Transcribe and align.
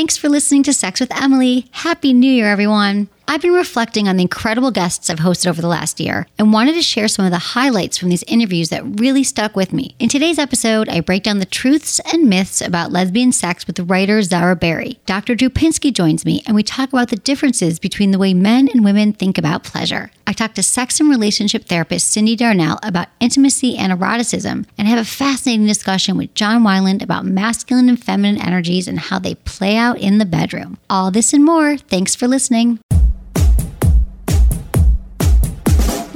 Thanks 0.00 0.16
for 0.16 0.30
listening 0.30 0.62
to 0.62 0.72
Sex 0.72 0.98
with 0.98 1.14
Emily. 1.14 1.66
Happy 1.72 2.14
New 2.14 2.32
Year, 2.32 2.46
everyone. 2.46 3.10
I've 3.30 3.42
been 3.42 3.52
reflecting 3.52 4.08
on 4.08 4.16
the 4.16 4.22
incredible 4.22 4.72
guests 4.72 5.08
I've 5.08 5.20
hosted 5.20 5.46
over 5.46 5.62
the 5.62 5.68
last 5.68 6.00
year 6.00 6.26
and 6.36 6.52
wanted 6.52 6.74
to 6.74 6.82
share 6.82 7.06
some 7.06 7.24
of 7.24 7.30
the 7.30 7.38
highlights 7.38 7.96
from 7.96 8.08
these 8.08 8.24
interviews 8.24 8.70
that 8.70 8.98
really 8.98 9.22
stuck 9.22 9.54
with 9.54 9.72
me. 9.72 9.94
In 10.00 10.08
today's 10.08 10.36
episode, 10.36 10.88
I 10.88 10.98
break 10.98 11.22
down 11.22 11.38
the 11.38 11.44
truths 11.44 12.00
and 12.12 12.28
myths 12.28 12.60
about 12.60 12.90
lesbian 12.90 13.30
sex 13.30 13.68
with 13.68 13.76
the 13.76 13.84
writer 13.84 14.20
Zara 14.22 14.56
Barrie. 14.56 14.98
Dr. 15.06 15.36
Drew 15.36 15.48
joins 15.48 16.24
me 16.24 16.42
and 16.44 16.56
we 16.56 16.64
talk 16.64 16.88
about 16.88 17.10
the 17.10 17.16
differences 17.18 17.78
between 17.78 18.10
the 18.10 18.18
way 18.18 18.34
men 18.34 18.68
and 18.74 18.84
women 18.84 19.12
think 19.12 19.38
about 19.38 19.62
pleasure. 19.62 20.10
I 20.26 20.32
talk 20.32 20.54
to 20.54 20.62
sex 20.64 20.98
and 20.98 21.08
relationship 21.08 21.66
therapist 21.66 22.12
Cyndi 22.12 22.36
Darnell 22.36 22.80
about 22.82 23.10
intimacy 23.20 23.76
and 23.76 23.92
eroticism 23.92 24.66
and 24.76 24.88
have 24.88 24.98
a 24.98 25.04
fascinating 25.04 25.68
discussion 25.68 26.16
with 26.16 26.34
John 26.34 26.64
Wineland 26.64 27.00
about 27.00 27.26
masculine 27.26 27.88
and 27.88 28.02
feminine 28.02 28.42
energies 28.42 28.88
and 28.88 28.98
how 28.98 29.20
they 29.20 29.36
play 29.36 29.76
out 29.76 29.98
in 29.98 30.18
the 30.18 30.24
bedroom. 30.24 30.78
All 30.90 31.12
this 31.12 31.32
and 31.32 31.44
more. 31.44 31.76
Thanks 31.76 32.16
for 32.16 32.26
listening. 32.26 32.80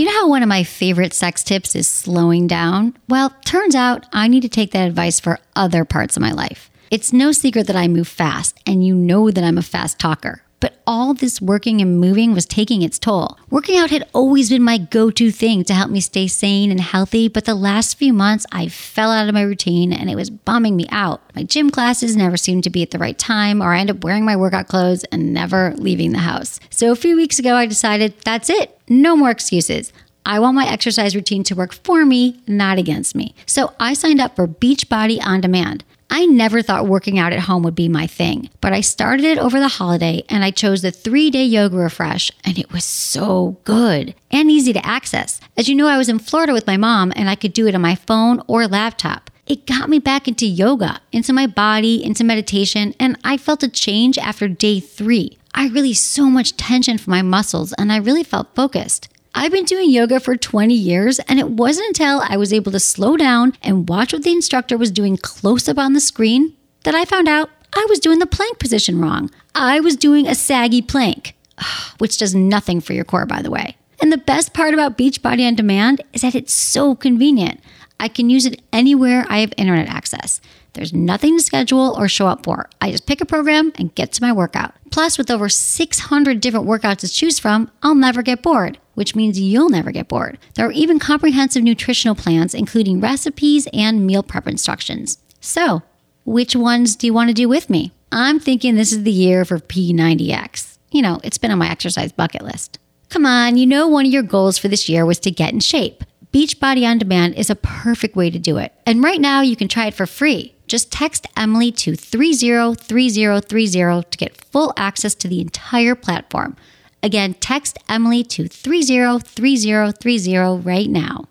You 0.05 0.13
know 0.13 0.21
how 0.21 0.29
one 0.29 0.43
of 0.43 0.51
my 0.51 0.65
favorite 0.65 1.15
sex 1.15 1.43
tips 1.43 1.75
is 1.75 1.89
slowing 1.89 2.47
down? 2.47 2.95
Well, 3.09 3.35
turns 3.47 3.75
out 3.75 4.05
I 4.13 4.29
need 4.29 4.43
to 4.43 4.51
take 4.51 4.73
that 4.73 4.87
advice 4.87 5.19
for 5.19 5.39
other 5.57 5.87
parts 5.87 6.15
of 6.15 6.21
my 6.21 6.31
life. 6.31 6.69
It's 6.91 7.15
no 7.15 7.33
secret 7.33 7.67
that 7.69 7.75
I 7.75 7.89
move 7.89 8.07
fast, 8.07 8.61
and 8.67 8.85
you 8.85 8.95
know 8.95 9.31
that 9.31 9.43
I'm 9.43 9.57
a 9.57 9.63
fast 9.63 9.99
talker. 9.99 10.43
But 10.65 10.81
all 10.87 11.13
this 11.13 11.43
working 11.43 11.83
and 11.83 12.01
moving 12.01 12.33
was 12.33 12.47
taking 12.47 12.81
its 12.81 12.99
toll. 12.99 13.37
Working 13.51 13.77
out 13.77 13.91
had 13.91 14.09
always 14.15 14.49
been 14.49 14.63
my 14.63 14.79
go 14.79 15.11
to 15.11 15.31
thing 15.31 15.63
to 15.65 15.75
help 15.75 15.91
me 15.91 16.01
stay 16.01 16.27
sane 16.27 16.71
and 16.71 16.81
healthy, 16.81 17.29
but 17.29 17.45
the 17.45 17.55
last 17.55 17.99
few 17.99 18.15
months 18.15 18.47
I 18.51 18.69
fell 18.69 19.11
out 19.11 19.29
of 19.29 19.35
my 19.35 19.43
routine 19.43 19.93
and 19.93 20.09
it 20.09 20.17
was 20.17 20.31
bumming 20.31 20.75
me 20.75 20.87
out. 20.91 21.21
My 21.37 21.43
gym 21.43 21.69
classes 21.69 22.17
never 22.17 22.39
seemed 22.39 22.65
to 22.65 22.71
be 22.71 22.81
at 22.81 22.93
the 22.93 22.99
right 22.99 23.19
time, 23.19 23.61
or 23.61 23.75
I 23.75 23.81
end 23.81 23.91
up 23.91 24.03
wearing 24.03 24.25
my 24.25 24.37
workout 24.37 24.69
clothes 24.69 25.05
and 25.13 25.35
never 25.35 25.75
leaving 25.77 26.13
the 26.13 26.21
house. 26.21 26.59
So 26.71 26.91
a 26.91 26.97
few 26.97 27.15
weeks 27.15 27.39
ago, 27.39 27.57
I 27.57 27.67
decided 27.67 28.15
that's 28.25 28.49
it. 28.49 28.81
No 28.89 29.17
more 29.17 29.31
excuses. 29.31 29.93
I 30.25 30.39
want 30.39 30.55
my 30.55 30.67
exercise 30.67 31.15
routine 31.15 31.45
to 31.45 31.55
work 31.55 31.75
for 31.75 32.07
me, 32.07 32.41
not 32.47 32.79
against 32.79 33.15
me. 33.15 33.35
So 33.45 33.75
I 33.79 33.93
signed 33.93 34.19
up 34.23 34.35
for 34.35 34.49
Beachbody 34.49 35.23
On 35.23 35.43
Demand. 35.43 35.85
I 36.17 36.27
never 36.27 36.63
thought 36.63 36.87
working 36.87 37.19
out 37.19 37.33
at 37.33 37.41
home 37.41 37.65
would 37.65 37.75
be 37.75 37.89
my 37.89 38.07
thing, 38.07 38.49
but 38.61 38.73
I 38.73 38.83
started 38.83 39.27
it 39.27 39.37
over 39.37 39.59
the 39.59 39.67
holiday 39.67 40.23
and 40.29 40.45
I 40.45 40.53
chose 40.53 40.81
the 40.81 40.93
three 40.93 41.29
day 41.29 41.45
yoga 41.45 41.77
refresh, 41.77 42.31
and 42.45 42.57
it 42.57 42.71
was 42.71 42.85
so 42.85 43.57
good 43.65 44.15
and 44.31 44.49
easy 44.49 44.73
to 44.75 44.87
access. 44.87 45.41
As 45.57 45.69
you 45.69 45.75
know, 45.75 45.89
I 45.89 45.99
was 45.99 46.09
in 46.09 46.21
Florida 46.21 46.53
with 46.53 46.69
my 46.69 46.77
mom 46.77 47.13
and 47.17 47.29
I 47.29 47.35
could 47.35 47.53
do 47.53 47.67
it 47.67 47.75
on 47.75 47.81
my 47.81 47.97
phone 47.97 48.41
or 48.47 48.69
laptop. 48.69 49.29
It 49.49 49.67
got 49.67 49.89
me 49.89 49.99
back 49.99 50.29
into 50.29 50.47
yoga, 50.47 51.01
into 51.11 51.33
my 51.33 51.49
body, 51.49 52.05
into 52.05 52.23
meditation, 52.23 52.95
and 53.01 53.19
I 53.25 53.37
felt 53.37 53.65
a 53.65 53.69
change 53.69 54.17
after 54.17 54.47
day 54.47 54.79
three. 54.79 55.37
I 55.53 55.67
released 55.67 56.07
so 56.07 56.27
much 56.27 56.57
tension 56.57 56.97
from 56.97 57.11
my 57.11 57.23
muscles 57.23 57.73
and 57.73 57.93
I 57.93 57.97
really 57.97 58.23
felt 58.23 58.55
focused. 58.55 59.09
I've 59.37 59.51
been 59.51 59.65
doing 59.65 59.91
yoga 59.91 60.21
for 60.21 60.37
20 60.37 60.73
years, 60.73 61.19
and 61.19 61.41
it 61.41 61.51
wasn't 61.51 61.89
until 61.89 62.23
I 62.25 62.37
was 62.37 62.53
able 62.53 62.71
to 62.71 62.79
slow 62.79 63.17
down 63.17 63.55
and 63.63 63.89
watch 63.89 64.13
what 64.13 64.23
the 64.23 64.31
instructor 64.31 64.79
was 64.79 64.93
doing 64.93 65.17
close 65.17 65.69
up 65.69 65.77
on 65.77 65.93
the 65.93 66.01
screen 66.01 66.55
that 66.85 66.95
I 66.95 67.05
found 67.05 67.27
out 67.27 67.51
I 67.73 67.85
was 67.89 67.99
doing 67.99 68.21
the 68.21 68.27
plank 68.27 68.61
position 68.61 69.01
wrong. 69.01 69.31
I 69.53 69.81
was 69.81 69.97
doing 69.97 70.29
a 70.29 70.37
saggy 70.37 70.83
plank, 70.83 71.35
which 71.99 72.19
does 72.19 72.33
nothing 72.33 72.81
for 72.81 72.93
your 72.93 73.05
core, 73.05 73.27
by 73.27 73.43
the 73.43 73.51
way. 73.51 73.77
And 74.01 74.13
the 74.13 74.19
best 74.19 74.55
part 74.55 74.73
about 74.73 74.97
Beachbody 74.97 75.45
on 75.47 75.57
Demand 75.57 76.03
is 76.13 76.23
that 76.23 76.37
it's 76.37 76.53
so 76.53 76.95
convenient. 76.95 77.61
I 77.99 78.07
can 78.07 78.31
use 78.31 78.47
it 78.47 78.63
anywhere 78.73 79.27
I 79.29 79.39
have 79.39 79.53
internet 79.57 79.89
access. 79.89 80.41
There's 80.75 80.93
nothing 80.93 81.39
to 81.39 81.43
schedule 81.43 81.97
or 81.99 82.09
show 82.09 82.29
up 82.29 82.45
for. 82.45 82.69
I 82.81 82.93
just 82.93 83.07
pick 83.07 83.21
a 83.21 83.27
program 83.27 83.73
and 83.77 83.95
get 83.95 84.13
to 84.13 84.23
my 84.23 84.33
workout. 84.33 84.75
Plus, 84.91 85.19
with 85.19 85.31
over 85.31 85.49
600 85.49 86.41
different 86.41 86.67
workouts 86.67 86.99
to 86.99 87.09
choose 87.09 87.39
from, 87.41 87.71
I'll 87.83 87.95
never 87.95 88.23
get 88.23 88.43
bored, 88.43 88.79
which 88.95 89.15
means 89.15 89.39
you'll 89.39 89.69
never 89.69 89.93
get 89.93 90.09
bored. 90.09 90.39
There 90.55 90.67
are 90.67 90.73
even 90.73 90.99
comprehensive 90.99 91.63
nutritional 91.63 92.15
plans, 92.15 92.55
including 92.55 93.01
recipes 93.01 93.69
and 93.73 94.07
meal 94.07 94.23
prep 94.23 94.49
instructions. 94.49 95.19
So, 95.41 95.83
which 96.25 96.57
ones 96.57 96.97
do 96.97 97.07
you 97.07 97.15
want 97.15 97.29
to 97.29 97.35
do 97.35 97.49
with 97.49 97.69
me? 97.69 97.93
I'm 98.11 98.41
thinking 98.41 98.77
this 98.77 98.93
is 98.93 99.03
the 99.03 99.13
year 99.13 99.45
for 99.45 99.59
P90X. 99.59 100.79
You 100.91 101.03
know, 101.03 101.21
it's 101.25 101.39
been 101.39 101.51
on 101.51 101.59
my 101.59 101.69
exercise 101.69 102.13
bucket 102.13 102.43
list. 102.43 102.79
Come 103.09 103.27
on, 103.27 103.57
you 103.57 103.67
know 103.67 103.87
one 103.87 104.07
of 104.07 104.13
your 104.13 104.23
goals 104.23 104.59
for 104.59 104.69
this 104.69 104.89
year 104.89 105.05
was 105.05 105.19
to 105.21 105.31
get 105.31 105.53
in 105.53 105.61
shape. 105.61 106.03
Beachbody 106.33 106.85
On 106.85 106.99
Demand 106.99 107.37
is 107.37 107.49
a 107.49 107.55
perfect 107.55 108.17
way 108.17 108.29
to 108.29 108.41
do 108.41 108.59
it. 108.59 108.73
And 108.87 109.05
right 109.05 109.21
now, 109.21 109.41
you 109.41 109.55
can 109.55 109.69
try 109.69 109.87
it 109.87 109.95
for 109.95 110.05
free. 110.05 110.53
Just 110.67 110.91
text 110.91 111.29
Emily 111.37 111.71
to 111.73 111.95
303030 111.95 114.11
to 114.11 114.19
get 114.19 114.45
full 114.47 114.73
access 114.77 115.15
to 115.15 115.29
the 115.29 115.41
entire 115.41 115.95
platform. 115.95 116.57
Again, 117.05 117.35
text 117.35 117.79
Emily 117.87 118.25
to 118.25 118.49
303030 118.49 120.67
right 120.67 120.89
now. 120.89 121.29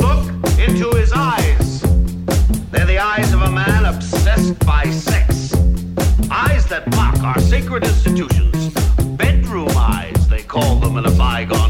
Look 0.00 0.32
into 0.58 0.90
his 0.96 1.12
eyes. 1.12 1.82
They're 2.70 2.86
the 2.86 2.98
eyes 2.98 3.34
of 3.34 3.42
a 3.42 3.50
man 3.50 3.84
obsessed 3.84 4.58
by 4.64 4.88
sex. 4.88 5.52
Eyes 6.30 6.66
that 6.68 6.90
mock 6.92 7.22
our 7.22 7.38
sacred 7.38 7.84
institutions. 7.84 8.72
Bedroom 9.18 9.68
eyes, 9.76 10.26
they 10.30 10.42
call 10.42 10.76
them 10.76 10.96
in 10.96 11.04
a 11.04 11.10
bygone 11.10 11.69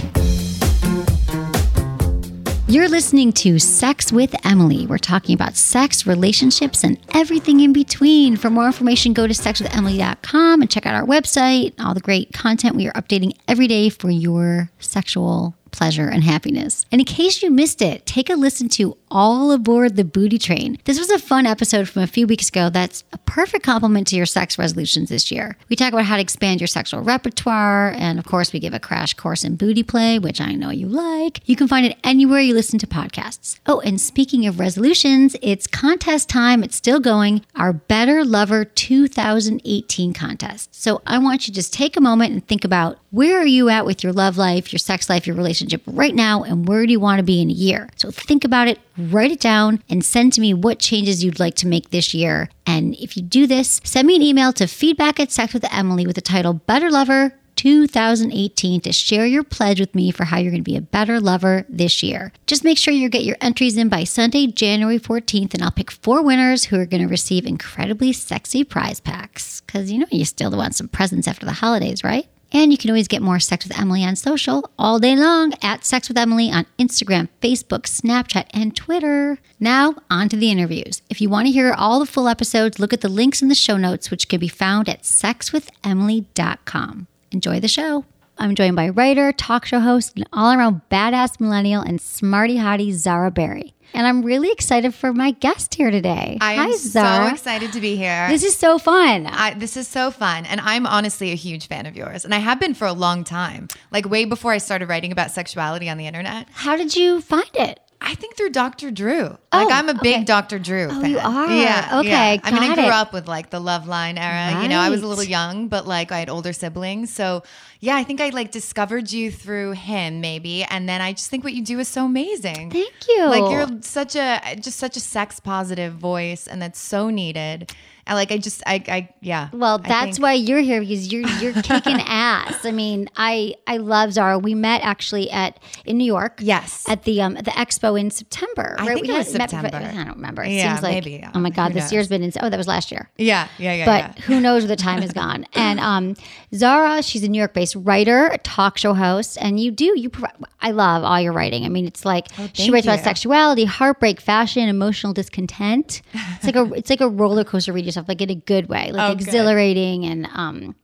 You're 2.71 2.87
listening 2.87 3.33
to 3.33 3.59
Sex 3.59 4.13
with 4.13 4.33
Emily. 4.45 4.87
We're 4.87 4.97
talking 4.97 5.35
about 5.35 5.57
sex, 5.57 6.07
relationships, 6.07 6.85
and 6.85 6.97
everything 7.13 7.59
in 7.59 7.73
between. 7.73 8.37
For 8.37 8.49
more 8.49 8.65
information, 8.65 9.11
go 9.11 9.27
to 9.27 9.33
sexwithemily.com 9.33 10.61
and 10.61 10.71
check 10.71 10.85
out 10.85 10.95
our 10.95 11.05
website, 11.05 11.73
all 11.81 11.93
the 11.93 11.99
great 11.99 12.31
content 12.31 12.77
we 12.77 12.87
are 12.87 12.93
updating 12.93 13.33
every 13.45 13.67
day 13.67 13.89
for 13.89 14.09
your 14.09 14.71
sexual 14.79 15.53
pleasure 15.71 16.07
and 16.07 16.23
happiness. 16.23 16.85
And 16.91 17.01
in 17.01 17.05
case 17.05 17.41
you 17.41 17.49
missed 17.49 17.81
it, 17.81 18.05
take 18.05 18.29
a 18.29 18.35
listen 18.35 18.69
to 18.69 18.97
All 19.09 19.51
Aboard 19.51 19.95
the 19.95 20.03
Booty 20.03 20.37
Train. 20.37 20.77
This 20.83 20.99
was 20.99 21.09
a 21.09 21.19
fun 21.19 21.45
episode 21.45 21.89
from 21.89 22.03
a 22.03 22.07
few 22.07 22.27
weeks 22.27 22.49
ago 22.49 22.69
that's 22.69 23.03
a 23.13 23.17
perfect 23.19 23.63
complement 23.63 24.07
to 24.07 24.15
your 24.15 24.25
sex 24.25 24.57
resolutions 24.57 25.09
this 25.09 25.31
year. 25.31 25.57
We 25.69 25.75
talk 25.75 25.93
about 25.93 26.05
how 26.05 26.15
to 26.15 26.21
expand 26.21 26.61
your 26.61 26.67
sexual 26.67 27.01
repertoire, 27.01 27.91
and 27.97 28.19
of 28.19 28.25
course, 28.25 28.53
we 28.53 28.59
give 28.59 28.73
a 28.73 28.79
crash 28.79 29.13
course 29.13 29.43
in 29.43 29.55
booty 29.55 29.83
play, 29.83 30.19
which 30.19 30.41
I 30.41 30.53
know 30.53 30.69
you 30.69 30.87
like. 30.87 31.41
You 31.45 31.55
can 31.55 31.67
find 31.67 31.85
it 31.85 31.97
anywhere 32.03 32.39
you 32.39 32.53
listen 32.53 32.79
to 32.79 32.87
podcasts. 32.87 33.59
Oh, 33.65 33.79
and 33.81 33.99
speaking 33.99 34.45
of 34.45 34.59
resolutions, 34.59 35.35
it's 35.41 35.67
contest 35.67 36.29
time. 36.29 36.63
It's 36.63 36.75
still 36.75 36.99
going. 36.99 37.43
Our 37.55 37.73
Better 37.73 38.23
Lover 38.23 38.65
2018 38.65 40.13
contest. 40.13 40.73
So 40.75 41.01
I 41.05 41.17
want 41.17 41.47
you 41.47 41.53
to 41.53 41.55
just 41.55 41.73
take 41.73 41.97
a 41.97 42.01
moment 42.01 42.33
and 42.33 42.47
think 42.47 42.63
about 42.63 42.99
where 43.11 43.37
are 43.37 43.45
you 43.45 43.67
at 43.67 43.85
with 43.85 44.03
your 44.03 44.13
love 44.13 44.37
life, 44.37 44.71
your 44.71 44.79
sex 44.79 45.09
life, 45.09 45.27
your 45.27 45.35
relationship 45.35 45.81
right 45.85 46.15
now, 46.15 46.43
and 46.43 46.67
where 46.67 46.85
do 46.85 46.91
you 46.91 46.99
want 46.99 47.19
to 47.19 47.23
be 47.23 47.41
in 47.41 47.49
a 47.49 47.53
year? 47.53 47.89
So 47.97 48.09
think 48.09 48.45
about 48.45 48.69
it, 48.69 48.79
write 48.97 49.31
it 49.31 49.39
down, 49.41 49.83
and 49.89 50.03
send 50.03 50.31
to 50.33 50.41
me 50.41 50.53
what 50.53 50.79
changes 50.79 51.23
you'd 51.23 51.39
like 51.39 51.55
to 51.55 51.67
make 51.67 51.89
this 51.89 52.13
year. 52.13 52.49
And 52.65 52.95
if 52.95 53.17
you 53.17 53.23
do 53.23 53.47
this, 53.47 53.81
send 53.83 54.07
me 54.07 54.15
an 54.15 54.21
email 54.21 54.53
to 54.53 54.65
feedback 54.65 55.19
at 55.19 55.29
Sex 55.29 55.53
with 55.53 55.65
Emily 55.73 56.07
with 56.07 56.15
the 56.15 56.21
title 56.21 56.53
Better 56.53 56.89
Lover 56.89 57.33
2018 57.57 58.81
to 58.81 58.93
share 58.93 59.25
your 59.25 59.43
pledge 59.43 59.79
with 59.79 59.93
me 59.93 60.09
for 60.09 60.23
how 60.23 60.37
you're 60.37 60.51
going 60.51 60.63
to 60.63 60.71
be 60.71 60.77
a 60.77 60.81
better 60.81 61.19
lover 61.19 61.65
this 61.69 62.01
year. 62.01 62.31
Just 62.47 62.63
make 62.63 62.77
sure 62.77 62.93
you 62.93 63.09
get 63.09 63.25
your 63.25 63.35
entries 63.41 63.77
in 63.77 63.89
by 63.89 64.03
Sunday, 64.03 64.47
January 64.47 64.97
14th, 64.97 65.53
and 65.53 65.61
I'll 65.61 65.69
pick 65.69 65.91
four 65.91 66.23
winners 66.23 66.65
who 66.65 66.79
are 66.79 66.85
going 66.85 67.03
to 67.03 67.09
receive 67.09 67.45
incredibly 67.45 68.13
sexy 68.13 68.63
prize 68.63 68.99
packs. 68.99 69.61
Because 69.61 69.91
you 69.91 69.99
know, 69.99 70.07
you 70.09 70.25
still 70.25 70.49
want 70.51 70.75
some 70.75 70.87
presents 70.87 71.27
after 71.27 71.45
the 71.45 71.51
holidays, 71.51 72.03
right? 72.03 72.27
And 72.53 72.71
you 72.71 72.77
can 72.77 72.89
always 72.89 73.07
get 73.07 73.21
more 73.21 73.39
Sex 73.39 73.65
with 73.65 73.79
Emily 73.79 74.03
on 74.03 74.15
social 74.15 74.69
all 74.77 74.99
day 74.99 75.15
long 75.15 75.53
at 75.61 75.85
Sex 75.85 76.09
with 76.09 76.17
Emily 76.17 76.51
on 76.51 76.65
Instagram, 76.77 77.29
Facebook, 77.41 77.83
Snapchat, 77.83 78.47
and 78.51 78.75
Twitter. 78.75 79.39
Now, 79.59 79.95
on 80.09 80.27
to 80.29 80.35
the 80.35 80.51
interviews. 80.51 81.01
If 81.09 81.21
you 81.21 81.29
want 81.29 81.47
to 81.47 81.53
hear 81.53 81.71
all 81.71 81.99
the 81.99 82.05
full 82.05 82.27
episodes, 82.27 82.79
look 82.79 82.93
at 82.93 83.01
the 83.01 83.09
links 83.09 83.41
in 83.41 83.47
the 83.47 83.55
show 83.55 83.77
notes, 83.77 84.11
which 84.11 84.27
can 84.27 84.39
be 84.39 84.49
found 84.49 84.89
at 84.89 85.03
sexwithemily.com. 85.03 87.07
Enjoy 87.31 87.59
the 87.59 87.67
show. 87.67 88.05
I'm 88.37 88.55
joined 88.55 88.75
by 88.75 88.89
writer, 88.89 89.31
talk 89.31 89.65
show 89.65 89.79
host, 89.79 90.13
and 90.15 90.27
all 90.33 90.53
around 90.53 90.81
badass 90.89 91.39
millennial 91.39 91.83
and 91.83 92.01
smarty 92.01 92.57
hottie 92.57 92.91
Zara 92.91 93.31
Barrie. 93.31 93.73
And 93.93 94.07
I'm 94.07 94.21
really 94.23 94.51
excited 94.51 94.93
for 94.93 95.13
my 95.13 95.31
guest 95.31 95.75
here 95.75 95.91
today. 95.91 96.37
I 96.41 96.55
Hi, 96.55 96.63
am 96.65 96.77
Zara. 96.77 97.27
so 97.27 97.33
excited 97.33 97.73
to 97.73 97.81
be 97.81 97.95
here. 97.95 98.27
This 98.29 98.43
is 98.43 98.55
so 98.55 98.77
fun. 98.77 99.27
I, 99.27 99.53
this 99.53 99.75
is 99.77 99.87
so 99.87 100.11
fun. 100.11 100.45
And 100.45 100.61
I'm 100.61 100.85
honestly 100.85 101.31
a 101.31 101.35
huge 101.35 101.67
fan 101.67 101.85
of 101.85 101.95
yours. 101.95 102.23
And 102.25 102.33
I 102.33 102.39
have 102.39 102.59
been 102.59 102.73
for 102.73 102.87
a 102.87 102.93
long 102.93 103.23
time, 103.23 103.67
like 103.91 104.09
way 104.09 104.25
before 104.25 104.51
I 104.53 104.57
started 104.59 104.87
writing 104.89 105.11
about 105.11 105.31
sexuality 105.31 105.89
on 105.89 105.97
the 105.97 106.07
internet. 106.07 106.47
How 106.53 106.75
did 106.75 106.95
you 106.95 107.21
find 107.21 107.49
it? 107.55 107.79
I 108.03 108.15
think 108.15 108.35
through 108.35 108.49
Dr. 108.49 108.89
Drew. 108.89 109.23
Like 109.23 109.37
Oh, 109.53 109.69
I'm 109.69 109.87
a 109.87 109.93
big 109.93 110.15
okay. 110.15 110.23
Dr. 110.23 110.57
Drew 110.57 110.87
Oh, 110.89 111.01
fan. 111.01 111.11
you 111.11 111.19
are? 111.19 111.49
Yeah. 111.51 111.99
Okay, 111.99 112.33
yeah. 112.35 112.39
I 112.43 112.51
mean, 112.51 112.71
I 112.71 112.73
grew 112.73 112.85
it. 112.85 112.91
up 112.91 113.13
with 113.13 113.27
like 113.27 113.51
the 113.51 113.59
Loveline 113.59 114.17
era. 114.19 114.61
You 114.63 114.69
know, 114.69 114.79
I 114.79 114.89
was 114.89 115.03
a 115.03 115.07
little 115.07 115.23
young, 115.23 115.67
but 115.67 115.85
like 115.87 116.11
I 116.11 116.19
had 116.19 116.29
older 116.29 116.51
siblings. 116.51 117.13
So 117.13 117.43
yeah, 117.79 117.95
I 117.95 118.03
think 118.03 118.19
I 118.19 118.29
like 118.29 118.51
discovered 118.51 119.11
you 119.11 119.31
through 119.31 119.73
him 119.73 120.19
maybe. 120.19 120.63
And 120.63 120.89
then 120.89 120.99
I 120.99 121.13
just 121.13 121.29
think 121.29 121.43
what 121.43 121.53
you 121.53 121.63
do 121.63 121.79
is 121.79 121.87
so 121.87 122.05
amazing. 122.05 122.71
Thank 122.71 123.07
you. 123.07 123.25
Like 123.27 123.51
you're 123.51 123.81
such 123.81 124.15
a 124.15 124.41
just 124.59 124.77
such 124.79 124.97
a 124.97 124.99
sex 124.99 125.39
positive 125.39 125.93
voice 125.93 126.47
and 126.47 126.59
that's 126.61 126.79
so 126.79 127.09
needed. 127.11 127.71
And 128.07 128.15
like 128.15 128.31
I 128.31 128.37
just 128.37 128.63
I 128.65 128.83
I 128.87 129.09
yeah. 129.21 129.49
Well, 129.53 129.77
that's 129.77 130.19
why 130.19 130.33
you're 130.33 130.59
here 130.59 130.81
because 130.81 131.11
you're 131.11 131.27
you're 131.39 131.53
kicking 131.61 131.99
ass. 132.01 132.65
I 132.65 132.71
mean, 132.71 133.09
I 133.15 133.53
I 133.67 133.77
love 133.77 134.13
Zara. 134.13 134.39
We 134.39 134.55
met 134.55 134.81
actually 134.83 135.29
at 135.31 135.59
in 135.85 135.97
New 135.97 136.05
York. 136.05 136.39
Yes. 136.41 136.85
At 136.89 137.03
the 137.03 137.21
um 137.21 137.37
at 137.37 137.45
the 137.45 137.51
expo 137.51 137.99
in 137.99 138.09
September. 138.11 138.75
I 138.79 138.87
right? 138.87 138.93
think 138.95 139.07
We 139.07 139.13
it 139.13 139.17
was 139.17 139.33
met 139.37 139.49
before- 139.51 139.61
September. 139.69 139.87
I 139.99 140.03
don't 140.03 140.15
remember. 140.15 140.43
It 140.43 140.51
Yeah, 140.53 140.73
seems 140.73 140.83
like 140.83 140.93
maybe. 141.05 141.25
oh 141.33 141.39
my 141.39 141.49
god, 141.51 141.73
this 141.73 141.91
year's 141.91 142.07
been 142.07 142.23
insane. 142.23 142.41
Oh, 142.43 142.49
that 142.49 142.57
was 142.57 142.67
last 142.67 142.91
year. 142.91 143.09
Yeah, 143.17 143.47
yeah, 143.57 143.73
yeah. 143.73 143.85
But 143.85 144.17
yeah. 144.17 144.23
who 144.25 144.41
knows 144.41 144.63
where 144.63 144.67
the 144.69 144.75
time 144.75 145.01
has 145.01 145.11
gone? 145.13 145.45
And 145.61 145.79
um, 145.79 146.15
Zara, 146.55 147.01
she's 147.03 147.23
a 147.23 147.27
New 147.29 147.37
York-based 147.37 147.75
writer, 147.75 148.35
talk 148.43 148.77
show 148.77 148.93
host, 148.93 149.37
and 149.39 149.59
you 149.59 149.69
do 149.71 149.93
you. 149.99 150.09
Provide, 150.09 150.33
I 150.59 150.71
love 150.71 151.03
all 151.03 151.19
your 151.21 151.33
writing. 151.33 151.65
I 151.65 151.69
mean, 151.69 151.85
it's 151.85 152.03
like 152.03 152.27
she 152.33 152.41
Oh, 152.43 152.47
thank 152.53 152.73
writes 152.73 152.85
about 152.87 152.99
sexuality, 153.01 153.65
heartbreak, 153.65 154.19
fashion, 154.19 154.67
emotional 154.67 155.13
discontent. 155.13 156.01
It's 156.13 156.45
like 156.45 156.55
a 156.55 156.63
it's 156.75 156.89
like 156.89 157.01
a 157.01 157.07
roller 157.09 157.43
coaster. 157.43 157.71
Read 157.73 157.85
yourself 157.91 158.07
like 158.07 158.21
in 158.21 158.29
a 158.29 158.35
good 158.35 158.67
way, 158.69 158.91
like 158.91 159.11
Oh, 159.11 159.15
good. 159.15 159.27
exhilarating 159.27 160.05
and 160.05 160.27
um, 160.33 160.75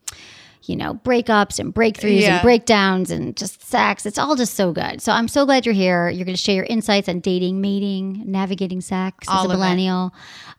you 0.63 0.75
know, 0.75 0.95
breakups 0.95 1.59
and 1.59 1.73
breakthroughs 1.73 2.21
Yeah. 2.21 2.33
and 2.35 2.41
breakdowns 2.43 3.09
and 3.09 3.37
just 3.37 3.63
sex. 3.65 4.05
It's 4.05 4.17
all 4.17 4.35
just 4.35 4.55
so 4.55 4.73
good. 4.73 5.01
So 5.01 5.13
I'm 5.13 5.29
so 5.29 5.45
glad 5.45 5.65
you're 5.65 5.73
here. 5.73 6.09
You're 6.09 6.25
going 6.25 6.35
to 6.35 6.41
share 6.41 6.55
your 6.55 6.65
insights 6.65 7.07
on 7.07 7.21
dating, 7.21 7.61
mating, 7.61 8.23
navigating 8.29 8.81
sex 8.81 9.27
All 9.29 9.39
as 9.39 9.45
a 9.45 9.53
millennial. 9.53 10.13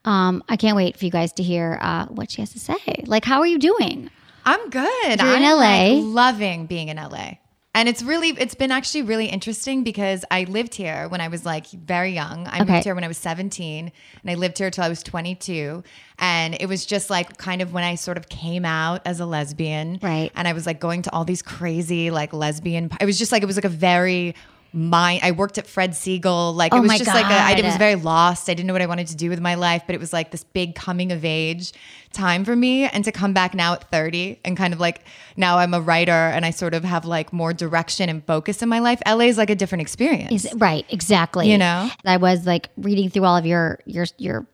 Um, 0.07 0.43
I 0.49 0.57
can't 0.57 0.77
wait 0.77 0.97
for 0.97 1.05
you 1.05 1.11
guys 1.11 1.33
to 1.35 1.43
hear 1.43 1.79
uh, 1.83 2.07
what 2.07 2.31
she 2.31 2.41
has 2.41 2.51
to 2.53 2.59
say. 2.59 2.77
Like, 3.05 3.27
how 3.27 3.41
are 3.41 3.47
you 3.47 3.59
doing? 3.59 4.09
I'm 4.47 4.71
good. 4.71 5.21
You're 5.21 5.37
in 5.37 5.43
I'm 5.45 5.59
LA. 5.59 5.97
like, 5.97 6.03
loving 6.05 6.65
being 6.67 6.89
in 6.89 6.97
LA. 6.97 7.33
And 7.79 7.89
it's 7.89 8.03
really, 8.03 8.31
it's 8.31 8.57
been 8.57 8.73
actually 8.73 9.03
really 9.03 9.27
interesting 9.27 9.85
because 9.85 10.25
I 10.33 10.43
lived 10.45 10.75
here 10.75 11.07
when 11.09 11.21
I 11.21 11.29
was 11.29 11.47
like 11.47 11.69
very 11.69 12.11
young. 12.11 12.49
I 12.49 12.63
Okay. 12.63 12.73
moved 12.73 12.85
here 12.85 12.95
when 12.97 13.05
I 13.05 13.09
was 13.09 13.19
17 13.19 13.93
and 14.23 14.31
I 14.31 14.35
lived 14.35 14.59
here 14.59 14.69
till 14.69 14.83
I 14.83 14.89
was 14.89 15.01
22. 15.05 15.85
And 16.19 16.57
it 16.59 16.67
was 16.67 16.85
just 16.85 17.09
like 17.09 17.37
kind 17.39 17.63
of 17.63 17.73
when 17.73 17.85
I 17.85 17.95
sort 17.95 18.17
of 18.17 18.29
came 18.29 18.65
out 18.65 19.03
as 19.05 19.21
a 19.21 19.27
lesbian. 19.27 20.01
Right. 20.03 20.33
And 20.35 20.49
I 20.49 20.55
was 20.55 20.67
like 20.67 20.81
going 20.81 21.03
to 21.03 21.13
all 21.13 21.25
these 21.25 21.41
crazy 21.41 22.11
like 22.11 22.33
lesbian, 22.33 22.91
it 23.01 23.07
was 23.07 23.17
just 23.17 23.31
like, 23.31 23.45
it 23.45 23.47
was 23.47 23.57
like 23.57 23.65
a 23.65 23.69
very, 23.69 24.35
my, 24.73 25.19
I 25.23 25.31
worked 25.33 25.59
at 25.59 25.67
Fred 25.67 25.93
Segal. 25.93 26.55
Like 26.55 26.73
Oh 26.75 26.79
it 26.79 26.81
was 26.81 26.99
just 26.99 27.07
like, 27.07 27.25
a, 27.25 27.29
I 27.29 27.55
God. 27.55 27.65
was 27.65 27.77
very 27.77 27.95
lost. 27.95 28.49
I 28.49 28.55
didn't 28.55 28.67
know 28.67 28.73
what 28.73 28.83
I 28.83 28.87
wanted 28.87 29.09
to 29.09 29.17
do 29.17 29.31
with 29.31 29.41
my 29.41 29.55
life, 29.55 29.83
but 29.87 29.95
it 29.95 30.01
was 30.01 30.13
like 30.13 30.31
this 30.31 30.45
big 30.45 30.75
coming 30.75 31.13
of 31.13 31.25
age 31.25 31.73
time 32.13 32.45
for 32.45 32.55
me. 32.55 32.85
And 32.85 33.05
to 33.05 33.13
come 33.13 33.33
back 33.33 33.55
now 33.55 33.75
at 33.75 33.91
30 33.91 34.41
and 34.45 34.57
kind 34.57 34.75
of 34.75 34.81
like 34.81 35.05
now 35.37 35.59
I'm 35.59 35.75
a 35.75 35.81
writer 35.81 36.13
and 36.13 36.45
I 36.45 36.51
sort 36.51 36.75
of 36.75 36.85
have 36.85 37.05
like 37.05 37.33
more 37.33 37.53
direction 37.53 38.09
and 38.09 38.25
focus 38.25 38.63
in 38.63 38.69
my 38.69 38.79
life. 38.79 39.01
LA 39.07 39.27
is 39.27 39.39
like 39.39 39.51
a 39.51 39.57
different 39.57 39.83
experience. 39.83 40.45
Is 40.45 40.55
right, 40.55 40.85
exactly. 40.89 41.51
You 41.51 41.59
know? 41.59 41.91
I 42.05 42.19
was 42.19 42.47
like 42.47 42.69
reading 42.77 43.11
through 43.11 43.25
all 43.25 43.37
of 43.37 43.47
your 43.47 43.81
your 43.87 44.07
your 44.19 44.47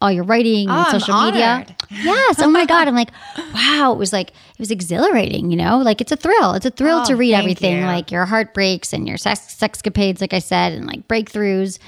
all 0.00 0.12
your 0.12 0.24
writing 0.24 0.68
and 0.68 0.78
I'm 0.78 1.00
social 1.00 1.20
media. 1.24 1.66
Yes. 1.90 2.36
Oh 2.40 2.48
my 2.50 2.66
God. 2.66 2.86
I'm 2.88 2.94
like, 2.94 3.10
wow. 3.54 3.92
It 3.92 3.98
was 3.98 4.12
like 4.12 4.30
it 4.30 4.58
was 4.58 4.70
exhilarating. 4.70 5.50
You 5.50 5.56
know, 5.56 5.78
like 5.78 6.00
it's 6.00 6.12
a 6.12 6.16
thrill. 6.16 6.52
It's 6.54 6.66
a 6.66 6.70
thrill 6.70 7.00
Oh, 7.00 7.04
to 7.06 7.16
read 7.16 7.34
everything, 7.34 7.78
you. 7.78 7.84
like 7.84 8.10
your 8.12 8.24
heartbreaks 8.26 8.92
and 8.92 9.08
your 9.08 9.16
sex 9.16 9.40
sexcapades, 9.58 10.20
like 10.20 10.32
I 10.34 10.38
said, 10.40 10.72
and 10.72 10.86
like 10.86 11.08
breakthroughs. 11.08 11.78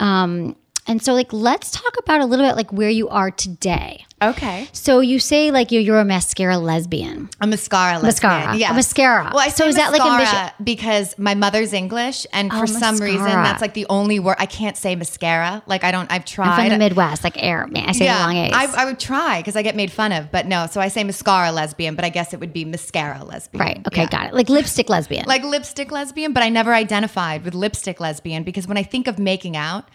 Um, 0.00 0.56
and 0.86 1.00
so 1.02 1.12
like 1.12 1.32
let's 1.32 1.70
talk 1.70 1.94
about 1.98 2.20
a 2.20 2.24
little 2.24 2.44
bit 2.46 2.56
like 2.56 2.72
where 2.72 2.90
you 2.90 3.08
are 3.08 3.30
today. 3.30 4.04
Okay. 4.30 4.68
So 4.72 5.00
you 5.00 5.18
say 5.18 5.50
like 5.50 5.70
you're, 5.72 5.82
you're 5.82 5.98
a 5.98 6.04
mascara 6.04 6.58
lesbian. 6.58 7.28
A 7.40 7.46
mascara 7.46 7.98
lesbian. 7.98 8.02
Mascara. 8.32 8.56
Yes. 8.56 8.70
A 8.70 8.74
mascara. 8.74 9.30
Well, 9.34 9.38
I 9.44 9.48
So 9.48 9.66
is 9.66 9.76
that 9.76 9.92
like 9.92 10.00
a 10.00 10.04
mascara 10.04 10.54
because 10.62 11.18
my 11.18 11.34
mother's 11.34 11.72
English, 11.72 12.26
and 12.32 12.50
Oh, 12.52 12.60
for 12.60 12.66
some 12.66 12.98
reason 12.98 13.24
that's 13.24 13.60
like 13.62 13.74
the 13.74 13.86
only 13.88 14.18
word 14.18 14.36
I 14.38 14.46
can't 14.46 14.76
say 14.76 14.94
mascara. 14.96 15.62
Like 15.66 15.84
I 15.84 15.90
don't. 15.90 16.10
I've 16.10 16.24
tried. 16.24 16.48
I'm 16.48 16.70
from 16.70 16.78
the 16.78 16.78
Midwest, 16.78 17.24
like 17.24 17.42
air. 17.42 17.66
Man, 17.68 17.88
I 17.88 17.92
say 17.92 18.06
the 18.06 18.12
long 18.14 18.36
A's. 18.36 18.52
I, 18.54 18.82
I 18.82 18.84
would 18.84 18.98
try 18.98 19.40
because 19.40 19.56
I 19.56 19.62
get 19.62 19.76
made 19.76 19.90
fun 19.92 20.12
of, 20.12 20.30
but 20.30 20.46
no. 20.46 20.66
So 20.70 20.80
I 20.80 20.88
say 20.88 21.04
mascara 21.04 21.52
lesbian, 21.52 21.94
but 21.94 22.04
I 22.04 22.08
guess 22.10 22.32
it 22.34 22.40
would 22.40 22.52
be 22.52 22.64
mascara 22.64 23.24
lesbian. 23.24 23.60
right. 23.60 23.86
Okay. 23.86 24.02
Yeah. 24.02 24.08
Got 24.10 24.26
it. 24.28 24.34
Like 24.34 24.48
lipstick 24.48 24.88
lesbian. 24.88 25.24
Like 25.26 25.42
lipstick 25.44 25.90
lesbian, 25.90 26.32
but 26.32 26.42
I 26.42 26.48
never 26.48 26.72
identified 26.74 27.44
with 27.44 27.54
lipstick 27.54 28.00
lesbian 28.00 28.42
because 28.42 28.66
when 28.66 28.76
I 28.76 28.82
think 28.82 29.06
of 29.06 29.18
making 29.18 29.56
out, 29.56 29.88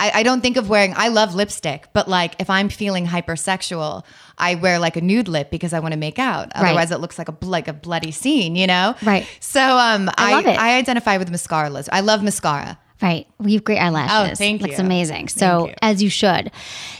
I, 0.00 0.10
I 0.14 0.22
don't 0.22 0.40
think 0.40 0.56
of 0.56 0.70
wearing. 0.70 0.94
I 0.96 1.08
love 1.08 1.34
lipstick, 1.34 1.88
but 1.92 2.08
like 2.08 2.40
if 2.40 2.48
I'm 2.48 2.70
feeling 2.70 3.06
hypersexual, 3.06 4.02
I 4.38 4.54
wear 4.54 4.78
like 4.78 4.96
a 4.96 5.02
nude 5.02 5.28
lip 5.28 5.50
because 5.50 5.74
I 5.74 5.80
want 5.80 5.92
to 5.92 5.98
make 5.98 6.18
out. 6.18 6.50
Otherwise, 6.54 6.90
it 6.90 7.00
looks 7.00 7.18
like 7.18 7.28
a 7.28 7.36
like 7.44 7.68
a 7.68 7.74
bloody 7.74 8.10
scene, 8.10 8.56
you 8.56 8.66
know? 8.66 8.94
Right. 9.02 9.28
So 9.40 9.60
um, 9.60 10.08
I 10.16 10.30
I 10.30 10.32
love 10.32 10.46
it. 10.46 10.58
I 10.58 10.78
identify 10.78 11.18
with 11.18 11.30
mascara. 11.30 11.70
I 11.92 12.00
love 12.00 12.22
mascara. 12.22 12.78
Right. 13.02 13.26
Well, 13.38 13.48
you 13.48 13.56
have 13.56 13.64
great 13.64 13.78
eyelashes. 13.78 14.32
Oh, 14.32 14.34
thank 14.34 14.62
Looks 14.62 14.78
you. 14.78 14.84
amazing. 14.84 15.28
So 15.28 15.68
you. 15.68 15.74
as 15.82 16.02
you 16.02 16.08
should. 16.08 16.50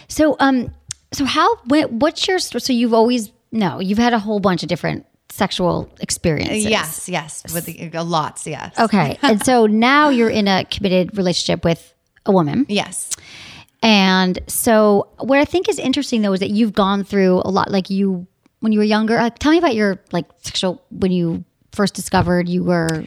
So 0.09 0.37
um, 0.39 0.75
so 1.13 1.25
how? 1.25 1.57
wh- 1.57 1.91
What's 1.91 2.29
your? 2.29 2.39
So 2.39 2.73
you've 2.73 2.95
always 2.95 3.33
no. 3.51 3.81
You've 3.81 3.99
had 3.99 4.13
a 4.13 4.19
whole 4.19 4.41
bunch 4.41 4.63
of 4.63 4.69
different 4.69 5.07
sexual 5.31 5.91
experiences. 6.01 6.67
Yes, 6.67 7.09
yes, 7.09 7.45
with 7.55 7.65
the, 7.65 7.91
uh, 7.95 8.05
lots. 8.05 8.47
Yes. 8.47 8.79
Okay. 8.79 9.19
and 9.23 9.43
so 9.43 9.67
now 9.89 10.11
you're 10.11 10.29
in 10.29 10.49
a 10.49 10.65
committed 10.67 11.17
relationship 11.17 11.65
with 11.65 11.95
a 12.27 12.33
woman. 12.33 12.67
Yes. 12.69 13.11
And 13.83 14.39
so 14.47 15.09
what 15.19 15.39
I 15.39 15.45
think 15.45 15.69
is 15.69 15.79
interesting 15.79 16.23
though 16.23 16.33
is 16.33 16.41
that 16.41 16.51
you've 16.51 16.75
gone 16.75 17.05
through 17.05 17.43
a 17.45 17.51
lot. 17.51 17.71
Like 17.71 17.91
you 17.91 18.27
when 18.61 18.73
you 18.73 18.79
were 18.79 18.85
younger. 18.85 19.17
Like, 19.17 19.39
tell 19.39 19.53
me 19.53 19.59
about 19.59 19.75
your 19.75 19.99
like 20.13 20.27
sexual 20.43 20.83
when 20.91 21.11
you 21.11 21.45
first 21.73 21.95
discovered 21.95 22.49
you 22.49 22.63
were. 22.63 23.05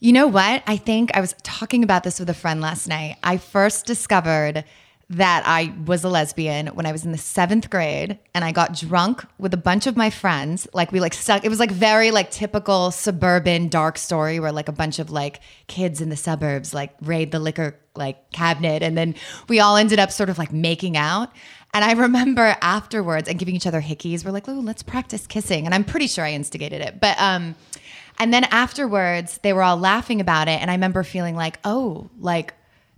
You 0.00 0.12
know 0.12 0.26
what? 0.26 0.62
I 0.66 0.76
think 0.76 1.16
I 1.16 1.20
was 1.20 1.34
talking 1.42 1.82
about 1.82 2.02
this 2.02 2.18
with 2.18 2.28
a 2.28 2.34
friend 2.34 2.60
last 2.60 2.86
night. 2.86 3.16
I 3.22 3.38
first 3.38 3.86
discovered 3.86 4.64
that 5.08 5.44
I 5.46 5.72
was 5.84 6.02
a 6.02 6.08
lesbian 6.08 6.66
when 6.68 6.84
I 6.84 6.90
was 6.90 7.04
in 7.04 7.12
the 7.12 7.18
seventh 7.18 7.70
grade 7.70 8.18
and 8.34 8.44
I 8.44 8.50
got 8.50 8.74
drunk 8.74 9.24
with 9.38 9.54
a 9.54 9.58
bunch 9.58 9.86
of 9.86 9.96
my 9.96 10.10
friends. 10.10 10.66
Like 10.72 10.90
we 10.90 10.98
like 10.98 11.14
stuck, 11.14 11.44
it 11.44 11.48
was 11.48 11.60
like 11.60 11.70
very 11.70 12.10
like 12.10 12.32
typical 12.32 12.90
suburban 12.90 13.68
dark 13.68 13.98
story 13.98 14.40
where 14.40 14.50
like 14.50 14.68
a 14.68 14.72
bunch 14.72 14.98
of 14.98 15.10
like 15.10 15.40
kids 15.68 16.00
in 16.00 16.08
the 16.08 16.16
suburbs 16.16 16.74
like 16.74 16.92
raid 17.02 17.30
the 17.30 17.38
liquor 17.38 17.78
like 17.94 18.30
cabinet 18.32 18.82
and 18.82 18.98
then 18.98 19.14
we 19.48 19.60
all 19.60 19.76
ended 19.76 20.00
up 20.00 20.10
sort 20.10 20.28
of 20.28 20.38
like 20.38 20.52
making 20.52 20.96
out. 20.96 21.30
And 21.72 21.84
I 21.84 21.92
remember 21.92 22.56
afterwards 22.60 23.28
and 23.28 23.38
giving 23.38 23.54
each 23.54 23.66
other 23.66 23.80
hickeys. 23.80 24.24
We're 24.24 24.32
like, 24.32 24.48
oh, 24.48 24.54
let's 24.54 24.82
practice 24.82 25.26
kissing. 25.26 25.66
And 25.66 25.74
I'm 25.74 25.84
pretty 25.84 26.08
sure 26.08 26.24
I 26.24 26.32
instigated 26.32 26.80
it. 26.80 26.98
But 27.00 27.16
um 27.20 27.54
and 28.18 28.34
then 28.34 28.44
afterwards, 28.44 29.38
they 29.42 29.52
were 29.52 29.62
all 29.62 29.76
laughing 29.76 30.20
about 30.20 30.48
it. 30.48 30.60
And 30.60 30.68
I 30.70 30.74
remember 30.74 31.04
feeling 31.04 31.36
like, 31.36 31.60
oh, 31.64 32.10
like 32.18 32.54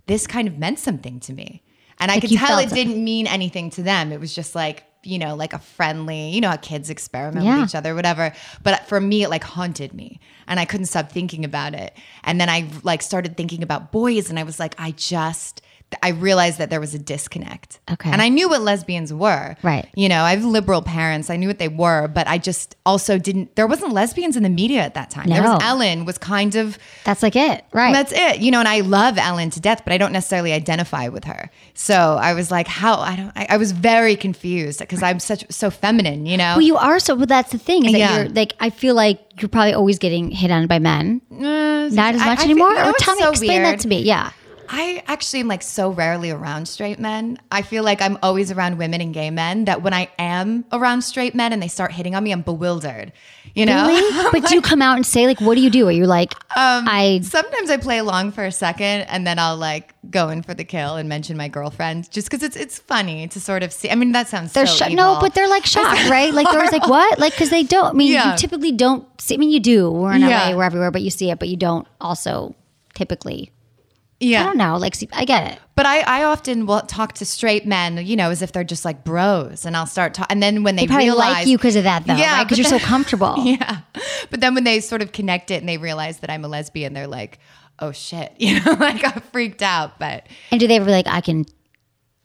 this 0.07 0.25
kind 0.25 0.47
of 0.47 0.57
meant 0.57 0.79
something 0.79 1.19
to 1.19 1.33
me. 1.33 1.61
And 1.99 2.11
I 2.11 2.19
could 2.19 2.29
tell 2.31 2.59
it 2.59 2.71
it. 2.71 2.75
didn't 2.75 3.03
mean 3.03 3.27
anything 3.27 3.69
to 3.71 3.83
them. 3.83 4.11
It 4.11 4.19
was 4.19 4.33
just 4.33 4.55
like, 4.55 4.85
you 5.03 5.17
know, 5.17 5.35
like 5.35 5.53
a 5.53 5.59
friendly, 5.59 6.29
you 6.29 6.41
know, 6.41 6.49
how 6.49 6.57
kids 6.57 6.89
experiment 6.89 7.45
Yeah. 7.45 7.59
with 7.59 7.69
each 7.69 7.75
other, 7.75 7.95
whatever. 7.95 8.33
But 8.63 8.85
for 8.87 8.99
me, 8.99 9.23
it 9.23 9.29
like 9.29 9.43
haunted 9.43 9.93
me. 9.93 10.19
And 10.47 10.59
I 10.59 10.65
couldn't 10.65 10.87
stop 10.87 11.11
thinking 11.11 11.45
about 11.45 11.73
it. 11.73 11.95
And 12.23 12.39
then 12.39 12.49
I 12.49 12.67
like 12.83 13.01
started 13.01 13.37
thinking 13.37 13.63
about 13.63 13.91
boys. 13.91 14.29
And 14.29 14.37
I 14.39 14.43
was 14.43 14.59
like, 14.59 14.75
I 14.77 14.91
just, 14.91 15.61
I 16.03 16.09
realized 16.09 16.59
that 16.59 16.69
there 16.69 16.79
was 16.79 16.93
a 16.93 16.99
disconnect. 16.99 17.79
Okay. 17.91 18.11
And 18.11 18.21
I 18.21 18.29
knew 18.29 18.47
what 18.47 18.61
lesbians 18.61 19.11
were. 19.13 19.55
Right. 19.63 19.87
You 19.95 20.07
know, 20.07 20.21
I 20.23 20.31
have 20.35 20.45
liberal 20.45 20.81
parents. 20.81 21.29
I 21.29 21.35
knew 21.35 21.47
what 21.47 21.57
they 21.59 21.67
were, 21.67 22.07
but 22.07 22.27
I 22.27 22.37
just 22.37 22.75
also 22.85 23.17
didn't. 23.17 23.55
There 23.55 23.65
wasn't 23.67 23.93
lesbians 23.93 24.37
in 24.37 24.43
the 24.43 24.49
media 24.49 24.81
at 24.81 24.93
that 24.93 25.09
time. 25.09 25.27
There 25.29 25.41
No. 25.41 25.53
was 25.53 25.63
Ellen 25.63 26.05
was 26.05 26.17
kind 26.19 26.55
of. 26.55 26.77
That's 27.05 27.23
like 27.23 27.35
it, 27.35 27.65
right? 27.73 27.91
That's 27.93 28.11
it, 28.11 28.39
you 28.39 28.51
know. 28.51 28.59
And 28.59 28.67
I 28.67 28.81
love 28.81 29.17
Ellen 29.17 29.49
to 29.51 29.59
death, 29.59 29.81
but 29.83 29.91
I 29.93 29.97
don't 29.97 30.13
necessarily 30.13 30.53
identify 30.53 31.07
with 31.07 31.23
her. 31.25 31.49
So 31.73 31.95
I 32.21 32.33
was 32.33 32.51
like, 32.51 32.67
how? 32.67 32.99
I 32.99 33.15
don't. 33.15 33.31
I, 33.35 33.47
I 33.51 33.57
was 33.57 33.71
very 33.71 34.15
confused 34.15 34.79
because 34.79 35.01
I'm 35.01 35.19
such 35.19 35.43
so 35.51 35.69
feminine, 35.71 36.25
you 36.25 36.37
know. 36.37 36.53
well, 36.57 36.61
you 36.61 36.77
are 36.77 36.99
so. 36.99 37.15
But 37.15 37.29
that's 37.29 37.51
the 37.51 37.57
thing 37.57 37.85
is 37.85 37.91
that 37.93 37.97
Yeah. 37.97 38.19
you're 38.19 38.29
like. 38.29 38.53
I 38.59 38.69
feel 38.69 38.93
like 38.95 39.19
you're 39.41 39.49
probably 39.49 39.73
always 39.73 39.97
getting 39.99 40.29
hit 40.31 40.51
on 40.51 40.67
by 40.67 40.79
men. 40.79 41.21
Uh, 41.31 41.87
Not 41.89 42.13
as 42.15 42.19
much 42.19 42.21
I 42.21 42.35
feel- 42.35 42.45
anymore. 42.45 42.69
you 42.71 42.75
know 42.75 42.89
or 42.89 42.93
tell 42.99 43.15
me, 43.15 43.21
so 43.23 43.29
explain 43.31 43.61
weird? 43.61 43.65
that 43.65 43.79
to 43.81 43.87
me. 43.87 44.01
Yeah. 44.03 44.31
I 44.71 45.03
actually 45.07 45.39
am 45.39 45.47
like 45.47 45.63
so 45.63 45.89
rarely 45.89 46.29
around 46.29 46.67
straight 46.67 46.99
men. 46.99 47.39
I 47.51 47.63
feel 47.63 47.83
like 47.83 48.03
I'm 48.03 48.19
always 48.21 48.51
around 48.51 48.77
women 48.77 49.01
and 49.01 49.11
gay 49.15 49.31
men 49.31 49.65
that 49.65 49.81
when 49.81 49.93
I 49.93 50.09
am 50.19 50.63
around 50.71 51.01
straight 51.01 51.33
men 51.33 51.51
and 51.53 51.61
they 51.61 51.67
start 51.67 51.91
hitting 51.91 52.13
on 52.13 52.23
me, 52.23 52.31
I'm 52.31 52.43
bewildered. 52.43 53.11
You 53.55 53.65
know? 53.65 53.87
Really? 53.87 54.29
But 54.31 54.47
do 54.47 54.53
you 54.53 54.61
come 54.61 54.83
out 54.83 54.95
and 54.95 55.03
say 55.05 55.25
like, 55.25 55.41
what 55.41 55.55
do 55.55 55.61
you 55.61 55.71
do? 55.71 55.87
Are 55.87 55.91
you 55.91 56.05
like, 56.05 56.33
Um, 56.55 56.85
I 56.87 57.21
Sometimes 57.23 57.71
I 57.71 57.77
play 57.77 57.97
along 57.97 58.33
for 58.33 58.45
a 58.45 58.51
second 58.51 59.01
and 59.09 59.25
then 59.25 59.39
I'll 59.39 59.57
like 59.57 59.95
go 60.11 60.29
in 60.29 60.43
for 60.43 60.53
the 60.53 60.63
kill 60.63 60.97
and 60.97 61.09
mention 61.09 61.35
my 61.35 61.47
girlfriend 61.47 62.11
just 62.11 62.29
because 62.29 62.43
it's 62.43 62.55
it's 62.55 62.77
funny 62.77 63.27
to 63.29 63.39
sort 63.41 63.63
of 63.63 63.73
see. 63.73 63.89
I 63.89 63.95
mean, 63.95 64.11
that 64.11 64.27
sounds 64.27 64.53
they're 64.53 64.67
so 64.67 64.85
sho- 64.85 64.93
no, 64.93 65.17
but 65.19 65.33
they're 65.33 65.49
like 65.49 65.65
shocked, 65.65 66.07
right? 66.11 66.31
Like 66.31 66.45
they're 66.47 66.59
always 66.59 66.71
like, 66.71 66.87
what? 66.87 67.17
Like 67.17 67.33
because 67.33 67.49
they 67.49 67.63
don't. 67.63 67.89
I 67.89 67.93
mean, 67.93 68.11
Yeah. 68.13 68.33
you 68.33 68.37
typically 68.37 68.71
don't. 68.71 69.03
See, 69.19 69.33
I 69.33 69.37
mean, 69.37 69.49
you 69.49 69.59
do. 69.59 69.89
We're 69.89 70.13
in 70.13 70.21
Yeah. 70.21 70.49
LA, 70.51 70.55
we're 70.57 70.63
everywhere, 70.63 70.91
but 70.91 71.01
you 71.01 71.09
see 71.09 71.31
it, 71.31 71.39
but 71.39 71.47
you 71.47 71.57
don't 71.57 71.87
also 71.99 72.53
typically. 72.93 73.51
I 74.21 74.43
don't 74.43 74.57
know. 74.57 74.77
Like, 74.77 74.95
see, 74.95 75.07
I 75.13 75.25
get 75.25 75.53
it. 75.53 75.59
But 75.75 75.85
I, 75.85 76.01
I 76.01 76.23
often 76.25 76.65
will 76.65 76.81
talk 76.81 77.13
to 77.13 77.25
straight 77.25 77.65
men, 77.65 78.05
you 78.05 78.15
know, 78.17 78.31
as 78.31 78.41
if 78.41 78.51
they're 78.51 78.65
just 78.65 78.83
like 78.83 79.03
bros, 79.05 79.65
and 79.65 79.77
I'll 79.77 79.85
start 79.85 80.13
talking. 80.13 80.31
And 80.31 80.43
then 80.43 80.63
when 80.63 80.75
they, 80.75 80.83
They 80.83 80.87
probably 80.87 81.05
realize 81.05 81.33
like 81.35 81.47
you 81.47 81.57
because 81.57 81.77
of 81.77 81.85
that, 81.85 82.05
though, 82.05 82.15
Yeah. 82.15 82.43
Because 82.43 82.57
but 82.57 82.69
you're 82.69 82.79
so 82.79 82.85
comfortable. 82.85 83.35
Yeah. 83.39 83.79
But 84.29 84.41
then 84.41 84.55
when 84.55 84.65
they 84.65 84.81
sort 84.81 85.01
of 85.01 85.13
connect 85.13 85.51
it 85.51 85.55
and 85.61 85.69
they 85.69 85.77
realize 85.77 86.19
that 86.19 86.29
I'm 86.29 86.43
a 86.43 86.49
lesbian, 86.49 86.93
they're 86.93 87.07
like, 87.07 87.39
oh 87.79 87.91
shit, 87.93 88.33
you 88.39 88.59
know, 88.59 88.71
like 88.73 89.03
I 89.05 89.11
got 89.11 89.23
freaked 89.31 89.61
out. 89.61 89.99
But 89.99 90.27
And 90.51 90.59
do 90.59 90.67
they 90.67 90.75
ever 90.75 90.91
like, 90.91 91.07
I 91.07 91.21
can 91.21 91.45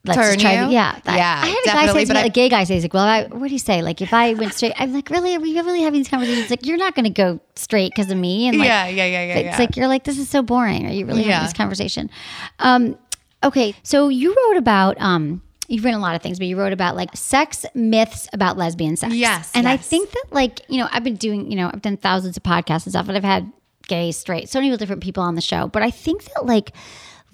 let's 0.05 0.19
Turn 0.19 0.35
just 0.35 0.41
try 0.41 0.61
you? 0.61 0.67
to, 0.67 0.73
yeah. 0.73 0.99
that- 1.05 1.17
Yeah, 1.17 1.41
I 1.43 1.47
had 1.49 1.59
a 1.65 1.87
guy 1.87 1.93
say 1.93 2.05
to 2.05 2.15
me, 2.15 2.21
I- 2.21 2.25
a 2.27 2.29
gay 2.31 2.49
guy 2.49 2.65
say, 2.65 2.75
he's 2.75 2.83
like, 2.85 2.95
well, 2.95 3.05
I, 3.05 3.25
what 3.27 3.49
do 3.49 3.53
you 3.53 3.59
say? 3.59 3.83
Like, 3.83 4.01
if 4.03 4.13
I 4.13 4.35
went 4.35 4.55
straight, 4.55 4.75
I'm 4.79 4.93
like, 4.93 5.09
really? 5.11 5.35
Are 5.35 5.41
we 5.41 5.55
really 5.55 5.83
having 5.83 6.01
these 6.01 6.09
conversations? 6.09 6.51
Like, 6.51 6.67
you're 6.67 6.77
not 6.77 6.95
going 6.95 7.05
to 7.05 7.11
go 7.11 7.41
straight 7.57 7.93
because 7.95 8.11
of 8.11 8.19
me. 8.19 8.49
And 8.49 8.59
like, 8.59 8.67
Yeah, 8.67 8.87
yeah, 8.89 9.07
yeah, 9.07 9.25
yeah, 9.25 9.35
It's 9.35 9.45
yeah. 9.45 9.59
like, 9.59 9.77
you're 9.77 9.89
like, 9.89 10.05
this 10.05 10.19
is 10.19 10.29
so 10.29 10.43
boring. 10.43 10.87
Are 10.87 10.93
you 10.93 11.07
really 11.07 11.25
Yeah. 11.25 11.33
having 11.33 11.47
this 11.47 11.53
conversation? 11.57 12.11
Um, 12.59 12.99
okay. 13.43 13.75
So 13.83 14.09
you 14.09 14.35
wrote 14.49 14.59
about, 14.59 15.01
um, 15.01 15.41
You've 15.67 15.83
written 15.83 15.99
a 15.99 16.03
lot 16.03 16.15
of 16.15 16.21
things, 16.21 16.39
but 16.39 16.47
you 16.47 16.59
wrote 16.59 16.75
about 16.75 16.95
like 16.95 17.17
sex 17.17 17.65
myths 17.75 18.29
about 18.35 18.59
lesbian 18.59 18.97
sex. 18.97 19.15
Yes, 19.15 19.51
And 19.55 19.67
I 19.67 19.79
think 19.79 20.11
that 20.11 20.25
like, 20.31 20.61
you 20.69 20.77
know, 20.77 20.89
I've 20.93 21.03
been 21.05 21.17
doing, 21.17 21.51
you 21.51 21.57
know, 21.57 21.71
I've 21.73 21.81
done 21.81 21.97
thousands 21.97 22.37
of 22.37 22.43
podcasts 22.43 22.85
and 22.85 22.93
stuff, 22.93 23.09
and 23.09 23.17
I've 23.17 23.25
had 23.25 23.51
gay, 23.89 24.13
straight, 24.13 24.51
so 24.51 24.61
many 24.61 24.77
different 24.77 25.03
people 25.03 25.23
on 25.23 25.37
the 25.37 25.41
show. 25.41 25.67
But 25.69 25.83
I 25.83 25.91
think 25.91 26.25
that 26.35 26.45
like 26.45 26.73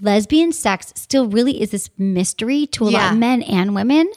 lesbian 0.01 0.53
sex 0.53 0.93
still 0.97 1.27
really 1.29 1.61
is 1.63 1.71
this 1.71 1.91
mystery 1.99 2.67
to 2.69 2.85
a 2.85 2.91
lot 2.91 3.13
of 3.13 3.19
men 3.19 3.43
and 3.43 3.75
women. 3.75 4.11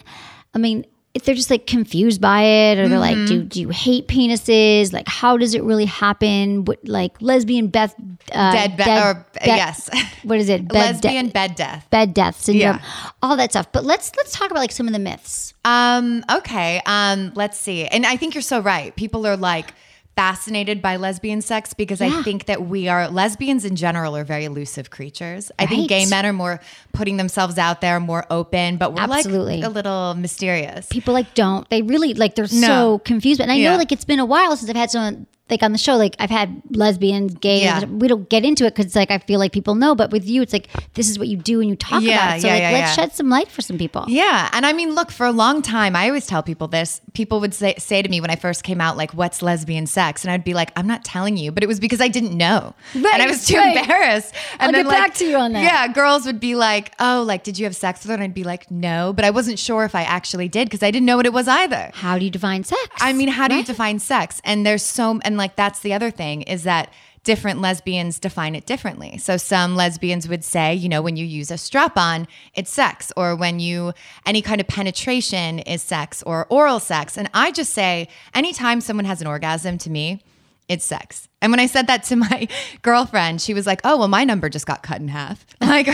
I 0.54 0.58
mean, 0.60 0.86
if 1.14 1.26
they're 1.26 1.36
just 1.36 1.52
like 1.52 1.68
confused 1.68 2.20
by 2.22 2.42
it, 2.42 2.80
or 2.80 2.88
they're 2.88 2.98
like, 2.98 3.16
Mm-hmm. 3.16 3.26
do, 3.28 3.44
do 3.44 3.62
you 3.62 3.70
hate 3.70 4.08
penises? 4.08 4.92
Like, 4.94 5.08
how 5.08 5.38
does 5.38 5.54
it 5.54 5.62
really 5.64 5.86
happen? 5.86 6.66
What, 6.66 6.80
like 6.88 7.22
lesbian 7.22 7.68
Beth, 7.68 7.94
uh, 8.32 8.52
dead, 8.52 8.78
be- 8.78 8.84
or 8.84 9.24
yes, 9.46 9.90
what 10.24 10.40
is 10.40 10.50
it? 10.50 10.68
Bed 10.68 10.74
de- 11.02 11.08
lesbian 11.08 11.30
bed 11.30 11.54
death. 11.56 11.88
bed 11.92 12.16
death 12.16 12.40
syndrome, 12.42 12.78
Yeah. 12.78 13.10
all 13.22 13.38
that 13.38 13.52
stuff. 13.52 13.72
But 13.72 13.84
let's 13.86 14.12
let's 14.18 14.32
talk 14.32 14.50
about 14.50 14.60
like 14.62 14.72
some 14.72 14.88
of 14.88 14.94
the 14.94 15.00
myths. 15.00 15.54
Um, 15.66 16.24
okay. 16.32 16.82
Um, 16.88 17.32
let's 17.36 17.60
see. 17.60 17.86
And 17.86 18.08
I 18.08 18.18
think 18.18 18.34
you're 18.34 18.42
so 18.42 18.60
right. 18.60 18.96
People 18.96 19.28
are 19.28 19.38
like 19.38 19.74
fascinated 20.16 20.82
by 20.82 20.96
lesbian 20.96 21.42
sex 21.42 21.74
because 21.74 22.00
I 22.02 22.22
think 22.22 22.46
that 22.46 22.68
we 22.68 22.88
are 22.88 23.10
lesbians 23.10 23.66
in 23.66 23.76
general 23.76 24.16
are 24.16 24.24
very 24.24 24.46
elusive 24.46 24.90
creatures. 24.92 25.52
I 25.58 25.66
think 25.66 25.90
gay 25.90 26.06
men 26.06 26.26
are 26.26 26.34
more 26.34 26.60
putting 26.94 27.18
themselves 27.18 27.58
out 27.58 27.82
there, 27.82 28.00
more 28.00 28.26
open, 28.30 28.78
but 28.78 28.94
we're 28.94 29.02
Absolutely. 29.02 29.58
like 29.58 29.66
a 29.66 29.70
little 29.70 30.14
mysterious. 30.16 30.88
People 30.90 31.14
like 31.14 31.34
don't 31.34 31.68
they 31.70 31.82
really 31.82 32.14
like 32.14 32.36
they're 32.36 32.46
No. 32.52 32.68
so 32.68 33.00
confused. 33.00 33.42
And 33.42 33.52
I 33.52 33.56
Yeah. 33.56 33.72
know 33.72 33.78
like 33.78 33.92
it's 33.92 34.06
been 34.06 34.20
a 34.20 34.26
while 34.26 34.56
since 34.56 34.70
I've 34.70 34.76
had 34.76 34.92
someone 34.92 35.26
like 35.54 35.64
on 35.64 35.72
the 35.72 35.78
show. 35.78 35.96
Like 35.96 36.16
I've 36.20 36.30
had 36.30 36.62
lesbians, 36.72 37.36
gay. 37.36 37.62
Yeah. 37.62 37.86
We 37.86 38.08
don't 38.08 38.28
get 38.30 38.44
into 38.44 38.66
it 38.66 38.76
because 38.76 38.96
like 38.96 39.12
I 39.12 39.20
feel 39.20 39.40
like 39.40 39.52
people 39.52 39.76
know. 39.76 39.96
But 39.96 40.12
with 40.12 40.28
you, 40.28 40.42
it's 40.42 40.52
like 40.54 40.68
this 40.96 41.10
is 41.10 41.18
what 41.20 41.28
you 41.28 41.38
do 41.38 41.62
and 41.62 41.70
you 41.70 41.76
talk 41.76 42.02
Yeah, 42.02 42.16
about 42.16 42.38
it. 42.38 42.42
So 42.42 42.48
yeah, 42.48 42.54
like 42.56 42.62
yeah, 42.64 42.72
let's 42.72 42.96
shed 42.96 43.14
some 43.14 43.30
light 43.30 43.50
for 43.50 43.62
some 43.62 43.78
people. 43.78 44.06
Yeah, 44.08 44.50
and 44.54 44.66
I 44.66 44.74
mean, 44.74 44.96
look, 44.96 45.12
for 45.12 45.26
a 45.26 45.32
long 45.32 45.62
time, 45.62 45.96
I 45.96 46.08
always 46.08 46.26
tell 46.28 46.44
people 46.44 46.68
this. 46.68 47.02
People 47.14 47.40
would 47.40 47.54
say 47.54 47.76
say 47.78 48.02
to 48.02 48.10
me 48.10 48.20
when 48.20 48.30
I 48.32 48.36
first 48.36 48.64
came 48.64 48.82
out, 48.82 48.98
like, 48.98 49.14
"What's 49.14 49.42
lesbian 49.42 49.86
sex?" 49.86 50.24
And 50.26 50.32
I'd 50.32 50.44
be 50.44 50.54
like, 50.54 50.72
"I'm 50.76 50.88
not 50.88 51.04
telling 51.06 51.38
you," 51.38 51.52
but 51.52 51.64
it 51.64 51.68
was 51.68 51.80
because 51.80 52.02
I 52.02 52.08
didn't 52.08 52.36
know, 52.36 52.74
Right, 52.96 53.14
and 53.14 53.22
I 53.24 53.28
was 53.28 53.46
too 53.46 53.58
right. 53.58 53.78
embarrassed. 53.78 54.34
And 54.60 54.64
I'll 54.64 54.72
then, 54.72 54.84
get 54.86 54.88
like, 54.88 54.98
back 54.98 55.14
to 55.16 55.26
you 55.26 55.38
on 55.38 55.54
that. 55.54 55.64
Yeah, 55.64 55.88
girls 55.94 56.26
would 56.26 56.40
be 56.40 56.56
like, 56.56 56.94
"Oh, 57.00 57.24
like, 57.28 57.44
did 57.44 57.60
you 57.60 57.66
have 57.66 57.76
sex 57.76 58.02
with 58.02 58.10
her?" 58.10 58.16
And 58.16 58.24
I'd 58.24 58.34
be 58.34 58.44
like, 58.44 58.70
"No," 58.72 59.14
but 59.14 59.26
I 59.26 59.30
wasn't 59.30 59.60
sure 59.60 59.84
if 59.86 59.94
I 59.96 60.04
actually 60.04 60.48
did 60.48 60.66
because 60.66 60.82
I 60.84 60.90
didn't 60.92 61.06
know 61.06 61.18
what 61.18 61.26
it 61.26 61.34
was 61.34 61.48
either. 61.48 61.92
How 61.94 62.18
do 62.18 62.26
you 62.26 62.32
define 62.32 62.64
sex? 62.64 62.82
I 63.00 63.14
mean, 63.14 63.28
how 63.28 63.48
do 63.48 63.56
you 63.56 63.64
define 63.64 64.00
sex? 64.00 64.42
And 64.44 64.66
there's 64.66 64.84
so, 64.84 65.20
and 65.24 65.38
like 65.38 65.43
that's 65.56 65.80
the 65.82 65.94
other 65.94 66.12
thing 66.12 66.42
is 66.44 66.64
that 66.64 66.92
different 67.24 67.62
lesbians 67.62 68.20
define 68.20 68.54
it 68.54 68.66
differently. 68.66 69.18
So 69.18 69.38
some 69.38 69.76
lesbians 69.76 70.28
would 70.28 70.44
say, 70.44 70.74
you 70.74 70.90
know, 70.90 71.02
when 71.02 71.16
you 71.16 71.26
use 71.26 71.52
a 71.52 71.58
strap 71.58 71.98
on, 71.98 72.28
it's 72.54 72.70
sex, 72.70 73.14
or 73.16 73.36
when 73.36 73.60
you, 73.60 73.94
any 74.26 74.42
kind 74.42 74.60
of 74.60 74.68
penetration 74.68 75.60
is 75.60 75.82
sex, 75.82 76.22
or 76.24 76.48
oral 76.50 76.80
sex. 76.80 77.18
And 77.18 77.30
I 77.34 77.52
just 77.52 77.74
say, 77.74 78.10
anytime 78.34 78.82
someone 78.82 79.06
has 79.06 79.22
an 79.22 79.28
orgasm 79.28 79.78
to 79.80 79.90
me, 79.90 80.22
it's 80.70 80.86
sex. 80.86 81.28
And 81.42 81.52
when 81.52 81.60
I 81.60 81.66
said 81.66 81.88
that 81.88 82.04
to 82.06 82.16
my 82.28 82.48
girlfriend, 82.82 83.42
she 83.42 83.54
was 83.54 83.68
like, 83.68 83.82
"Oh, 83.84 83.98
well, 83.98 84.08
my 84.08 84.24
number 84.24 84.50
just 84.50 84.66
got 84.66 84.84
cut 84.84 85.00
in 85.02 85.08
half." 85.08 85.46
Like 85.62 85.88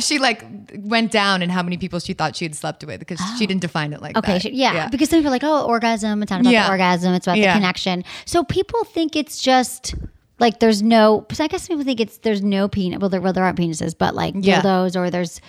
she 0.00 0.18
like 0.18 0.44
went 0.76 1.12
down 1.12 1.42
in 1.42 1.50
how 1.50 1.62
many 1.62 1.76
people 1.76 2.00
she 2.00 2.12
thought 2.14 2.36
she 2.36 2.44
had 2.44 2.54
slept 2.54 2.84
with 2.84 2.98
because 2.98 3.20
she 3.38 3.46
didn't 3.46 3.60
define 3.62 3.92
it 3.92 4.02
like 4.02 4.16
Okay, 4.16 4.34
that. 4.34 4.42
sure. 4.42 4.50
yeah, 4.50 4.88
because 4.88 5.08
some 5.08 5.18
people 5.20 5.28
are 5.30 5.34
like, 5.34 5.44
oh, 5.44 5.64
orgasm. 5.66 6.22
It's 6.22 6.30
not 6.30 6.40
about 6.40 6.52
Yeah. 6.52 6.64
the 6.66 6.70
orgasm. 6.72 7.14
It's 7.14 7.26
about 7.26 7.38
Yeah. 7.38 7.52
the 7.54 7.58
connection. 7.60 8.04
So 8.24 8.42
people 8.44 8.82
think 8.84 9.14
it's 9.16 9.40
just 9.40 9.94
like 10.38 10.58
there's 10.60 10.82
no. 10.82 11.26
I 11.38 11.46
guess 11.48 11.68
people 11.68 11.84
think 11.84 12.00
it's 12.00 12.18
there's 12.18 12.42
no 12.42 12.66
penis. 12.68 12.98
Well, 12.98 13.08
there, 13.08 13.20
well, 13.20 13.32
there 13.32 13.44
aren't 13.44 13.58
penises, 13.58 13.94
but 13.96 14.14
like 14.14 14.34
Yeah. 14.38 14.60
dildos, 14.62 14.96
or 14.96 15.10
there's 15.10 15.40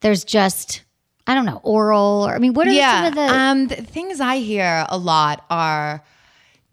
there's 0.00 0.24
just 0.24 0.82
I 1.26 1.34
don't 1.34 1.44
know 1.46 1.60
oral. 1.62 2.26
Or 2.28 2.34
I 2.34 2.38
mean, 2.38 2.54
what 2.54 2.66
are 2.66 2.70
yeah. 2.72 3.02
some 3.02 3.06
of 3.08 3.14
the? 3.16 3.34
um, 3.34 3.66
the 3.68 3.76
things 3.76 4.20
I 4.20 4.38
hear 4.38 4.86
a 4.88 4.96
lot 4.98 5.44
are 5.50 6.02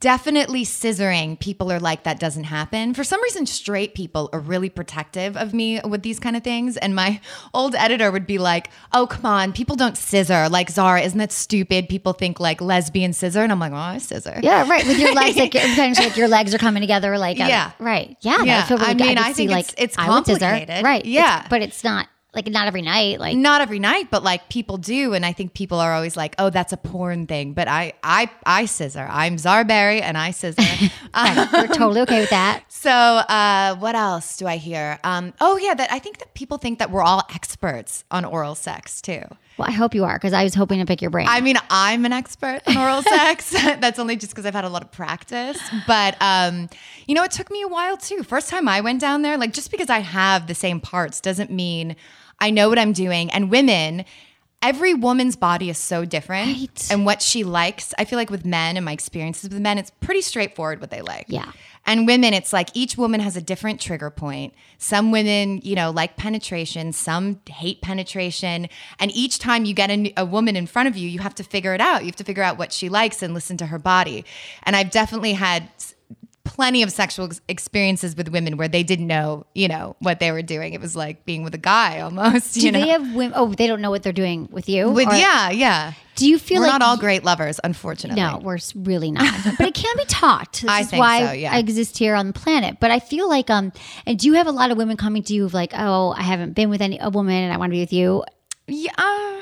definitely 0.04 0.66
scissoring. 0.66 1.40
People 1.40 1.72
are 1.72 1.80
like, 1.80 2.04
that 2.04 2.20
doesn't 2.20 2.44
happen. 2.44 2.94
For 2.94 3.06
some 3.06 3.24
reason, 3.24 3.46
straight 3.46 3.96
people 3.96 4.30
are 4.34 4.40
really 4.42 4.70
protective 4.70 5.38
of 5.38 5.54
me 5.54 5.80
with 5.88 6.04
these 6.04 6.20
kind 6.20 6.36
of 6.36 6.44
things. 6.44 6.76
And 6.76 6.94
my 6.94 7.22
old 7.54 7.74
editor 7.74 8.12
would 8.12 8.28
be 8.28 8.38
like, 8.38 8.70
oh, 8.92 9.08
come 9.08 9.26
on, 9.26 9.54
people 9.54 9.78
don't 9.78 9.98
scissor. 9.98 10.50
Like, 10.50 10.70
Zara, 10.70 11.00
isn't 11.02 11.18
that 11.18 11.32
stupid? 11.32 11.88
People 11.88 12.12
think 12.12 12.42
like 12.42 12.60
lesbian 12.60 13.14
scissor. 13.14 13.44
And 13.44 13.52
I'm 13.54 13.60
like, 13.60 13.72
oh, 13.72 13.76
I 13.78 13.98
scissor. 14.00 14.42
yeah, 14.44 14.68
right. 14.70 14.86
With 14.86 15.00
your 15.00 15.14
legs, 15.22 15.38
like 15.38 15.54
like 15.56 16.18
your 16.18 16.28
legs 16.28 16.54
are 16.54 16.58
coming 16.58 16.82
together, 16.82 17.18
like 17.18 17.40
uh, 17.40 17.46
Yeah. 17.46 17.72
right. 17.80 18.18
Yeah, 18.20 18.44
Yeah, 18.44 18.58
would 18.60 18.68
feel 18.68 18.78
really 18.80 18.90
I 19.04 19.08
mean, 19.08 19.18
I 19.18 19.32
think 19.32 19.36
see, 19.52 19.56
it's- 19.60 19.74
it's 19.78 19.96
I 19.98 20.10
would 20.10 20.26
scissor. 20.26 20.40
complicated. 20.42 20.84
right? 20.84 21.06
Yeah. 21.06 21.22
It's- 21.38 21.48
but 21.50 21.62
it's 21.62 21.84
not 21.86 22.08
like 22.36 22.48
not 22.48 22.68
every 22.68 22.82
night. 22.82 23.20
Like 23.20 23.38
not 23.38 23.62
every 23.62 23.80
night 23.80 24.10
but 24.10 24.24
like 24.24 24.50
people 24.50 24.78
do 24.78 25.14
and 25.14 25.26
i 25.26 25.32
think 25.34 25.54
people 25.54 25.80
are 25.80 25.94
always 25.94 26.16
like 26.18 26.36
oh 26.40 26.50
that's 26.50 26.74
a 26.74 26.78
porn 26.78 27.26
thing 27.28 27.54
but 27.54 27.68
i 27.68 27.94
i 28.04 28.30
i 28.46 28.66
scissor 28.66 29.08
i'm 29.10 29.38
Zara 29.38 29.66
Barrie 29.66 30.02
and 30.02 30.18
i 30.18 30.32
scissor 30.32 30.62
right, 31.16 31.48
we're 31.54 31.68
totally 31.68 32.02
okay 32.02 32.20
with 32.22 32.30
that. 32.30 32.64
so 32.70 32.90
uh 32.92 33.76
what 33.78 33.96
else 33.96 34.38
do 34.38 34.48
i 34.48 34.58
hear 34.58 35.00
um 35.04 35.34
oh 35.42 35.58
yeah 35.58 35.74
that 35.74 35.92
i 35.92 36.00
think 36.00 36.18
that 36.20 36.34
people 36.34 36.58
think 36.58 36.80
that 36.80 36.92
we're 36.92 37.02
all 37.04 37.24
experts 37.34 38.04
on 38.12 38.26
oral 38.26 38.56
sex 38.56 39.02
too 39.02 39.22
Well, 39.58 39.68
I 39.68 39.72
hope 39.72 39.94
you 39.94 40.04
are 40.04 40.16
because 40.16 40.34
I 40.34 40.44
was 40.44 40.56
hoping 40.56 40.80
to 40.80 40.86
pick 40.86 41.00
your 41.02 41.12
brain. 41.12 41.28
I 41.30 41.40
mean, 41.42 41.58
I'm 41.70 42.06
an 42.06 42.14
expert 42.14 42.62
on 42.66 42.76
oral 42.76 43.04
sex. 43.18 43.52
That's 43.52 44.00
only 44.00 44.16
just 44.16 44.32
because 44.34 44.48
I've 44.48 44.56
had 44.56 44.66
a 44.66 44.70
lot 44.70 44.82
of 44.82 44.92
practice. 44.92 45.60
But 45.86 46.16
um, 46.20 46.70
you 47.06 47.14
know, 47.14 47.24
it 47.24 47.30
took 47.30 47.52
me 47.52 47.62
a 47.62 47.68
while 47.68 47.96
too. 47.96 48.24
First 48.24 48.50
time 48.50 48.68
I 48.68 48.82
went 48.82 49.00
down 49.00 49.22
there, 49.22 49.38
like 49.38 49.54
just 49.54 49.70
because 49.70 49.92
I 49.92 50.00
have 50.00 50.48
the 50.48 50.56
same 50.56 50.80
parts 50.82 51.22
doesn't 51.22 51.52
mean 51.52 51.96
I 52.40 52.52
know 52.52 52.70
what 52.70 52.80
I'm 52.80 52.94
doing. 52.94 53.32
And 53.32 53.50
women, 53.50 54.06
every 54.62 54.94
woman's 54.94 55.36
body 55.36 55.70
is 55.70 55.78
so 55.78 56.06
different. 56.06 56.58
Right. 56.58 56.88
And 56.90 57.06
what 57.06 57.22
she 57.22 57.44
likes, 57.44 57.94
I 57.98 58.06
feel 58.06 58.18
like 58.18 58.30
with 58.30 58.46
men 58.46 58.78
and 58.78 58.86
my 58.86 58.94
experiences 58.94 59.50
with 59.50 59.60
men, 59.62 59.78
it's 59.78 59.92
pretty 60.00 60.22
straightforward 60.22 60.82
what 60.82 60.90
they 60.90 61.02
like. 61.02 61.26
Yeah. 61.28 61.52
And 61.86 62.08
women, 62.08 62.34
it's 62.34 62.54
like 62.54 62.70
each 62.74 62.98
woman 62.98 63.20
has 63.20 63.36
a 63.36 63.42
different 63.42 63.82
trigger 63.82 64.10
point. 64.10 64.54
Some 64.78 65.12
women, 65.12 65.60
you 65.64 65.76
know, 65.76 65.92
like 65.92 66.16
penetration, 66.16 66.94
some 66.94 67.42
hate 67.50 67.82
penetration. 67.82 68.70
And 69.00 69.12
each 69.12 69.38
time 69.38 69.66
you 69.66 69.74
get 69.74 69.92
a, 69.92 70.14
a 70.16 70.26
woman 70.26 70.56
in 70.56 70.66
front 70.66 70.88
of 70.88 70.96
you, 70.96 71.10
you 71.10 71.20
have 71.20 71.36
to 71.36 71.44
figure 71.44 71.74
it 71.74 71.82
out. 71.82 72.04
You 72.04 72.08
have 72.08 72.16
to 72.16 72.24
figure 72.24 72.44
out 72.44 72.58
what 72.58 72.72
she 72.72 72.88
likes 72.88 73.22
and 73.22 73.34
listen 73.34 73.58
to 73.58 73.66
her 73.66 73.80
body. 73.80 74.24
And 74.64 74.78
I've 74.78 74.92
definitely 74.92 75.34
had 75.34 75.70
plenty 76.46 76.84
of 76.84 76.92
sexual 76.92 77.28
ex- 77.28 77.42
experiences 77.48 78.16
with 78.16 78.28
women 78.28 78.58
where 78.58 78.68
they 78.68 78.84
didn't 78.84 79.08
know, 79.08 79.46
you 79.56 79.68
know, 79.68 79.96
what 80.00 80.20
they 80.20 80.32
were 80.32 80.42
doing. 80.42 80.74
It 80.74 80.82
was 80.82 80.96
like 80.96 81.26
being 81.26 81.44
with 81.44 81.54
a 81.56 81.60
guy 81.60 82.02
almost. 82.02 82.54
do 82.56 82.72
they 82.72 82.90
have 82.90 83.14
women? 83.16 83.34
Oh, 83.36 83.54
they 83.54 83.68
don't 83.68 83.82
know 83.82 83.90
what 83.90 84.04
they're 84.04 84.14
doing 84.14 84.48
with 84.52 84.68
you. 84.70 84.90
with, 84.90 85.08
Or- 85.08 85.16
yeah, 85.16 85.50
yeah. 85.50 85.94
Do 86.16 86.30
you 86.30 86.38
feel 86.38 86.60
We're 86.62 86.68
like 86.68 86.80
not 86.80 86.82
all 86.84 86.98
great 86.98 87.24
lovers, 87.24 87.60
unfortunately. 87.64 88.22
No, 88.22 88.40
we're 88.44 88.60
really 88.76 89.10
not. 89.10 89.34
but 89.58 89.68
it 89.68 89.74
can 89.74 89.98
be 89.98 90.06
taught. 90.06 90.60
This 90.62 90.70
I 90.70 90.82
is 90.82 90.90
think 90.92 91.00
why 91.02 91.26
so, 91.26 91.32
yeah. 91.32 91.54
I 91.54 91.58
exist 91.58 91.98
here 91.98 92.14
on 92.14 92.28
the 92.28 92.34
planet. 92.34 92.78
But 92.80 92.92
I 92.92 93.00
feel 93.00 93.28
like 93.28 93.50
um 93.50 93.72
and 94.06 94.20
do 94.20 94.28
you 94.28 94.34
have 94.34 94.46
a 94.46 94.52
lot 94.52 94.70
of 94.70 94.78
women 94.78 94.96
coming 94.96 95.24
to 95.24 95.34
you 95.34 95.46
of 95.46 95.54
like, 95.56 95.72
oh, 95.76 96.12
I 96.16 96.22
haven't 96.22 96.54
been 96.54 96.70
with 96.70 96.82
any 96.82 97.00
a 97.00 97.10
woman 97.10 97.34
and 97.34 97.52
I 97.52 97.58
want 97.58 97.72
to 97.72 97.76
be 97.76 97.80
with 97.80 97.94
you? 97.94 98.24
Yeah. 98.68 99.42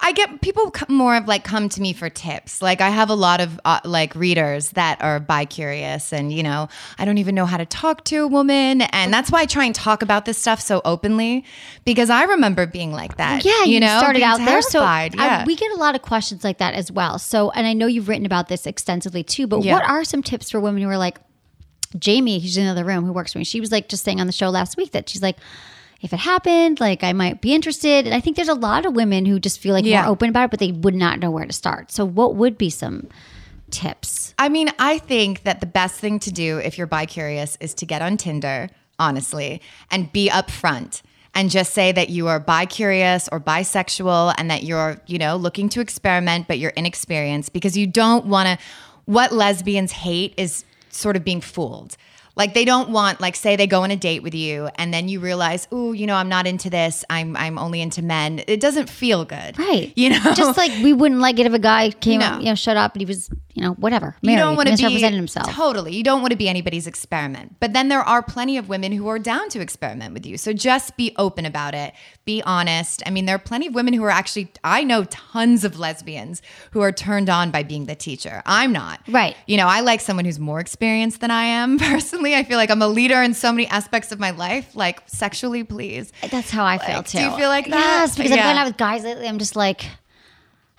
I 0.00 0.12
get 0.12 0.40
people 0.40 0.72
more 0.88 1.16
of 1.16 1.26
like 1.26 1.42
come 1.42 1.68
to 1.70 1.80
me 1.80 1.92
for 1.92 2.08
tips. 2.08 2.62
Like 2.62 2.80
I 2.80 2.88
have 2.88 3.10
a 3.10 3.14
lot 3.14 3.40
of 3.40 3.60
uh, 3.64 3.80
like 3.84 4.14
readers 4.14 4.70
that 4.70 5.02
are 5.02 5.18
bi 5.18 5.44
curious, 5.44 6.12
and 6.12 6.32
you 6.32 6.42
know, 6.44 6.68
I 6.98 7.04
don't 7.04 7.18
even 7.18 7.34
know 7.34 7.46
how 7.46 7.56
to 7.56 7.66
talk 7.66 8.04
to 8.04 8.18
a 8.18 8.26
woman, 8.28 8.82
and 8.82 9.12
that's 9.12 9.32
why 9.32 9.40
I 9.40 9.46
try 9.46 9.64
and 9.64 9.74
talk 9.74 10.02
about 10.02 10.24
this 10.24 10.38
stuff 10.38 10.60
so 10.60 10.80
openly 10.84 11.44
because 11.84 12.10
I 12.10 12.24
remember 12.24 12.64
being 12.64 12.92
like 12.92 13.16
that. 13.16 13.44
Yeah, 13.44 13.64
you, 13.64 13.80
know, 13.80 13.98
started 13.98 14.22
out 14.22 14.38
there. 14.38 14.62
So 14.62 14.78
terrified. 14.78 15.16
I- 15.18 15.26
yeah. 15.26 15.44
we 15.44 15.56
get 15.56 15.72
a 15.72 15.76
lot 15.76 15.96
of 15.96 16.02
questions 16.02 16.44
like 16.44 16.58
that 16.58 16.74
as 16.74 16.92
well. 16.92 17.18
So, 17.18 17.50
and 17.50 17.66
I 17.66 17.72
know 17.72 17.86
you've 17.86 18.08
written 18.08 18.26
about 18.26 18.48
this 18.48 18.66
extensively 18.66 19.24
too. 19.24 19.48
But 19.48 19.64
Yeah. 19.64 19.72
what 19.74 19.82
are 19.84 20.04
some 20.04 20.22
tips 20.22 20.50
for 20.50 20.60
women 20.60 20.80
who 20.82 20.88
are 20.88 20.96
like 20.98 21.18
Jamie, 21.98 22.38
who's 22.38 22.56
in 22.56 22.66
the 22.66 22.70
other 22.70 22.84
room, 22.84 23.04
who 23.04 23.12
works 23.12 23.32
for 23.32 23.38
me? 23.38 23.44
She 23.44 23.60
was 23.60 23.72
like 23.72 23.88
just 23.88 24.04
saying 24.04 24.20
on 24.20 24.26
the 24.28 24.32
show 24.32 24.48
last 24.50 24.76
week 24.76 24.92
that 24.92 25.08
she's 25.08 25.22
like. 25.22 25.36
If 26.00 26.12
it 26.12 26.18
happened, 26.20 26.78
like 26.80 27.02
I 27.02 27.12
might 27.12 27.40
be 27.40 27.54
interested. 27.54 28.06
And 28.06 28.14
I 28.14 28.20
think 28.20 28.36
there's 28.36 28.48
a 28.48 28.54
lot 28.54 28.86
of 28.86 28.94
women 28.94 29.26
who 29.26 29.40
just 29.40 29.58
feel 29.58 29.74
like 29.74 29.84
Yeah. 29.84 30.02
more 30.02 30.10
open 30.12 30.28
about 30.28 30.44
it, 30.44 30.50
but 30.50 30.60
they 30.60 30.70
would 30.72 30.94
not 30.94 31.18
know 31.18 31.30
where 31.30 31.44
to 31.46 31.52
start. 31.52 31.90
So, 31.90 32.04
what 32.04 32.36
would 32.36 32.56
be 32.56 32.70
some 32.70 33.08
tips? 33.70 34.34
I 34.38 34.48
mean, 34.48 34.70
I 34.78 34.98
think 34.98 35.42
that 35.42 35.60
the 35.60 35.66
best 35.66 35.96
thing 35.96 36.18
to 36.20 36.30
do 36.32 36.58
if 36.58 36.78
you're 36.78 36.86
bi 36.86 37.06
curious 37.06 37.56
is 37.60 37.74
to 37.74 37.86
get 37.86 38.00
on 38.02 38.16
Tinder, 38.16 38.68
honestly, 38.98 39.60
and 39.90 40.12
be 40.12 40.28
upfront 40.30 41.02
and 41.34 41.50
just 41.50 41.74
say 41.74 41.92
that 41.92 42.08
you 42.10 42.28
are 42.28 42.38
bi 42.40 42.64
curious 42.66 43.28
or 43.30 43.40
bisexual 43.40 44.34
and 44.38 44.50
that 44.50 44.62
you're, 44.64 45.00
you 45.06 45.18
know, 45.18 45.36
looking 45.36 45.68
to 45.70 45.80
experiment, 45.80 46.46
but 46.48 46.58
you're 46.58 46.70
inexperienced 46.70 47.52
because 47.52 47.76
you 47.76 47.86
don't 47.86 48.26
want 48.26 48.46
to. 48.46 48.64
What 49.04 49.32
lesbians 49.32 49.92
hate 49.92 50.34
is 50.36 50.64
sort 50.90 51.16
of 51.16 51.24
being 51.24 51.40
fooled. 51.40 51.96
Like 52.38 52.54
they 52.54 52.64
don't 52.64 52.88
want, 52.90 53.20
like, 53.20 53.36
say 53.36 53.56
they 53.56 53.66
go 53.66 53.82
on 53.82 53.90
a 53.90 53.96
date 53.96 54.22
with 54.22 54.34
you 54.34 54.68
and 54.76 54.94
then 54.94 55.08
you 55.08 55.20
realize, 55.20 55.68
oh, 55.72 55.92
you 55.92 56.06
know, 56.06 56.14
I'm 56.14 56.28
not 56.30 56.46
into 56.46 56.70
this. 56.70 57.04
I'm 57.10 57.36
I'm 57.36 57.58
only 57.58 57.80
into 57.82 58.00
men. 58.00 58.42
It 58.46 58.60
doesn't 58.60 58.88
feel 58.88 59.24
good, 59.26 59.58
Right. 59.58 59.92
You 59.96 60.10
know, 60.10 60.32
just 60.34 60.56
like 60.56 60.70
we 60.82 60.92
wouldn't 60.92 61.20
like 61.20 61.38
it 61.40 61.46
if 61.46 61.52
a 61.52 61.58
guy 61.58 61.90
came 61.90 62.20
No. 62.20 62.26
up, 62.26 62.38
you 62.40 62.46
know, 62.46 62.54
shut 62.54 62.76
up 62.76 62.92
and 62.94 63.00
he 63.00 63.06
was, 63.06 63.28
you 63.52 63.62
know, 63.62 63.72
whatever. 63.72 64.16
you 64.22 64.28
married, 64.30 64.38
don't 64.42 64.56
want 64.56 64.68
to 64.68 64.76
be 64.76 65.00
himself. 65.00 65.50
Totally, 65.50 65.94
you 65.96 66.04
don't 66.04 66.20
want 66.22 66.30
to 66.30 66.36
be 66.38 66.48
anybody's 66.48 66.86
experiment. 66.86 67.56
But 67.60 67.72
then 67.72 67.88
there 67.88 68.00
are 68.02 68.22
plenty 68.22 68.56
of 68.56 68.68
women 68.68 68.92
who 68.92 69.08
are 69.08 69.18
down 69.18 69.48
to 69.50 69.60
experiment 69.60 70.14
with 70.14 70.24
you. 70.24 70.38
So 70.38 70.52
just 70.52 70.96
be 70.96 71.12
open 71.16 71.44
about 71.44 71.74
it. 71.74 71.92
Be 72.24 72.40
honest. 72.46 73.02
I 73.04 73.10
mean, 73.10 73.26
there 73.26 73.34
are 73.34 73.40
plenty 73.40 73.66
of 73.66 73.74
women 73.74 73.92
who 73.94 74.04
are 74.04 74.10
actually. 74.10 74.52
I 74.62 74.84
know 74.84 75.04
tons 75.04 75.64
of 75.64 75.78
lesbians 75.78 76.40
who 76.70 76.80
are 76.82 76.92
turned 76.92 77.28
on 77.28 77.50
by 77.50 77.64
being 77.64 77.86
the 77.86 77.96
teacher. 77.96 78.42
I'm 78.46 78.72
not. 78.72 79.00
Right. 79.08 79.36
You 79.46 79.56
know, 79.56 79.66
I 79.66 79.80
like 79.80 80.00
someone 80.00 80.24
who's 80.24 80.38
more 80.38 80.60
experienced 80.60 81.20
than 81.20 81.30
I 81.32 81.44
am. 81.44 81.78
Personally, 81.90 82.27
I 82.34 82.44
feel 82.44 82.56
like 82.56 82.70
I'm 82.70 82.82
a 82.82 82.88
leader 82.88 83.22
in 83.22 83.34
so 83.34 83.50
many 83.52 83.66
aspects 83.66 84.12
of 84.12 84.18
my 84.18 84.30
life. 84.30 84.74
Like 84.74 85.02
sexually, 85.06 85.64
please. 85.64 86.12
That's 86.30 86.50
how 86.50 86.64
I 86.64 86.78
feel 86.78 87.02
too. 87.02 87.18
do 87.18 87.24
you 87.24 87.36
feel 87.36 87.48
like 87.48 87.66
that? 87.66 87.74
Yes, 87.78 88.16
because 88.16 88.32
I've 88.32 88.38
Yeah. 88.38 88.52
gone 88.52 88.56
out 88.58 88.66
with 88.66 88.76
guys 88.76 89.04
lately. 89.04 89.26
I'm 89.28 89.38
just 89.38 89.56
like, 89.56 89.84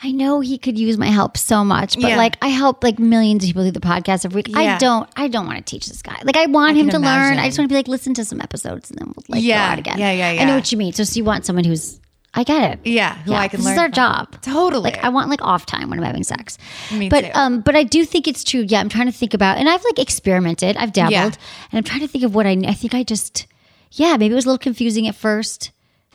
I 0.01 0.11
know 0.13 0.39
he 0.39 0.57
could 0.57 0.79
use 0.79 0.97
my 0.97 1.07
help 1.07 1.35
so 1.37 1.65
much, 1.65 1.95
but 1.95 2.11
Yeah. 2.11 2.15
like 2.17 2.37
I 2.41 2.47
help 2.47 2.83
like 2.83 2.99
millions 2.99 3.43
of 3.43 3.47
people 3.49 3.63
through 3.63 3.71
the 3.71 3.79
podcast 3.81 4.23
every 4.23 4.43
week. 4.45 4.55
I 4.55 4.77
don't. 4.77 5.09
I 5.17 5.27
don't 5.27 5.45
want 5.45 5.57
to 5.57 5.63
teach 5.63 5.87
this 5.87 6.01
guy. 6.01 6.17
Like 6.23 6.37
I 6.37 6.45
want 6.45 6.77
I 6.77 6.79
him 6.79 6.85
to 6.87 6.91
can 6.93 7.01
learn. 7.01 7.37
I 7.37 7.47
just 7.47 7.57
want 7.57 7.69
to 7.69 7.73
be 7.73 7.77
like, 7.77 7.87
listen 7.89 8.13
to 8.13 8.23
some 8.23 8.39
episodes 8.39 8.89
and 8.91 8.99
then 8.99 9.07
we'll 9.15 9.25
like 9.27 9.43
Yeah. 9.43 9.67
go 9.67 9.71
out 9.73 9.79
again. 9.79 9.97
Yeah, 9.99 10.11
yeah, 10.11 10.31
yeah. 10.31 10.41
I 10.41 10.45
know 10.45 10.55
what 10.55 10.71
you 10.71 10.77
mean. 10.77 10.93
So, 10.93 11.03
so 11.03 11.17
you 11.17 11.23
want 11.25 11.45
someone 11.45 11.65
who's. 11.65 11.99
I 12.33 12.43
get 12.43 12.74
it. 12.74 12.79
Yeah, 12.88 13.15
who 13.24 13.33
I 13.33 13.48
can 13.48 13.59
this 13.59 13.65
learn 13.65 13.74
is 13.74 13.79
our 13.79 13.88
from. 13.88 13.93
job. 13.93 14.41
Totally. 14.41 14.91
Like 14.91 15.03
I 15.03 15.09
want 15.09 15.29
like 15.29 15.41
off 15.41 15.65
time 15.65 15.89
when 15.89 15.98
I'm 16.00 16.05
having 16.05 16.24
sex. 16.24 16.57
Me 16.93 17.09
but 17.09 17.21
too. 17.25 17.31
um, 17.33 17.62
but 17.62 17.75
I 17.75 17.83
do 17.83 18.05
think 18.05 18.27
it's 18.27 18.43
true. 18.43 18.65
Yeah, 18.67 18.79
I'm 18.79 18.89
trying 18.89 19.07
to 19.07 19.12
think 19.12 19.33
about, 19.33 19.57
and 19.57 19.67
I've 19.67 19.83
like 19.83 19.98
experimented. 20.00 20.77
I've 20.77 20.93
dabbled, 20.93 21.12
Yeah. 21.13 21.25
and 21.71 21.77
I'm 21.79 21.83
trying 21.83 22.01
to 22.01 22.07
think 22.07 22.24
of 22.24 22.36
what 22.36 22.45
I. 22.45 22.51
I 22.67 22.74
think 22.74 22.93
I 22.93 23.01
just, 23.03 23.48
yeah, 23.91 24.15
maybe 24.17 24.31
it 24.33 24.36
was 24.36 24.45
a 24.45 24.50
little 24.50 24.59
confusing 24.59 25.07
at 25.07 25.15
first, 25.15 25.71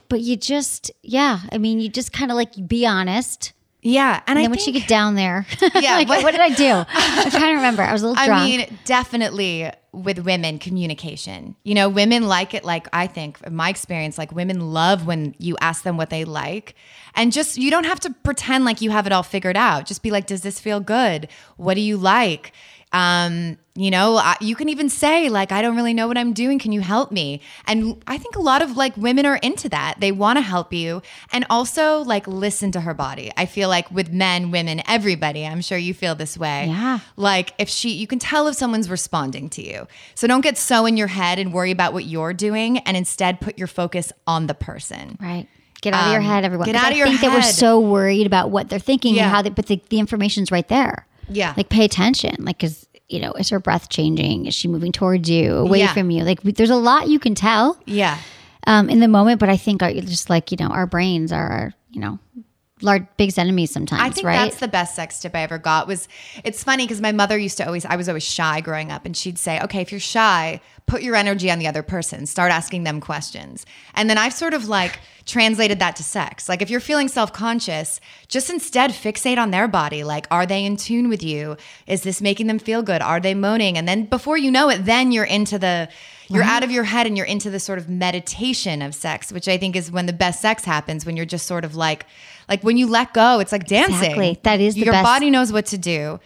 but 0.08 0.20
you 0.20 0.36
just, 0.36 0.90
yeah, 1.02 1.40
I 1.50 1.58
mean, 1.58 1.80
you 1.80 1.88
just 1.88 2.12
kind 2.12 2.30
of 2.30 2.36
like 2.36 2.68
be 2.68 2.86
honest. 2.86 3.52
Yeah, 3.86 4.14
and, 4.14 4.22
And 4.28 4.38
I 4.38 4.42
then 4.42 4.50
once 4.50 4.66
you 4.66 4.72
think- 4.72 4.84
get 4.84 4.88
down 4.88 5.14
there, 5.14 5.46
Yeah, 5.74 5.94
like, 5.96 6.08
what- 6.08 6.22
what 6.24 6.30
did 6.32 6.40
I 6.40 6.48
do? 6.50 6.84
I'm 6.88 7.30
trying 7.30 7.50
to 7.52 7.56
remember. 7.56 7.82
I 7.82 7.92
was 7.92 8.02
a 8.02 8.08
little 8.08 8.20
I 8.22 8.26
drunk. 8.26 8.44
mean, 8.44 8.78
definitely 8.86 9.70
with 9.92 10.18
women, 10.20 10.58
communication. 10.58 11.54
You 11.64 11.74
know, 11.74 11.88
women 11.88 12.26
like 12.26 12.54
it, 12.54 12.64
like 12.64 12.88
I 12.92 13.06
think, 13.06 13.38
in 13.46 13.54
my 13.54 13.68
experience, 13.68 14.16
like 14.18 14.32
women 14.32 14.72
love 14.72 15.06
when 15.06 15.34
you 15.38 15.56
ask 15.60 15.84
them 15.84 15.96
what 15.96 16.10
they 16.10 16.24
like. 16.24 16.74
And 17.14 17.30
just, 17.30 17.58
you 17.58 17.70
don't 17.70 17.84
have 17.84 18.00
to 18.00 18.10
pretend 18.24 18.64
like 18.64 18.80
you 18.80 18.90
have 18.90 19.06
it 19.06 19.12
all 19.12 19.22
figured 19.22 19.56
out. 19.56 19.86
Just 19.86 20.02
be 20.02 20.10
like, 20.10 20.26
does 20.26 20.40
this 20.40 20.58
feel 20.58 20.80
good? 20.80 21.28
What 21.58 21.74
do 21.74 21.80
you 21.80 21.96
like? 21.96 22.52
Um, 22.94 23.58
you 23.74 23.90
know, 23.90 24.16
I, 24.16 24.36
you 24.40 24.54
can 24.54 24.68
even 24.68 24.88
say, 24.88 25.28
like, 25.28 25.50
I 25.50 25.60
don't 25.60 25.74
really 25.74 25.94
know 25.94 26.06
what 26.06 26.16
I'm 26.16 26.32
doing. 26.32 26.60
Can 26.60 26.70
you 26.70 26.80
help 26.80 27.10
me? 27.10 27.40
And 27.66 28.00
I 28.06 28.18
think 28.18 28.36
a 28.36 28.40
lot 28.40 28.62
of 28.62 28.76
like 28.76 28.96
women 28.96 29.26
are 29.26 29.34
into 29.36 29.68
that. 29.70 29.96
They 29.98 30.12
want 30.12 30.36
to 30.36 30.42
help 30.42 30.72
you 30.72 31.02
and 31.32 31.44
also 31.50 32.02
like 32.04 32.28
listen 32.28 32.70
to 32.70 32.80
her 32.82 32.94
body. 32.94 33.32
I 33.36 33.46
feel 33.46 33.68
like 33.68 33.90
with 33.90 34.12
men, 34.12 34.52
women, 34.52 34.80
everybody, 34.86 35.44
I'm 35.44 35.60
sure 35.60 35.76
you 35.76 35.92
feel 35.92 36.14
this 36.14 36.38
way. 36.38 36.66
Yeah. 36.68 37.00
Like 37.16 37.52
if 37.58 37.68
she, 37.68 37.90
you 37.90 38.06
can 38.06 38.20
tell 38.20 38.46
if 38.46 38.54
someone's 38.54 38.88
responding 38.88 39.50
to 39.50 39.62
you. 39.66 39.88
So 40.14 40.28
don't 40.28 40.42
get 40.42 40.56
so 40.56 40.86
in 40.86 40.96
your 40.96 41.08
head 41.08 41.40
and 41.40 41.52
worry 41.52 41.72
about 41.72 41.94
what 41.94 42.04
you're 42.04 42.32
doing 42.32 42.78
and 42.78 42.96
instead 42.96 43.40
put 43.40 43.58
your 43.58 43.66
focus 43.66 44.12
on 44.24 44.46
the 44.46 44.54
person. 44.54 45.18
Right. 45.20 45.48
Get 45.82 45.94
out 45.94 46.06
of 46.06 46.12
your 46.12 46.20
Um, 46.20 46.26
head, 46.28 46.44
everyone. 46.44 46.66
Get 46.66 46.76
out 46.76 46.92
of 46.92 46.94
I 46.94 46.98
your 46.98 47.08
think 47.08 47.22
that 47.22 47.32
we're 47.34 47.42
so 47.42 47.80
worried 47.80 48.26
about 48.28 48.50
what 48.50 48.68
they're 48.68 48.78
thinking 48.78 49.16
Yeah. 49.16 49.24
and 49.24 49.32
how 49.32 49.42
they, 49.42 49.50
but 49.50 49.66
the, 49.66 49.82
the 49.88 49.98
information's 49.98 50.52
right 50.52 50.68
there. 50.68 51.08
Yeah. 51.28 51.54
Like 51.56 51.68
pay 51.68 51.84
attention. 51.84 52.36
Like, 52.40 52.58
cause 52.58 52.86
you 53.08 53.20
know, 53.20 53.32
is 53.32 53.50
her 53.50 53.60
breath 53.60 53.90
changing? 53.90 54.46
Is 54.46 54.54
she 54.54 54.66
moving 54.66 54.90
towards 54.90 55.28
you, 55.28 55.54
away 55.56 55.80
Yeah. 55.80 55.92
from 55.92 56.10
you? 56.10 56.24
Like, 56.24 56.40
there's 56.42 56.70
a 56.70 56.76
lot 56.76 57.08
you 57.08 57.18
can 57.18 57.34
tell 57.34 57.78
Yeah. 57.84 58.16
um, 58.66 58.88
in 58.88 59.00
the 59.00 59.08
moment, 59.08 59.40
but 59.40 59.50
I 59.50 59.56
think 59.58 59.82
our, 59.82 59.92
just 59.92 60.30
like, 60.30 60.50
you 60.50 60.56
know, 60.58 60.68
our 60.68 60.86
brains 60.86 61.30
are, 61.30 61.74
you 61.90 62.00
know, 62.00 62.18
large, 62.84 63.06
biggest 63.16 63.38
enemies 63.38 63.70
sometimes, 63.70 64.02
I 64.02 64.10
think 64.10 64.26
right? 64.26 64.36
that's 64.36 64.60
the 64.60 64.68
best 64.68 64.94
sex 64.94 65.20
tip 65.20 65.34
I 65.34 65.40
ever 65.40 65.58
got 65.58 65.86
was 65.86 66.08
it's 66.44 66.62
funny 66.62 66.84
because 66.84 67.00
my 67.00 67.12
mother 67.12 67.38
used 67.38 67.56
to 67.58 67.66
always 67.66 67.84
I 67.84 67.96
was 67.96 68.08
always 68.08 68.24
shy 68.24 68.60
growing 68.60 68.92
up 68.92 69.04
and 69.04 69.16
she'd 69.16 69.38
say, 69.38 69.60
Okay, 69.62 69.80
if 69.80 69.90
you're 69.90 70.00
shy, 70.00 70.60
put 70.86 71.02
your 71.02 71.16
energy 71.16 71.50
on 71.50 71.58
the 71.58 71.66
other 71.66 71.82
person. 71.82 72.26
Start 72.26 72.52
asking 72.52 72.84
them 72.84 73.00
questions. 73.00 73.64
And 73.94 74.08
then 74.08 74.18
I've 74.18 74.34
sort 74.34 74.54
of 74.54 74.68
like 74.68 75.00
translated 75.26 75.78
that 75.78 75.96
to 75.96 76.02
sex. 76.02 76.48
Like 76.48 76.60
if 76.60 76.68
you're 76.68 76.80
feeling 76.80 77.08
self-conscious, 77.08 78.00
just 78.28 78.50
instead 78.50 78.90
fixate 78.90 79.38
on 79.38 79.50
their 79.50 79.66
body. 79.66 80.04
Like, 80.04 80.26
are 80.30 80.44
they 80.44 80.64
in 80.64 80.76
tune 80.76 81.08
with 81.08 81.22
you? 81.22 81.56
Is 81.86 82.02
this 82.02 82.20
making 82.20 82.46
them 82.46 82.58
feel 82.58 82.82
good? 82.82 83.00
Are 83.00 83.20
they 83.20 83.34
moaning? 83.34 83.78
And 83.78 83.88
then 83.88 84.04
before 84.04 84.36
you 84.36 84.50
know 84.50 84.68
it, 84.68 84.84
then 84.84 85.12
you're 85.12 85.24
into 85.24 85.58
the 85.58 85.88
you're 86.28 86.42
out 86.42 86.62
of 86.64 86.70
your 86.70 86.84
head 86.84 87.06
and 87.06 87.16
you're 87.16 87.26
into 87.26 87.50
the 87.50 87.60
sort 87.60 87.78
of 87.78 87.88
meditation 87.88 88.82
of 88.82 88.94
sex, 88.94 89.30
which 89.32 89.48
I 89.48 89.58
think 89.58 89.76
is 89.76 89.90
when 89.90 90.06
the 90.06 90.12
best 90.12 90.40
sex 90.40 90.64
happens, 90.64 91.04
when 91.06 91.16
you're 91.16 91.26
just 91.26 91.46
sort 91.46 91.64
of 91.64 91.74
like 91.76 92.06
like 92.48 92.62
when 92.62 92.76
you 92.76 92.86
let 92.86 93.14
go, 93.14 93.40
it's 93.40 93.52
like 93.52 93.66
dancing. 93.66 93.94
Exactly. 93.96 94.40
That 94.42 94.60
is 94.60 94.74
the 94.74 94.80
best. 94.80 94.86
your 94.86 94.92
best- 94.94 95.04
body 95.04 95.30
knows 95.30 95.52
what 95.52 95.66
to 95.66 95.78
do. 95.78 96.20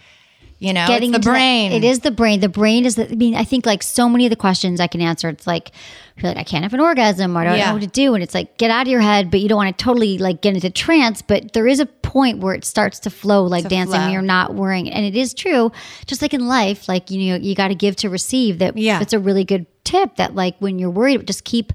You 0.60 0.72
know, 0.72 0.88
getting 0.88 1.10
it's 1.14 1.24
the 1.24 1.30
into 1.30 1.30
that- 1.30 1.34
brain. 1.34 1.72
it 1.72 1.84
is 1.84 2.00
the 2.00 2.10
brain. 2.10 2.40
The 2.40 2.48
brain 2.48 2.84
is 2.84 2.96
the. 2.96 3.08
I 3.08 3.14
mean, 3.14 3.36
I 3.36 3.44
think 3.44 3.64
like 3.64 3.80
so 3.80 4.08
many 4.08 4.26
of 4.26 4.30
the 4.30 4.36
questions 4.36 4.80
I 4.80 4.88
can 4.88 5.00
answer. 5.00 5.28
It's 5.28 5.46
like, 5.46 5.70
I 6.16 6.20
feel 6.20 6.30
like 6.30 6.36
I 6.36 6.42
can't 6.42 6.64
have 6.64 6.74
an 6.74 6.80
orgasm, 6.80 7.36
or 7.38 7.42
I 7.42 7.44
don't 7.44 7.58
Yeah. 7.58 7.66
know 7.68 7.74
what 7.74 7.82
to 7.82 7.86
do, 7.86 8.14
and 8.14 8.24
it's 8.24 8.34
like 8.34 8.58
get 8.58 8.68
out 8.72 8.82
of 8.82 8.88
your 8.90 9.00
head, 9.00 9.30
but 9.30 9.38
you 9.38 9.48
don't 9.48 9.56
want 9.56 9.78
to 9.78 9.84
totally 9.84 10.18
like 10.18 10.42
get 10.42 10.54
into 10.56 10.68
trance. 10.68 11.22
But 11.22 11.52
there 11.52 11.68
is 11.68 11.78
a 11.78 11.86
point 11.86 12.38
where 12.40 12.54
it 12.54 12.64
starts 12.64 12.98
to 13.00 13.10
flow 13.10 13.44
like 13.44 13.62
To 13.64 13.68
dancing. 13.68 14.00
flow. 14.00 14.08
You're 14.08 14.20
not 14.20 14.54
worrying, 14.56 14.90
and 14.90 15.06
it 15.06 15.14
is 15.14 15.32
true. 15.32 15.70
Just 16.06 16.22
like 16.22 16.34
in 16.34 16.48
life, 16.48 16.88
like 16.88 17.08
you 17.08 17.30
know, 17.30 17.36
you 17.36 17.54
got 17.54 17.68
to 17.68 17.76
give 17.76 17.94
to 17.96 18.10
receive. 18.10 18.58
That 18.58 18.76
Yeah. 18.76 19.00
it's 19.00 19.12
a 19.12 19.20
really 19.20 19.44
good 19.44 19.64
tip. 19.88 20.16
That 20.16 20.34
like 20.34 20.56
when 20.58 20.78
you're 20.78 20.90
worried, 20.90 21.26
just 21.26 21.44
keep 21.44 21.72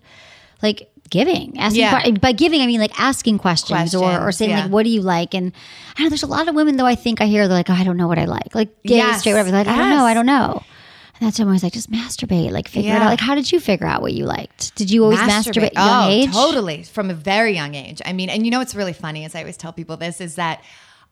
like 0.61 0.89
giving 1.09 1.59
asking 1.59 1.81
Yeah. 1.81 2.11
by 2.19 2.31
giving 2.31 2.61
i 2.61 2.65
mean 2.65 2.79
like 2.79 2.99
asking 2.99 3.37
questions, 3.37 3.93
or, 3.93 4.19
or 4.19 4.31
saying 4.31 4.49
yeah. 4.49 4.63
like 4.63 4.71
what 4.71 4.81
do 4.81 4.89
you 4.89 5.01
like 5.01 5.35
and 5.35 5.51
i 5.95 6.01
know 6.01 6.09
there's 6.09 6.23
a 6.23 6.27
lot 6.27 6.47
of 6.47 6.55
women 6.55 6.75
though 6.75 6.87
i 6.87 6.95
think 6.95 7.21
i 7.21 7.25
hear 7.27 7.47
they're 7.47 7.55
like 7.55 7.69
oh, 7.69 7.73
i 7.73 7.83
don't 7.83 7.97
know 7.97 8.07
what 8.07 8.17
i 8.17 8.25
like 8.25 8.55
like 8.55 8.69
gay 8.81 8.95
Yes, 8.97 9.19
straight 9.19 9.33
whatever 9.33 9.51
like 9.51 9.67
i 9.67 9.77
don't 9.77 9.91
know 9.91 10.05
i 10.05 10.15
don't 10.15 10.25
know 10.25 10.63
and 11.19 11.27
that's 11.27 11.37
when 11.37 11.47
I 11.47 11.51
was 11.51 11.61
like, 11.61 11.73
just 11.73 11.91
masturbate, 11.91 12.51
like 12.51 12.67
figure 12.67 12.91
it 12.91 12.95
out. 12.95 13.05
Like, 13.05 13.19
how 13.19 13.35
did 13.35 13.51
you 13.51 13.59
figure 13.59 13.85
out 13.85 14.01
what 14.01 14.13
you 14.13 14.25
liked? 14.25 14.75
Did 14.75 14.89
you 14.89 15.03
always 15.03 15.19
masturbate, 15.19 15.65
at 15.65 15.73
a 15.73 15.75
young 15.75 16.03
oh, 16.05 16.09
age? 16.09 16.31
Totally, 16.33 16.83
from 16.83 17.11
a 17.11 17.13
very 17.13 17.53
young 17.53 17.75
age. 17.75 18.01
I 18.03 18.13
mean, 18.13 18.29
and 18.29 18.43
you 18.45 18.51
know 18.51 18.57
what's 18.57 18.73
really 18.73 18.93
funny 18.93 19.23
is 19.23 19.35
I 19.35 19.41
always 19.41 19.55
tell 19.55 19.71
people 19.71 19.95
this 19.95 20.19
is 20.19 20.35
that 20.35 20.63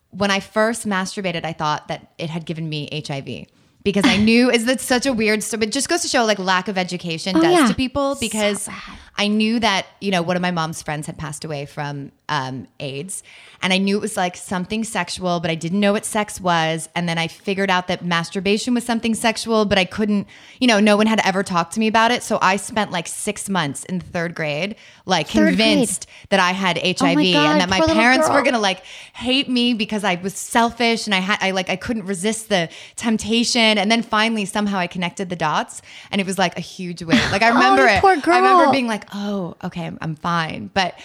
when 0.10 0.32
I 0.32 0.40
first 0.40 0.88
masturbated, 0.88 1.46
I 1.46 1.54
thought 1.54 1.88
that 1.90 2.12
it 2.18 2.32
had 2.32 2.46
given 2.46 2.68
me 2.68 2.90
HIV 3.08 3.46
because 3.84 4.06
I 4.06 4.18
knew 4.18 4.50
is 4.50 4.66
that 4.66 4.80
such 4.82 5.06
a 5.06 5.14
weird 5.14 5.44
story. 5.44 5.64
It 5.66 5.72
just 5.72 5.90
goes 5.90 6.02
to 6.02 6.08
show 6.08 6.24
like 6.26 6.40
lack 6.40 6.68
of 6.68 6.78
education 6.78 7.36
Oh, 7.38 7.42
does 7.42 7.54
yeah. 7.54 7.68
to 7.68 7.74
people 7.74 8.16
because 8.20 8.68
bad. 8.68 8.98
I 9.18 9.28
knew 9.28 9.60
that 9.60 9.86
you 10.00 10.12
know 10.12 10.22
one 10.22 10.36
of 10.36 10.42
my 10.42 10.52
mom's 10.52 10.82
friends 10.82 11.08
had 11.08 11.18
passed 11.18 11.44
away 11.46 11.66
from 11.66 12.12
um, 12.32 12.66
AIDS, 12.80 13.22
and 13.62 13.72
I 13.74 13.78
knew 13.78 13.98
it 13.98 14.02
was 14.02 14.18
like 14.18 14.36
something 14.36 14.84
sexual, 14.84 15.40
but 15.40 15.52
I 15.52 15.56
didn't 15.56 15.80
know 15.80 15.92
what 15.94 16.04
sex 16.06 16.42
was. 16.42 16.90
And 16.96 17.08
then 17.08 17.20
I 17.20 17.28
figured 17.28 17.70
out 17.70 17.88
that 17.90 18.04
masturbation 18.04 18.74
was 18.74 18.84
something 18.84 19.14
sexual, 19.14 19.66
but 19.66 19.78
I 19.78 19.86
couldn't, 19.86 20.26
you 20.60 20.66
know, 20.68 20.80
no 20.80 20.98
one 20.98 21.06
had 21.06 21.20
ever 21.24 21.44
talked 21.44 21.74
to 21.74 21.80
me 21.80 21.88
about 21.88 22.10
it. 22.10 22.24
So 22.24 22.40
I 22.42 22.56
spent 22.56 22.90
like 22.90 23.08
six 23.08 23.50
months 23.50 23.84
in 23.86 24.00
third 24.00 24.34
grade, 24.34 24.78
like 25.06 25.28
Third 25.28 25.34
grade. 25.42 25.44
Oh 25.44 25.58
convinced 25.58 26.08
that 26.30 26.40
I 26.40 26.52
had 26.54 26.78
HIV 26.78 27.16
my 27.16 27.32
God, 27.34 27.52
and 27.52 27.62
that 27.62 27.70
my 27.70 27.82
parents 27.82 28.28
were 28.30 28.42
gonna 28.42 28.58
like 28.60 28.84
hate 29.14 29.48
me 29.50 29.76
because 29.76 30.04
I 30.04 30.16
was 30.16 30.34
selfish 30.34 31.06
and 31.06 31.14
I 31.14 31.20
had 31.20 31.38
I 31.42 31.52
like 31.52 31.70
I 31.70 31.76
couldn't 31.76 32.06
resist 32.06 32.50
the 32.50 32.70
temptation. 32.96 33.78
And 33.78 33.92
then 33.92 34.02
finally 34.02 34.46
somehow 34.46 34.78
I 34.80 34.88
connected 34.88 35.30
the 35.30 35.36
dots 35.36 35.82
and 36.12 36.22
it 36.22 36.26
was 36.26 36.40
like 36.40 36.58
a 36.58 36.62
huge 36.62 37.04
weight. 37.04 37.22
Like 37.32 37.42
I 37.42 37.50
remember 37.58 37.82
Oh, 37.84 38.10
it. 38.10 38.28
I 38.28 38.38
remember 38.38 38.72
being 38.72 38.88
like, 38.88 39.04
oh, 39.14 39.56
okay, 39.64 39.86
I'm, 39.86 39.98
I'm 40.02 40.16
fine. 40.16 40.70
But 40.74 40.96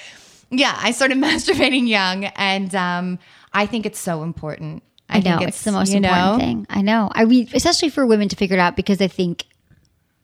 Yeah, 0.50 0.76
I 0.80 0.90
started 0.92 1.18
masturbating 1.28 1.88
young, 1.88 2.24
and 2.26 2.74
um, 2.74 3.18
I 3.52 3.66
think 3.66 3.86
it's 3.86 3.98
so 3.98 4.22
important. 4.22 4.82
I, 5.08 5.20
know 5.20 5.38
think 5.38 5.48
it's, 5.50 5.62
the 5.62 5.72
most 5.72 5.92
you 5.92 6.00
know, 6.00 6.08
important 6.12 6.40
thing. 6.40 6.66
I 6.68 6.82
know. 6.82 7.10
I 7.12 7.24
mean, 7.24 7.48
especially 7.54 7.90
for 7.90 8.04
women 8.06 8.28
to 8.28 8.36
figure 8.36 8.56
it 8.56 8.60
out 8.60 8.74
because 8.76 9.00
I 9.00 9.06
think 9.08 9.44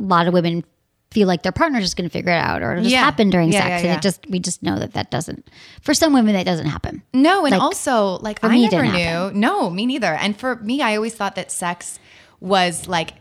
a 0.01 0.03
lot 0.03 0.27
of 0.27 0.35
women 0.35 0.65
feel 1.13 1.29
like 1.29 1.43
their 1.43 1.53
partner's 1.53 1.85
just 1.85 1.97
going 1.97 2.09
to 2.09 2.13
figure 2.13 2.33
it 2.33 2.37
out 2.39 2.63
or 2.63 2.73
it'll 2.73 2.83
just 2.85 2.93
Yeah. 2.93 3.05
happen 3.05 3.31
during 3.31 3.53
Yeah, 3.53 3.61
sex, 3.61 3.85
yeah, 3.85 3.91
and 3.91 3.99
it 3.99 4.03
just 4.03 4.27
we 4.29 4.41
just 4.41 4.63
know 4.63 4.79
that 4.79 4.95
that 4.95 5.11
doesn't. 5.11 5.47
For 5.83 5.95
some 5.95 6.13
women, 6.15 6.33
that 6.35 6.47
doesn't 6.47 6.67
happen. 6.67 7.03
No, 7.15 7.45
and 7.45 7.53
Like, 7.53 7.61
also 7.63 8.19
like 8.23 8.41
I 8.43 8.59
never 8.59 8.83
knew. 8.83 8.91
happen. 8.91 9.39
No, 9.39 9.71
me 9.71 9.87
neither. 9.87 10.15
And 10.15 10.37
for 10.37 10.57
me, 10.57 10.81
I 10.83 10.97
always 10.97 11.15
thought 11.15 11.35
that 11.37 11.53
sex 11.53 12.01
was 12.41 12.89
like, 12.89 13.13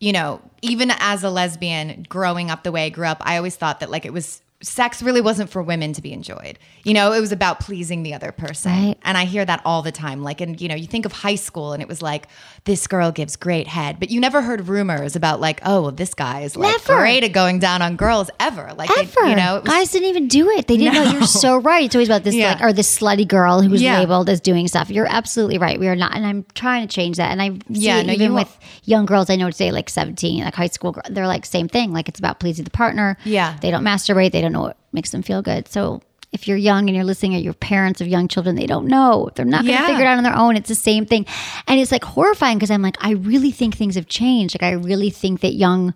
you 0.00 0.12
know, 0.12 0.42
even 0.60 0.90
as 0.98 1.22
a 1.24 1.30
lesbian 1.30 2.04
growing 2.08 2.50
up 2.50 2.62
the 2.64 2.72
way 2.72 2.84
I 2.86 2.88
grew 2.90 3.06
up, 3.06 3.18
I 3.24 3.36
always 3.38 3.56
thought 3.56 3.80
that 3.80 3.90
like 3.90 4.04
it 4.04 4.12
was 4.12 4.42
sex 4.62 5.02
really 5.02 5.20
wasn't 5.22 5.48
for 5.48 5.62
women 5.62 5.92
to 5.94 6.02
be 6.02 6.12
enjoyed. 6.12 6.58
You 6.84 6.92
know, 6.94 7.12
it 7.12 7.20
was 7.20 7.32
about 7.32 7.60
pleasing 7.60 8.02
the 8.02 8.12
other 8.12 8.30
person. 8.30 8.70
Right. 8.72 8.94
And 9.04 9.16
I 9.16 9.24
hear 9.24 9.44
that 9.44 9.62
all 9.64 9.80
the 9.80 9.92
time. 9.92 10.22
Like, 10.22 10.40
and 10.42 10.60
you 10.60 10.68
know, 10.68 10.74
you 10.74 10.86
think 10.86 11.06
of 11.06 11.12
high 11.12 11.34
school 11.36 11.72
and 11.72 11.82
it 11.82 11.88
was 11.88 12.02
like, 12.02 12.26
this 12.64 12.86
girl 12.86 13.10
gives 13.10 13.36
great 13.36 13.66
head, 13.66 13.98
but 13.98 14.10
you 14.10 14.20
never 14.20 14.42
heard 14.42 14.68
rumors 14.68 15.16
about 15.16 15.40
like, 15.40 15.60
oh, 15.64 15.80
well, 15.82 15.92
this 15.92 16.12
guy 16.12 16.40
is 16.42 16.56
like 16.56 16.72
Never. 16.72 17.00
great 17.00 17.24
at 17.24 17.32
going 17.32 17.58
down 17.58 17.80
on 17.80 17.96
girls 17.96 18.28
ever. 18.38 18.72
Like, 18.76 18.94
they- 18.94 19.00
Ever, 19.00 19.28
you 19.30 19.36
know, 19.36 19.54
was- 19.60 19.64
guys 19.64 19.90
didn't 19.92 20.08
even 20.08 20.28
do 20.28 20.50
it. 20.50 20.66
They 20.66 20.76
didn't 20.76 20.92
know. 20.94 21.10
You're 21.10 21.22
so 21.26 21.56
right. 21.56 21.84
It's 21.86 21.94
always 21.94 22.08
about 22.08 22.24
this 22.24 22.34
Yeah. 22.34 22.52
like 22.52 22.62
or 22.62 22.72
this 22.74 22.98
slutty 22.98 23.26
girl 23.26 23.62
who's 23.62 23.80
Yeah. 23.80 23.98
labeled 24.00 24.28
as 24.28 24.40
doing 24.42 24.68
stuff. 24.68 24.90
You're 24.90 25.06
absolutely 25.08 25.56
right. 25.56 25.80
We 25.80 25.88
are 25.88 25.96
not, 25.96 26.14
and 26.14 26.26
I'm 26.26 26.44
trying 26.54 26.86
to 26.86 26.94
change 26.94 27.16
that. 27.16 27.30
And 27.32 27.40
I 27.40 27.52
Yeah, 27.68 28.02
no, 28.02 28.12
even 28.12 28.34
with 28.34 28.54
young 28.84 29.06
girls 29.06 29.30
I 29.30 29.36
know 29.36 29.50
today, 29.50 29.72
like 29.72 29.88
17, 29.88 30.44
like 30.44 30.54
high 30.54 30.66
school. 30.66 30.96
They're 31.08 31.26
like 31.26 31.46
same 31.46 31.66
thing. 31.68 31.92
Like 31.94 32.08
it's 32.10 32.18
about 32.18 32.40
pleasing 32.40 32.64
the 32.64 32.70
partner. 32.70 33.16
Yeah. 33.24 33.56
they 33.62 33.70
don't 33.70 33.84
masturbate. 33.84 34.32
They 34.32 34.42
don't 34.42 34.49
know 34.52 34.62
what 34.62 34.76
makes 34.92 35.10
them 35.10 35.22
feel 35.22 35.42
good. 35.42 35.68
So. 35.68 36.02
If 36.32 36.46
you're 36.46 36.56
young 36.56 36.88
and 36.88 36.94
you're 36.94 37.04
listening, 37.04 37.34
or 37.34 37.38
you're 37.40 37.52
parents 37.54 38.00
of 38.00 38.06
young 38.06 38.28
children, 38.28 38.54
they 38.54 38.64
don't 38.68 38.86
know. 38.86 39.30
They're 39.34 39.44
not 39.44 39.64
going 39.64 39.74
to 39.76 39.82
Yeah. 39.82 39.86
figure 39.88 40.04
it 40.04 40.06
out 40.06 40.16
on 40.16 40.22
their 40.22 40.36
own. 40.36 40.54
It's 40.56 40.68
the 40.68 40.76
same 40.76 41.04
thing, 41.04 41.26
and 41.66 41.80
it's 41.80 41.90
like 41.90 42.04
horrifying 42.04 42.56
because 42.56 42.70
I'm 42.70 42.82
like, 42.82 42.96
I 43.00 43.14
really 43.14 43.50
think 43.50 43.74
things 43.76 43.96
have 43.96 44.06
changed. 44.06 44.54
Like, 44.54 44.62
I 44.62 44.70
really 44.74 45.10
think 45.10 45.40
that 45.40 45.54
young 45.54 45.92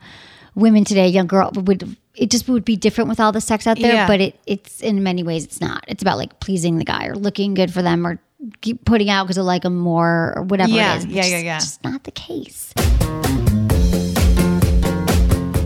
women 0.56 0.82
today, 0.84 1.06
young 1.06 1.28
girl 1.28 1.52
would 1.54 1.96
it 2.16 2.32
just 2.32 2.48
would 2.48 2.64
be 2.64 2.74
different 2.74 3.10
with 3.10 3.20
all 3.20 3.30
the 3.30 3.40
sex 3.40 3.64
out 3.68 3.78
there. 3.78 3.94
Yeah. 3.94 4.06
But 4.08 4.20
it 4.20 4.40
it's 4.44 4.80
in 4.80 5.04
many 5.04 5.22
ways 5.22 5.44
it's 5.44 5.60
not. 5.60 5.84
It's 5.86 6.02
about 6.02 6.18
like 6.18 6.40
pleasing 6.40 6.78
the 6.78 6.84
guy 6.84 7.06
or 7.06 7.14
looking 7.14 7.54
good 7.54 7.72
for 7.72 7.82
them 7.82 8.04
or 8.04 8.18
keep 8.60 8.84
putting 8.84 9.10
out 9.10 9.28
because 9.28 9.38
I 9.38 9.42
like 9.42 9.62
them 9.62 9.76
more 9.76 10.32
or 10.34 10.42
whatever 10.42 10.72
Yeah, 10.72 10.96
it 10.96 10.98
is. 10.98 11.06
yeah, 11.06 11.20
It's 11.20 11.30
yeah, 11.30 11.38
yeah. 11.38 11.58
Just 11.60 11.84
not 11.84 12.02
the 12.02 12.10
case. 12.10 12.74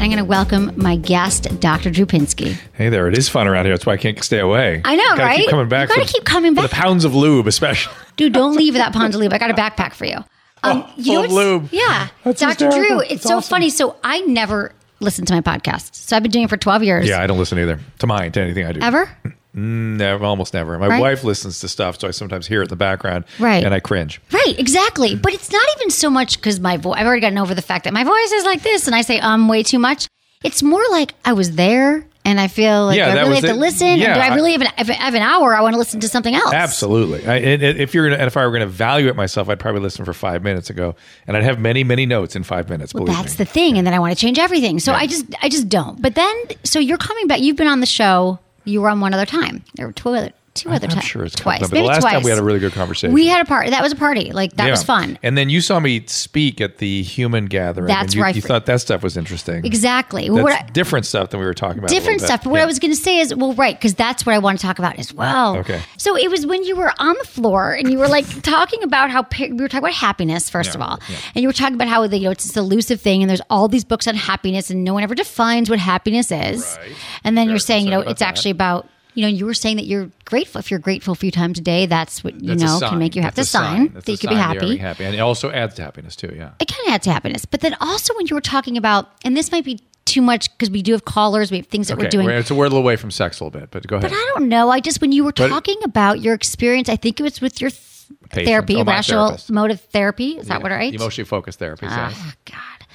I'm 0.08 0.12
going 0.14 0.24
to 0.24 0.28
welcome 0.30 0.72
my 0.74 0.96
guest, 0.96 1.60
Dr. 1.60 1.90
Drew 1.90 2.06
Pinsky. 2.06 2.56
Hey 2.72 2.88
there, 2.88 3.08
it 3.08 3.18
is 3.18 3.28
fun 3.28 3.46
around 3.46 3.66
here. 3.66 3.74
That's 3.74 3.84
why 3.84 3.92
I 3.92 3.96
can't 3.98 4.24
stay 4.24 4.38
away. 4.38 4.80
I 4.82 4.96
know, 4.96 5.04
gotta 5.04 5.22
right? 5.22 5.40
Keep 5.40 5.50
coming 5.50 5.68
back. 5.68 5.90
You 5.90 5.96
gotta 5.96 6.06
for- 6.08 6.12
keep 6.14 6.24
coming 6.24 6.54
for 6.54 6.62
the 6.62 6.68
back. 6.68 6.78
pounds 6.78 7.04
of 7.04 7.14
lube, 7.14 7.46
especially. 7.46 7.92
Dude, 8.16 8.32
don't 8.32 8.56
leave 8.56 8.72
without 8.72 8.94
lube. 9.14 9.34
I 9.34 9.36
got 9.36 9.50
a 9.50 9.52
backpack 9.52 9.92
for 9.92 10.06
you. 10.06 10.16
Um, 10.62 10.82
Oh, 10.86 11.02
full 11.04 11.24
of 11.24 11.30
lube. 11.30 11.68
Yeah. 11.72 12.08
That's 12.24 12.40
Dr. 12.40 12.56
Drew, 12.56 12.66
hysterical. 12.70 13.00
it's 13.00 13.10
That's 13.10 13.22
so 13.24 13.36
awesome. 13.36 13.50
funny. 13.50 13.68
So 13.68 13.96
I 14.02 14.20
never 14.22 14.72
listen 15.00 15.26
to 15.26 15.34
my 15.34 15.42
podcast. 15.42 15.94
So 15.94 16.16
I've 16.16 16.22
been 16.22 16.32
doing 16.32 16.44
it 16.46 16.48
for 16.48 16.56
12 16.56 16.84
years. 16.84 17.06
Yeah, 17.06 17.20
I 17.22 17.26
don't 17.26 17.36
listen 17.38 17.58
either 17.58 17.78
to 17.98 18.06
mine 18.06 18.32
to 18.32 18.40
anything 18.40 18.64
I 18.64 18.72
do. 18.72 18.80
Ever? 18.80 19.10
Never, 19.54 20.24
almost 20.24 20.54
never. 20.54 20.78
My 20.78 20.86
Right. 20.88 21.00
wife 21.00 21.24
listens 21.24 21.60
to 21.60 21.68
stuff, 21.68 21.98
so 22.00 22.06
I 22.08 22.10
sometimes 22.12 22.46
hear 22.46 22.60
it 22.60 22.64
in 22.64 22.68
the 22.68 22.76
background, 22.76 23.24
Right. 23.38 23.64
And 23.64 23.74
I 23.74 23.80
cringe. 23.80 24.20
Right, 24.32 24.54
exactly. 24.58 25.14
But 25.16 25.32
it's 25.32 25.50
not 25.50 25.66
even 25.78 25.90
so 25.90 26.10
much 26.10 26.36
because 26.36 26.60
my 26.60 26.76
voice, 26.76 26.94
I've 26.98 27.06
already 27.06 27.20
gotten 27.22 27.38
over 27.38 27.54
the 27.54 27.62
fact 27.62 27.84
that 27.84 27.92
my 27.92 28.04
voice 28.04 28.32
is 28.32 28.44
like 28.44 28.62
this 28.62 28.86
and 28.86 28.94
I 28.94 29.02
say 29.02 29.18
um 29.20 29.48
way 29.48 29.62
too 29.62 29.78
much. 29.78 30.06
It's 30.44 30.62
more 30.62 30.82
like 30.90 31.14
I 31.24 31.32
was 31.32 31.52
there 31.56 32.04
and 32.24 32.38
I 32.38 32.46
feel 32.46 32.86
like 32.86 32.98
Yeah, 32.98 33.08
I 33.08 33.22
really 33.22 33.36
have 33.36 33.44
to 33.44 33.54
listen? 33.54 33.98
yeah, 33.98 34.14
do 34.14 34.20
I 34.20 34.34
really 34.34 34.52
have 34.52 34.60
an, 34.60 34.68
if 34.76 34.90
I 34.90 34.92
have 34.92 35.14
an 35.14 35.22
hour, 35.22 35.56
I 35.56 35.62
want 35.62 35.72
to 35.74 35.78
listen 35.78 35.98
to 36.00 36.08
something 36.08 36.34
else. 36.34 36.52
Absolutely. 36.52 37.26
I, 37.26 37.36
and 37.36 37.62
if 37.62 37.94
you're 37.94 38.04
gonna, 38.08 38.18
and 38.20 38.26
if 38.26 38.36
I 38.36 38.44
were 38.44 38.50
going 38.50 38.60
to 38.60 38.66
evaluate 38.66 39.16
myself, 39.16 39.48
I'd 39.48 39.58
probably 39.58 39.80
listen 39.80 40.04
for 40.04 40.12
five 40.12 40.42
minutes 40.44 40.68
ago, 40.68 40.94
and 41.26 41.36
I'd 41.38 41.42
have 41.42 41.58
many, 41.58 41.84
many 41.84 42.04
notes 42.04 42.36
in 42.36 42.42
five 42.44 42.68
minutes. 42.68 42.92
Well, 42.92 43.06
that's 43.06 43.38
me. 43.38 43.44
the 43.44 43.50
thing. 43.50 43.78
And 43.78 43.86
then 43.86 43.94
I 43.94 43.98
want 43.98 44.12
to 44.14 44.20
change 44.20 44.38
everything. 44.38 44.78
So 44.78 44.92
I 44.92 45.06
just, 45.06 45.24
I 45.42 45.48
just 45.48 45.68
don't. 45.70 46.00
But 46.02 46.16
then, 46.16 46.34
so 46.64 46.78
you're 46.78 46.98
coming 46.98 47.26
back. 47.28 47.40
You've 47.40 47.56
been 47.56 47.66
on 47.66 47.80
the 47.80 47.86
show. 47.86 48.38
You 48.68 48.82
were 48.82 48.90
on 48.90 49.00
one 49.00 49.14
other 49.14 49.24
time. 49.26 49.64
There 49.74 49.86
were 49.86 49.92
two 49.92 50.10
other, 50.10 50.32
two 50.58 50.70
other 50.70 50.86
I'm 50.86 50.92
times. 50.94 51.04
sure 51.04 51.24
it's 51.24 51.34
twice. 51.34 51.56
up, 51.62 51.62
but 51.62 51.70
the 51.70 51.74
Maybe 51.76 51.86
last 51.88 52.02
time 52.02 52.12
twice. 52.12 52.24
we 52.24 52.30
had 52.30 52.38
a 52.38 52.42
really 52.42 52.58
good 52.58 52.72
conversation. 52.72 53.12
We 53.12 53.26
had 53.26 53.40
a 53.40 53.44
party. 53.44 53.70
That 53.70 53.82
was 53.82 53.92
a 53.92 53.96
party. 53.96 54.30
Like 54.32 54.54
that 54.56 54.64
Yeah. 54.66 54.70
was 54.72 54.82
fun. 54.82 55.18
And 55.22 55.36
then 55.38 55.48
you 55.50 55.60
saw 55.60 55.80
me 55.80 56.04
speak 56.06 56.60
at 56.60 56.78
the 56.78 57.02
human 57.02 57.46
gathering. 57.46 57.86
That's 57.88 58.02
and 58.06 58.14
you, 58.14 58.20
where 58.20 58.28
I 58.28 58.32
you 58.32 58.40
fr- 58.40 58.48
thought 58.48 58.66
that 58.66 58.80
stuff 58.80 59.02
was 59.02 59.16
interesting. 59.16 59.64
Exactly. 59.64 60.28
That's 60.28 60.42
What 60.42 60.52
I- 60.52 60.66
different 60.72 61.06
stuff 61.06 61.30
than 61.30 61.40
we 61.40 61.46
were 61.46 61.54
talking 61.54 61.78
about. 61.78 61.90
a 61.90 61.94
different 61.94 62.20
little 62.20 62.24
bit. 62.24 62.26
stuff. 62.28 62.44
But 62.44 62.50
what 62.50 62.58
Yeah. 62.58 62.62
I 62.64 62.66
was 62.66 62.78
going 62.78 62.92
to 62.92 63.00
say 63.00 63.18
is, 63.18 63.34
well, 63.34 63.54
right, 63.54 63.74
because 63.78 63.94
that's 63.94 64.26
what 64.26 64.34
I 64.34 64.38
want 64.38 64.58
to 64.60 64.66
talk 64.66 64.78
about 64.78 64.98
as 64.98 65.12
well. 65.14 65.56
Okay. 65.58 65.80
So 65.96 66.16
it 66.16 66.30
was 66.30 66.46
when 66.46 66.64
you 66.64 66.76
were 66.76 66.92
on 66.98 67.14
the 67.18 67.26
floor 67.28 67.72
and 67.72 67.90
you 67.90 67.98
were 67.98 68.08
like 68.08 68.26
talking 68.42 68.82
about 68.82 69.10
how 69.10 69.22
pa- 69.22 69.44
we 69.48 69.52
were 69.52 69.68
talking 69.68 69.78
about 69.84 69.94
happiness 69.94 70.48
first 70.50 70.74
of 70.74 70.80
all, 70.82 70.98
and 71.34 71.42
you 71.42 71.48
were 71.48 71.52
talking 71.52 71.74
about 71.74 71.88
how 71.88 72.02
you 72.04 72.20
know 72.20 72.30
it's 72.30 72.44
this 72.44 72.56
elusive 72.56 73.00
thing, 73.00 73.22
and 73.22 73.30
there's 73.30 73.42
all 73.50 73.68
these 73.68 73.84
books 73.84 74.06
on 74.08 74.14
happiness, 74.14 74.70
and 74.70 74.84
no 74.84 74.94
one 74.94 75.02
ever 75.02 75.14
defines 75.14 75.70
what 75.70 75.78
happiness 75.78 76.30
is. 76.32 76.76
Right. 76.80 76.92
And 77.24 77.36
then 77.36 77.48
you're 77.48 77.58
saying, 77.58 77.84
you 77.84 77.90
know, 77.90 77.98
concerned 77.98 78.02
about 78.06 78.10
it's 78.12 78.20
that. 78.20 78.28
actually 78.28 78.50
about. 78.52 78.88
You 79.18 79.22
know, 79.22 79.28
you 79.28 79.46
were 79.46 79.54
saying 79.54 79.78
that 79.78 79.86
you're 79.86 80.10
grateful. 80.26 80.60
If 80.60 80.70
you're 80.70 80.78
grateful 80.78 81.10
a 81.10 81.16
few 81.16 81.32
times 81.32 81.58
a 81.58 81.60
day, 81.60 81.86
that's 81.86 82.22
what 82.22 82.40
you 82.40 82.54
That's 82.54 82.62
know 82.80 82.88
can 82.88 83.00
make 83.00 83.16
you 83.16 83.22
have 83.22 83.34
That's 83.34 83.50
to 83.50 83.58
a 83.58 83.60
sign 83.62 83.88
That's 83.92 84.06
that 84.06 84.12
you 84.12 84.18
can 84.18 84.30
be 84.30 84.36
happy. 84.36 84.76
happy. 84.76 85.04
And 85.04 85.12
it 85.12 85.18
also 85.18 85.50
adds 85.50 85.74
to 85.74 85.82
happiness 85.82 86.14
too. 86.14 86.32
Yeah. 86.36 86.50
It 86.60 86.68
kind 86.68 86.86
of 86.86 86.94
adds 86.94 87.04
to 87.06 87.12
happiness. 87.12 87.44
But 87.44 87.60
then 87.60 87.74
also 87.80 88.14
when 88.14 88.28
you 88.28 88.36
were 88.36 88.40
talking 88.40 88.76
about, 88.76 89.08
and 89.24 89.36
this 89.36 89.50
might 89.50 89.64
be 89.64 89.80
too 90.04 90.22
much 90.22 90.52
because 90.56 90.70
we 90.70 90.82
do 90.82 90.92
have 90.92 91.04
callers, 91.04 91.50
we 91.50 91.56
have 91.56 91.66
things 91.66 91.88
that 91.88 91.94
Okay. 91.94 92.04
we're 92.04 92.10
doing. 92.10 92.26
We're, 92.26 92.44
so 92.44 92.54
we're 92.54 92.66
a 92.66 92.68
little 92.68 92.78
away 92.84 92.94
from 92.94 93.10
sex 93.10 93.40
a 93.40 93.44
little 93.44 93.58
bit, 93.60 93.72
but 93.72 93.84
go 93.88 93.96
ahead. 93.96 94.08
But 94.08 94.16
I 94.16 94.32
don't 94.36 94.48
know. 94.48 94.70
I 94.70 94.78
just 94.78 95.00
when 95.00 95.10
you 95.10 95.24
were 95.24 95.32
But- 95.32 95.48
talking 95.48 95.78
about 95.82 96.20
your 96.20 96.34
experience, 96.34 96.88
I 96.88 96.94
think 96.94 97.18
it 97.18 97.24
was 97.24 97.40
with 97.40 97.60
your 97.60 97.70
th- 97.70 98.46
therapy, 98.46 98.76
Oh, 98.76 98.84
rational 98.84 99.26
therapist. 99.30 99.50
emotive 99.50 99.80
therapy. 99.92 100.38
Is 100.38 100.46
that 100.46 100.58
Yeah. 100.58 100.62
what 100.62 100.70
right? 100.70 100.94
Emotionally 100.94 101.26
focused 101.26 101.58
therapy. 101.58 101.86
Ah, 101.90 102.10
yes. 102.10 102.36
God. 102.46 102.86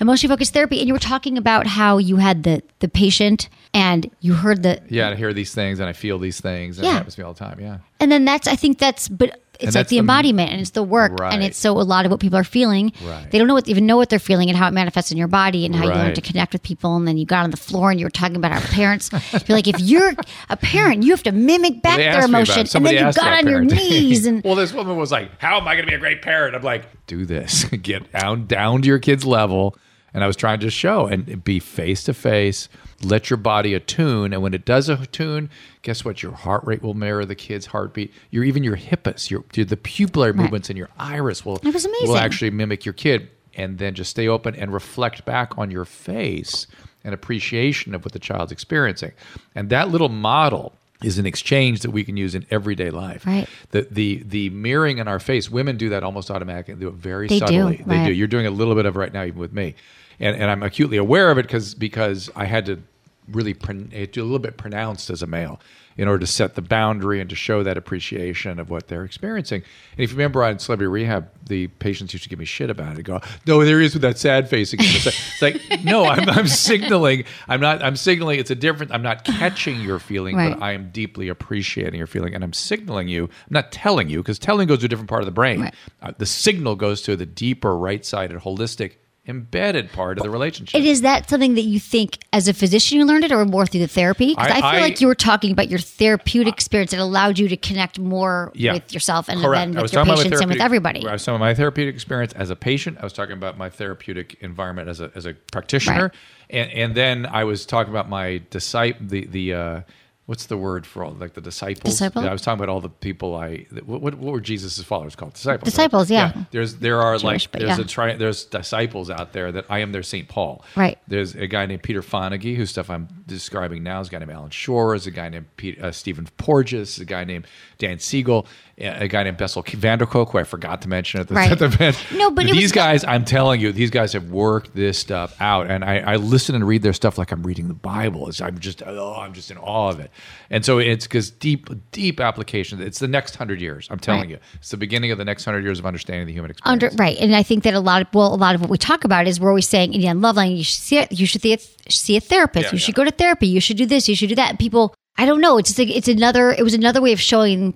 Emotionally 0.00 0.32
focused 0.34 0.52
therapy, 0.54 0.78
and 0.78 0.86
you 0.88 0.92
were 0.94 0.98
talking 0.98 1.36
about 1.38 1.66
how 1.66 1.98
you 1.98 2.16
had 2.16 2.42
the 2.44 2.62
the 2.80 2.88
patient, 2.88 3.48
and 3.76 4.10
you 4.20 4.32
heard 4.34 4.62
the, 4.62 4.80
Yeah, 4.88 5.10
I 5.10 5.14
hear 5.14 5.32
these 5.32 5.54
things 5.54 5.78
and 5.80 5.88
I 5.88 5.92
feel 5.92 6.18
these 6.18 6.40
things. 6.40 6.78
And 6.78 6.86
Yeah. 6.86 6.92
It 6.92 6.94
happens 6.94 7.14
to 7.16 7.20
me 7.20 7.26
all 7.26 7.34
the 7.34 7.38
time. 7.38 7.60
Yeah. 7.60 7.78
and 8.00 8.10
then 8.10 8.24
that's 8.24 8.48
I 8.48 8.56
think 8.56 8.78
that's 8.78 9.08
but. 9.08 9.40
It's 9.58 9.68
And 9.68 9.74
like 9.76 9.86
the 9.88 9.94
the- 9.96 10.00
embodiment 10.00 10.50
and 10.52 10.60
it's 10.60 10.72
the 10.72 10.82
work 10.82 11.18
right. 11.18 11.32
and 11.32 11.42
it's 11.42 11.56
so 11.56 11.72
a 11.72 11.80
lot 11.80 12.04
of 12.04 12.10
what 12.10 12.20
people 12.20 12.36
are 12.38 12.44
feeling. 12.44 12.92
Right. 13.02 13.30
They 13.30 13.38
don't 13.38 13.46
know 13.48 13.54
what 13.54 13.66
even 13.68 13.86
know 13.86 13.96
what 13.96 14.10
they're 14.10 14.18
feeling 14.18 14.50
and 14.50 14.58
how 14.58 14.68
it 14.68 14.72
manifests 14.72 15.10
in 15.10 15.16
your 15.16 15.28
body 15.28 15.64
and 15.64 15.74
how 15.74 15.84
you 15.84 15.94
learn 15.94 16.12
to 16.12 16.20
connect 16.20 16.52
with 16.52 16.62
people. 16.62 16.94
And 16.94 17.08
then 17.08 17.16
you 17.16 17.24
got 17.24 17.42
on 17.44 17.50
the 17.52 17.56
floor 17.56 17.90
and 17.90 17.98
you 17.98 18.04
were 18.04 18.10
talking 18.10 18.36
about 18.36 18.52
our 18.52 18.60
parents. 18.60 19.08
You're 19.48 19.56
like, 19.56 19.66
if 19.66 19.80
you're 19.80 20.12
a 20.50 20.58
parent, 20.58 21.04
you 21.04 21.10
have 21.12 21.22
to 21.22 21.32
mimic 21.32 21.80
back 21.80 21.96
They 21.96 22.02
their 22.02 22.12
asked 22.18 22.28
me 22.28 22.34
about 22.38 22.48
emotion, 22.48 22.76
and 22.76 22.84
then 22.86 23.06
you 23.06 23.12
got 23.14 23.38
on 23.38 23.48
your 23.48 23.62
knees 23.64 24.26
and 24.26 24.42
well, 24.44 24.56
this 24.56 24.74
woman 24.74 24.94
was 24.94 25.10
like, 25.10 25.30
"How 25.40 25.56
am 25.58 25.66
I 25.66 25.72
going 25.74 25.86
to 25.86 25.90
be 25.90 25.94
a 25.96 26.00
great 26.00 26.20
parent?" 26.20 26.54
I'm 26.54 26.60
like, 26.62 27.06
"Do 27.06 27.24
this. 27.24 27.64
Get 27.82 28.12
down 28.12 28.44
down 28.46 28.82
to 28.82 28.86
your 28.88 28.98
kid's 28.98 29.24
level." 29.24 29.74
And 30.12 30.22
I 30.22 30.26
was 30.26 30.36
trying 30.36 30.60
to 30.60 30.70
show 30.70 31.06
and 31.06 31.42
be 31.44 31.60
face 31.60 32.04
to 32.04 32.12
face. 32.12 32.68
Let 33.02 33.28
your 33.28 33.36
body 33.36 33.74
attune, 33.74 34.32
and 34.32 34.40
when 34.42 34.54
it 34.54 34.64
does 34.64 34.88
attune, 34.88 35.50
guess 35.82 36.04
what? 36.04 36.22
Your 36.22 36.32
heart 36.32 36.64
rate 36.64 36.82
will 36.82 36.94
mirror 36.94 37.26
the 37.26 37.34
kid's 37.34 37.66
heartbeat. 37.66 38.12
Your 38.30 38.42
even 38.42 38.64
your 38.64 38.76
hippus, 38.76 39.30
your, 39.30 39.44
the 39.52 39.76
pupillary 39.76 40.34
movements 40.34 40.70
in 40.70 40.76
your 40.78 40.88
iris 40.98 41.44
will 41.44 41.56
It 41.56 41.74
was 41.74 41.84
amazing. 41.84 42.08
will 42.08 42.16
actually 42.16 42.50
mimic 42.50 42.84
your 42.84 42.94
kid. 42.94 43.28
And 43.58 43.78
then 43.78 43.94
just 43.94 44.10
stay 44.10 44.28
open 44.28 44.54
and 44.54 44.70
reflect 44.70 45.24
back 45.24 45.56
on 45.56 45.70
your 45.70 45.86
face 45.86 46.66
an 47.04 47.14
appreciation 47.14 47.94
of 47.94 48.04
what 48.04 48.12
the 48.12 48.18
child's 48.18 48.52
experiencing. 48.52 49.12
And 49.54 49.70
that 49.70 49.88
little 49.88 50.10
model 50.10 50.74
is 51.02 51.18
an 51.18 51.24
exchange 51.24 51.80
that 51.80 51.90
we 51.90 52.04
can 52.04 52.18
use 52.18 52.34
in 52.34 52.44
everyday 52.50 52.90
life. 52.90 53.24
Right. 53.24 53.48
The 53.70 53.88
the 53.90 54.22
the 54.26 54.50
mirroring 54.50 54.98
in 54.98 55.08
our 55.08 55.18
face, 55.18 55.50
women 55.50 55.78
do 55.78 55.88
that 55.88 56.02
almost 56.02 56.30
automatically. 56.30 56.74
They 56.74 56.80
do 56.80 56.88
it 56.88 56.94
very 56.94 57.28
They 57.28 57.38
do, 57.40 57.46
subtly. 57.46 57.76
They 57.86 57.96
right. 57.96 58.06
do. 58.08 58.12
You're 58.12 58.26
doing 58.26 58.46
a 58.46 58.50
little 58.50 58.74
bit 58.74 58.84
of 58.84 58.94
it 58.94 58.98
right 58.98 59.12
now, 59.12 59.24
even 59.24 59.38
with 59.40 59.52
me, 59.54 59.74
and 60.20 60.36
and 60.36 60.50
I'm 60.50 60.62
acutely 60.62 60.96
aware 60.96 61.30
of 61.30 61.38
it 61.38 61.42
because 61.42 61.74
because 61.74 62.30
I 62.36 62.44
had 62.46 62.66
to 62.66 62.82
really 63.28 63.54
pron- 63.54 63.88
do 64.12 64.22
a 64.22 64.24
little 64.24 64.38
bit 64.38 64.56
pronounced 64.56 65.10
as 65.10 65.20
a 65.20 65.26
male 65.26 65.58
in 65.96 66.06
order 66.06 66.20
to 66.20 66.26
set 66.26 66.54
the 66.54 66.62
boundary 66.62 67.20
and 67.20 67.28
to 67.30 67.34
show 67.34 67.62
that 67.62 67.76
appreciation 67.78 68.60
of 68.60 68.68
what 68.70 68.86
they're 68.86 69.02
experiencing. 69.02 69.62
And 69.96 70.00
if 70.04 70.10
you 70.10 70.16
remember 70.16 70.44
on 70.44 70.58
Celebrity 70.58 70.88
Rehab, 70.88 71.28
the 71.48 71.66
patients 71.68 72.12
used 72.12 72.22
to 72.24 72.28
give 72.28 72.38
me 72.38 72.44
shit 72.44 72.68
about 72.70 72.98
it. 72.98 73.02
Go, 73.02 73.20
"No, 73.46 73.64
there 73.64 73.80
he 73.80 73.86
is 73.86 73.94
with 73.94 74.02
that 74.02 74.18
sad 74.18 74.48
face 74.48 74.72
again." 74.74 74.86
It's 74.94 75.06
like, 75.06 75.56
it's 75.56 75.70
like 75.70 75.84
no, 75.84 76.04
I'm, 76.04 76.28
I'm 76.28 76.46
signaling. 76.46 77.24
I'm 77.48 77.60
not. 77.60 77.82
I'm 77.82 77.96
signaling. 77.96 78.38
It's 78.38 78.50
a 78.50 78.54
different. 78.54 78.92
I'm 78.92 79.02
not 79.02 79.24
catching 79.24 79.80
your 79.80 79.98
feeling, 79.98 80.36
Right. 80.36 80.54
but 80.54 80.62
I 80.62 80.72
am 80.72 80.90
deeply 80.90 81.28
appreciating 81.28 81.96
your 81.98 82.06
feeling, 82.06 82.34
and 82.34 82.44
I'm 82.44 82.52
signaling 82.52 83.08
you. 83.08 83.24
I'm 83.24 83.30
not 83.50 83.72
telling 83.72 84.08
you 84.10 84.18
because 84.22 84.38
telling 84.38 84.68
goes 84.68 84.80
to 84.80 84.84
a 84.86 84.88
different 84.88 85.08
part 85.08 85.22
of 85.22 85.26
the 85.26 85.32
brain. 85.32 85.62
Right. 85.62 85.74
Uh, 86.02 86.12
the 86.16 86.26
signal 86.26 86.76
goes 86.76 87.02
to 87.02 87.16
the 87.16 87.26
deeper, 87.26 87.76
right-sided, 87.76 88.38
holistic, 88.40 88.92
embedded 89.28 89.90
part 89.92 90.18
of 90.18 90.22
the 90.24 90.30
relationship. 90.30 90.78
It 90.80 90.86
is 90.86 91.02
that 91.02 91.28
something 91.28 91.54
that 91.54 91.62
you 91.62 91.80
think 91.80 92.18
as 92.32 92.46
a 92.48 92.54
physician 92.54 92.98
you 92.98 93.04
learned 93.04 93.24
it 93.24 93.32
or 93.32 93.44
more 93.44 93.66
through 93.66 93.80
the 93.80 93.88
therapy? 93.88 94.28
Because 94.34 94.46
I, 94.52 94.58
I- 94.58 94.60
feel 94.60 94.64
I- 94.64 94.80
like 94.80 95.00
you 95.00 95.06
were 95.08 95.14
talking 95.14 95.50
about 95.52 95.68
your 95.68 95.78
therapeutic 95.78 96.54
experience 96.54 96.92
that 96.92 97.00
allowed 97.00 97.38
you 97.38 97.48
to 97.48 97.56
connect 97.56 97.98
more 97.98 98.52
Yeah. 98.54 98.74
with 98.74 98.92
yourself 98.94 99.28
and 99.28 99.40
Correct. 99.40 99.72
then 99.72 99.82
with 99.82 99.92
your 99.92 100.04
talking 100.04 100.12
about 100.12 100.18
my 100.18 100.22
patients 100.24 100.40
and 100.42 100.50
with 100.50 100.60
everybody. 100.60 101.06
I 101.06 101.12
was 101.12 101.24
talking 101.24 101.36
about 101.36 101.44
my 101.46 101.54
therapeutic 101.54 101.94
experience 101.94 102.32
as 102.34 102.50
a 102.50 102.56
patient. 102.56 102.98
I 103.00 103.04
was 103.04 103.12
talking 103.12 103.32
about 103.34 103.58
my 103.58 103.68
therapeutic 103.70 104.36
environment 104.40 104.88
as 104.88 105.00
a, 105.00 105.10
as 105.14 105.26
a 105.26 105.34
practitioner, 105.52 106.02
Right. 106.04 106.12
and 106.50 106.70
and 106.72 106.94
then 106.94 107.26
I 107.26 107.44
was 107.44 107.66
talking 107.66 107.92
about 107.92 108.08
my 108.08 108.42
disciple, 108.50 109.06
the 109.06 109.26
the 109.26 109.54
uh, 109.54 109.80
what's 110.26 110.46
the 110.46 110.56
word 110.56 110.86
for 110.86 111.04
all 111.04 111.12
like 111.12 111.34
the 111.34 111.40
disciples? 111.40 111.94
Disciple? 111.94 112.22
Yeah, 112.22 112.30
I 112.30 112.32
was 112.32 112.42
talking 112.42 112.58
about 112.58 112.68
all 112.68 112.80
the 112.80 112.88
people 112.88 113.34
I 113.34 113.66
what 113.84 114.00
what, 114.00 114.14
what 114.16 114.32
were 114.32 114.40
Jesus' 114.40 114.82
followers 114.82 115.16
called? 115.16 115.34
Disciples. 115.34 115.58
right? 115.58 115.64
Disciples, 115.64 116.10
yeah. 116.10 116.44
There's 116.50 116.76
there 116.76 117.00
are 117.00 117.14
Jewish, 117.14 117.24
like 117.24 117.52
there's 117.52 117.78
yeah. 117.78 117.84
a 117.84 117.86
tri- 117.86 118.16
there's 118.16 118.44
disciples 118.44 119.08
out 119.10 119.32
there 119.32 119.50
that 119.52 119.66
I 119.70 119.78
am 119.78 119.92
their 119.92 120.02
Saint 120.02 120.28
Paul. 120.28 120.64
Right. 120.76 120.98
There's 121.08 121.34
a 121.34 121.46
guy 121.46 121.66
named 121.66 121.82
Peter 121.82 122.02
Fonagy 122.02 122.56
whose 122.56 122.70
stuff 122.70 122.90
I'm 122.90 123.08
describing 123.26 123.82
now. 123.82 124.00
is 124.00 124.08
a 124.08 124.10
guy 124.10 124.18
named 124.18 124.30
Allan 124.30 124.50
Schore. 124.50 124.90
There's 124.92 125.06
a 125.06 125.10
guy 125.10 125.28
named 125.28 125.46
Pete, 125.56 125.80
uh, 125.82 125.92
Stephen 125.92 126.28
Porges. 126.36 126.90
is 126.94 126.98
A 127.00 127.04
guy 127.04 127.24
named 127.24 127.46
Dan 127.78 127.98
Siegel. 127.98 128.46
A 128.78 129.08
guy 129.08 129.22
named 129.22 129.38
Bessel 129.38 129.64
van 129.66 129.98
der 129.98 130.04
Kolk, 130.04 130.32
who 130.32 130.38
I 130.38 130.44
forgot 130.44 130.82
to 130.82 130.88
mention 130.88 131.18
at 131.18 131.28
the, 131.28 131.34
Right. 131.34 131.50
at 131.50 131.58
the 131.58 131.64
event. 131.64 131.96
No, 132.14 132.30
but 132.30 132.44
these 132.44 132.64
was- 132.64 132.72
guys, 132.72 133.04
I'm 133.04 133.24
telling 133.24 133.58
you, 133.60 133.72
these 133.72 133.90
guys 133.90 134.12
have 134.12 134.30
worked 134.30 134.74
this 134.76 134.98
stuff 134.98 135.34
out, 135.40 135.70
and 135.70 135.82
I, 135.82 135.96
I 136.00 136.16
listen 136.16 136.54
and 136.54 136.66
read 136.66 136.82
their 136.82 136.92
stuff 136.92 137.16
like 137.16 137.32
I'm 137.32 137.42
reading 137.42 137.68
the 137.68 137.74
Bible. 137.74 138.28
It's, 138.28 138.40
I'm 138.42 138.58
just, 138.58 138.82
oh, 138.84 139.14
I'm 139.18 139.32
just 139.32 139.50
in 139.50 139.56
awe 139.56 139.88
of 139.88 139.98
it. 140.00 140.10
And 140.50 140.62
so 140.62 140.78
it's 140.78 141.06
because 141.06 141.30
deep, 141.30 141.70
deep 141.90 142.20
application. 142.20 142.82
It's 142.82 142.98
the 142.98 143.08
next 143.08 143.36
hundred 143.36 143.62
years. 143.62 143.88
I'm 143.90 143.98
telling 143.98 144.20
Right. 144.22 144.30
you, 144.30 144.38
it's 144.56 144.70
the 144.70 144.76
beginning 144.76 145.10
of 145.10 145.16
the 145.16 145.24
next 145.24 145.46
hundred 145.46 145.64
years 145.64 145.78
of 145.78 145.86
understanding 145.86 146.26
the 146.26 146.34
human 146.34 146.50
experience. 146.50 146.82
Under 146.84 146.94
right, 147.02 147.16
and 147.18 147.34
I 147.34 147.42
think 147.42 147.64
that 147.64 147.72
a 147.72 147.80
lot 147.80 148.02
of 148.02 148.08
well, 148.12 148.34
a 148.34 148.36
lot 148.36 148.54
of 148.54 148.60
what 148.60 148.68
we 148.68 148.76
talk 148.76 149.04
about 149.04 149.26
is 149.26 149.40
we're 149.40 149.48
always 149.48 149.66
saying, 149.68 149.94
yeah, 149.94 150.12
Loveline. 150.12 150.54
You 150.56 150.62
should 150.64 150.82
see 150.82 150.98
it. 150.98 151.12
You 151.12 151.24
should 151.26 151.40
see 151.40 151.54
a, 151.54 151.58
see 151.90 152.16
a 152.18 152.20
therapist. 152.20 152.64
Yeah, 152.64 152.70
you 152.72 152.78
yeah. 152.78 152.84
should 152.84 152.94
go 152.94 153.04
to 153.04 153.10
therapy. 153.18 153.46
You 153.46 153.60
should 153.60 153.76
do 153.76 153.86
this. 153.86 154.08
You 154.08 154.14
should 154.16 154.28
do 154.28 154.34
that. 154.36 154.58
People, 154.58 154.94
I 155.16 155.26
don't 155.26 155.40
know. 155.40 155.58
It's 155.58 155.68
just 155.70 155.78
like 155.78 155.88
it's 155.90 156.08
another. 156.08 156.50
It 156.52 156.62
was 156.62 156.74
another 156.74 157.00
way 157.00 157.12
of 157.12 157.20
showing 157.20 157.74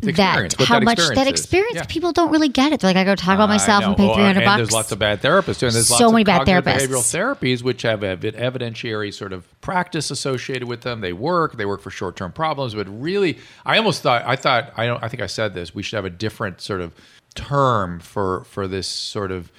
that 0.00 0.54
how 0.60 0.78
that 0.78 0.84
much 0.84 0.98
that 0.98 1.26
experience 1.26 1.74
Yeah. 1.74 1.84
people 1.88 2.12
don't 2.12 2.30
really 2.30 2.48
get 2.48 2.72
it. 2.72 2.78
They're 2.78 2.90
like, 2.90 2.96
I 2.96 3.02
go 3.02 3.16
talk 3.16 3.34
about 3.34 3.48
myself 3.48 3.82
know. 3.82 3.88
and 3.88 3.96
pay 3.96 4.14
three 4.14 4.22
hundred 4.22 4.44
bucks. 4.44 4.58
There's 4.58 4.72
lots 4.72 4.92
of 4.92 5.00
bad 5.00 5.20
therapists 5.20 5.58
too, 5.58 5.66
and 5.66 5.74
there's 5.74 5.88
So 5.88 6.04
lots 6.08 6.12
many 6.12 6.22
of 6.22 6.26
bad 6.26 6.46
therapists. 6.46 6.86
behavioral 6.86 7.36
therapies 7.40 7.62
which 7.64 7.82
have 7.82 8.04
ev- 8.04 8.20
evidentiary 8.20 9.12
sort 9.12 9.32
of 9.32 9.60
practice 9.60 10.12
associated 10.12 10.68
with 10.68 10.82
them. 10.82 11.00
They 11.00 11.12
work. 11.12 11.56
They 11.56 11.66
work 11.66 11.80
for 11.80 11.90
short 11.90 12.14
term 12.14 12.30
problems, 12.30 12.74
but 12.76 12.86
really, 12.88 13.38
I 13.66 13.76
almost 13.76 14.02
thought 14.02 14.22
I 14.24 14.36
thought 14.36 14.72
I 14.76 14.86
don't. 14.86 15.02
I 15.02 15.08
think 15.08 15.20
I 15.20 15.26
said 15.26 15.54
this. 15.54 15.74
We 15.74 15.82
should 15.82 15.96
have 15.96 16.04
a 16.04 16.10
different 16.10 16.60
sort 16.60 16.80
of 16.80 16.92
term 17.34 17.98
for 18.00 18.44
for 18.44 18.68
this 18.68 18.86
sort 18.86 19.32
of 19.32 19.50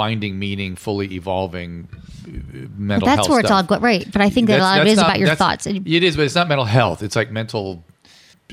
finding 0.00 0.38
meaning, 0.38 0.76
fully 0.76 1.08
evolving 1.14 1.88
uh, 1.92 2.68
mental 2.78 3.06
That's 3.06 3.16
health. 3.18 3.28
where 3.28 3.40
it's 3.40 3.50
all 3.50 3.64
stuff. 3.64 3.82
right. 3.82 4.06
But 4.10 4.22
I 4.22 4.30
think 4.30 4.48
that 4.48 4.60
a 4.60 4.62
lot 4.62 4.80
of 4.80 4.86
it 4.86 4.90
is 4.92 4.96
not- 4.96 5.06
about 5.08 5.18
your 5.20 5.34
thoughts. 5.34 5.66
It 5.66 6.02
is, 6.08 6.16
but 6.16 6.24
it's 6.24 6.34
not 6.34 6.48
mental 6.48 6.64
health. 6.64 7.02
It's 7.02 7.16
like 7.16 7.30
mental 7.30 7.84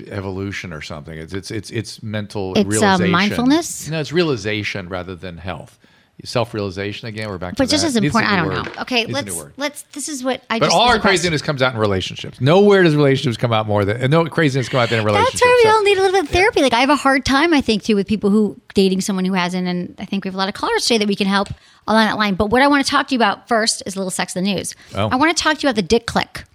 evolution 0.08 0.74
or 0.74 0.82
something. 0.82 1.18
It's 1.18 1.34
it's 1.34 1.50
it's 1.52 1.70
it's 1.72 2.04
mental 2.04 2.52
It's, 2.52 2.62
um, 2.66 2.70
realization. 2.70 3.12
mindfulness? 3.12 3.90
No, 3.90 4.00
it's 4.00 4.12
realization 4.12 4.90
rather 4.90 5.16
than 5.16 5.38
health. 5.38 5.80
Self 6.24 6.56
realization 6.56 7.08
again. 7.08 7.30
We're 7.30 7.38
back 7.38 7.54
to 7.56 7.62
But 7.62 7.70
just 7.70 7.84
that. 7.84 7.90
as 7.90 7.96
important, 7.96 8.32
I 8.34 8.38
don't 8.38 8.48
word. 8.48 8.76
know. 8.76 8.82
Okay, 8.82 9.06
let's 9.06 9.40
let's. 9.56 9.84
This 9.92 10.10
is 10.10 10.24
what 10.24 10.42
I. 10.50 10.58
But 10.58 10.66
just 10.66 10.76
all 10.76 10.88
our 10.90 10.98
craziness 10.98 11.44
comes 11.44 11.62
out 11.62 11.76
in 11.76 11.80
relationships. 11.80 12.42
Nowhere 12.42 12.82
does 12.82 12.96
relationships 12.96 13.38
come 13.38 13.54
out 13.54 13.68
more 13.68 13.86
than 13.86 13.98
and 14.02 14.10
no 14.10 14.26
craziness 14.26 14.68
come 14.68 14.80
out 14.80 14.90
than 14.90 15.00
in 15.02 15.06
relationships. 15.06 15.34
That's 15.34 15.46
why 15.46 15.62
we 15.64 15.70
So- 15.70 15.76
all 15.78 15.84
need 15.84 15.98
a 16.00 16.02
little 16.02 16.20
bit 16.20 16.24
of 16.24 16.30
therapy. 16.32 16.64
Like 16.64 16.74
I 16.74 16.80
have 16.80 16.90
a 16.90 16.96
hard 16.96 17.24
time, 17.24 17.54
I 17.54 17.62
think, 17.62 17.84
too, 17.84 17.96
with 17.96 18.08
people 18.08 18.32
who 18.32 18.60
dating 18.74 19.02
someone 19.02 19.26
who 19.26 19.34
hasn't, 19.34 19.68
and 19.68 19.94
I 20.00 20.06
think 20.06 20.26
we 20.26 20.30
have 20.30 20.34
a 20.36 20.40
lot 20.40 20.48
of 20.50 20.56
callers 20.56 20.86
today 20.86 20.98
that 20.98 21.08
we 21.08 21.16
can 21.16 21.28
help 21.28 21.50
along 21.88 22.08
that 22.08 22.18
line. 22.18 22.34
But 22.34 22.50
what 22.50 22.64
I 22.64 22.68
want 22.68 22.84
to 22.84 22.90
talk 22.90 23.08
to 23.10 23.14
you 23.14 23.20
about 23.20 23.48
first 23.48 23.84
is 23.86 23.96
a 23.96 24.00
little 24.00 24.10
sex 24.10 24.36
in 24.36 24.44
the 24.44 24.56
news. 24.56 24.74
Oh. 24.96 25.10
I 25.10 25.18
want 25.18 25.38
to 25.38 25.42
talk 25.44 25.60
to 25.60 25.62
you 25.68 25.70
about 25.70 25.76
the 25.76 25.84
dick 25.84 26.08
click. 26.08 26.46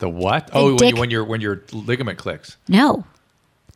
the 0.00 0.08
what? 0.10 0.50
oh, 0.52 0.74
when, 0.74 0.94
you, 0.94 1.00
when 1.00 1.10
your 1.10 1.24
when 1.24 1.40
your 1.40 1.62
ligament 1.72 2.18
clicks. 2.18 2.58
No, 2.68 3.06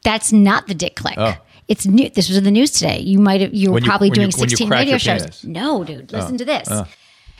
that's 0.04 0.30
not 0.30 0.66
the 0.66 0.74
dick 0.74 0.94
click. 0.94 1.14
Oh. 1.16 1.36
It's 1.68 1.86
new. 1.86 2.10
This 2.10 2.28
was 2.28 2.36
in 2.36 2.44
the 2.44 2.50
news 2.50 2.70
today. 2.72 3.00
You 3.00 3.18
might 3.18 3.40
have. 3.40 3.54
You 3.54 3.72
were 3.72 3.78
you- 3.80 3.86
probably 3.86 4.10
doing 4.10 4.28
you 4.28 4.32
sixteen 4.32 4.68
radio 4.68 4.98
shows. 4.98 5.22
penis. 5.22 5.44
Oh. 5.44 5.48
No, 5.48 5.84
dude. 5.84 6.12
Oh. 6.12 6.18
Listen 6.18 6.36
to 6.38 6.44
this. 6.44 6.68
Oh. 6.70 6.86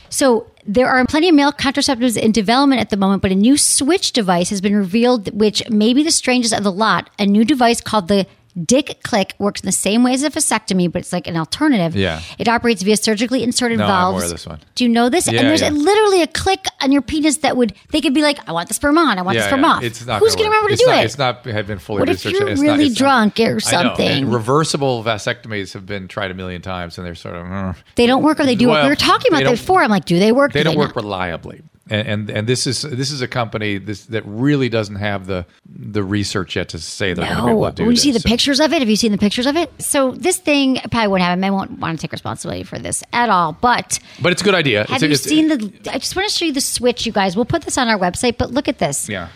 So 0.09 0.47
there 0.67 0.89
are 0.89 1.05
plenty 1.07 1.29
of 1.31 1.35
male 1.35 1.53
contraceptives 1.53 2.19
in 2.19 2.33
development 2.33 2.81
at 2.83 2.91
the 2.91 2.99
moment, 2.99 3.23
but 3.23 3.33
a 3.33 3.35
new 3.35 3.57
switch 3.57 4.13
device 4.13 4.51
has 4.51 4.61
been 4.61 4.77
revealed, 4.77 5.33
which 5.39 5.69
may 5.71 5.95
be 5.95 6.03
the 6.03 6.11
strangest 6.11 6.53
of 6.55 6.63
the 6.65 6.73
lot. 6.73 7.09
A 7.19 7.25
new 7.27 7.45
device 7.45 7.81
called 7.81 8.09
the 8.09 8.27
Dick 8.65 9.01
Click 9.03 9.35
works 9.39 9.61
in 9.63 9.67
the 9.67 9.73
same 9.73 10.03
way 10.03 10.13
as 10.15 10.23
a 10.23 10.31
vasectomy, 10.31 10.91
but 10.93 11.01
it's 11.01 11.13
like 11.13 11.27
an 11.27 11.37
alternative. 11.37 11.97
Yeah. 11.97 12.21
It 12.39 12.49
operates 12.49 12.83
via 12.83 12.97
surgically 12.97 13.43
inserted 13.43 13.79
No, 13.79 13.85
I'm 13.85 13.89
valves. 13.91 14.15
aware 14.15 14.25
of 14.27 14.31
this 14.31 14.47
one. 14.47 14.61
Do 14.75 14.85
you 14.85 14.91
know 14.91 15.09
this? 15.09 15.27
Yeah, 15.31 15.41
and 15.41 15.49
there's 15.49 15.63
yeah. 15.63 15.71
a, 15.71 15.73
literally 15.73 16.23
a 16.23 16.27
click 16.27 16.67
on 16.83 16.93
your 16.93 17.03
penis 17.03 17.39
that 17.39 17.57
would 17.57 17.75
they 17.91 18.01
could 18.01 18.13
be 18.15 18.23
like, 18.23 18.39
I 18.49 18.53
want 18.53 18.69
the 18.69 18.75
sperm 18.75 18.99
on, 18.99 19.19
I 19.19 19.23
want 19.23 19.39
the 19.39 19.45
sperm 19.45 19.65
off. 19.65 19.83
It's 19.83 20.05
not 20.05 20.21
Who's 20.21 20.35
gonna 20.37 20.49
going 20.49 20.51
to 20.51 20.57
remember 20.57 20.69
to 20.69 20.73
it's 20.75 20.83
do 20.83 20.91
not, 20.91 20.99
it? 20.99 21.05
It's 21.05 21.19
not 21.19 21.45
had 21.47 21.67
been 21.67 21.79
fully 21.79 22.01
What 22.01 22.09
if 22.11 22.25
you're 22.25 22.49
It's 22.49 22.61
not- 22.61 22.73
really 22.73 22.87
it's 22.87 23.01
not- 23.01 23.35
drunk 23.35 23.41
or 23.41 23.43
I 23.45 23.53
know. 23.53 23.59
something? 23.59 24.31
Reversible 24.31 25.03
vasectomies 25.03 25.73
have 25.73 25.87
been 25.87 26.07
tried 26.09 26.31
a 26.31 26.35
million 26.35 26.61
times, 26.63 26.99
and 26.99 27.07
they're 27.07 27.15
sort 27.15 27.37
of. 27.37 27.51
uh, 27.51 27.73
They 27.95 28.07
don't 28.07 28.23
work 28.23 28.39
or 28.41 28.45
they 28.45 28.55
do. 28.55 28.69
Well, 28.69 28.83
We 28.85 28.89
were 28.91 28.97
talking 28.97 29.33
about 29.33 29.45
that 29.45 29.51
before. 29.53 29.83
I'm 29.83 29.91
like, 29.91 30.05
do 30.05 30.19
they 30.19 30.33
work? 30.33 30.53
they 30.53 30.61
Do 30.61 30.65
don't 30.65 30.77
work 30.79 30.95
not? 30.95 31.03
reliably. 31.05 31.63
And, 31.91 32.07
and 32.09 32.31
and 32.31 32.47
this 32.49 32.67
is 32.69 32.83
this 32.83 33.11
is 33.11 33.23
a 33.23 33.27
company 33.29 33.77
this 33.79 34.05
that 34.07 34.23
really 34.25 34.69
doesn't 34.69 34.95
have 34.97 35.27
the 35.27 35.45
the 35.67 36.05
research 36.05 36.55
yet 36.55 36.69
to 36.69 36.79
say 36.79 37.13
they're 37.13 37.25
going 37.25 37.37
to 37.37 37.43
be 37.43 37.47
No, 37.51 37.59
able 37.67 37.71
to 37.73 37.85
do 37.85 37.91
you 37.91 37.97
see 37.97 38.13
the. 38.13 38.21
So- 38.21 38.29
pictures 38.29 38.61
of 38.61 38.73
it, 38.73 38.79
have 38.81 38.89
you 38.89 38.95
seen 38.95 39.11
the 39.11 39.19
pictures 39.19 39.47
of 39.47 39.57
it? 39.57 39.69
So 39.83 40.13
this 40.13 40.39
thing 40.39 40.77
probably 40.93 41.09
won't 41.09 41.23
happen. 41.23 41.43
I 41.43 41.51
won't 41.51 41.81
want 41.81 41.99
to 41.99 42.03
take 42.07 42.13
responsibility 42.13 42.63
for 42.63 42.79
this 42.79 43.03
at 43.13 43.29
all. 43.31 43.53
But 43.61 43.99
but 44.21 44.31
it's 44.31 44.43
a 44.43 44.45
good 44.45 44.55
idea. 44.55 44.85
have 44.89 45.03
It's- 45.03 45.03
you 45.03 45.07
it's- 45.09 45.23
seen 45.23 45.49
the? 45.49 45.93
I 45.93 45.99
just 45.99 46.15
want 46.15 46.29
to 46.29 46.35
show 46.35 46.45
you 46.45 46.53
the 46.53 46.61
switch, 46.61 47.05
you 47.05 47.11
guys. 47.13 47.35
We'll 47.35 47.45
put 47.47 47.63
this 47.63 47.77
on 47.77 47.89
our 47.89 47.99
website. 47.99 48.39
But 48.39 48.53
look 48.53 48.69
at 48.69 48.79
this. 48.79 49.09
Yeah. 49.09 49.29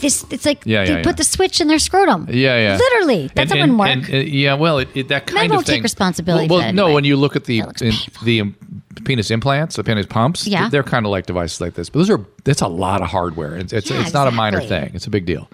This 0.00 0.24
it's 0.30 0.44
like 0.44 0.62
Yeah, 0.64 0.84
they 0.84 0.90
yeah, 0.92 0.96
put 1.02 1.10
yeah. 1.10 1.12
the 1.12 1.24
switch 1.24 1.60
in 1.60 1.68
their 1.68 1.78
scrotum. 1.78 2.26
Yeah, 2.30 2.58
yeah. 2.58 2.76
Literally, 2.76 3.30
that's 3.34 3.50
and, 3.52 3.60
not 3.60 3.66
gonna 3.66 3.78
work. 3.78 3.88
and- 3.88 4.04
and, 4.08 4.14
uh, 4.28 4.30
yeah, 4.30 4.54
well, 4.54 4.78
it, 4.78 4.88
it, 4.94 5.08
that 5.08 5.26
kind 5.26 5.46
of 5.46 5.56
won't 5.56 5.66
take 5.66 5.82
responsibility 5.82 6.48
Well, 6.48 6.60
for 6.60 6.64
that 6.66 6.74
no, 6.74 6.92
when 6.92 7.04
you 7.04 7.16
look 7.16 7.36
at 7.36 7.44
the 7.44 7.60
in- 7.80 7.92
the 8.24 8.40
um, 8.40 8.56
penis 9.04 9.30
implants, 9.30 9.76
the 9.76 9.84
penis 9.84 10.06
pumps, 10.06 10.46
Yeah. 10.46 10.68
they're 10.68 10.82
kind 10.82 11.06
of 11.06 11.10
like 11.10 11.26
devices 11.26 11.60
like 11.60 11.74
this. 11.74 11.88
But 11.90 12.00
those 12.00 12.10
are 12.10 12.20
that's 12.44 12.60
a 12.62 12.68
lot 12.68 13.00
of 13.02 13.08
hardware. 13.08 13.56
It's 13.56 13.72
it's, 13.72 13.90
it's 13.90 14.12
not 14.12 14.28
a 14.28 14.30
minor 14.32 14.60
thing. 14.60 14.90
It's 14.94 15.06
a 15.06 15.10
big 15.10 15.26
deal. 15.26 15.48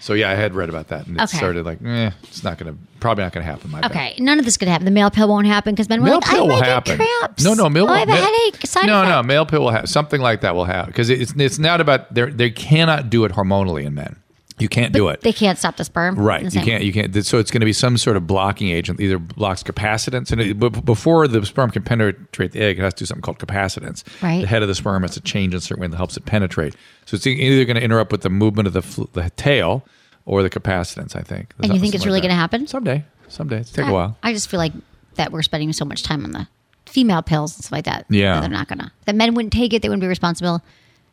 So 0.00 0.14
yeah, 0.14 0.30
I 0.30 0.34
had 0.34 0.54
read 0.54 0.68
about 0.68 0.88
that, 0.88 1.06
and 1.06 1.16
it 1.16 1.22
Okay. 1.24 1.36
started 1.36 1.66
like, 1.66 1.78
eh, 1.84 2.10
it's 2.22 2.44
not 2.44 2.58
to, 2.60 2.76
probably 3.00 3.24
not 3.24 3.32
going 3.32 3.44
to 3.44 3.50
happen. 3.50 3.70
My 3.70 3.80
bad. 3.80 3.90
okay, 3.90 4.14
none 4.20 4.38
of 4.38 4.44
this 4.44 4.56
could 4.56 4.68
happen. 4.68 4.84
The 4.84 4.90
male 4.92 5.10
pill 5.10 5.28
won't 5.28 5.46
happen 5.48 5.74
because 5.74 5.88
men 5.88 6.00
were 6.00 6.06
Male 6.06 6.14
like, 6.20 6.24
pill 6.30 6.44
I 6.44 6.46
will 6.46 6.62
happen. 6.62 6.96
cramps. 6.98 7.42
No, 7.44 7.54
no, 7.54 7.68
male. 7.68 7.86
Oh, 7.88 7.92
I 7.92 7.98
have 8.00 8.08
a 8.08 8.12
headache. 8.14 8.64
Side 8.66 8.86
no, 8.86 9.04
no, 9.04 9.22
male 9.24 9.44
pill 9.44 9.62
will 9.62 9.70
have 9.70 9.88
something 9.88 10.20
like 10.20 10.40
that 10.42 10.54
will 10.54 10.64
happen 10.66 10.90
because 10.90 11.10
it's 11.10 11.32
it's 11.36 11.58
not 11.58 11.80
about 11.80 12.14
they 12.14 12.26
they 12.30 12.50
cannot 12.50 13.10
do 13.10 13.24
it 13.24 13.32
hormonally 13.32 13.84
in 13.84 13.94
men. 13.94 14.16
You 14.60 14.68
can't 14.68 14.92
do 14.92 15.08
it. 15.08 15.20
They 15.20 15.32
can't 15.32 15.58
stop 15.58 15.76
the 15.76 15.84
sperm. 15.84 16.16
Right, 16.16 16.44
the 16.44 16.58
you 16.58 16.64
can't. 16.64 16.84
You 16.84 16.92
can't. 16.92 17.24
So 17.24 17.38
it's 17.38 17.50
going 17.50 17.60
to 17.60 17.66
be 17.66 17.72
some 17.72 17.96
sort 17.96 18.16
of 18.16 18.26
blocking 18.26 18.68
agent. 18.70 19.00
Either 19.00 19.18
blocks 19.18 19.62
capacitation, 19.62 20.40
and 20.40 20.50
it, 20.50 20.58
but 20.58 20.84
before 20.84 21.28
the 21.28 21.44
sperm 21.46 21.70
can 21.70 21.82
penetrate 21.82 22.52
the 22.52 22.60
egg, 22.60 22.78
it 22.78 22.82
has 22.82 22.94
to 22.94 22.98
do 23.00 23.06
something 23.06 23.22
called 23.22 23.38
capacitation. 23.38 23.96
Right. 24.22 24.40
The 24.40 24.46
head 24.46 24.62
of 24.62 24.68
the 24.68 24.74
sperm 24.74 25.02
has 25.02 25.12
to 25.12 25.20
change 25.20 25.54
in 25.54 25.58
a 25.58 25.60
certain 25.60 25.82
way 25.82 25.88
that 25.88 25.96
helps 25.96 26.16
it 26.16 26.24
penetrate. 26.24 26.74
So 27.06 27.14
it's 27.16 27.26
either 27.26 27.64
going 27.64 27.76
to 27.76 27.82
interrupt 27.82 28.12
with 28.12 28.22
the 28.22 28.30
movement 28.30 28.66
of 28.66 28.72
the 28.72 28.82
fl- 28.82 29.04
the 29.12 29.30
tail 29.30 29.84
or 30.26 30.42
the 30.42 30.50
capacitation. 30.50 31.18
I 31.18 31.22
think. 31.22 31.54
And 31.62 31.72
you 31.72 31.80
think 31.80 31.94
it's 31.94 32.06
really 32.06 32.20
going 32.20 32.28
going 32.30 32.36
to 32.36 32.40
happen? 32.40 32.66
someday? 32.66 33.04
Someday. 33.28 33.58
It's 33.60 33.72
take 33.72 33.86
I- 33.86 33.90
a 33.90 33.94
while. 33.94 34.16
I 34.22 34.32
just 34.32 34.48
feel 34.48 34.58
like 34.58 34.72
that 35.14 35.32
we're 35.32 35.42
spending 35.42 35.72
so 35.72 35.84
much 35.84 36.02
time 36.02 36.24
on 36.24 36.32
the 36.32 36.48
female 36.86 37.22
pills 37.22 37.54
and 37.56 37.64
stuff 37.64 37.72
like 37.72 37.84
that. 37.84 38.06
Yeah. 38.08 38.34
that 38.34 38.40
they're 38.40 38.50
not 38.50 38.68
gonna. 38.68 38.92
That 39.04 39.14
men 39.14 39.34
wouldn't 39.34 39.52
take 39.52 39.72
it. 39.72 39.82
They 39.82 39.88
wouldn't 39.88 40.00
be 40.00 40.06
responsible. 40.08 40.62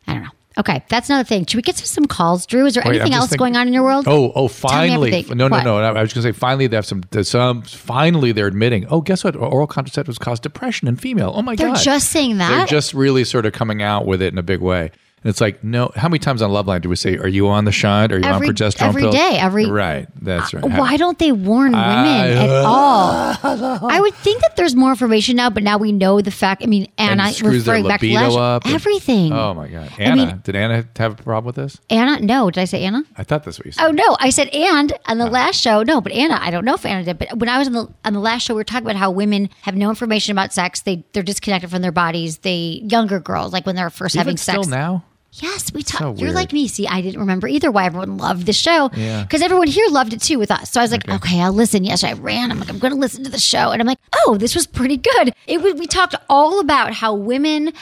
I 0.06 0.14
don't 0.14 0.22
know. 0.22 0.30
Okay, 0.58 0.82
that's 0.88 1.10
another 1.10 1.24
thing. 1.24 1.44
Should 1.44 1.56
we 1.56 1.62
get 1.62 1.76
to 1.76 1.86
some 1.86 2.06
calls, 2.06 2.46
Drew? 2.46 2.64
Is 2.64 2.74
there 2.74 2.82
Wait, 2.86 2.96
anything 2.96 3.12
else 3.12 3.26
thinking- 3.28 3.38
going 3.38 3.56
on 3.56 3.66
in 3.66 3.74
your 3.74 3.82
world? 3.82 4.06
Oh, 4.08 4.32
oh, 4.34 4.48
finally. 4.48 5.12
everything. 5.12 5.36
No, 5.36 5.48
no, 5.48 5.62
no. 5.62 5.76
I 5.78 6.00
was 6.00 6.14
going 6.14 6.22
to 6.22 6.22
say 6.22 6.32
finally 6.32 6.66
they 6.66 6.76
have 6.76 6.86
some, 6.86 7.02
some, 7.22 7.62
finally 7.62 8.32
they're 8.32 8.46
admitting, 8.46 8.86
oh, 8.88 9.02
guess 9.02 9.22
what? 9.22 9.36
Oral 9.36 9.66
contraceptives 9.66 10.18
cause 10.18 10.40
depression 10.40 10.88
in 10.88 10.96
female. 10.96 11.32
Oh 11.34 11.42
my 11.42 11.56
god. 11.56 11.76
They're 11.76 11.84
just 11.84 12.10
saying 12.10 12.38
that? 12.38 12.48
They're 12.48 12.66
just 12.66 12.94
really 12.94 13.24
sort 13.24 13.44
of 13.44 13.52
coming 13.52 13.82
out 13.82 14.06
with 14.06 14.22
it 14.22 14.32
in 14.32 14.38
a 14.38 14.42
big 14.42 14.60
way. 14.60 14.92
And 15.22 15.30
it's 15.30 15.40
like, 15.40 15.64
no, 15.64 15.90
how 15.96 16.08
many 16.08 16.18
times 16.20 16.40
on 16.40 16.50
Loveline 16.50 16.82
do 16.82 16.88
we 16.88 16.94
say, 16.94 17.16
are 17.16 17.26
you 17.26 17.48
on 17.48 17.64
the 17.64 17.72
shot? 17.72 18.12
Are 18.12 18.18
you 18.18 18.24
Every- 18.24 18.48
on 18.48 18.54
progesterone 18.54 18.82
every 18.88 19.02
pills? 19.02 19.14
day, 19.16 19.38
every- 19.40 19.66
Right. 19.66 20.06
That's 20.22 20.54
uh, 20.54 20.58
right. 20.60 20.78
Why 20.78 20.96
don't 20.96 21.18
they 21.18 21.32
warn 21.32 21.72
women 21.72 21.80
at 21.82 22.48
all? 22.64 23.34
I 23.42 23.98
would 24.00 24.14
think 24.14 24.40
that 24.42 24.56
there's 24.56 24.76
more 24.76 24.90
information 24.90 25.34
now, 25.36 25.50
but 25.50 25.62
now 25.64 25.78
we 25.78 25.90
know 25.90 26.20
the 26.20 26.30
fact. 26.30 26.62
I 26.62 26.66
mean, 26.66 26.86
And 26.98 27.20
Anna 27.20 27.32
their 27.32 27.50
referring 27.50 27.88
back 27.88 28.00
to 28.00 28.12
last, 28.14 28.36
up. 28.36 28.64
and- 28.66 28.74
everything. 28.74 29.32
Oh 29.32 29.52
my 29.54 29.66
God. 29.68 29.90
I 29.98 30.02
Anna, 30.02 30.26
mean- 30.26 30.40
did 30.44 30.54
Anna 30.54 30.84
have 30.96 31.18
a 31.18 31.22
problem 31.22 31.46
with 31.46 31.56
this? 31.56 31.80
Anna, 31.90 32.20
no, 32.20 32.50
did 32.50 32.60
I 32.60 32.64
say 32.66 32.84
Anna? 32.84 33.02
I 33.16 33.24
thought 33.24 33.42
that's 33.42 33.58
what 33.58 33.66
you 33.66 33.72
said. 33.72 33.84
Oh 33.84 33.90
no, 33.90 34.16
I 34.20 34.30
said 34.30 34.48
and 34.50 34.92
on 35.06 35.18
the 35.18 35.26
oh. 35.26 35.30
last 35.30 35.60
show. 35.60 35.82
No, 35.82 36.00
but 36.00 36.12
Anna, 36.12 36.38
I 36.40 36.50
don't 36.52 36.64
know 36.64 36.74
if 36.74 36.84
Anna 36.86 37.02
did. 37.02 37.18
But 37.18 37.36
when 37.38 37.48
I 37.48 37.58
was 37.58 37.66
on 37.66 37.72
the 37.74 37.88
on 38.04 38.12
the 38.12 38.20
last 38.20 38.42
show, 38.42 38.54
we 38.54 38.60
were 38.60 38.64
talking 38.64 38.86
about 38.86 38.96
how 38.96 39.10
women 39.10 39.48
have 39.62 39.74
no 39.74 39.88
information 39.88 40.30
about 40.32 40.52
sex. 40.52 40.82
They 40.82 41.04
they're 41.14 41.22
disconnected 41.24 41.70
from 41.70 41.82
their 41.82 41.90
bodies. 41.92 42.38
They 42.38 42.80
younger 42.84 43.18
girls, 43.18 43.52
like 43.52 43.66
when 43.66 43.74
they're 43.74 43.90
first 43.90 44.14
Even 44.14 44.20
having 44.26 44.36
still 44.36 44.62
sex. 44.62 44.68
now? 44.68 45.04
Yes, 45.42 45.72
we 45.72 45.82
talked. 45.82 46.18
So 46.18 46.24
You're 46.24 46.32
like 46.32 46.52
me. 46.52 46.66
See, 46.68 46.86
I 46.86 47.00
didn't 47.00 47.20
remember 47.20 47.46
either 47.46 47.70
why 47.70 47.84
everyone 47.84 48.16
loved 48.16 48.46
the 48.46 48.52
show. 48.52 48.90
Yeah. 48.94 49.22
Because 49.22 49.42
everyone 49.42 49.66
here 49.66 49.86
loved 49.88 50.12
it 50.12 50.22
too 50.22 50.38
with 50.38 50.50
us. 50.50 50.70
So 50.72 50.80
I 50.80 50.84
was 50.84 50.92
like, 50.92 51.08
okay, 51.08 51.40
I'll 51.40 51.52
listen. 51.52 51.84
Yes, 51.84 52.04
I 52.04 52.14
ran. 52.14 52.50
I'm 52.50 52.58
like, 52.58 52.70
I'm 52.70 52.78
going 52.78 52.92
to 52.92 52.98
listen 52.98 53.24
to 53.24 53.30
the 53.30 53.38
show. 53.38 53.70
And 53.70 53.82
I'm 53.82 53.86
like, 53.86 53.98
oh, 54.26 54.36
this 54.38 54.54
was 54.54 54.66
pretty 54.66 54.96
good. 54.96 55.34
It 55.46 55.60
was, 55.60 55.74
we 55.74 55.86
talked 55.86 56.14
all 56.28 56.60
about 56.60 56.94
how 56.94 57.14
women 57.14 57.72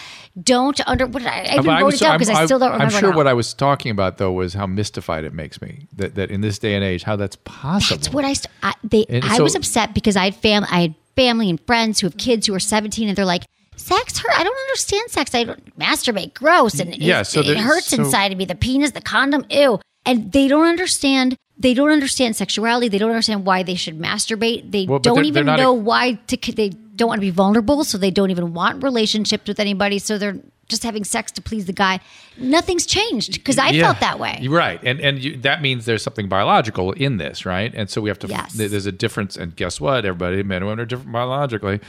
don't 0.43 0.81
under. 0.89 1.07
What 1.07 1.23
did 1.23 1.29
I, 1.31 1.43
I 1.43 1.53
even 1.55 1.67
But 1.67 1.83
wrote 1.83 1.95
it 1.95 2.01
down 2.01 2.19
because 2.19 2.31
I 2.31 2.45
still 2.45 2.59
don't 2.59 2.73
remember. 2.73 2.95
I'm 2.95 3.01
sure 3.01 3.11
now. 3.11 3.17
what 3.17 3.27
I 3.27 3.35
was 3.35 3.55
talking 3.55 3.93
about 3.93 4.19
though 4.19 4.33
was 4.33 4.55
how 4.55 4.67
mystified 4.67 5.25
it 5.25 5.33
makes 5.33 5.63
me 5.63 5.87
that, 5.95 6.17
that 6.17 6.31
in 6.31 6.41
this 6.41 6.59
day 6.59 6.75
and 6.75 6.83
age 6.83 7.05
how 7.05 7.17
that's 7.17 7.37
possible. 7.37 7.97
That's 7.97 8.13
what 8.13 8.25
I. 8.25 8.33
St- 8.33 8.53
I 8.63 8.75
they. 8.83 9.07
I 9.23 9.37
so- 9.37 9.45
was 9.45 9.55
upset 9.55 9.95
because 9.95 10.17
I 10.17 10.25
had 10.25 10.35
fam. 10.35 10.65
I 10.65 10.81
had 10.81 10.95
family 11.15 11.49
and 11.51 11.61
friends 11.61 12.01
who 12.01 12.09
have 12.09 12.17
kids 12.17 12.47
who 12.49 12.55
are 12.55 12.61
17, 12.61 13.09
and 13.09 13.17
they're 13.17 13.25
like, 13.25 13.45
"Sex 13.77 14.19
hurt. 14.19 14.39
I 14.39 14.45
don't 14.45 14.57
understand 14.69 15.11
sex. 15.11 15.35
I 15.35 15.45
don't 15.45 15.79
masturbate. 15.79 16.35
Gross, 16.35 16.79
and 16.81 16.97
Yeah, 16.97 17.21
it, 17.21 17.25
so 17.27 17.41
it 17.41 17.57
hurts 17.57 17.89
so- 17.89 17.97
inside 17.97 18.33
of 18.33 18.39
me. 18.39 18.45
The 18.45 18.55
penis, 18.55 18.93
the 18.93 19.01
condom. 19.01 19.45
Ew." 19.51 19.81
and 20.07 20.33
they 20.33 20.49
don't 20.49 20.67
understand. 20.67 21.35
They 21.57 21.73
don't 21.73 21.91
understand 21.91 22.37
sexuality. 22.37 22.89
They 22.89 22.99
don't 22.99 23.11
understand 23.11 23.47
why 23.47 23.63
they 23.63 23.75
should 23.75 23.99
masturbate. 23.99 24.71
They 24.71 24.85
Well, 24.87 24.99
don't 24.99 25.15
they're- 25.15 25.25
even 25.25 25.47
they're 25.47 25.57
know 25.57 25.71
a- 25.71 25.75
why 25.75 26.19
to. 26.27 26.53
They 26.53 26.69
don't 26.69 27.09
want 27.09 27.19
to 27.19 27.27
be 27.27 27.31
vulnerable, 27.31 27.85
so 27.85 27.97
they 27.97 28.11
don't 28.11 28.31
even 28.31 28.53
want 28.53 28.83
relationships 28.83 29.49
with 29.49 29.59
anybody. 29.59 29.99
So 29.99 30.19
they're 30.19 30.37
just 30.75 30.85
having 30.85 31.05
sex 31.05 31.33
to 31.33 31.43
please 31.43 31.67
the 31.67 31.73
guy. 31.73 32.01
Nothing's 32.39 32.87
changed 32.87 33.35
because 33.35 33.59
I 33.59 33.71
Yeah. 33.71 33.83
felt 33.85 34.01
that 34.01 34.19
way. 34.19 34.47
Right, 34.49 34.81
and 34.83 35.01
and 35.01 35.23
you, 35.23 35.37
that 35.39 35.63
means 35.63 35.85
there's 35.87 36.03
something 36.03 36.29
biological 36.29 36.93
in 36.93 37.17
this, 37.19 37.47
right? 37.47 37.73
And 37.75 37.89
so 37.89 38.01
we 38.01 38.11
have 38.11 38.19
to. 38.21 38.27
Yes. 38.29 38.53
There's 38.55 38.87
a 38.87 38.93
difference, 38.93 39.37
and 39.37 39.55
guess 39.57 39.81
what? 39.81 40.05
Everybody, 40.05 40.43
men 40.43 40.59
and 40.59 40.67
women 40.67 40.81
are 40.83 40.87
different 40.87 41.13
biologically. 41.13 41.81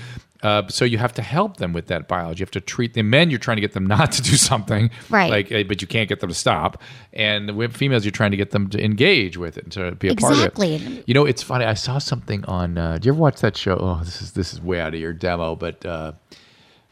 Uh, 0.44 0.68
so 0.68 0.86
you 0.86 1.00
have 1.00 1.14
to 1.14 1.24
help 1.24 1.58
them 1.58 1.74
with 1.74 1.88
that 1.88 2.08
biology. 2.08 2.42
You 2.42 2.44
have 2.44 2.52
to 2.52 2.62
treat 2.62 2.94
the 2.94 3.02
men. 3.02 3.32
You're 3.32 3.40
trying 3.40 3.58
to 3.58 3.62
get 3.62 3.74
them 3.74 3.86
not 3.98 4.12
to 4.12 4.22
do 4.22 4.36
something, 4.36 4.92
Right. 5.10 5.32
Like, 5.32 5.52
uh, 5.52 5.64
but 5.68 5.82
you 5.82 5.88
can't 5.88 6.08
get 6.08 6.20
them 6.20 6.30
to 6.30 6.36
stop. 6.36 6.84
And 7.14 7.50
the 7.50 7.70
females, 7.70 8.06
you're 8.06 8.12
trying 8.12 8.30
to 8.32 8.38
get 8.38 8.52
them 8.52 8.70
to 8.70 8.84
engage 8.84 9.38
with 9.38 9.58
it 9.58 9.64
and 9.64 9.72
to 9.74 9.92
be 9.94 10.10
a 10.10 10.16
part 10.16 10.34
of 10.34 10.40
Exactly. 10.40 10.76
it. 10.76 11.04
You 11.08 11.14
know, 11.16 11.26
it's 11.26 11.42
funny. 11.42 11.66
I 11.66 11.74
saw 11.74 11.98
something 11.98 12.46
on. 12.46 12.78
Uh, 12.78 13.00
do 13.00 13.08
you 13.08 13.14
ever 13.14 13.20
watch 13.22 13.42
that 13.42 13.58
show? 13.58 13.78
Oh, 13.80 14.04
this 14.04 14.22
is 14.22 14.34
this 14.34 14.54
is 14.54 14.62
way 14.62 14.80
out 14.80 14.94
of 14.94 15.00
your 15.00 15.14
demo, 15.14 15.56
but. 15.56 15.84
Uh, 15.86 16.12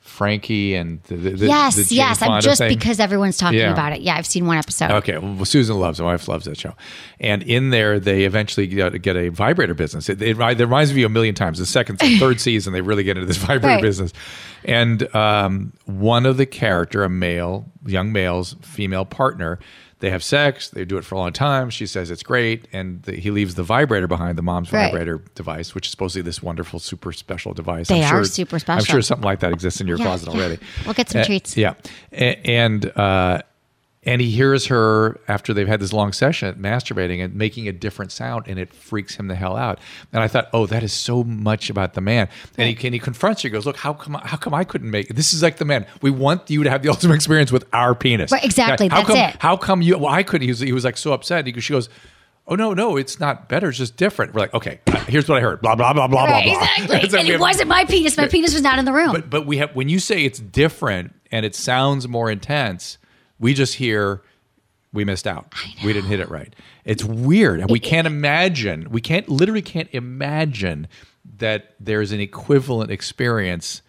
Frankie 0.04 0.76
and 0.76 1.02
the, 1.04 1.16
the, 1.16 1.48
yes, 1.48 1.76
the 1.90 1.96
yes. 1.96 2.22
I'm 2.22 2.40
just 2.42 2.60
thing. 2.60 2.70
because 2.78 3.00
everyone's 3.00 3.38
talking 3.38 3.58
Yeah. 3.60 3.72
about 3.72 3.94
it. 3.94 4.02
Yeah, 4.02 4.16
I've 4.16 4.28
seen 4.28 4.46
one 4.46 4.58
episode. 4.58 4.92
Okay, 4.92 5.18
well, 5.18 5.46
Susan 5.46 5.80
loves 5.80 6.00
it. 6.00 6.04
My 6.04 6.12
wife 6.12 6.28
loves 6.28 6.46
that 6.46 6.58
show, 6.58 6.74
and 7.20 7.42
in 7.42 7.72
there 7.72 8.00
they 8.00 8.26
eventually 8.26 8.68
get, 8.68 9.02
get 9.02 9.16
a 9.16 9.30
vibrator 9.30 9.74
business. 9.74 10.10
It, 10.10 10.22
it, 10.22 10.38
it 10.38 10.60
reminds 10.60 10.94
me 10.94 11.04
a 11.04 11.10
million 11.10 11.34
times. 11.34 11.58
The 11.58 11.66
second, 11.66 11.98
third 11.98 12.40
season, 12.48 12.74
they 12.74 12.82
really 12.82 13.04
get 13.04 13.18
into 13.18 13.26
this 13.26 13.38
vibrator 13.38 13.68
Right. 13.68 13.82
business, 13.82 14.14
and 14.66 15.14
um, 15.16 15.74
one 15.86 16.26
of 16.26 16.38
the 16.38 16.46
character, 16.46 17.04
a 17.04 17.10
male, 17.10 17.66
young 17.86 18.12
male's 18.12 18.56
female 18.62 19.06
partner. 19.06 19.58
They 20.04 20.10
have 20.10 20.22
sex. 20.22 20.68
They 20.68 20.84
do 20.84 20.98
it 20.98 21.06
for 21.06 21.16
a 21.16 21.18
long 21.18 21.32
time. 21.32 21.70
She 21.70 21.86
says 21.86 22.12
it's 22.12 22.24
great, 22.24 22.68
and 22.74 23.02
the, 23.04 23.14
he 23.16 23.32
leaves 23.32 23.56
the 23.56 23.64
vibrator 23.64 24.06
behind, 24.06 24.38
the 24.38 24.42
mom's 24.42 24.70
Right. 24.70 24.88
vibrator 24.92 25.24
device, 25.34 25.74
which 25.74 25.88
is 25.88 25.92
supposedly 25.92 26.24
this 26.24 26.44
wonderful, 26.44 26.80
super 26.80 27.14
special 27.14 27.54
device. 27.54 27.88
They 27.88 28.00
I'm 28.04 28.14
are 28.14 28.18
sure, 28.18 28.26
super 28.26 28.56
I'm 28.58 28.60
special. 28.60 28.86
sure 28.86 29.02
something 29.02 29.24
like 29.24 29.40
that 29.40 29.54
exists 29.54 29.80
in 29.80 29.88
your 29.88 29.98
Yeah, 29.98 30.04
closet 30.04 30.28
yeah. 30.28 30.36
already. 30.36 30.58
We'll 30.84 30.94
get 30.94 31.10
some 31.10 31.22
Uh, 31.22 31.24
treats. 31.24 31.56
Yeah, 31.56 31.76
A- 32.12 32.36
and 32.46 32.86
uh, 32.98 33.44
and 34.06 34.22
he 34.22 34.30
hears 34.32 34.68
her 34.68 35.20
after 35.28 35.54
they've 35.54 35.68
had 35.68 35.80
this 35.80 35.94
long 35.94 36.12
session 36.14 36.56
masturbating 36.56 37.24
and 37.24 37.36
making 37.36 37.68
a 37.68 37.72
different 37.72 38.12
sound, 38.12 38.48
and 38.48 38.60
it 38.60 38.74
freaks 38.74 39.16
him 39.16 39.28
the 39.28 39.36
hell 39.36 39.56
out. 39.56 39.80
And 40.12 40.22
I 40.22 40.28
thought, 40.28 40.50
oh, 40.54 40.66
that 40.68 40.84
is 40.84 40.92
so 40.94 41.24
much 41.24 41.70
about 41.70 41.94
the 41.94 42.02
man. 42.02 42.28
And 42.58 42.70
he 42.78 42.86
and 42.88 42.94
he 42.94 43.00
confronts 43.00 43.42
her. 43.44 43.50
He 43.50 43.52
goes, 43.54 43.66
look, 43.66 43.78
how 43.78 43.94
come 43.94 44.14
how 44.16 44.38
come 44.38 44.54
I 44.54 44.64
couldn't 44.64 44.92
make 44.92 45.10
it? 45.10 45.16
This 45.16 45.34
is 45.34 45.42
like 45.42 45.58
the 45.58 45.66
man. 45.66 45.86
We 46.02 46.12
want 46.12 46.50
you 46.50 46.64
to 46.64 46.70
have 46.70 46.84
the 46.84 46.90
ultimate 46.96 47.16
experience 47.16 47.52
with 47.52 47.66
our 47.74 47.96
penis. 47.96 48.32
Right, 48.32 48.44
exactly, 48.44 48.88
How 48.90 48.98
that's 48.98 49.08
come, 49.10 49.18
it. 49.18 49.36
How 49.40 49.58
come 49.58 49.82
you? 49.82 49.98
Well, 49.98 50.12
I 50.14 50.24
couldn't. 50.24 50.44
He 50.46 50.52
was 50.52 50.60
he 50.60 50.74
was 50.74 50.84
like 50.86 50.98
so 50.98 51.14
upset. 51.14 51.48
He, 51.48 51.60
she 51.60 51.74
goes. 51.74 51.90
Oh 52.46 52.56
no, 52.56 52.74
no, 52.74 52.98
it's 52.98 53.22
not 53.22 53.48
better. 53.48 53.70
It's 53.70 53.78
just 53.78 53.96
different. 53.96 54.34
We're 54.34 54.42
like, 54.42 54.54
okay, 54.54 54.82
uh, 54.88 54.98
here's 55.06 55.30
what 55.30 55.38
I 55.38 55.42
heard. 55.42 55.62
Blah 55.62 55.76
blah 55.76 55.94
blah 55.94 56.10
blah 56.10 56.26
Right, 56.26 56.44
blah 56.44 56.60
blah. 56.60 56.68
exactly. 56.98 56.98
And 57.22 57.30
it 57.30 57.32
have- 57.32 57.40
wasn't 57.40 57.70
my 57.70 57.86
penis. 57.86 58.18
My 58.18 58.28
penis 58.28 58.52
was 58.52 58.62
not 58.62 58.80
in 58.80 58.84
the 58.84 58.92
room. 58.92 59.14
but 59.14 59.30
but 59.30 59.46
we 59.46 59.60
have 59.60 59.74
when 59.78 59.88
you 59.88 59.98
say 59.98 60.26
it's 60.26 60.40
different 60.40 61.14
and 61.32 61.46
it 61.46 61.56
sounds 61.56 62.06
more 62.06 62.30
intense, 62.30 62.98
we 63.40 63.54
just 63.54 63.76
hear 63.76 64.22
we 64.92 65.04
missed 65.06 65.26
out. 65.26 65.54
We 65.84 65.92
didn't 65.92 66.10
hit 66.10 66.20
it 66.20 66.30
right. 66.30 66.56
It's 66.86 67.04
weird. 67.04 67.60
And 67.62 67.70
we 67.72 67.80
can't 67.80 68.06
imagine, 68.06 68.88
we 68.92 69.02
can't 69.02 69.28
literally 69.28 69.64
can't 69.64 69.90
imagine 69.92 70.88
that 71.40 71.74
there's 71.80 72.12
an 72.12 72.20
equivalent 72.20 72.92
experience 72.92 73.82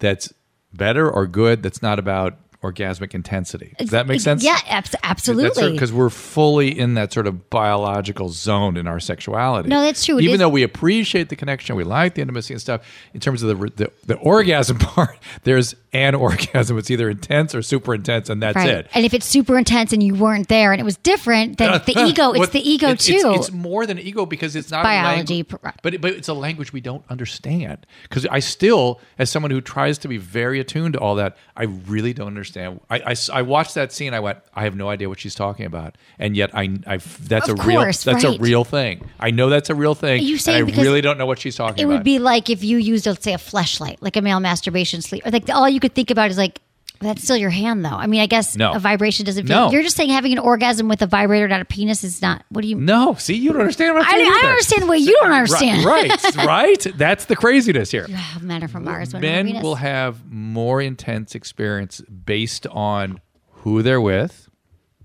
that's 0.00 0.32
better 0.72 1.08
or 1.10 1.26
good 1.26 1.62
that's 1.62 1.82
not 1.82 1.98
about 2.00 2.36
orgasmic 2.62 3.14
intensity. 3.14 3.74
Does 3.78 3.90
that 3.90 4.06
make 4.06 4.20
sense? 4.20 4.44
Yeah, 4.44 4.58
abs- 4.66 4.94
absolutely. 5.02 5.72
Because 5.72 5.92
we're 5.92 6.10
fully 6.10 6.78
in 6.78 6.94
that 6.94 7.12
sort 7.12 7.26
of 7.26 7.48
biological 7.48 8.28
zone 8.28 8.76
in 8.76 8.86
our 8.86 9.00
sexuality. 9.00 9.68
No, 9.68 9.80
that's 9.80 10.04
true. 10.04 10.18
It 10.18 10.24
Even 10.24 10.34
is- 10.34 10.38
though 10.40 10.48
we 10.50 10.62
appreciate 10.62 11.28
the 11.30 11.36
connection, 11.36 11.74
we 11.76 11.84
like 11.84 12.14
the 12.16 12.22
intimacy 12.22 12.52
and 12.54 12.60
stuff. 12.60 12.82
In 13.14 13.20
terms 13.20 13.42
of 13.42 13.48
the 13.58 13.70
the, 13.76 13.92
the 14.06 14.16
orgasm 14.16 14.78
part, 14.80 15.18
there's 15.44 15.74
an 15.92 16.14
orgasm. 16.16 16.78
It's 16.78 16.90
either 16.90 17.10
intense 17.10 17.54
or 17.54 17.62
super 17.62 17.94
intense, 17.94 18.28
and 18.28 18.42
that's 18.42 18.56
right. 18.56 18.68
it. 18.68 18.88
And 18.94 19.04
if 19.04 19.14
it's 19.14 19.26
super 19.26 19.58
intense 19.58 19.92
and 19.92 20.02
you 20.02 20.14
weren't 20.14 20.48
there 20.48 20.72
and 20.72 20.80
it 20.80 20.84
was 20.84 20.96
different, 20.98 21.58
then 21.58 21.80
the 21.84 21.94
ego, 22.06 22.32
it's 22.32 22.52
the 22.52 22.68
ego 22.68 22.90
it's, 22.90 23.06
too. 23.06 23.32
It's, 23.34 23.48
it's 23.48 23.52
more 23.52 23.86
than 23.86 23.98
ego 23.98 24.26
because 24.26 24.56
it's 24.56 24.70
not 24.70 24.82
Biology, 24.82 25.44
language, 25.44 25.74
but 25.82 26.00
but 26.00 26.12
it's 26.12 26.28
a 26.28 26.34
language 26.34 26.72
we 26.72 26.80
don't 26.80 27.04
understand. 27.08 27.86
Because 28.02 28.26
I 28.26 28.38
still, 28.40 29.00
as 29.18 29.30
someone 29.30 29.50
who 29.50 29.60
tries 29.60 29.98
to 29.98 30.08
be 30.08 30.16
very 30.16 30.60
attuned 30.60 30.94
to 30.94 31.00
all 31.00 31.14
that, 31.16 31.36
I 31.56 31.64
really 31.64 32.12
don't 32.12 32.28
understand. 32.28 32.80
I, 32.88 33.00
I, 33.00 33.16
I 33.32 33.42
watched 33.42 33.74
that 33.74 33.92
scene. 33.92 34.14
I 34.14 34.20
went, 34.20 34.38
I 34.54 34.64
have 34.64 34.76
no 34.76 34.88
idea 34.88 35.08
what 35.08 35.18
she's 35.20 35.34
talking 35.34 35.66
about, 35.66 35.96
and 36.18 36.36
yet 36.36 36.54
I, 36.54 36.78
I 36.86 36.98
that's 37.20 37.48
Of 37.48 37.58
a 37.58 37.62
real 37.62 37.82
course, 37.82 38.04
that's 38.04 38.24
right. 38.24 38.38
a 38.38 38.42
real 38.42 38.64
thing. 38.64 39.08
I 39.18 39.30
know 39.30 39.48
that's 39.48 39.70
a 39.70 39.74
real 39.74 39.94
thing. 39.94 40.22
You 40.22 40.38
say 40.38 40.60
and 40.60 40.72
I 40.72 40.80
really 40.80 41.00
don't 41.00 41.18
know 41.18 41.26
what 41.26 41.38
she's 41.38 41.56
talking 41.56 41.80
it 41.80 41.84
about. 41.84 41.94
would 41.94 42.04
be 42.04 42.18
like 42.18 42.50
if 42.50 42.62
you 42.62 42.78
used, 42.78 43.06
let's 43.06 43.24
say, 43.24 43.34
a 43.34 43.38
fleshlight, 43.38 43.96
like 44.00 44.16
a 44.16 44.22
male 44.22 44.40
masturbation 44.40 45.02
sleep. 45.02 45.26
Or 45.26 45.30
like 45.30 45.48
all 45.50 45.68
you 45.68 45.79
could 45.80 45.94
think 45.94 46.10
about 46.10 46.30
is 46.30 46.38
like, 46.38 46.60
that's 47.02 47.24
still 47.24 47.36
your 47.36 47.48
hand, 47.50 47.82
though. 47.82 47.88
I 47.88 48.06
mean, 48.06 48.20
I 48.20 48.26
guess 48.26 48.56
No. 48.56 48.72
a 48.74 48.78
vibration 48.78 49.24
doesn't 49.24 49.46
feel. 49.46 49.56
No. 49.56 49.70
You're 49.72 49.82
just 49.82 49.96
saying 49.96 50.10
having 50.10 50.32
an 50.32 50.38
orgasm 50.38 50.86
with 50.86 51.00
a 51.00 51.06
vibrator, 51.06 51.48
not 51.48 51.62
a 51.62 51.64
penis, 51.64 52.04
is 52.04 52.20
not. 52.20 52.44
What 52.50 52.60
do 52.60 52.68
you? 52.68 52.76
no. 52.76 53.14
See, 53.14 53.34
you 53.34 53.52
don't 53.52 53.62
understand 53.62 53.94
what 53.94 54.06
I'm 54.06 54.14
I, 54.14 54.18
I 54.18 54.24
don't 54.42 54.50
understand 54.50 54.82
the 54.82 54.86
way 54.86 54.98
you 54.98 55.16
don't 55.22 55.32
understand. 55.32 55.84
Right, 55.86 56.10
right, 56.10 56.36
right. 56.46 56.86
That's 56.96 57.24
the 57.24 57.36
craziness 57.36 57.90
here. 57.90 58.06
men 58.42 58.62
are 58.62 58.68
from 58.68 58.84
Mars. 58.84 59.14
Men 59.14 59.62
will 59.62 59.76
have 59.76 60.30
more 60.30 60.82
intense 60.82 61.34
experience 61.34 62.02
based 62.02 62.66
on 62.66 63.18
who 63.62 63.80
they're 63.82 64.00
with, 64.00 64.50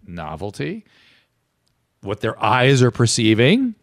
novelty, 0.06 0.84
what 2.02 2.20
their 2.20 2.42
eyes 2.44 2.82
are 2.84 2.92
perceiving, 2.92 3.76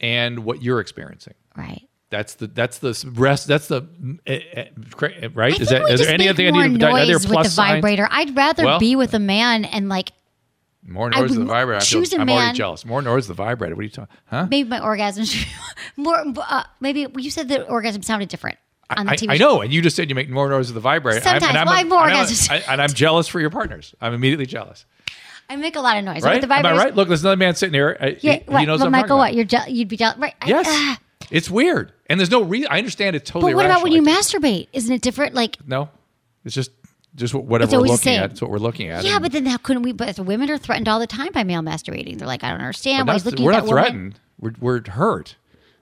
and 0.00 0.40
what 0.44 0.62
you're 0.62 0.78
experiencing. 0.80 1.34
right. 1.56 1.82
That's 2.16 2.34
the 2.36 2.46
that's 2.46 2.78
the 2.78 3.10
rest. 3.14 3.46
That's 3.46 3.68
the 3.68 3.82
eh, 4.26 4.40
eh, 4.54 5.28
right. 5.34 5.52
Is 5.60 5.68
think 5.68 5.68
that 5.68 5.84
we 5.84 5.90
is 5.92 6.00
just 6.00 6.04
there 6.08 6.14
any 6.14 6.24
make 6.24 6.30
other 6.30 6.52
more 6.52 6.62
any 6.62 6.74
are 6.76 6.78
there 7.06 7.14
noise 7.16 7.26
plus 7.26 7.36
with 7.36 7.44
the 7.44 7.50
signs? 7.50 7.74
vibrator? 7.74 8.08
I'd 8.10 8.34
rather 8.34 8.64
Well- 8.64 8.78
be 8.80 8.96
with 8.96 9.12
a 9.12 9.18
man 9.18 9.66
and 9.66 9.90
like 9.90 10.12
More 10.86 11.10
noise 11.10 11.32
than 11.32 11.40
the 11.40 11.52
vibrator. 11.52 11.76
I 11.76 11.80
feel, 11.84 12.00
choose 12.00 12.14
a 12.14 12.20
I'm 12.20 12.26
man- 12.26 12.36
already 12.38 12.56
jealous. 12.56 12.86
More 12.86 13.02
noise 13.02 13.26
than 13.26 13.36
the 13.36 13.42
vibrator. 13.42 13.74
What 13.74 13.80
are 13.80 13.84
you 13.84 13.90
talking? 13.90 14.16
Huh? 14.30 14.46
maybe 14.50 14.66
my 14.66 14.80
orgasm 14.80 15.26
more. 15.96 16.24
Uh, 16.38 16.62
maybe 16.80 17.06
you 17.18 17.30
said 17.30 17.48
the 17.48 17.64
orgasm 17.68 18.00
sounded 18.02 18.30
different 18.30 18.56
on 18.96 19.04
the 19.04 19.12
I, 19.12 19.16
TV. 19.16 19.30
I 19.32 19.36
know, 19.36 19.60
and 19.60 19.70
you 19.74 19.82
just 19.82 19.94
said 19.94 20.08
you 20.08 20.14
make 20.14 20.30
more 20.30 20.48
noise 20.48 20.68
with 20.68 20.74
the 20.76 20.80
vibrator. 20.80 21.18
I'm- 21.28 21.40
Sometimes. 21.40 21.50
and 21.50 21.58
I'm, 21.58 21.66
Well, 21.66 21.74
I 21.74 21.78
have 21.80 21.88
more 21.88 22.08
and 22.08 22.16
I'm- 22.16 22.28
I- 22.50 22.72
and 22.72 22.80
I'm 22.80 22.92
jealous 22.94 23.28
for 23.28 23.40
your 23.40 23.50
partners. 23.50 23.94
I'm 24.00 24.14
immediately 24.14 24.46
jealous. 24.46 24.86
I 25.50 25.56
make 25.56 25.76
a 25.76 25.80
lot 25.80 25.98
of 25.98 26.04
noise. 26.04 26.22
Right? 26.22 26.40
With 26.40 26.48
the 26.48 26.54
Am 26.56 26.64
I 26.66 26.72
right? 26.72 26.94
Look, 26.96 27.08
there's 27.08 27.20
another 27.22 27.36
man 27.36 27.54
sitting 27.54 27.74
here. 27.74 27.96
Uh, 28.00 28.06
Yeah, 28.20 28.32
he, 28.32 28.38
what, 28.50 28.60
he 28.60 28.66
knows 28.66 28.78
but 28.80 28.86
what 28.86 28.86
I'm 28.86 28.92
Michael, 29.02 29.18
what 29.18 29.34
you're 29.34 29.44
je- 29.44 29.68
you'd 29.70 29.88
be 29.88 29.96
jealous, 29.98 30.16
right? 30.18 30.34
I- 30.40 30.48
Yes, 30.48 30.66
ah. 30.68 30.98
It's 31.30 31.50
weird, 31.50 31.92
and 32.08 32.20
there's 32.20 32.30
no 32.30 32.42
reason. 32.42 32.68
I 32.70 32.78
understand 32.78 33.16
it's 33.16 33.30
totally. 33.30 33.52
but 33.52 33.56
what 33.56 33.66
about 33.66 33.82
when 33.82 33.92
you 33.92 34.02
masturbate? 34.02 34.68
Isn't 34.72 34.94
it 34.94 35.02
different? 35.02 35.34
Like, 35.34 35.56
No, 35.66 35.88
it's 36.44 36.54
just 36.54 36.70
just 37.14 37.34
whatever 37.34 37.80
we're 37.80 37.86
looking 37.86 38.14
at. 38.16 38.30
It's 38.32 38.42
what 38.42 38.50
we're 38.50 38.58
looking 38.58 38.88
at. 38.90 39.02
yeah, 39.04 39.14
and 39.14 39.22
but 39.22 39.32
then 39.32 39.46
how 39.46 39.56
couldn't 39.56 39.82
we? 39.82 39.92
But 39.92 40.18
women 40.18 40.50
are 40.50 40.58
threatened 40.58 40.88
all 40.88 40.98
the 41.00 41.06
time 41.06 41.32
by 41.32 41.44
male 41.44 41.62
masturbating. 41.62 42.18
They're 42.18 42.28
like, 42.28 42.44
I 42.44 42.50
don't 42.50 42.60
understand 42.60 42.98
we're 43.08 43.12
why 43.12 43.12
not, 43.12 43.12
he's 43.14 43.24
looking 43.26 43.44
we're 43.44 43.52
at 43.52 43.56
not 43.56 43.64
that 43.66 43.70
woman. 43.70 43.84
threatened. 43.84 44.20
We're 44.38 44.52
we're 44.60 44.90
hurt. 44.90 45.36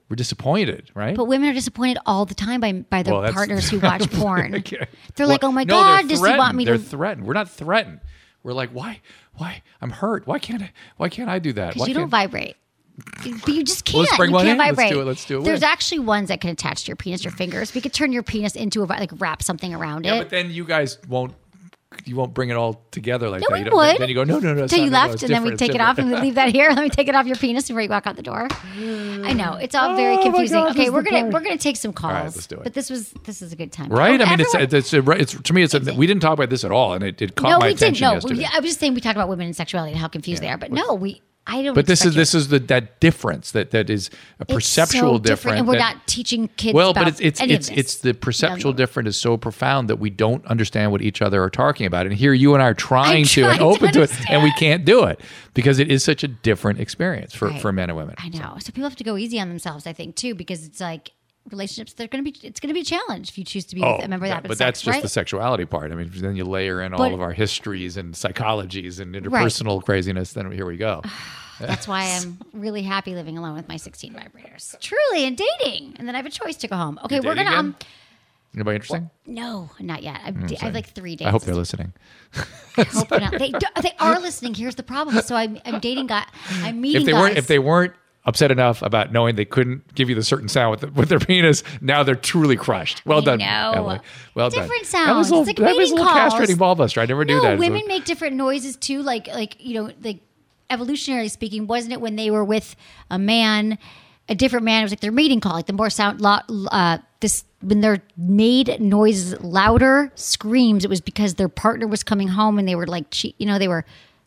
We're 0.07 0.15
disappointed, 0.15 0.91
right? 0.93 1.15
But 1.17 1.25
women 1.25 1.49
are 1.49 1.53
disappointed 1.53 1.97
all 2.05 2.25
the 2.25 2.35
time 2.35 2.61
by 2.61 2.71
by 2.73 3.03
their 3.03 3.13
Well, 3.15 3.33
partners 3.33 3.69
who 3.69 3.79
watch 3.79 4.09
porn. 4.13 4.55
Okay. 4.55 4.87
They're 5.15 5.25
like, 5.27 5.43
oh 5.43 5.51
my 5.51 5.63
no, 5.63 5.73
god, 5.75 6.07
does 6.07 6.23
he 6.25 6.37
want 6.37 6.55
me 6.55 6.63
They're 6.63 6.77
to? 6.77 6.83
threatened. 6.83 7.25
We're 7.27 7.33
not 7.33 7.49
threatened. 7.49 8.01
We're 8.43 8.53
like, 8.53 8.69
why? 8.69 9.01
Why? 9.33 9.63
I'm 9.81 9.89
hurt. 9.89 10.27
Why 10.27 10.37
can't 10.39 10.61
I? 10.61 10.71
Why 10.97 11.09
can't 11.09 11.29
I 11.29 11.39
do 11.39 11.53
that? 11.53 11.73
Because 11.73 11.87
you 11.87 11.95
don't 11.95 12.03
can't- 12.03 12.11
vibrate. 12.11 12.55
But 13.23 13.47
you 13.49 13.63
just 13.63 13.85
can't. 13.85 13.99
Let's 14.05 14.15
bring 14.17 14.29
you 14.29 14.35
one 14.35 14.45
can't 14.45 14.59
in. 14.59 14.75
Let's 14.75 14.89
do 14.91 15.01
it. 15.01 15.05
Let's 15.05 15.25
do 15.25 15.41
it. 15.41 15.43
There's 15.43 15.63
actually 15.63 15.99
ones 15.99 16.29
that 16.29 16.39
can 16.41 16.49
attach 16.49 16.83
to 16.85 16.87
your 16.87 16.95
penis, 16.95 17.23
your 17.23 17.33
fingers. 17.33 17.73
We 17.73 17.81
could 17.81 17.93
turn 17.93 18.11
your 18.11 18.23
penis 18.23 18.55
into 18.55 18.83
a 18.83 18.85
like 18.85 19.11
wrap 19.17 19.43
something 19.43 19.73
around 19.73 20.05
Yeah, 20.05 20.15
it. 20.15 20.19
but 20.19 20.29
then 20.29 20.49
you 20.51 20.63
guys 20.65 20.97
won't. 21.07 21.33
You 22.03 22.17
won't 22.17 22.33
bring 22.33 22.49
it 22.49 22.55
all 22.57 22.81
together 22.91 23.29
like 23.29 23.41
Yeah, 23.41 23.47
that. 23.49 23.53
we 23.53 23.59
You 23.59 23.65
don't- 23.65 23.75
would. 23.77 23.97
Then 23.99 24.09
you 24.09 24.15
go, 24.15 24.25
no, 24.25 24.39
no, 24.39 24.53
no. 24.53 24.63
it's 24.65 24.73
not- 24.73 24.79
you 24.79 24.89
no, 24.89 24.97
no, 24.97 25.01
left, 25.03 25.13
it's 25.13 25.23
and 25.23 25.31
then 25.33 25.43
we 25.43 25.51
different, 25.51 25.59
take 25.59 25.69
it's 25.69 25.75
it 25.75 25.81
off 25.81 25.97
and 25.97 26.07
we 26.07 26.11
different. 26.11 26.25
leave 26.25 26.35
that 26.35 26.49
here. 26.49 26.69
Let 26.75 26.79
me 26.83 26.89
take 26.89 27.07
it 27.07 27.15
off 27.15 27.25
your 27.25 27.37
penis 27.37 27.69
before 27.69 27.81
you 27.81 27.87
walk 27.87 28.05
out 28.05 28.17
the 28.17 28.21
door. 28.21 28.49
I 28.51 29.31
know 29.31 29.53
it's 29.53 29.75
all 29.75 29.95
very 29.95 30.17
Oh 30.17 30.23
confusing. 30.23 30.57
God, 30.59 30.71
okay, 30.71 30.85
this 30.85 30.91
we're 30.91 31.03
the 31.03 31.09
gonna 31.09 31.21
part. 31.23 31.33
we're 31.35 31.39
gonna 31.39 31.57
take 31.57 31.77
some 31.77 31.93
calls. 31.93 32.13
right, 32.13 32.23
let's 32.25 32.47
do 32.47 32.55
it. 32.57 32.63
But 32.63 32.73
this 32.73 32.89
was 32.89 33.11
this 33.23 33.41
is 33.41 33.53
a 33.53 33.55
good 33.55 33.71
time, 33.71 33.87
Right? 33.89 34.19
I 34.21 34.29
mean, 34.29 34.41
it's, 34.41 34.53
everyone- 34.53 34.75
it's, 34.75 34.93
it's, 34.93 35.33
it's 35.35 35.41
to 35.43 35.53
me, 35.53 35.63
it's 35.63 35.73
a, 35.73 35.79
we 35.93 36.05
didn't 36.05 36.21
talk 36.21 36.33
about 36.33 36.49
this 36.49 36.65
at 36.65 36.71
all, 36.71 36.91
and 36.93 37.03
it, 37.03 37.21
it 37.21 37.35
caught 37.35 37.49
no, 37.49 37.59
my 37.59 37.67
we 37.67 37.73
didn't. 37.75 38.01
No, 38.01 38.13
yesterday. 38.15 38.39
we, 38.39 38.45
I 38.45 38.59
was 38.59 38.71
just 38.71 38.79
saying 38.81 38.93
we 38.93 38.99
talked 38.99 39.15
about 39.15 39.29
women 39.29 39.45
and 39.45 39.55
sexuality 39.55 39.93
and 39.93 40.01
how 40.01 40.09
confused 40.09 40.43
they 40.43 40.49
are. 40.49 40.57
But 40.57 40.73
no, 40.73 40.95
we 40.95 41.21
I 41.47 41.61
don't. 41.61 41.75
but 41.75 41.85
this 41.85 42.03
is 42.05 42.15
this 42.15 42.33
is 42.33 42.47
the 42.47 42.59
that 42.59 42.99
difference 42.99 43.51
that 43.51 43.71
that 43.71 43.89
is 43.89 44.09
a 44.39 44.45
perceptual 44.45 45.17
so 45.17 45.19
different, 45.19 45.59
and 45.59 45.67
we're 45.67 45.75
that- 45.77 45.95
not 45.97 46.07
teaching 46.07 46.47
kids. 46.57 46.73
well, 46.73 46.89
about 46.91 47.03
but 47.05 47.21
it's 47.21 47.39
it's 47.39 47.41
it's 47.41 47.69
it's 47.69 47.95
the 47.97 48.13
perceptual 48.13 48.71
no. 48.71 48.77
difference 48.77 49.09
is 49.09 49.17
so 49.17 49.37
profound 49.37 49.89
that 49.89 49.97
we 49.97 50.09
don't 50.09 50.43
understand 50.47 50.91
what 50.91 51.01
each 51.01 51.21
other 51.21 51.43
are 51.43 51.49
talking 51.49 51.85
about. 51.85 52.05
And 52.07 52.15
here 52.15 52.33
you 52.33 52.53
and 52.55 52.63
I 52.63 52.67
are 52.67 52.73
trying 52.73 53.25
to 53.25 53.41
and 53.45 53.57
trying 53.57 53.59
to 53.59 53.63
open 53.65 53.93
to, 53.93 54.01
it, 54.01 54.29
and 54.29 54.41
we 54.43 54.51
can't 54.53 54.85
do 54.85 55.03
it 55.03 55.19
because 55.53 55.79
it 55.79 55.91
is 55.91 56.03
such 56.03 56.23
a 56.23 56.27
different 56.27 56.79
experience 56.79 57.33
for, 57.33 57.49
Right. 57.49 57.61
for 57.61 57.71
men 57.71 57.89
and 57.89 57.97
women. 57.97 58.15
I 58.17 58.29
know. 58.29 58.55
So 58.59 58.67
people 58.71 58.83
have 58.83 58.95
to 58.97 59.03
go 59.03 59.15
easy 59.17 59.39
on 59.39 59.49
themselves, 59.49 59.85
I 59.87 59.93
think, 59.93 60.15
too, 60.15 60.35
because 60.35 60.65
it's 60.65 60.81
like 60.81 61.11
relationships, 61.49 61.93
they're 61.93 62.07
going 62.07 62.23
to 62.23 62.31
be. 62.31 62.37
It's 62.47 62.59
going 62.59 62.69
to 62.69 62.73
be 62.73 62.81
a 62.81 62.85
challenge 62.85 63.29
if 63.29 63.37
you 63.37 63.43
choose 63.43 63.65
to 63.65 63.75
be 63.75 63.81
with 63.81 64.03
a 64.03 64.07
member 64.07 64.25
of 64.25 64.31
that. 64.31 64.45
Oh, 64.45 64.47
but 64.47 64.57
that's 64.57 64.81
just 64.81 64.93
right? 64.93 65.01
the 65.01 65.09
sexuality 65.09 65.65
part. 65.65 65.91
I 65.91 65.95
mean, 65.95 66.11
then 66.13 66.35
you 66.35 66.43
layer 66.45 66.81
in 66.81 66.93
all 66.93 67.13
of 67.13 67.21
our 67.21 67.33
histories 67.33 67.97
and 67.97 68.13
psychologies 68.13 68.99
and 68.99 69.15
interpersonal 69.15 69.83
craziness. 69.83 70.33
Then 70.33 70.51
here 70.51 70.65
we 70.65 70.77
go. 70.77 71.01
That's 71.59 71.87
why 71.87 72.03
I'm 72.19 72.37
really 72.53 72.81
happy 72.81 73.15
living 73.15 73.37
alone 73.37 73.55
with 73.55 73.69
my 73.69 73.77
16 73.77 74.13
vibrators. 74.13 74.77
Truly, 74.81 75.25
and 75.25 75.37
dating, 75.37 75.95
and 75.97 76.05
then 76.05 76.13
I 76.13 76.17
have 76.17 76.25
a 76.25 76.29
choice 76.29 76.57
to 76.57 76.67
go 76.67 76.75
home. 76.75 76.99
Okay, 77.05 77.15
You're 77.15 77.23
we're 77.23 77.35
gonna. 77.35 77.55
Um, 77.55 77.75
Anybody 78.53 78.75
interesting? 78.75 79.09
no, 79.25 79.69
not 79.79 80.01
yet. 80.01 80.19
I'm, 80.23 80.37
I'm 80.43 80.49
I 80.61 80.65
have 80.65 80.73
like 80.73 80.87
three 80.87 81.15
dates. 81.15 81.27
I 81.27 81.31
hope 81.31 81.43
they're 81.43 81.55
listening. 81.55 81.93
Hope 82.77 83.11
not. 83.11 83.31
They, 83.31 83.51
do- 83.51 83.59
they 83.81 83.93
are 83.99 84.19
listening. 84.19 84.53
Here's 84.53 84.75
the 84.75 84.83
problem. 84.83 85.21
So 85.21 85.35
I'm, 85.35 85.59
I'm 85.65 85.79
dating 85.79 86.07
guy. 86.07 86.25
I'm 86.49 86.79
meeting 86.81 87.01
If 87.01 87.05
they 87.05 87.11
guys. 87.13 87.21
weren't, 87.21 87.37
if 87.37 87.47
they 87.47 87.59
weren't 87.59 87.93
upset 88.25 88.49
enough 88.51 88.81
about 88.81 89.11
knowing 89.11 89.35
they 89.35 89.45
couldn't 89.45 89.93
give 89.95 90.09
you 90.09 90.15
the 90.15 90.23
certain 90.23 90.47
sound 90.49 90.71
with, 90.71 90.79
the, 90.81 90.87
with 90.99 91.09
their 91.09 91.19
penis, 91.31 91.63
now 91.81 92.01
they're 92.03 92.15
truly 92.15 92.55
crushed. 92.55 93.05
Well 93.05 93.19
I 93.21 93.25
done, 93.25 93.39
know. 93.39 93.71
Emily. 93.75 93.99
Well 94.33 94.49
done. 94.49 94.63
Different 94.63 94.87
That 94.91 95.15
was 95.15 95.27
sounds. 95.27 95.29
a 95.29 95.35
little, 95.35 95.39
It's 95.41 95.59
like 95.59 95.67
that 95.67 95.75
was 95.75 95.91
a 95.91 95.95
little 95.95 96.09
calls. 96.11 96.33
castrating 96.33 96.57
ball 96.57 96.75
buster. 96.75 97.01
I 97.01 97.05
never 97.05 97.23
do 97.25 97.35
no, 97.35 97.41
that. 97.43 97.59
women 97.59 97.83
make 97.87 98.05
different 98.05 98.35
noises 98.35 98.75
too. 98.77 99.01
Like 99.03 99.27
like 99.27 99.57
you 99.59 99.75
know 99.75 99.91
like 100.03 100.21
evolutionarily 100.69 101.29
speaking, 101.29 101.67
wasn't 101.67 101.93
it 101.93 102.01
when 102.01 102.15
they 102.15 102.31
were 102.31 102.43
with 102.43 102.75
a 103.11 103.19
man, 103.19 103.77
a 104.27 104.33
different 104.35 104.65
man? 104.65 104.81
It 104.81 104.85
was 104.85 104.91
like 104.91 105.01
their 105.01 105.11
mating 105.11 105.39
call. 105.39 105.53
Like 105.53 105.67
the 105.67 105.73
more 105.73 105.89
sound, 105.91 106.19
lo- 106.21 106.39
uh, 106.71 106.97
this 107.19 107.43
when 107.61 107.81
their 107.81 108.01
made 108.17 108.79
noises 108.79 109.39
louder 109.41 110.11
screams, 110.15 110.83
it 110.83 110.89
was 110.89 111.01
because 111.01 111.35
their 111.35 111.49
partner 111.49 111.85
was 111.87 112.03
coming 112.03 112.29
home 112.29 112.57
and 112.57 112.67
they 112.67 112.75
were 112.75 112.87
like 112.87 113.23
you 113.39 113.45
know 113.45 113.59
they 113.59 113.67
were. 113.67 113.85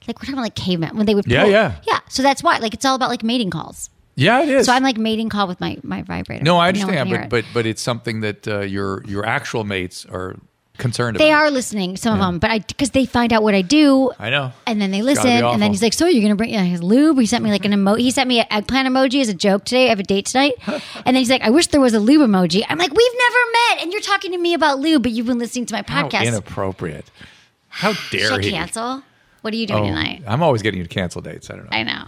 Like 0.08 0.18
we're 0.18 0.24
talking 0.26 0.34
about 0.34 0.42
like 0.42 0.54
cavemen 0.56 0.96
when 0.96 1.06
they 1.06 1.14
would 1.14 1.26
Yeah, 1.26 1.42
pull- 1.42 1.52
yeah. 1.52 1.74
yeah 1.86 2.00
so 2.08 2.22
that's 2.22 2.42
why 2.42 2.58
like 2.58 2.74
it's 2.74 2.84
all 2.84 2.96
about 2.96 3.10
like 3.10 3.22
mating 3.22 3.50
calls 3.50 3.90
yeah, 4.16 4.42
it 4.42 4.48
is. 4.48 4.66
so 4.66 4.72
I'm 4.72 4.82
like 4.82 4.96
mating 4.98 5.28
call 5.28 5.46
with 5.46 5.60
my 5.60 5.78
my 5.84 6.02
vibrator 6.02 6.42
no, 6.42 6.58
I 6.58 6.72
No 6.72 6.80
one 6.86 6.88
can 6.88 6.98
understand, 6.98 7.30
but 7.30 7.44
but 7.44 7.44
but 7.54 7.66
it's 7.66 7.80
something 7.82 8.22
that 8.22 8.48
uh, 8.48 8.60
your 8.60 9.04
your 9.06 9.24
actual 9.24 9.62
mates 9.62 10.04
are 10.06 10.34
concerned 10.76 11.16
about. 11.16 11.24
they 11.24 11.30
about. 11.32 11.42
are 11.42 11.50
listening 11.50 11.96
some 11.96 12.14
of 12.14 12.20
them 12.20 12.38
but 12.38 12.50
I 12.50 12.58
because 12.60 12.90
they 12.90 13.04
find 13.04 13.32
out 13.32 13.42
what 13.44 13.54
I 13.54 13.62
do 13.62 14.12
I 14.18 14.30
know. 14.30 14.52
and 14.66 14.80
then 14.80 14.90
they 14.92 15.02
listen, 15.02 15.28
and 15.28 15.60
then 15.62 15.70
he's 15.72 15.82
like, 15.82 15.92
"So 15.92 16.06
you're 16.06 16.22
gonna 16.22 16.34
bring 16.36 16.50
yeah, 16.50 16.62
his 16.64 16.82
lube?" 16.82 17.18
He 17.18 17.26
sent 17.26 17.42
me 17.44 17.50
like 17.50 17.64
an 17.64 17.72
emoji. 17.72 18.00
He 18.00 18.10
sent 18.12 18.28
me 18.28 18.38
an 18.40 18.46
eggplant 18.50 18.88
emoji 18.88 19.20
as 19.20 19.28
a 19.28 19.34
joke 19.34 19.64
today. 19.64 19.86
I 19.86 19.88
have 19.90 19.98
a 20.00 20.04
date 20.04 20.26
tonight, 20.26 20.54
and 20.66 20.80
then 21.06 21.16
he's 21.16 21.30
like, 21.30 21.42
"I 21.42 21.50
wish 21.50 21.66
there 21.68 21.80
was 21.80 21.94
a 21.94 22.00
lube 22.00 22.22
emoji." 22.28 22.62
I'm 22.68 22.78
like, 22.78 22.92
"We've 22.92 23.18
never 23.26 23.38
met, 23.52 23.82
and 23.82 23.92
you're 23.92 24.00
talking 24.02 24.30
to 24.32 24.38
me 24.38 24.54
about 24.54 24.78
lube, 24.80 25.02
but 25.02 25.12
you've 25.12 25.26
been 25.26 25.38
listening 25.38 25.66
to 25.66 25.74
my 25.74 25.84
How 25.86 26.08
podcast." 26.08 26.24
inappropriate. 26.26 27.10
How 27.68 27.92
dare 28.10 28.28
Should 28.28 28.44
he? 28.44 28.50
cancel? 28.50 29.02
What 29.42 29.52
are 29.54 29.56
you 29.56 29.66
doing 29.66 29.84
Oh, 29.84 29.86
tonight? 29.86 30.22
I'm 30.26 30.42
always 30.42 30.62
getting 30.62 30.78
you 30.78 30.84
to 30.84 30.92
cancel 30.92 31.20
dates. 31.22 31.50
I 31.50 31.54
don't 31.56 31.64
know. 31.64 31.76
I 31.76 31.82
know. 31.84 32.04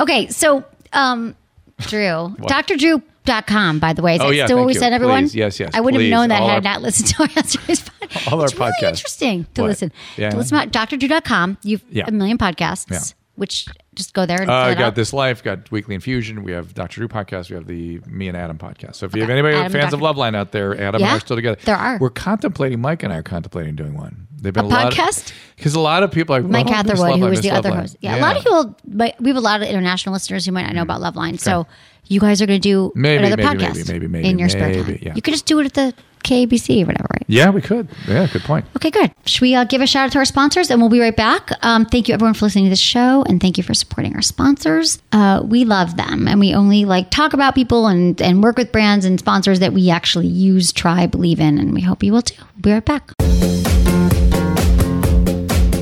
Okay, 0.00 0.28
so 0.28 0.64
um, 0.92 1.34
Drew, 1.80 2.34
drdrew.com, 2.40 3.78
by 3.78 3.92
the 3.92 4.02
way. 4.02 4.16
Is 4.16 4.20
Oh, 4.20 4.28
that 4.28 4.34
yeah, 4.34 4.44
still 4.46 4.58
what 4.58 4.66
we 4.66 4.74
you. 4.74 4.78
said, 4.80 4.92
everyone? 4.92 5.24
Please, 5.24 5.34
yes, 5.36 5.58
yes, 5.60 5.70
I 5.74 5.80
wouldn't 5.80 6.00
please. 6.00 6.10
have 6.10 6.18
known 6.20 6.28
that 6.28 6.42
All 6.42 6.48
had 6.48 6.52
I 6.66 6.70
our- 6.70 6.74
not 6.74 6.82
listened 6.82 7.08
to 7.08 7.22
our 7.22 7.28
yesterday's 7.36 7.80
podcast. 7.88 8.32
All 8.32 8.40
our 8.40 8.46
it's 8.46 8.54
really 8.58 8.72
interesting 8.82 9.46
to 9.54 9.62
What? 9.62 9.68
listen. 9.68 9.92
Yeah. 10.16 10.30
To 10.30 10.36
listen 10.36 10.58
to 10.70 10.78
drdrew.com. 10.78 11.58
You've 11.62 11.82
Yeah. 11.90 12.04
a 12.06 12.10
million 12.12 12.38
podcasts, 12.38 12.90
Yeah. 12.90 13.00
which 13.36 13.66
just 13.94 14.12
go 14.12 14.26
there 14.26 14.40
and 14.42 14.50
Uh, 14.50 14.66
fill 14.68 14.74
got 14.78 14.94
this 14.94 15.12
life, 15.12 15.42
got 15.42 15.70
weekly 15.70 15.94
infusion. 15.94 16.42
We 16.42 16.52
have 16.52 16.74
Dr. 16.74 16.96
Drew 16.96 17.08
podcast. 17.08 17.48
We 17.48 17.54
have 17.56 17.66
the 17.66 18.00
me 18.06 18.28
and 18.28 18.36
Adam 18.36 18.58
podcast. 18.58 18.96
So 18.96 19.06
if 19.06 19.14
you 19.14 19.22
have 19.22 19.30
anybody 19.30 19.56
Adam, 19.56 19.72
fans 19.72 19.94
of 19.94 20.00
Dr. 20.00 20.14
Loveline 20.14 20.34
out 20.36 20.52
there, 20.52 20.74
Adam 20.74 20.96
and 21.00 21.04
I 21.10 21.16
are 21.16 21.20
still 21.20 21.36
together. 21.36 21.56
there 21.64 21.76
are. 21.76 21.98
We're 21.98 22.10
contemplating. 22.10 22.80
Mike 22.80 23.02
and 23.02 23.12
I 23.12 23.16
are 23.16 23.22
contemplating 23.22 23.74
doing 23.76 23.94
one. 23.94 24.26
They've 24.44 24.52
been 24.52 24.66
A 24.66 24.68
a, 24.68 24.70
podcast? 24.90 25.32
because 25.56 25.74
a 25.74 25.80
lot 25.80 26.02
of 26.02 26.10
people 26.12 26.36
are 26.36 26.40
like 26.42 26.50
Mike 26.50 26.66
Catherwood, 26.68 27.18
who 27.18 27.26
was 27.26 27.40
the 27.40 27.50
other 27.50 27.70
Loveline. 27.70 27.80
host. 27.80 27.96
Yeah, 28.00 28.16
a 28.18 28.20
lot 28.20 28.36
of 28.36 28.42
people, 28.44 28.76
but 28.86 29.14
we 29.20 29.30
have 29.30 29.36
a 29.36 29.40
lot 29.40 29.62
of 29.62 29.68
international 29.68 30.12
listeners 30.12 30.44
who 30.46 30.52
might 30.52 30.64
not 30.66 30.74
know 30.74 30.82
about 30.82 31.00
Loveline. 31.00 31.40
So 31.40 31.66
you 32.06 32.20
guys 32.20 32.40
are 32.42 32.46
going 32.46 32.60
to 32.60 32.68
do 32.68 32.90
Mm. 32.90 32.96
Maybe, 32.96 33.24
another 33.24 33.36
maybe, 33.42 33.58
podcast 33.64 33.76
maybe, 33.76 33.92
maybe, 33.92 34.06
maybe, 34.08 34.28
in 34.28 34.38
your 34.38 34.48
spare 34.50 34.74
time. 34.84 34.98
yeah. 35.02 35.14
You 35.14 35.22
could 35.22 35.32
just 35.32 35.46
do 35.46 35.58
it 35.60 35.66
at 35.66 35.74
the 35.74 35.94
KBC 36.22 36.82
or 36.82 36.86
whatever, 36.86 37.06
right? 37.12 37.24
Yeah, 37.28 37.50
we 37.50 37.60
could. 37.60 37.86
Yeah, 38.08 38.26
good 38.32 38.42
point. 38.42 38.64
Okay, 38.76 38.90
good. 38.90 39.10
Should 39.26 39.42
we 39.42 39.54
uh, 39.54 39.64
give 39.64 39.82
a 39.82 39.86
shout 39.86 40.06
out 40.06 40.12
to 40.12 40.18
our 40.18 40.24
sponsors 40.24 40.70
and 40.70 40.80
we'll 40.80 40.88
be 40.90 41.00
right 41.00 41.14
back? 41.16 41.50
Um, 41.62 41.84
thank 41.84 42.08
you 42.08 42.14
everyone 42.14 42.32
for 42.34 42.46
listening 42.46 42.64
to 42.64 42.70
this 42.70 42.80
show 42.80 43.22
and 43.28 43.40
thank 43.42 43.58
you 43.58 43.62
for 43.64 43.74
supporting 43.74 44.14
our 44.14 44.22
sponsors. 44.22 45.02
Uh, 45.12 45.42
we 45.44 45.64
love 45.66 45.96
them 45.98 46.26
and 46.28 46.40
we 46.40 46.54
only 46.54 46.84
like 46.86 47.10
talk 47.10 47.32
about 47.34 47.54
people 47.54 47.86
and, 47.88 48.20
and 48.22 48.42
work 48.42 48.56
with 48.56 48.72
brands 48.72 49.04
and 49.04 49.18
sponsors 49.18 49.60
that 49.60 49.72
we 49.74 49.90
actually 49.90 50.26
use, 50.28 50.72
try, 50.72 51.06
believe 51.06 51.40
in, 51.40 51.58
and 51.58 51.74
we 51.74 51.80
hope 51.82 52.02
you 52.02 52.12
will 52.12 52.22
too. 52.22 52.42
We'll 52.56 52.62
be 52.62 52.72
right 52.72 52.84
back. 52.84 53.73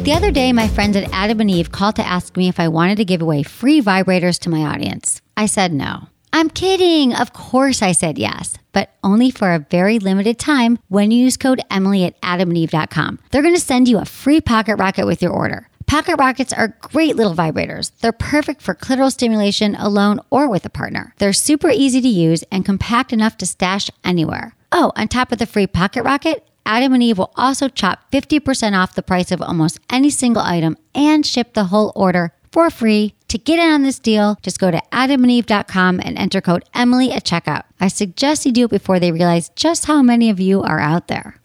The 0.02 0.14
other 0.14 0.32
day, 0.32 0.52
my 0.52 0.66
friends 0.66 0.96
at 0.96 1.08
Adam 1.12 1.40
and 1.40 1.48
Eve 1.48 1.70
called 1.70 1.94
to 1.94 2.04
ask 2.04 2.36
me 2.36 2.48
if 2.48 2.58
I 2.58 2.66
wanted 2.66 2.96
to 2.96 3.04
give 3.04 3.22
away 3.22 3.44
free 3.44 3.80
vibrators 3.80 4.36
to 4.40 4.50
my 4.50 4.62
audience. 4.62 5.22
I 5.36 5.46
said 5.46 5.72
no. 5.72 6.08
I'm 6.32 6.50
kidding. 6.50 7.14
Of 7.14 7.32
course, 7.32 7.82
I 7.82 7.92
said 7.92 8.18
yes, 8.18 8.58
but 8.72 8.90
only 9.04 9.30
for 9.30 9.54
a 9.54 9.60
very 9.70 10.00
limited 10.00 10.40
time 10.40 10.80
when 10.88 11.12
you 11.12 11.22
use 11.22 11.36
code 11.36 11.60
Emily 11.70 12.04
at 12.04 12.20
adamandeve.com. 12.20 13.20
They're 13.30 13.42
going 13.42 13.54
to 13.54 13.60
send 13.60 13.86
you 13.86 13.98
a 13.98 14.04
free 14.04 14.40
pocket 14.40 14.74
rocket 14.74 15.06
with 15.06 15.22
your 15.22 15.30
order. 15.30 15.68
Pocket 15.86 16.16
rockets 16.16 16.52
are 16.52 16.76
great 16.80 17.14
little 17.14 17.34
vibrators. 17.34 17.92
They're 18.00 18.10
perfect 18.10 18.60
for 18.60 18.74
clitoral 18.74 19.12
stimulation 19.12 19.76
alone 19.76 20.18
or 20.30 20.48
with 20.48 20.66
a 20.66 20.70
partner. 20.70 21.14
They're 21.18 21.32
super 21.32 21.70
easy 21.70 22.00
to 22.00 22.08
use 22.08 22.42
and 22.50 22.64
compact 22.64 23.12
enough 23.12 23.36
to 23.36 23.46
stash 23.46 23.88
anywhere. 24.02 24.56
Oh, 24.72 24.90
on 24.96 25.06
top 25.06 25.30
of 25.30 25.38
the 25.38 25.46
free 25.46 25.66
pocket 25.68 26.02
rocket, 26.02 26.44
Adam 26.64 26.94
and 26.94 27.02
Eve 27.02 27.18
will 27.18 27.32
also 27.36 27.68
chop 27.68 28.10
50% 28.10 28.80
off 28.80 28.94
the 28.94 29.02
price 29.02 29.30
of 29.30 29.42
almost 29.42 29.80
any 29.90 30.10
single 30.10 30.42
item 30.42 30.76
and 30.94 31.26
ship 31.26 31.54
the 31.54 31.64
whole 31.64 31.92
order 31.94 32.32
for 32.50 32.70
free. 32.70 33.14
To 33.28 33.38
get 33.38 33.58
in 33.58 33.70
on 33.70 33.82
this 33.82 33.98
deal, 33.98 34.38
just 34.42 34.60
go 34.60 34.70
to 34.70 34.80
adamandeve.com 34.92 36.00
and 36.04 36.18
enter 36.18 36.40
code 36.40 36.64
Emily 36.74 37.10
at 37.10 37.24
checkout. 37.24 37.62
I 37.80 37.88
suggest 37.88 38.46
you 38.46 38.52
do 38.52 38.66
it 38.66 38.70
before 38.70 39.00
they 39.00 39.10
realize 39.10 39.48
just 39.56 39.86
how 39.86 40.02
many 40.02 40.30
of 40.30 40.38
you 40.38 40.62
are 40.62 40.78
out 40.78 41.08
there. 41.08 41.41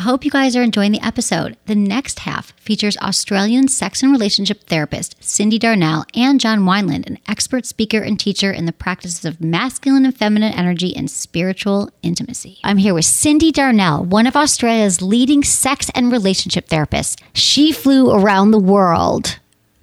I 0.00 0.02
hope 0.02 0.24
you 0.24 0.30
guys 0.30 0.56
are 0.56 0.62
enjoying 0.62 0.92
the 0.92 1.06
episode. 1.06 1.58
The 1.66 1.74
next 1.74 2.20
half 2.20 2.52
features 2.52 2.96
Australian 3.02 3.68
sex 3.68 4.02
and 4.02 4.10
relationship 4.10 4.64
therapist 4.64 5.20
Cyndi 5.20 5.58
Darnell 5.58 6.06
and 6.14 6.40
John 6.40 6.60
Wineland, 6.60 7.06
an 7.06 7.18
expert 7.28 7.66
speaker 7.66 8.00
and 8.00 8.18
teacher 8.18 8.50
in 8.50 8.64
the 8.64 8.72
practices 8.72 9.26
of 9.26 9.42
masculine 9.42 10.06
and 10.06 10.16
feminine 10.16 10.54
energy 10.54 10.96
and 10.96 11.10
spiritual 11.10 11.90
intimacy. 12.02 12.60
I'm 12.64 12.78
here 12.78 12.94
with 12.94 13.04
Cyndi 13.04 13.52
Darnell, 13.52 14.02
one 14.02 14.26
of 14.26 14.36
Australia's 14.36 15.02
leading 15.02 15.44
sex 15.44 15.90
and 15.94 16.10
relationship 16.10 16.70
therapists. 16.70 17.20
She 17.34 17.70
flew 17.70 18.10
around 18.10 18.52
the 18.52 18.58
world 18.58 19.38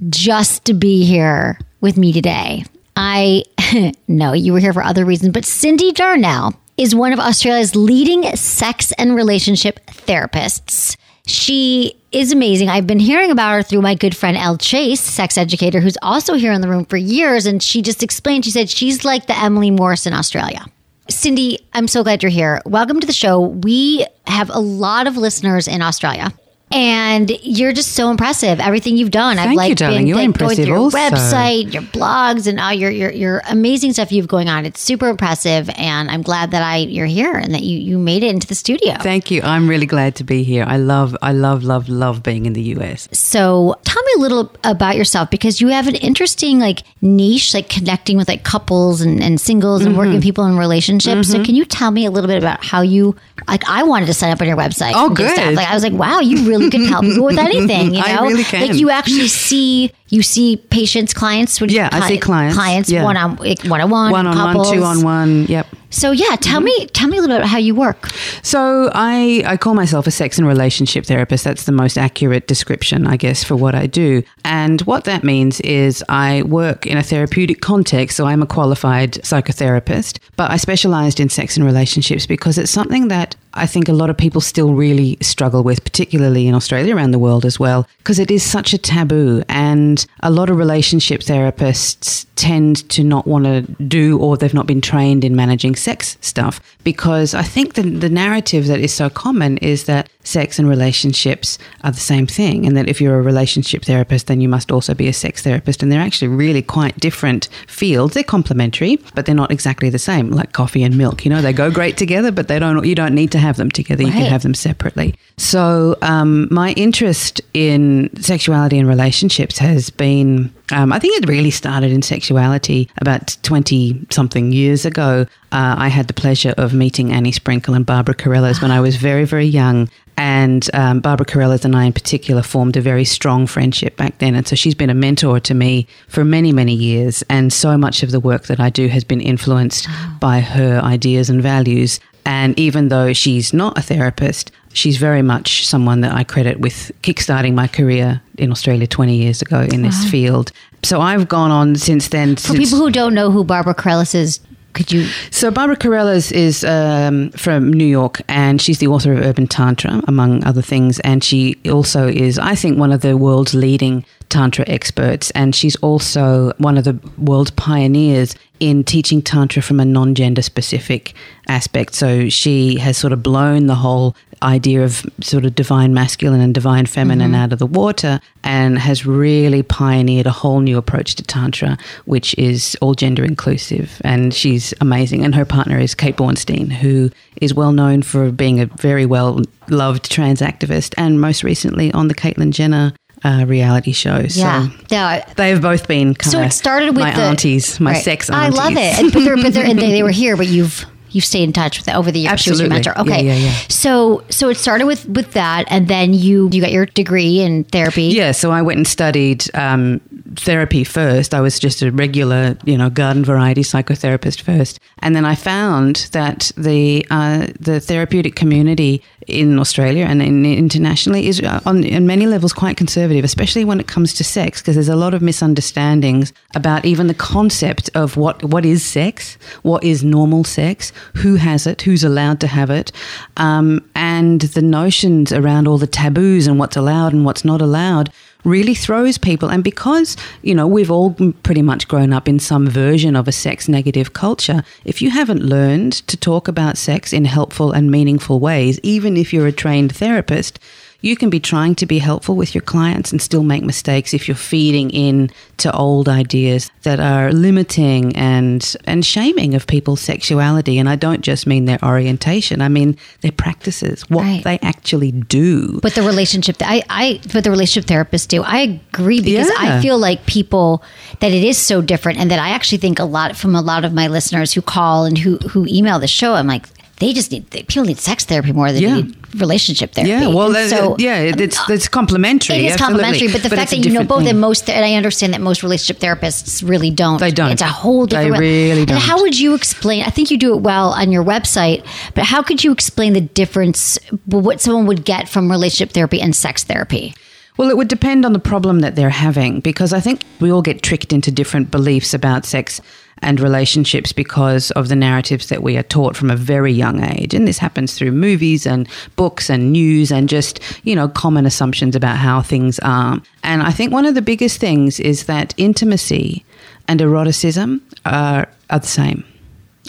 just 0.10 0.66
to 0.66 0.74
be 0.74 1.06
here 1.06 1.60
with 1.80 1.96
me 1.96 2.12
today. 2.12 2.66
I 2.96 3.44
know 4.08 4.34
you 4.34 4.54
were 4.54 4.60
here 4.60 4.74
for 4.74 4.82
other 4.82 5.06
reasons, 5.06 5.34
but 5.34 5.44
Cyndi 5.44 5.94
Darnell 5.94 6.60
is 6.78 6.94
one 6.94 7.12
of 7.12 7.20
Australia's 7.20 7.76
leading 7.76 8.24
sex 8.36 8.92
and 8.94 9.16
relationship 9.16 9.80
therapists. 9.88 10.96
She 11.26 12.00
is 12.12 12.32
amazing. 12.32 12.70
I've 12.70 12.88
been 12.88 13.00
hearing 13.00 13.32
about 13.32 13.52
her 13.52 13.64
through 13.64 13.82
my 13.82 13.96
good 13.96 14.16
friend 14.16 14.38
Elle 14.38 14.58
Chase, 14.58 15.02
sex 15.02 15.38
educator, 15.38 15.82
who's 15.82 15.98
also 16.02 16.36
here 16.36 16.54
in 16.54 16.62
the 16.62 16.70
room 16.70 16.86
for 16.86 16.96
years. 16.96 17.46
And 17.46 17.62
she 17.62 17.82
just 17.82 18.04
explained, 18.04 18.46
she 18.46 18.52
said 18.52 18.70
she's 18.70 19.04
like 19.04 19.28
the 19.28 19.38
Emily 19.38 19.72
Morse 19.72 20.06
in 20.06 20.14
Australia. 20.14 20.66
Cindy, 21.10 21.60
I'm 21.74 21.88
so 21.88 22.04
glad 22.04 22.22
you're 22.22 22.30
here. 22.30 22.62
Welcome 22.66 23.00
to 23.00 23.08
the 23.08 23.14
show. 23.14 23.40
We 23.40 24.06
have 24.26 24.50
a 24.50 24.60
lot 24.60 25.08
of 25.08 25.18
listeners 25.18 25.68
in 25.68 25.82
Australia. 25.82 26.32
And 26.70 27.32
you're 27.44 27.72
just 27.72 27.94
so 27.94 28.12
impressive. 28.12 28.60
Everything 28.60 28.98
you've 28.98 29.12
done. 29.12 29.40
I've 29.40 29.46
Thank 29.48 29.58
like 29.58 29.70
you, 29.70 29.76
darling. 29.76 29.98
been 30.00 30.08
You're 30.08 30.18
like, 30.18 30.34
going 30.38 30.56
through 30.56 30.66
your 30.66 30.78
also. 30.78 30.98
website, 30.98 31.72
your 31.74 31.82
blogs, 31.84 32.46
and 32.46 32.60
all 32.60 32.74
your, 32.74 32.92
your 32.92 33.10
your 33.12 33.42
amazing 33.50 33.94
stuff 33.94 34.12
you've 34.12 34.28
going 34.28 34.50
on. 34.50 34.66
It's 34.66 34.82
super 34.82 35.08
impressive, 35.08 35.70
and 35.78 36.12
I'm 36.12 36.22
glad 36.22 36.52
that 36.52 36.62
I 36.62 36.78
you're 36.78 37.06
here 37.06 37.34
and 37.36 37.54
that 37.54 37.62
you 37.64 37.78
you 37.80 37.98
made 37.98 38.22
it 38.24 38.32
into 38.32 38.48
the 38.48 38.56
studio. 38.56 38.96
Thank 39.00 39.32
you. 39.32 39.42
I'm 39.44 39.70
really 39.70 39.86
glad 39.86 40.16
to 40.16 40.24
be 40.26 40.44
here. 40.44 40.66
I 40.68 40.76
love, 40.78 41.16
I 41.22 41.32
love, 41.32 41.64
love, 41.64 41.88
love 41.88 42.22
being 42.22 42.46
in 42.46 42.52
the 42.54 42.62
US. 42.76 43.08
So 43.14 43.76
tell 43.86 44.04
me 44.04 44.12
a 44.18 44.20
little 44.20 44.52
about 44.66 44.98
yourself 44.98 45.30
because 45.30 45.62
you 45.62 45.70
have 45.70 45.88
an 45.88 45.96
interesting 45.96 46.60
like 46.60 46.84
niche, 47.02 47.54
like 47.54 47.70
connecting 47.70 48.18
with 48.18 48.28
like 48.28 48.44
couples 48.44 49.00
and, 49.02 49.24
and 49.24 49.40
singles 49.40 49.82
and 49.82 49.88
Mm-hmm. 49.92 49.98
working 49.98 50.14
with 50.16 50.24
people 50.24 50.46
in 50.46 50.58
relationships. 50.58 51.30
So 51.32 51.44
can 51.46 51.56
you 51.56 51.64
tell 51.64 51.92
me 51.92 52.06
a 52.06 52.12
little 52.12 52.28
bit 52.28 52.38
about 52.40 52.64
how 52.64 52.82
you 52.82 53.16
like 53.48 53.64
I 53.70 53.84
wanted 53.84 54.08
to 54.08 54.14
sign 54.14 54.32
up 54.32 54.42
on 54.42 54.48
your 54.48 54.58
website. 54.58 54.92
Oh, 54.96 55.08
and 55.08 55.18
stuff. 55.18 55.36
good. 55.36 55.56
Like 55.56 55.68
I 55.70 55.74
was 55.74 55.84
like, 55.84 55.94
wow, 55.94 56.20
you 56.20 56.48
really 56.50 56.57
can 56.72 56.86
help 56.86 57.06
people 57.06 57.26
with 57.26 57.38
anything. 57.50 57.94
You 57.94 58.02
I 58.02 58.16
know, 58.16 58.24
really 58.24 58.44
can. 58.44 58.68
Like 58.68 58.78
you 58.78 58.90
actually 58.90 59.28
see 59.28 59.92
you 60.10 60.22
see 60.24 60.56
patients, 60.70 61.14
clients. 61.14 61.60
What 61.60 61.68
do 61.70 61.76
you- 61.76 61.82
Yeah, 61.82 61.90
I 61.92 62.08
see 62.08 62.18
clients, 62.18 62.56
Clients 62.56 62.90
yeah. 62.90 63.04
one 63.04 63.18
on 63.18 63.36
one 63.38 63.82
on 63.82 63.90
one, 63.90 64.12
One 64.12 64.26
on 64.28 64.56
one, 64.56 64.74
two 64.74 64.84
on 64.84 65.02
one. 65.04 65.46
Yep. 65.48 65.68
So 65.90 66.12
yeah, 66.12 66.36
tell 66.38 66.58
Mm-hmm. 66.62 66.66
me 66.66 66.86
tell 66.88 67.08
me 67.10 67.18
a 67.18 67.22
little 67.22 67.36
bit 67.36 67.42
about 67.42 67.50
how 67.50 67.58
you 67.58 67.76
work. 67.76 68.08
So 68.42 68.90
I, 68.94 69.44
I 69.46 69.58
call 69.58 69.74
myself 69.74 70.08
a 70.08 70.12
sex 70.12 70.38
and 70.38 70.48
relationship 70.48 71.06
therapist. 71.06 71.44
That's 71.44 71.64
the 71.66 71.72
most 71.72 71.98
accurate 71.98 72.48
description, 72.48 73.06
I 73.08 73.18
guess, 73.18 73.44
for 73.44 73.56
what 73.56 73.76
I 73.76 73.86
do. 73.88 74.24
And 74.46 74.82
what 74.82 75.04
that 75.06 75.24
means 75.24 75.60
is 75.62 76.04
I 76.10 76.44
work 76.44 76.86
in 76.86 76.98
a 76.98 77.04
therapeutic 77.04 77.62
context. 77.62 78.16
So 78.18 78.26
I'm 78.26 78.42
a 78.42 78.46
qualified 78.48 79.14
psychotherapist, 79.14 80.20
but 80.36 80.52
I 80.52 80.58
specialized 80.58 81.20
in 81.20 81.30
sex 81.30 81.58
and 81.58 81.66
relationships 81.66 82.26
because 82.26 82.58
it's 82.58 82.72
something 82.72 83.08
that 83.10 83.36
I 83.54 83.66
think 83.66 83.88
a 83.90 83.94
lot 83.94 84.10
of 84.10 84.18
people 84.18 84.42
still 84.42 84.74
really 84.74 85.18
struggle 85.22 85.64
with, 85.64 85.84
particularly 85.84 86.48
in 86.48 86.54
Australia, 86.54 86.96
around 86.96 87.12
the 87.12 87.20
world 87.20 87.46
as 87.46 87.60
well, 87.60 87.88
because 88.00 88.20
it 88.20 88.30
is 88.30 88.44
such 88.44 88.74
a 88.74 88.78
taboo. 88.78 89.44
And 89.50 90.06
a 90.22 90.30
lot 90.30 90.50
of 90.50 90.58
relationship 90.58 91.22
therapists 91.22 92.28
tend 92.38 92.88
to 92.90 93.04
not 93.04 93.26
want 93.26 93.46
to 93.46 93.62
do 93.84 94.20
or 94.20 94.38
they've 94.38 94.54
not 94.54 94.68
been 94.68 94.80
trained 94.80 95.24
in 95.24 95.36
managing 95.36 95.76
sex 95.76 96.18
stuff 96.22 96.62
because 96.84 97.34
I 97.34 97.42
think 97.42 97.74
the, 97.74 97.82
the 97.82 98.10
narrative 98.10 98.68
that 98.68 98.80
is 98.80 98.94
so 98.94 99.10
common 99.10 99.58
is 99.58 99.86
that 99.86 100.10
sex 100.24 100.60
and 100.60 100.70
relationships 100.70 101.58
are 101.84 101.92
the 101.92 102.00
same 102.00 102.28
thing 102.28 102.66
and 102.66 102.78
that 102.78 102.88
if 102.88 103.02
you're 103.02 103.18
a 103.18 103.24
relationship 103.24 103.84
therapist 103.84 104.28
then 104.28 104.40
you 104.42 104.48
must 104.50 104.72
also 104.72 104.94
be 104.94 105.08
a 105.08 105.14
sex 105.14 105.42
therapist 105.42 105.82
and 105.82 105.92
they're 105.92 106.02
actually 106.02 106.28
really 106.28 106.62
quite 106.62 106.98
different 107.00 107.50
fields 107.68 108.14
they're 108.14 108.24
complementary 108.24 108.98
but 109.16 109.26
they're 109.26 109.34
not 109.34 109.52
exactly 109.52 109.90
the 109.90 109.98
same 109.98 110.30
like 110.30 110.52
coffee 110.52 110.84
and 110.84 110.98
milk 110.98 111.26
you 111.26 111.30
know 111.30 111.42
they 111.42 111.54
go 111.54 111.72
great 111.72 111.98
together 111.98 112.32
but 112.32 112.50
they 112.50 112.60
don't 112.60 112.86
you 112.86 112.94
don't 112.94 113.16
need 113.16 113.32
to 113.32 113.40
have 113.40 113.47
them 113.56 113.72
together 113.72 114.04
you 114.04 114.12
can 114.12 114.26
have 114.26 114.44
them 114.44 114.54
separately 114.54 115.16
so 115.38 115.96
um, 116.02 116.48
my 116.52 116.74
interest 116.74 117.40
in 117.54 118.10
sexuality 118.22 118.78
and 118.78 118.88
relationships 118.88 119.58
has 119.58 119.90
been 119.90 120.54
um, 120.72 120.92
I 120.92 121.00
think 121.00 121.22
it 121.22 121.30
really 121.30 121.52
started 121.52 121.92
in 121.92 122.02
sexuality 122.02 122.90
about 122.98 123.38
20 123.44 124.08
something 124.10 124.52
years 124.52 124.86
ago. 124.86 125.26
Uh, 125.52 125.76
I 125.78 125.88
had 125.88 126.08
the 126.08 126.14
pleasure 126.14 126.54
of 126.58 126.74
meeting 126.74 127.14
Annie 127.14 127.32
Sprinkle 127.32 127.74
and 127.74 127.86
Barbara 127.86 128.16
Carellas 128.16 128.62
when 128.62 128.72
I 128.72 128.82
was 128.82 128.98
very, 128.98 129.24
very 129.24 129.46
young. 129.46 129.90
And 130.18 130.68
um, 130.74 131.00
Barbara 131.00 131.26
Carellas 131.28 131.64
and 131.64 131.76
I, 131.76 131.86
in 131.86 131.94
particular, 131.94 132.42
formed 132.42 132.76
a 132.76 132.82
very 132.82 133.06
strong 133.06 133.46
friendship 133.46 133.96
back 133.98 134.18
then. 134.18 134.34
And 134.36 134.48
so 134.48 134.56
she's 134.56 134.74
been 134.74 134.90
a 134.90 134.96
mentor 134.96 135.40
to 135.42 135.54
me 135.54 135.88
for 136.08 136.26
many, 136.26 136.52
many 136.52 136.74
years. 136.74 137.24
And 137.30 137.54
so 137.54 137.78
much 137.78 138.02
of 138.02 138.12
the 138.12 138.20
work 138.20 138.48
that 138.48 138.60
I 138.60 138.70
do 138.70 138.88
has 138.88 139.04
been 139.04 139.22
influenced 139.22 139.88
by 140.20 140.40
her 140.42 140.82
ideas 140.84 141.30
and 141.30 141.42
values. 141.42 142.00
And 142.28 142.60
even 142.60 142.90
though 142.90 143.14
she's 143.14 143.54
not 143.54 143.78
a 143.78 143.82
therapist, 143.82 144.52
she's 144.74 144.98
very 144.98 145.22
much 145.22 145.66
someone 145.66 146.02
that 146.02 146.12
I 146.12 146.26
credit 146.26 146.60
with 146.60 146.92
kickstarting 147.02 147.54
my 147.54 147.68
career 147.68 148.22
in 148.38 148.52
Australia 148.52 148.86
20 148.86 149.16
years 149.16 149.42
ago 149.42 149.62
in 149.62 149.82
this 149.82 150.04
field. 150.12 150.52
So 150.84 151.00
I've 151.00 151.30
gone 151.30 151.52
on 151.52 151.78
since 151.78 152.10
then. 152.10 152.36
For 152.36 152.54
people 152.54 152.80
who 152.80 152.92
don't 152.92 153.14
know 153.14 153.32
who 153.32 153.46
Barbara 153.46 153.74
Carellas 153.74 154.14
is, 154.14 154.42
could 154.74 154.92
you? 154.92 155.08
So 155.32 155.52
Barbara 155.52 155.78
Carellas 155.78 156.34
is 156.34 156.66
um, 156.66 157.32
from 157.32 157.72
New 157.72 157.86
York, 157.88 158.22
and 158.28 158.62
she's 158.62 158.80
the 158.80 158.88
author 158.88 159.14
of 159.14 159.20
Urban 159.22 159.48
Tantra, 159.48 160.02
among 160.06 160.44
other 160.44 160.62
things. 160.62 161.00
And 161.00 161.24
she 161.24 161.56
also 161.72 162.10
is, 162.10 162.38
I 162.38 162.56
think, 162.56 162.78
one 162.78 162.92
of 162.92 163.00
the 163.00 163.16
world's 163.16 163.54
leading 163.54 164.04
tantra 164.30 164.66
experts, 164.68 165.32
and 165.32 165.56
she's 165.56 165.76
also 165.78 166.52
one 166.58 166.78
of 166.78 166.84
the 166.84 167.00
world's 167.18 167.52
pioneers 167.52 168.36
in 168.60 168.84
teaching 168.84 169.22
tantra 169.22 169.62
from 169.62 169.80
a 169.80 169.86
non-gender 169.86 170.42
specific 170.42 171.14
aspect. 171.48 171.94
So 171.94 172.28
she 172.30 172.78
has 172.80 172.98
sort 172.98 173.14
of 173.14 173.22
blown 173.22 173.68
the 173.68 173.76
whole 173.76 174.16
idea 174.44 174.84
of 174.84 175.04
sort 175.22 175.46
of 175.46 175.56
divine 175.56 175.94
masculine 175.96 176.42
and 176.42 176.54
divine 176.54 176.86
feminine 176.86 177.32
Mhm. 177.32 177.36
out 177.38 177.54
of 177.54 177.60
the 177.60 177.66
water 177.66 178.20
and 178.44 178.78
has 178.78 179.04
really 179.04 179.64
pioneered 179.64 180.28
a 180.28 180.32
whole 180.32 180.60
new 180.60 180.78
approach 180.78 181.16
to 181.16 181.24
tantra 181.24 181.76
which 182.06 182.36
is 182.38 182.78
all 182.80 182.94
gender 182.94 183.24
inclusive 183.26 184.00
and 184.04 184.36
she's 184.36 184.76
amazing 184.80 185.26
and 185.26 185.34
her 185.34 185.44
partner 185.46 185.80
is 185.80 185.96
Kate 185.96 186.16
Bornstein 186.18 186.72
who 186.72 187.10
is 187.42 187.56
well 187.56 187.72
known 187.72 188.04
for 188.04 188.32
being 188.32 188.60
a 188.60 188.68
very 188.68 189.08
well 189.08 189.42
loved 189.70 190.08
trans 190.12 190.40
activist 190.42 190.94
and 191.00 191.20
most 191.20 191.44
recently 191.44 191.92
on 191.94 192.08
the 192.08 192.14
Caitlyn 192.16 192.52
Jenner 192.52 192.94
uh, 193.24 193.46
reality 193.48 193.92
show 193.92 194.18
Yeah. 194.30 194.68
so 194.68 194.72
Yeah. 194.90 195.26
they've 195.36 195.62
both 195.62 195.88
been 195.88 196.14
kind 196.14 196.32
So 196.32 196.40
of 196.40 196.48
it 196.48 196.52
started 196.54 196.90
with 196.96 197.04
my 197.06 197.12
the 197.14 197.22
aunties 197.22 197.80
my 197.80 197.94
Right. 197.94 198.04
sex 198.04 198.30
I 198.30 198.50
love 198.50 198.74
it. 198.74 198.78
And, 199.00 199.12
but 199.12 199.24
they're, 199.24 199.36
but 199.36 199.54
they're, 199.54 199.66
and 199.66 199.80
they, 199.80 199.92
they 199.92 200.04
were 200.04 200.12
here, 200.24 200.38
but 200.38 200.48
you've 200.48 200.86
you've 201.10 201.26
stayed 201.26 201.44
in 201.44 201.54
touch 201.54 201.80
with 201.80 201.88
it 201.88 201.96
over 201.96 202.12
the 202.12 202.20
years. 202.20 202.40
She 202.42 202.50
was 202.52 202.60
your 202.60 202.72
Absolutely. 202.72 202.92
mentor. 202.94 203.14
Okay. 203.16 203.26
Yeah, 203.26 203.34
yeah, 203.34 203.46
yeah. 203.50 203.56
So 203.70 204.24
so 204.30 204.50
it 204.50 204.58
started 204.58 204.86
with 204.86 205.08
with 205.08 205.32
that, 205.34 205.66
and 205.70 205.88
then 205.88 206.14
you 206.14 206.50
you 206.52 206.62
got 206.62 206.72
your 206.72 206.86
degree 206.86 207.40
in 207.40 207.64
therapy. 207.64 208.04
Yeah, 208.08 208.34
so 208.34 208.52
I 208.52 208.62
went 208.62 208.78
and 208.78 208.88
studied 208.88 209.46
um, 209.56 210.02
therapy 210.40 210.84
first. 210.84 211.34
I 211.34 211.42
was 211.42 211.60
just 211.60 211.82
a 211.82 211.92
regular, 211.92 212.58
you 212.64 212.78
know, 212.78 212.90
garden 212.90 213.26
variety 213.26 213.62
psychotherapist 213.62 214.42
first, 214.42 214.80
and 215.00 215.16
then 215.16 215.26
I 215.26 215.36
found 215.36 216.08
that 216.12 216.52
the 216.58 217.06
uh, 217.10 217.48
the 217.60 217.80
therapeutic 217.80 218.36
community 218.36 219.04
in 219.28 219.60
Australia 219.60 220.06
and 220.06 220.22
in, 220.22 220.46
internationally 220.46 221.28
is 221.28 221.42
uh, 221.42 221.60
on, 221.66 221.84
on 221.94 222.08
many 222.08 222.26
levels 222.26 222.54
quite 222.54 222.78
conservative, 222.78 223.26
especially 223.26 223.66
when 223.66 223.80
it 223.80 223.88
comes 223.88 224.14
to 224.14 224.24
sex, 224.24 224.62
because 224.62 224.76
there's 224.76 224.88
a 224.88 224.96
lot 224.96 225.14
of 225.14 225.22
misunderstandings 225.22 226.32
about 226.56 226.86
even 226.86 227.08
the 227.08 227.14
concept 227.14 227.90
of 227.96 228.18
what 228.18 228.44
what 228.44 228.66
is 228.66 228.84
sex, 228.86 229.38
what 229.64 229.84
is 229.84 230.04
normal 230.04 230.44
sex, 230.44 230.94
who 231.16 231.36
has 231.36 231.68
it, 231.68 231.82
who's 231.82 232.04
allowed 232.04 232.40
to 232.40 232.48
have 232.48 232.70
it, 232.70 232.92
um, 233.38 233.88
and 233.96 234.42
the 234.42 234.62
notions 234.62 235.32
around 235.32 235.68
all 235.68 235.78
the 235.78 235.88
taboos 235.88 236.48
and 236.48 236.60
what's 236.60 236.78
allowed 236.78 237.14
and 237.14 237.26
what's 237.26 237.44
not 237.44 237.62
allowed 237.62 238.12
really 238.48 238.74
throws 238.74 239.18
people. 239.18 239.50
And 239.50 239.64
because, 239.64 240.16
you 240.42 240.56
know, 240.56 240.66
we've 240.66 240.90
all 240.90 241.14
pretty 241.44 241.62
much 241.62 241.88
grown 241.88 242.14
up 242.14 242.28
in 242.28 242.40
some 242.40 242.68
version 242.68 243.16
of 243.16 243.28
a 243.28 243.32
sex 243.32 243.68
negative 243.68 244.14
culture, 244.14 244.64
if 244.86 245.02
you 245.02 245.12
haven't 245.12 245.44
learned 245.44 245.94
to 246.08 246.18
talk 246.18 246.48
about 246.48 246.78
sex 246.78 247.14
in 247.14 247.26
helpful 247.26 247.72
and 247.72 247.92
meaningful 247.92 248.40
ways, 248.40 248.80
even 248.82 249.18
if 249.18 249.34
you're 249.34 249.48
a 249.48 249.52
trained 249.52 249.96
therapist, 249.96 250.60
you 251.02 251.16
can 251.16 251.30
be 251.30 251.40
trying 251.40 251.76
to 251.76 251.86
be 251.86 252.00
helpful 252.00 252.36
with 252.36 252.56
your 252.56 252.62
clients 252.64 253.12
and 253.12 253.22
still 253.22 253.44
make 253.44 253.64
mistakes 253.64 254.14
if 254.14 254.28
you're 254.28 254.36
feeding 254.36 254.90
in 254.90 255.30
to 255.58 255.72
old 255.76 256.10
ideas 256.10 256.70
that 256.84 257.00
are 257.00 257.32
limiting 257.32 258.16
and 258.16 258.76
and 258.86 259.06
shaming 259.06 259.54
of 259.54 259.68
people's 259.68 260.02
sexuality 260.02 260.78
and 260.80 260.90
I 260.90 260.96
don't 260.96 261.22
just 261.22 261.46
mean 261.48 261.66
their 261.66 261.80
orientation 261.84 262.62
I 262.62 262.70
mean 262.70 262.98
their 263.22 263.32
practices 263.32 264.02
what 264.10 264.24
Right. 264.24 264.44
they 264.44 264.60
actually 264.62 265.12
do 265.12 265.80
But 265.82 265.94
the 265.96 266.02
relationship, 266.02 266.58
I, 266.62 266.82
I, 266.90 267.20
what 267.34 267.44
the 267.44 267.52
relationship 267.52 267.88
therapists 267.90 268.28
do, 268.28 268.42
I 268.44 268.82
agree 268.94 269.22
because 269.22 269.48
Yeah. 269.48 269.78
I 269.78 269.82
feel 269.82 269.98
like 269.98 270.26
people 270.26 270.84
that 271.20 271.32
it 271.32 271.44
is 271.44 271.58
so 271.58 271.82
different, 271.82 272.20
and 272.20 272.30
that 272.32 272.40
I 272.40 272.50
actually 272.50 272.80
think 272.80 273.00
a 273.00 273.06
lot 273.06 273.36
from 273.38 273.56
a 273.56 273.62
lot 273.62 273.86
of 273.86 273.94
my 273.94 274.08
listeners 274.08 274.54
who 274.54 274.62
call 274.62 275.06
and 275.06 275.18
who 275.18 275.38
who 275.50 275.66
email 275.68 276.00
the 276.00 276.08
show. 276.08 276.34
I'm 276.34 276.48
like, 276.48 276.66
they 277.00 277.14
just 277.14 277.32
need 277.32 277.50
they, 277.52 277.64
people 277.64 277.86
need 277.86 277.98
sex 278.00 278.26
therapy 278.26 278.52
more 278.52 278.72
than 278.72 278.82
Yeah. 278.82 278.96
they 278.96 279.02
need 279.04 279.16
relationship 279.42 279.94
therapy. 279.94 280.10
yeah 280.12 280.28
well 280.28 280.50
that- 280.52 280.70
so 280.70 280.96
yeah 280.98 281.20
it's 281.20 281.60
it's 281.70 281.88
complementary 281.88 282.56
It 282.56 282.66
is 282.66 282.74
absolutely. 282.74 283.04
complimentary, 283.04 283.28
but 283.34 283.44
the 283.44 283.56
fact 283.56 283.70
that 283.72 283.86
you 283.86 283.92
know 283.92 284.04
both 284.04 284.20
thing. 284.20 284.30
and 284.30 284.40
most, 284.42 284.70
and 284.70 284.84
I 284.86 284.94
understand 284.96 285.34
that 285.34 285.42
most 285.42 285.62
relationship 285.64 286.00
therapists 286.02 286.68
really 286.68 286.90
don't. 286.92 287.20
They 287.20 287.32
don't. 287.32 287.52
It's 287.52 287.62
a 287.62 287.66
whole 287.68 288.06
different. 288.08 288.32
way. 288.34 288.40
really 288.70 288.80
And 288.82 288.88
don't. 288.90 289.02
how 289.02 289.22
would 289.22 289.38
you 289.40 289.54
explain? 289.54 290.04
I 290.04 290.10
think 290.10 290.32
you 290.32 290.38
do 290.38 290.56
it 290.56 290.62
well 290.62 290.90
on 290.94 291.12
your 291.12 291.24
website, 291.24 291.86
but 292.16 292.24
how 292.24 292.42
could 292.42 292.64
you 292.64 292.72
explain 292.72 293.14
the 293.14 293.22
difference? 293.22 294.00
What 294.26 294.62
someone 294.62 294.86
would 294.88 295.04
get 295.06 295.30
from 295.30 295.52
relationship 295.52 295.94
therapy 295.94 296.20
and 296.22 296.36
sex 296.36 296.64
therapy? 296.64 297.14
Well, 297.58 297.70
it 297.70 297.78
would 297.78 297.88
depend 297.88 298.26
on 298.26 298.34
the 298.34 298.40
problem 298.40 298.80
that 298.82 298.96
they're 298.96 299.10
having 299.10 299.60
because 299.62 299.92
I 299.92 300.00
think 300.00 300.22
we 300.40 300.52
all 300.52 300.62
get 300.62 300.82
tricked 300.84 301.12
into 301.12 301.32
different 301.32 301.70
beliefs 301.72 302.14
about 302.14 302.46
sex 302.46 302.80
and 303.22 303.40
relationships 303.40 304.14
because 304.14 304.72
of 304.72 304.90
the 304.90 304.96
narratives 304.96 305.48
that 305.48 305.64
we 305.64 305.78
are 305.78 305.84
taught 305.84 306.16
from 306.16 306.30
a 306.30 306.36
very 306.36 306.72
young 306.72 307.04
age. 307.04 307.34
And 307.34 307.48
this 307.48 307.58
happens 307.58 307.94
through 307.94 308.12
movies 308.12 308.66
and 308.66 308.88
books 309.16 309.50
and 309.50 309.72
news 309.72 310.12
and 310.12 310.30
just, 310.30 310.60
you 310.84 310.96
know, 310.96 311.08
common 311.08 311.46
assumptions 311.46 311.96
about 311.96 312.18
how 312.18 312.42
things 312.42 312.80
are. 312.80 313.22
And 313.44 313.62
I 313.62 313.72
think 313.72 313.92
one 313.92 314.06
of 314.06 314.16
the 314.16 314.22
biggest 314.22 314.60
things 314.60 315.00
is 315.00 315.26
that 315.26 315.54
intimacy 315.58 316.46
and 316.88 317.02
eroticism 317.02 317.82
are, 318.06 318.48
are 318.70 318.80
the 318.80 318.88
same. 318.88 319.24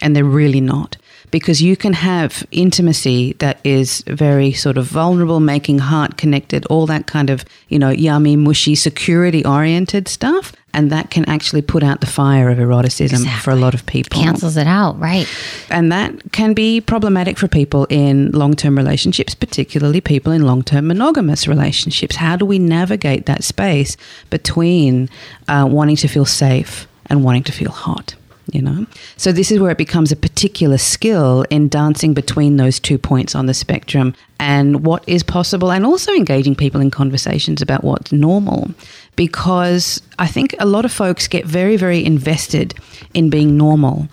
And 0.03 0.15
they're 0.15 0.25
really 0.25 0.61
not. 0.61 0.97
Because 1.31 1.61
you 1.61 1.77
can 1.77 1.93
have 1.93 2.47
intimacy 2.53 3.35
that 3.35 3.61
is 3.63 4.03
very 4.07 4.53
sort 4.55 4.79
of 4.79 4.87
vulnerable, 4.87 5.41
making 5.41 5.79
heart 5.79 6.17
connected, 6.17 6.65
all 6.67 6.87
that 6.87 7.07
kind 7.07 7.29
of, 7.29 7.45
you 7.69 7.79
know, 7.79 7.91
yummy, 7.91 8.35
mushy, 8.35 8.75
security 8.75 9.45
oriented 9.45 10.09
stuff. 10.09 10.53
And 10.79 10.93
that 10.93 11.11
can 11.11 11.25
actually 11.25 11.63
put 11.63 11.83
out 11.83 12.01
the 12.01 12.07
fire 12.07 12.49
of 12.51 12.61
eroticism 12.61 13.25
for 13.41 13.51
a 13.51 13.57
lot 13.57 13.75
of 13.75 13.85
people. 13.87 14.23
Cancels 14.23 14.57
it 14.57 14.69
out, 14.69 14.97
right? 15.01 15.27
And 15.71 15.91
that 15.91 16.31
can 16.31 16.55
be 16.55 16.81
problematic 16.81 17.37
for 17.37 17.49
people 17.49 17.89
in 17.91 18.31
long 18.31 18.55
term 18.55 18.77
relationships, 18.77 19.35
particularly 19.35 20.01
people 20.01 20.33
in 20.33 20.47
long 20.47 20.63
term 20.63 20.87
monogamous 20.87 21.49
relationships. 21.49 22.15
How 22.15 22.37
do 22.37 22.47
we 22.47 22.61
navigate 22.61 23.27
that 23.27 23.43
space 23.43 23.97
between 24.31 25.11
uh, 25.49 25.67
wanting 25.69 25.97
to 25.97 26.07
feel 26.07 26.25
safe 26.25 26.87
and 27.07 27.25
wanting 27.25 27.43
to 27.43 27.53
feel 27.53 27.73
hot? 27.73 28.15
You 28.53 28.63
know, 28.63 28.87
so 29.17 29.33
this 29.33 29.51
is 29.51 29.59
where 29.59 29.73
it 29.73 29.79
becomes 29.79 30.13
a 30.13 30.17
particular 30.17 30.79
skill 30.79 31.45
in 31.51 31.69
dancing 31.69 32.15
between 32.15 32.57
those 32.57 32.79
two 32.79 32.99
points 32.99 33.35
on 33.35 33.47
the 33.47 33.53
spectrum 33.53 34.15
and 34.39 34.87
what 34.87 35.03
is 35.09 35.25
possible, 35.25 35.73
and 35.73 35.85
also 35.85 36.13
engaging 36.15 36.55
people 36.55 36.81
in 36.81 36.91
conversations 36.91 37.61
about 37.61 37.83
what's 37.83 38.13
normal. 38.13 38.71
Because 39.19 40.01
I 40.21 40.29
think 40.29 40.55
a 40.61 40.65
lot 40.65 40.85
of 40.85 40.93
folks 40.93 41.27
get 41.27 41.45
very, 41.45 41.77
very 41.77 42.05
invested 42.05 42.73
in 43.15 43.31
being 43.31 43.57
normal 43.57 44.09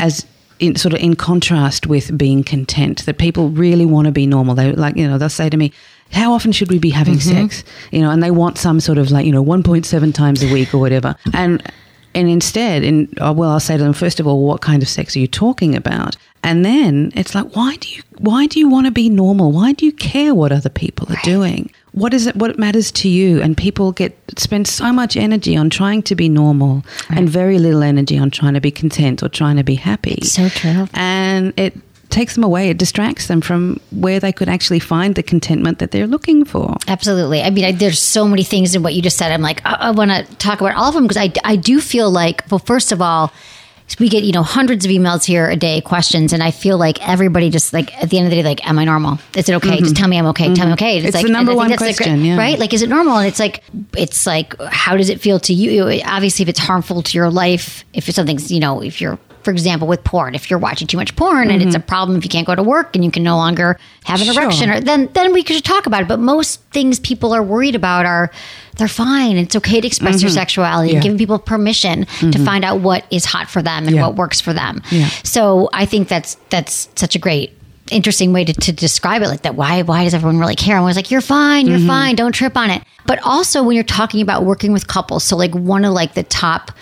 as 0.00 0.24
in 0.58 0.74
sort 0.76 0.94
of 0.94 1.00
in 1.00 1.14
contrast 1.14 1.86
with 1.86 2.16
being 2.16 2.42
content 2.42 3.04
that 3.04 3.18
people 3.18 3.50
really 3.50 3.84
want 3.84 4.06
to 4.06 4.12
be 4.12 4.26
normal 4.26 4.54
they 4.54 4.72
like 4.72 4.96
you 4.96 5.06
know 5.06 5.18
they'll 5.18 5.28
say 5.28 5.50
to 5.50 5.56
me 5.58 5.70
how 6.12 6.32
often 6.32 6.52
should 6.52 6.70
we 6.70 6.78
be 6.78 6.88
having 6.88 7.16
Mhm. 7.16 7.22
sex 7.34 7.64
you 7.92 8.00
know 8.00 8.10
and 8.10 8.22
they 8.22 8.30
want 8.30 8.56
some 8.56 8.80
sort 8.80 8.96
of 8.96 9.10
like 9.10 9.26
you 9.26 9.32
know 9.32 9.44
1.7 9.44 10.12
times 10.14 10.42
a 10.42 10.50
week 10.50 10.72
or 10.74 10.78
whatever 10.78 11.14
and 11.34 11.62
And 12.14 12.30
instead, 12.30 12.82
in 12.82 13.08
oh, 13.20 13.32
well, 13.38 13.50
I'll 13.50 13.60
say 13.60 13.76
to 13.76 13.84
them 13.84 13.92
first 13.92 14.20
of 14.20 14.26
all, 14.26 14.40
what 14.50 14.60
kind 14.62 14.82
of 14.82 14.88
sex 14.88 15.14
are 15.14 15.18
you 15.24 15.26
talking 15.28 15.76
about? 15.76 16.16
And 16.42 16.64
then 16.64 17.12
it's 17.14 17.34
like, 17.34 17.48
why 17.54 17.76
do 17.82 17.88
you 17.94 18.00
why 18.30 18.46
do 18.46 18.58
you 18.58 18.68
want 18.74 18.86
to 18.86 18.92
be 19.02 19.08
normal? 19.10 19.52
Why 19.52 19.74
do 19.78 19.84
you 19.84 19.92
care 19.92 20.32
what 20.34 20.50
other 20.58 20.70
people 20.70 21.06
are 21.12 21.20
doing? 21.34 21.62
What 21.96 22.12
is 22.12 22.26
it? 22.26 22.36
What 22.36 22.58
matters 22.58 22.92
to 22.92 23.08
you? 23.08 23.40
And 23.40 23.56
people 23.56 23.90
get 23.90 24.14
spend 24.36 24.68
so 24.68 24.92
much 24.92 25.16
energy 25.16 25.56
on 25.56 25.70
trying 25.70 26.02
to 26.02 26.14
be 26.14 26.28
normal, 26.28 26.84
and 27.08 27.26
very 27.26 27.58
little 27.58 27.82
energy 27.82 28.18
on 28.18 28.30
trying 28.30 28.52
to 28.52 28.60
be 28.60 28.70
content 28.70 29.22
or 29.22 29.30
trying 29.30 29.56
to 29.56 29.64
be 29.64 29.76
happy. 29.76 30.20
so 30.22 30.50
true. 30.50 30.88
And 30.92 31.54
it 31.56 31.74
takes 32.10 32.34
them 32.34 32.44
away. 32.44 32.68
It 32.68 32.78
distracts 32.78 33.28
them 33.28 33.40
from 33.40 33.80
where 33.90 34.20
they 34.20 34.30
could 34.32 34.48
actually 34.48 34.78
find 34.78 35.14
the 35.14 35.22
contentment 35.22 35.78
that 35.78 35.90
they're 35.90 36.06
looking 36.06 36.44
for. 36.44 36.76
Absolutely. 36.86 37.42
I 37.42 37.48
mean, 37.48 37.64
I, 37.64 37.72
there's 37.72 38.00
so 38.00 38.28
many 38.28 38.44
things 38.44 38.74
in 38.74 38.82
what 38.82 38.94
you 38.94 39.00
just 39.00 39.16
said. 39.16 39.32
I'm 39.32 39.42
like, 39.42 39.64
I, 39.64 39.72
I 39.72 39.90
want 39.90 40.10
to 40.10 40.24
talk 40.36 40.60
about 40.60 40.76
all 40.76 40.88
of 40.88 40.94
them 40.94 41.04
because 41.04 41.16
I, 41.16 41.32
I 41.44 41.56
do 41.56 41.80
feel 41.80 42.10
like, 42.10 42.44
well, 42.50 42.58
first 42.58 42.92
of 42.92 43.00
all, 43.00 43.32
we 43.98 44.08
get 44.08 44.24
you 44.24 44.32
know 44.32 44.42
hundreds 44.42 44.84
of 44.84 44.90
emails 44.90 45.24
here 45.24 45.48
a 45.48 45.56
day, 45.56 45.80
questions, 45.80 46.32
and 46.32 46.42
I 46.42 46.50
feel 46.50 46.76
like 46.78 47.06
everybody 47.06 47.50
just 47.50 47.72
like 47.72 47.96
at 48.02 48.10
the 48.10 48.18
end 48.18 48.26
of 48.26 48.30
the 48.30 48.36
day, 48.36 48.42
like, 48.42 48.66
am 48.66 48.78
I 48.78 48.84
normal? 48.84 49.18
Is 49.36 49.48
it 49.48 49.54
okay? 49.54 49.78
Just 49.78 49.96
tell 49.96 50.08
me 50.08 50.18
I'm 50.18 50.26
okay. 50.26 50.52
Tell 50.54 50.66
me 50.66 50.72
okay. 50.74 50.98
And 50.98 51.06
Mm-hmm. 51.06 51.06
It's 51.06 51.14
like 51.14 51.26
the 51.26 51.32
number 51.32 51.52
and 51.52 51.60
I 51.60 51.68
think 51.68 51.80
one 51.80 51.94
question, 51.94 52.24
yeah. 52.24 52.36
right? 52.36 52.58
Like, 52.58 52.74
is 52.74 52.82
it 52.82 52.88
normal? 52.88 53.18
And 53.18 53.28
it's 53.28 53.38
like, 53.38 53.62
it's 53.96 54.26
like, 54.26 54.60
how 54.60 54.96
does 54.96 55.08
it 55.08 55.20
feel 55.20 55.38
to 55.40 55.52
you? 55.52 56.00
Obviously, 56.04 56.42
if 56.42 56.48
it's 56.48 56.58
harmful 56.58 57.02
to 57.02 57.16
your 57.16 57.30
life, 57.30 57.84
if 57.92 58.08
it's 58.08 58.16
something's 58.16 58.50
you 58.50 58.60
know, 58.60 58.82
if 58.82 59.00
you're 59.00 59.18
for 59.46 59.52
example, 59.52 59.86
with 59.86 60.02
porn, 60.02 60.34
if 60.34 60.50
you're 60.50 60.58
watching 60.58 60.88
too 60.88 60.96
much 60.96 61.14
porn 61.14 61.52
and 61.52 61.62
it's 61.62 61.76
a 61.76 61.80
problem 61.80 62.18
if 62.18 62.24
you 62.24 62.28
can't 62.28 62.46
go 62.48 62.54
to 62.56 62.64
work 62.64 62.96
and 62.96 63.04
you 63.04 63.12
can 63.12 63.22
no 63.22 63.36
longer 63.36 63.78
have 64.04 64.20
an 64.20 64.26
Mm-hmm. 64.26 64.34
Sure. 64.34 64.42
erection, 64.42 64.70
or 64.70 64.80
then 64.80 65.08
then 65.14 65.32
we 65.32 65.44
could 65.44 65.62
talk 65.64 65.86
about 65.86 66.02
it. 66.02 66.08
But 66.08 66.18
most 66.18 66.60
things 66.72 66.98
people 66.98 67.32
are 67.32 67.44
worried 67.44 67.76
about 67.76 68.06
are 68.06 68.32
they're 68.76 68.88
fine. 68.88 69.36
It's 69.36 69.54
okay 69.54 69.80
to 69.80 69.86
express 69.86 70.20
your 70.20 70.30
sexuality 70.32 70.90
and 70.90 70.96
Mm-hmm. 70.98 71.02
Giving 71.04 71.18
people 71.18 71.38
permission 71.38 72.06
to 72.32 72.38
find 72.44 72.64
out 72.64 72.80
what 72.80 73.06
is 73.12 73.24
hot 73.24 73.48
for 73.48 73.62
them 73.62 73.86
and 73.86 73.94
Yeah. 73.94 74.02
what 74.08 74.16
works 74.16 74.40
for 74.40 74.52
them. 74.52 74.82
Yeah. 74.90 75.06
So 75.22 75.70
I 75.72 75.86
think 75.86 76.08
that's 76.08 76.34
that's 76.50 76.88
such 76.96 77.14
a 77.14 77.20
great 77.20 77.52
interesting 77.92 78.32
way 78.32 78.44
to, 78.44 78.52
to 78.52 78.72
describe 78.72 79.22
it 79.22 79.28
like 79.28 79.42
that 79.42 79.54
why 79.54 79.82
why 79.82 80.02
does 80.02 80.12
everyone 80.12 80.40
really 80.40 80.56
care 80.56 80.74
and 80.76 80.82
I 80.82 80.86
was 80.88 80.96
like 80.96 81.12
you're 81.12 81.20
fine 81.20 81.68
you're 81.68 81.78
fine 81.78 82.16
don't 82.16 82.32
trip 82.32 82.56
on 82.56 82.68
it 82.68 82.82
but 83.06 83.20
also 83.22 83.62
when 83.62 83.76
you're 83.76 83.84
talking 83.84 84.20
about 84.22 84.42
working 84.44 84.72
with 84.72 84.88
couples 84.88 85.22
so 85.22 85.36
like 85.36 85.54
one 85.54 85.84
of 85.84 85.92
like 85.92 86.14
the 86.14 86.24
top 86.24 86.72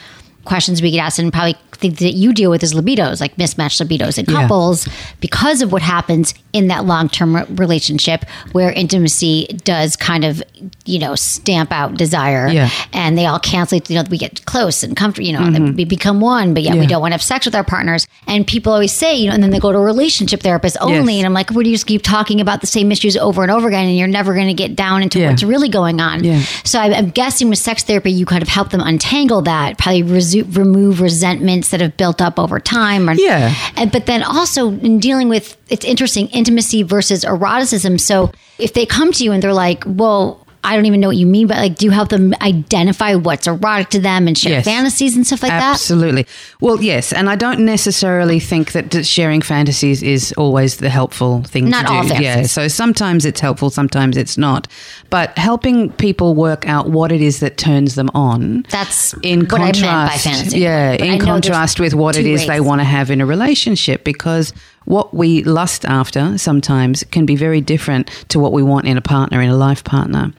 questions 0.46 0.80
we 0.80 0.90
get 0.92 1.00
asked 1.00 1.18
and 1.18 1.30
probably 1.30 1.56
think 1.84 1.98
that 1.98 2.12
you 2.22 2.32
deal 2.32 2.50
with 2.50 2.62
is 2.62 2.72
libidos 2.80 3.20
like 3.20 3.36
mismatched 3.36 3.78
libidos 3.82 4.16
in 4.18 4.24
Yeah. 4.24 4.40
couples 4.42 4.88
because 5.20 5.60
of 5.64 5.70
what 5.72 5.82
happens 5.82 6.32
in 6.52 6.68
that 6.68 6.82
long-term 6.92 7.30
re- 7.36 7.44
relationship 7.64 8.24
where 8.52 8.70
intimacy 8.72 9.46
does 9.64 9.96
kind 9.96 10.24
of 10.24 10.42
you 10.86 10.98
know 10.98 11.14
stamp 11.14 11.70
out 11.72 11.90
desire 12.04 12.46
Yeah. 12.48 12.70
and 12.92 13.18
they 13.18 13.26
all 13.26 13.38
cancel 13.38 13.78
you 13.88 13.96
know 13.96 14.04
we 14.10 14.18
get 14.18 14.44
close 14.46 14.82
and 14.82 14.96
comfortable 14.96 15.26
you 15.28 15.34
know 15.36 15.50
that 15.50 15.74
we 15.74 15.84
become 15.84 16.20
one 16.20 16.54
but 16.54 16.62
yet 16.62 16.72
we 16.74 16.80
Mm-hmm. 16.84 16.88
Don't 16.94 17.00
want 17.00 17.12
to 17.12 17.16
have 17.18 17.22
sex 17.22 17.44
with 17.46 17.54
our 17.54 17.64
partners 17.64 18.06
and 18.26 18.46
people 18.46 18.70
always 18.72 18.92
say 18.92 19.16
you 19.16 19.26
know 19.28 19.34
and 19.34 19.42
then 19.42 19.50
they 19.50 19.58
go 19.58 19.72
to 19.72 19.78
a 19.78 19.82
relationship 19.94 20.40
therapist 20.40 20.76
only 20.80 21.14
Yes. 21.14 21.20
and 21.20 21.26
i'm 21.26 21.32
like 21.40 21.50
what 21.50 21.64
do 21.64 21.70
you 21.70 21.74
just 21.76 21.86
keep 21.86 22.02
talking 22.02 22.40
about 22.40 22.60
the 22.60 22.66
same 22.66 22.92
issues 22.92 23.16
over 23.16 23.42
and 23.42 23.50
over 23.50 23.66
again 23.68 23.86
and 23.88 23.96
you're 23.98 24.06
never 24.20 24.32
going 24.34 24.48
to 24.48 24.54
get 24.64 24.76
down 24.76 25.02
into 25.02 25.18
Yeah. 25.18 25.30
what's 25.30 25.42
really 25.42 25.68
going 25.80 25.98
on 26.00 26.22
Yeah. 26.24 26.40
so 26.64 26.78
I'm, 26.78 26.92
I'm 26.94 27.10
guessing 27.10 27.48
with 27.48 27.58
sex 27.58 27.82
therapy 27.82 28.12
you 28.12 28.26
kind 28.26 28.42
of 28.42 28.48
help 28.48 28.68
them 28.70 28.80
untangle 28.80 29.42
that 29.42 29.76
probably 29.78 30.02
resu- 30.02 30.46
remove 30.56 31.00
resentments 31.00 31.68
that 31.74 31.80
have 31.80 31.96
built 31.96 32.22
up 32.22 32.38
over 32.38 32.60
time 32.60 33.10
or, 33.10 33.14
Yeah. 33.14 33.52
and 33.76 33.90
but 33.90 34.06
then 34.06 34.22
also 34.22 34.68
in 34.70 35.00
dealing 35.00 35.28
with 35.28 35.56
it's 35.68 35.84
interesting 35.84 36.28
intimacy 36.28 36.84
versus 36.84 37.24
eroticism 37.24 37.98
so 37.98 38.30
if 38.58 38.72
they 38.74 38.86
come 38.86 39.10
to 39.10 39.24
you 39.24 39.32
and 39.32 39.42
they're 39.42 39.52
like 39.52 39.82
well 39.84 40.43
I 40.64 40.74
don't 40.76 40.86
even 40.86 41.00
know 41.00 41.08
what 41.08 41.16
you 41.16 41.26
mean, 41.26 41.46
but 41.46 41.58
like, 41.58 41.76
do 41.76 41.84
you 41.86 41.90
help 41.92 42.08
them 42.08 42.34
identify 42.40 43.14
what's 43.14 43.46
erotic 43.46 43.90
to 43.90 44.00
them 44.00 44.26
and 44.26 44.36
share 44.36 44.52
Yes. 44.52 44.64
fantasies 44.64 45.14
and 45.16 45.26
stuff 45.26 45.42
like 45.42 45.52
that? 45.52 45.62
Absolutely. 45.74 46.26
Well, 46.60 46.82
yes, 46.82 47.12
and 47.12 47.28
I 47.28 47.36
don't 47.36 47.60
necessarily 47.60 48.40
think 48.40 48.72
that 48.72 49.04
sharing 49.06 49.42
fantasies 49.42 50.02
is 50.02 50.32
always 50.38 50.78
the 50.78 50.88
helpful 50.88 51.42
thing 51.44 51.68
Not 51.68 51.82
to 51.82 51.86
do. 51.88 51.92
all 51.92 52.04
Yeah, 52.06 52.34
fantasies. 52.34 52.52
so 52.52 52.68
sometimes 52.68 53.24
it's 53.24 53.40
helpful, 53.40 53.70
sometimes 53.70 54.16
it's 54.16 54.38
not. 54.38 54.66
But 55.10 55.36
helping 55.38 55.90
people 55.92 56.34
work 56.34 56.66
out 56.66 56.90
what 56.90 57.12
it 57.12 57.20
is 57.20 57.40
that 57.40 57.56
turns 57.58 57.94
them 57.94 58.10
on. 58.14 58.64
That's 58.70 59.14
in 59.22 59.40
what 59.46 59.60
I 59.60 59.64
meant 59.64 59.76
contrast, 59.76 60.24
by 60.24 60.30
fantasy. 60.30 60.58
yeah, 60.60 60.96
But 60.96 61.06
in 61.06 61.20
contrast 61.20 61.78
with 61.80 61.94
what 61.94 62.16
it 62.16 62.26
is 62.26 62.42
is 62.42 62.46
they 62.48 62.60
want 62.60 62.80
to 62.80 62.84
have 62.84 63.10
in 63.10 63.20
a 63.20 63.26
relationship, 63.26 64.02
because 64.04 64.52
what 64.84 65.14
we 65.14 65.42
lust 65.44 65.84
after 65.84 66.36
sometimes 66.38 67.04
can 67.04 67.26
be 67.26 67.36
very 67.36 67.60
different 67.60 68.08
to 68.28 68.38
what 68.38 68.52
we 68.52 68.62
want 68.62 68.86
in 68.86 68.96
a 68.96 69.02
partner, 69.02 69.40
in 69.40 69.50
a 69.50 69.56
life 69.56 69.84
partner. 69.84 70.32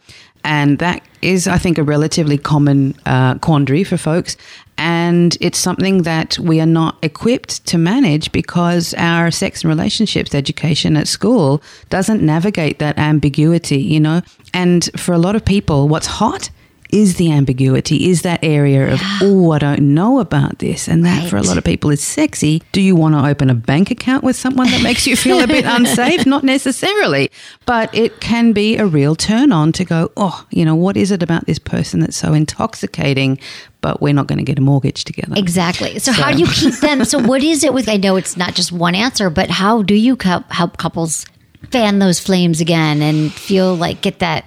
And 0.44 0.78
that 0.78 1.02
is, 1.24 1.48
I 1.48 1.58
think, 1.58 1.80
a 1.80 1.84
relatively 1.84 2.38
common 2.38 2.96
uh, 3.08 3.36
quandary 3.40 3.84
for 3.84 3.98
folks. 3.98 4.38
And 4.78 5.38
it's 5.42 5.58
something 5.58 6.04
that 6.04 6.38
we 6.38 6.62
are 6.62 6.68
not 6.68 6.98
equipped 7.02 7.66
to 7.68 7.78
manage 7.78 8.32
because 8.32 8.94
our 8.96 9.32
sex 9.32 9.64
and 9.64 9.70
relationships 9.70 10.36
education 10.36 10.98
at 10.98 11.08
school 11.08 11.64
doesn't 11.90 12.22
navigate 12.22 12.78
that 12.80 12.98
ambiguity, 13.00 13.82
you 13.82 14.00
know? 14.00 14.22
And 14.54 14.88
for 14.98 15.14
a 15.14 15.18
lot 15.18 15.36
of 15.36 15.44
people, 15.44 15.88
what's 15.88 16.08
hot 16.08 16.52
is 16.96 17.16
the 17.16 17.32
ambiguity, 17.32 18.10
is 18.10 18.22
that 18.22 18.40
area 18.42 18.94
of, 18.94 19.02
oh, 19.22 19.52
I 19.52 19.60
don't 19.60 19.94
know 19.94 20.20
about 20.20 20.60
this. 20.60 20.88
And 20.88 21.04
that 21.06 21.30
for 21.30 21.36
a 21.36 21.42
lot 21.42 21.58
of 21.58 21.64
people 21.66 21.90
is 21.90 22.02
sexy. 22.02 22.64
Do 22.72 22.80
you 22.80 22.96
want 22.96 23.16
to 23.16 23.28
open 23.28 23.50
a 23.50 23.54
bank 23.54 23.92
account 23.92 24.24
with 24.24 24.38
someone 24.38 24.68
that 24.68 24.82
makes 24.82 25.06
you 25.06 25.18
feel 25.18 25.42
a 25.42 25.48
bit 25.48 25.66
unsafe? 25.68 26.26
Not 26.26 26.46
necessarily. 26.46 27.30
But 27.66 27.94
it 27.94 28.22
can 28.22 28.54
be 28.54 28.78
a 28.78 28.86
real 28.86 29.14
turn 29.16 29.52
on 29.52 29.74
to 29.74 29.84
go, 29.84 30.12
oh, 30.16 30.46
you 30.52 30.64
know, 30.64 30.76
what 30.76 30.96
is 30.96 31.12
it 31.12 31.22
about 31.22 31.46
this 31.46 31.60
person 31.60 32.00
that's 32.00 32.16
so 32.16 32.34
intoxicating, 32.34 33.40
but 33.82 34.02
we're 34.02 34.14
not 34.14 34.28
going 34.28 34.40
to 34.40 34.46
get 34.46 34.58
a 34.58 34.62
mortgage 34.62 35.04
together? 35.04 35.34
Exactly. 35.36 36.00
So, 36.00 36.14
how 36.14 36.32
do 36.32 36.40
you 36.40 36.48
keep 36.54 36.76
them? 36.76 37.04
So, 37.04 37.20
what 37.20 37.44
is 37.44 37.66
it 37.66 37.74
with? 37.74 37.90
I 37.90 37.98
know 37.98 38.16
it's 38.16 38.38
not 38.38 38.56
just 38.56 38.72
one 38.72 38.96
answer, 38.96 39.30
but 39.30 39.50
how 39.50 39.82
do 39.82 39.96
you 39.96 40.16
help, 40.22 40.50
help 40.50 40.78
couples 40.78 41.26
fan 41.72 42.00
those 42.00 42.22
flames 42.22 42.62
again 42.62 43.02
and 43.02 43.34
feel 43.34 43.76
like 43.76 44.02
get 44.02 44.20
that 44.20 44.46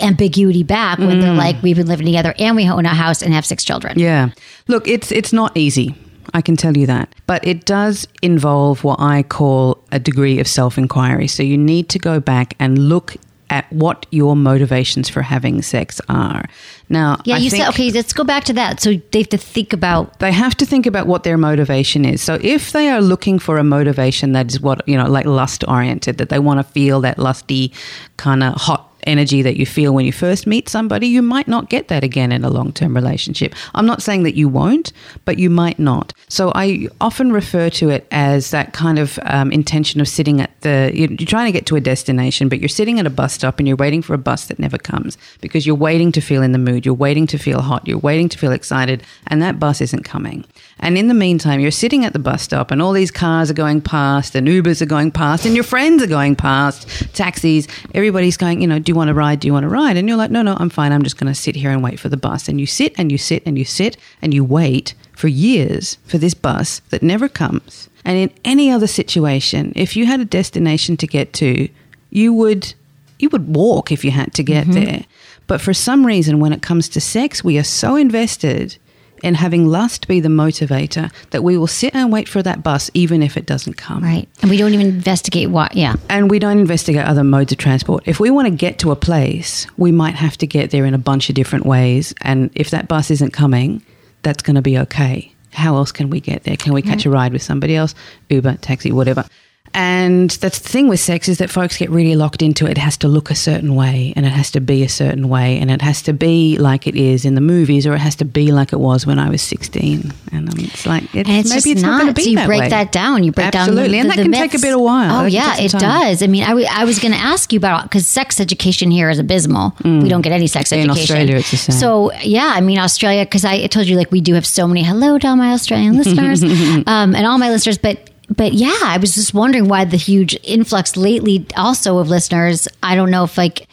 ambiguity 0.00 0.62
back 0.62 0.98
when 0.98 1.18
Mm. 1.18 1.20
they're 1.22 1.34
like, 1.34 1.62
we've 1.62 1.76
been 1.76 1.86
living 1.88 2.06
together 2.06 2.34
and 2.38 2.56
we 2.56 2.68
own 2.68 2.86
a 2.86 2.94
house 2.94 3.22
and 3.22 3.34
have 3.34 3.44
six 3.44 3.64
children? 3.64 3.98
Yeah. 3.98 4.30
Look, 4.68 4.86
it's 4.88 5.10
it's 5.12 5.32
not 5.32 5.56
easy. 5.56 5.94
I 6.32 6.42
can 6.42 6.56
tell 6.56 6.76
you 6.76 6.86
that. 6.86 7.12
But 7.26 7.44
it 7.46 7.64
does 7.64 8.06
involve 8.22 8.84
what 8.84 9.00
I 9.00 9.24
call 9.24 9.82
a 9.90 9.98
degree 9.98 10.38
of 10.38 10.46
self-inquiry. 10.46 11.26
So 11.26 11.42
you 11.42 11.58
need 11.58 11.88
to 11.88 11.98
go 11.98 12.20
back 12.20 12.54
and 12.60 12.78
look 12.78 13.16
at 13.48 13.64
what 13.72 14.06
your 14.12 14.36
motivations 14.36 15.08
for 15.08 15.22
having 15.22 15.60
sex 15.60 16.00
are. 16.08 16.44
Now, 16.88 17.18
Yeah, 17.24 17.34
I 17.34 17.38
you 17.38 17.50
said 17.50 17.68
okay. 17.70 17.90
Let's 17.90 18.12
go 18.12 18.22
back 18.22 18.44
to 18.44 18.52
that. 18.52 18.80
So 18.80 18.92
they 19.10 19.18
have 19.20 19.28
to 19.30 19.38
think 19.38 19.72
about 19.72 20.20
they 20.20 20.30
have 20.30 20.54
to 20.58 20.66
think 20.66 20.86
about 20.86 21.08
what 21.08 21.24
their 21.24 21.36
motivation 21.36 22.04
is. 22.04 22.22
So 22.22 22.38
if 22.42 22.70
they 22.70 22.88
are 22.90 23.00
looking 23.00 23.40
for 23.40 23.58
a 23.58 23.64
motivation 23.64 24.30
that 24.34 24.52
is 24.52 24.60
what, 24.60 24.86
you 24.86 24.96
know, 24.96 25.08
like 25.10 25.26
lust 25.26 25.64
oriented, 25.66 26.18
that 26.18 26.28
they 26.28 26.38
want 26.38 26.60
to 26.60 26.72
feel 26.72 27.00
that 27.00 27.18
lusty 27.18 27.72
kind 28.18 28.44
of 28.44 28.54
hot 28.54 28.89
energy 29.06 29.42
that 29.42 29.56
you 29.56 29.66
feel 29.66 29.94
when 29.94 30.04
you 30.04 30.12
first 30.12 30.46
meet 30.46 30.68
somebody, 30.68 31.06
you 31.06 31.22
might 31.22 31.48
not 31.48 31.68
get 31.68 31.88
that 31.88 32.04
again 32.04 32.32
in 32.32 32.44
a 32.44 32.50
long 32.50 32.72
term 32.72 32.94
relationship. 32.94 33.54
I'm 33.74 33.86
not 33.86 34.02
saying 34.02 34.22
that 34.24 34.34
you 34.34 34.48
won't, 34.48 34.92
but 35.24 35.38
you 35.38 35.50
might 35.50 35.78
not. 35.78 36.12
So 36.28 36.52
I 36.54 36.88
often 37.00 37.32
refer 37.32 37.70
to 37.70 37.90
it 37.90 38.06
as 38.10 38.50
that 38.50 38.72
kind 38.72 38.98
of 38.98 39.18
um, 39.22 39.52
intention 39.52 40.00
of 40.00 40.08
sitting 40.08 40.40
at 40.40 40.60
the, 40.60 40.90
you're, 40.94 41.10
you're 41.10 41.26
trying 41.26 41.46
to 41.46 41.52
get 41.52 41.66
to 41.66 41.76
a 41.76 41.80
destination, 41.80 42.48
but 42.48 42.60
you're 42.60 42.68
sitting 42.68 42.98
at 42.98 43.06
a 43.06 43.10
bus 43.10 43.34
stop 43.34 43.58
and 43.58 43.66
you're 43.66 43.76
waiting 43.76 44.02
for 44.02 44.14
a 44.14 44.18
bus 44.18 44.46
that 44.46 44.58
never 44.58 44.78
comes 44.78 45.16
because 45.40 45.66
you're 45.66 45.76
waiting 45.76 46.12
to 46.12 46.20
feel 46.20 46.42
in 46.42 46.52
the 46.52 46.58
mood, 46.58 46.84
you're 46.84 46.94
waiting 46.94 47.26
to 47.28 47.38
feel 47.38 47.60
hot, 47.60 47.86
you're 47.86 47.98
waiting 47.98 48.28
to 48.28 48.38
feel 48.38 48.52
excited, 48.52 49.02
and 49.26 49.42
that 49.42 49.58
bus 49.58 49.80
isn't 49.80 50.04
coming. 50.04 50.44
And 50.80 50.96
in 50.96 51.08
the 51.08 51.14
meantime, 51.14 51.60
you're 51.60 51.70
sitting 51.70 52.04
at 52.04 52.12
the 52.12 52.18
bus 52.18 52.42
stop 52.42 52.70
and 52.70 52.80
all 52.82 52.92
these 52.92 53.10
cars 53.10 53.50
are 53.50 53.54
going 53.54 53.80
past 53.82 54.34
and 54.34 54.48
Ubers 54.48 54.80
are 54.80 54.86
going 54.86 55.10
past 55.12 55.44
and 55.44 55.54
your 55.54 55.64
friends 55.64 56.02
are 56.02 56.06
going 56.06 56.34
past, 56.34 56.88
taxis, 57.14 57.68
everybody's 57.94 58.36
going, 58.36 58.62
you 58.62 58.66
know, 58.66 58.78
do 58.78 58.90
you 58.90 58.96
want 58.96 59.08
to 59.08 59.14
ride? 59.14 59.40
Do 59.40 59.46
you 59.46 59.52
want 59.52 59.64
to 59.64 59.68
ride? 59.68 59.96
And 59.96 60.08
you're 60.08 60.16
like, 60.16 60.30
no, 60.30 60.42
no, 60.42 60.56
I'm 60.58 60.70
fine. 60.70 60.92
I'm 60.92 61.02
just 61.02 61.18
going 61.18 61.32
to 61.32 61.38
sit 61.38 61.54
here 61.54 61.70
and 61.70 61.82
wait 61.82 62.00
for 62.00 62.08
the 62.08 62.16
bus. 62.16 62.48
And 62.48 62.58
you 62.58 62.66
sit 62.66 62.94
and 62.96 63.12
you 63.12 63.18
sit 63.18 63.42
and 63.44 63.58
you 63.58 63.64
sit 63.64 63.96
and 64.22 64.32
you 64.32 64.42
wait 64.42 64.94
for 65.12 65.28
years 65.28 65.98
for 66.06 66.16
this 66.16 66.32
bus 66.32 66.80
that 66.88 67.02
never 67.02 67.28
comes. 67.28 67.90
And 68.04 68.16
in 68.16 68.30
any 68.44 68.70
other 68.70 68.86
situation, 68.86 69.72
if 69.76 69.96
you 69.96 70.06
had 70.06 70.20
a 70.20 70.24
destination 70.24 70.96
to 70.96 71.06
get 71.06 71.34
to, 71.34 71.68
you 72.08 72.32
would 72.32 72.74
you 73.18 73.28
would 73.28 73.54
walk 73.54 73.92
if 73.92 74.02
you 74.02 74.10
had 74.10 74.32
to 74.32 74.42
get 74.42 74.66
mm-hmm. 74.66 74.84
there. 74.84 75.04
But 75.46 75.60
for 75.60 75.74
some 75.74 76.06
reason 76.06 76.40
when 76.40 76.54
it 76.54 76.62
comes 76.62 76.88
to 76.90 77.00
sex, 77.00 77.44
we 77.44 77.58
are 77.58 77.64
so 77.64 77.96
invested 77.96 78.78
in 79.22 79.34
having 79.34 79.66
lust 79.66 80.08
be 80.08 80.20
the 80.20 80.28
motivator 80.28 81.12
that 81.30 81.42
we 81.42 81.56
will 81.56 81.66
sit 81.66 81.94
and 81.94 82.12
wait 82.12 82.28
for 82.28 82.42
that 82.42 82.62
bus 82.62 82.90
even 82.94 83.22
if 83.22 83.36
it 83.36 83.46
doesn't 83.46 83.74
come. 83.74 84.02
right, 84.02 84.28
and 84.42 84.50
we 84.50 84.56
don't 84.56 84.74
even 84.74 84.86
investigate 84.86 85.50
what. 85.50 85.74
Yeah, 85.74 85.94
And 86.08 86.30
we 86.30 86.38
don't 86.38 86.58
investigate 86.58 87.04
other 87.04 87.24
modes 87.24 87.52
of 87.52 87.58
transport. 87.58 88.02
If 88.06 88.20
we 88.20 88.30
want 88.30 88.46
to 88.48 88.54
get 88.54 88.78
to 88.80 88.90
a 88.90 88.96
place, 88.96 89.66
we 89.76 89.92
might 89.92 90.14
have 90.14 90.36
to 90.38 90.46
get 90.46 90.70
there 90.70 90.84
in 90.84 90.94
a 90.94 90.98
bunch 90.98 91.28
of 91.28 91.34
different 91.34 91.66
ways. 91.66 92.14
And 92.22 92.50
if 92.54 92.70
that 92.70 92.88
bus 92.88 93.10
isn't 93.10 93.32
coming, 93.32 93.82
that's 94.22 94.42
going 94.42 94.56
to 94.56 94.62
be 94.62 94.78
okay. 94.78 95.32
How 95.52 95.76
else 95.76 95.92
can 95.92 96.10
we 96.10 96.20
get 96.20 96.44
there? 96.44 96.56
Can 96.56 96.72
we 96.72 96.82
mm-hmm. 96.82 96.90
catch 96.90 97.06
a 97.06 97.10
ride 97.10 97.32
with 97.32 97.42
somebody 97.42 97.76
else? 97.76 97.94
Uber, 98.28 98.56
taxi, 98.56 98.92
whatever. 98.92 99.24
And 99.72 100.30
that's 100.30 100.58
the 100.58 100.68
thing 100.68 100.88
with 100.88 100.98
sex 101.00 101.28
is 101.28 101.38
that 101.38 101.48
folks 101.48 101.76
get 101.76 101.90
really 101.90 102.16
locked 102.16 102.42
into 102.42 102.66
it. 102.66 102.72
It 102.72 102.78
has 102.78 102.96
to 102.98 103.08
look 103.08 103.30
a 103.30 103.34
certain 103.36 103.74
way 103.76 104.12
and 104.16 104.26
it 104.26 104.30
has 104.32 104.50
to 104.52 104.60
be 104.60 104.82
a 104.82 104.88
certain 104.88 105.28
way 105.28 105.58
and 105.58 105.70
it 105.70 105.80
has 105.80 106.02
to 106.02 106.12
be 106.12 106.58
like 106.58 106.86
it 106.88 106.96
is 106.96 107.24
in 107.24 107.36
the 107.36 107.40
movies 107.40 107.86
or 107.86 107.94
it 107.94 107.98
has 108.00 108.16
to 108.16 108.24
be 108.24 108.50
like 108.50 108.72
it 108.72 108.80
was 108.80 109.06
when 109.06 109.18
I 109.18 109.30
was 109.30 109.42
16. 109.42 110.12
And 110.32 110.48
um, 110.48 110.54
it's 110.58 110.86
like, 110.86 111.04
it's, 111.14 111.48
maybe 111.48 111.70
it's 111.70 111.82
not, 111.82 112.00
going 112.00 112.12
to 112.12 112.14
be 112.14 112.22
so 112.24 112.30
you 112.30 112.36
that 112.36 112.46
break 112.46 112.60
way. 112.62 112.68
that 112.68 112.90
down. 112.90 113.22
You 113.22 113.30
break 113.30 113.54
Absolutely. 113.54 113.98
down 113.98 114.08
the, 114.08 114.10
and 114.10 114.10
the, 114.10 114.16
that 114.16 114.22
can 114.22 114.32
take 114.32 114.54
a 114.54 114.58
bit 114.58 114.74
of 114.74 114.80
while. 114.80 115.20
Oh 115.20 115.22
That 115.24 115.32
yeah, 115.32 115.56
it 115.58 115.70
time. 115.70 115.80
does. 115.80 116.22
I 116.22 116.26
mean, 116.26 116.42
I, 116.42 116.48
w- 116.48 116.66
I 116.68 116.84
was 116.84 116.98
going 116.98 117.12
to 117.12 117.18
ask 117.18 117.52
you 117.52 117.58
about 117.58 117.84
because 117.84 118.06
sex 118.08 118.40
education 118.40 118.90
here 118.90 119.08
is 119.08 119.18
abysmal. 119.20 119.74
We 119.84 120.08
don't 120.08 120.22
get 120.22 120.32
any 120.32 120.48
sex 120.48 120.72
In 120.72 120.80
education. 120.80 121.02
Australia, 121.02 121.36
it's 121.36 121.50
the 121.52 121.56
same. 121.56 121.76
So 121.76 122.12
yeah, 122.22 122.52
I 122.54 122.60
mean 122.60 122.78
Australia 122.78 123.24
because 123.24 123.44
I 123.44 123.66
told 123.68 123.86
you 123.86 123.96
like 123.96 124.10
we 124.10 124.20
do 124.20 124.34
have 124.34 124.46
so 124.46 124.66
many. 124.66 124.82
Hello 124.82 125.16
to 125.18 125.28
all 125.28 125.36
my 125.36 125.52
Australian 125.52 125.96
listeners 126.02 126.42
um, 126.88 127.14
and 127.14 127.24
all 127.24 127.38
my 127.38 127.50
listeners, 127.50 127.78
but. 127.78 128.09
But 128.34 128.52
yeah, 128.52 128.78
I 128.82 128.98
was 128.98 129.14
just 129.14 129.34
wondering 129.34 129.68
why 129.68 129.84
the 129.84 129.96
huge 129.96 130.38
influx 130.44 130.96
lately, 130.96 131.46
also 131.56 131.98
of 131.98 132.08
listeners. 132.08 132.68
I 132.82 132.94
don't 132.94 133.10
know 133.10 133.24
if 133.24 133.36
like, 133.36 133.66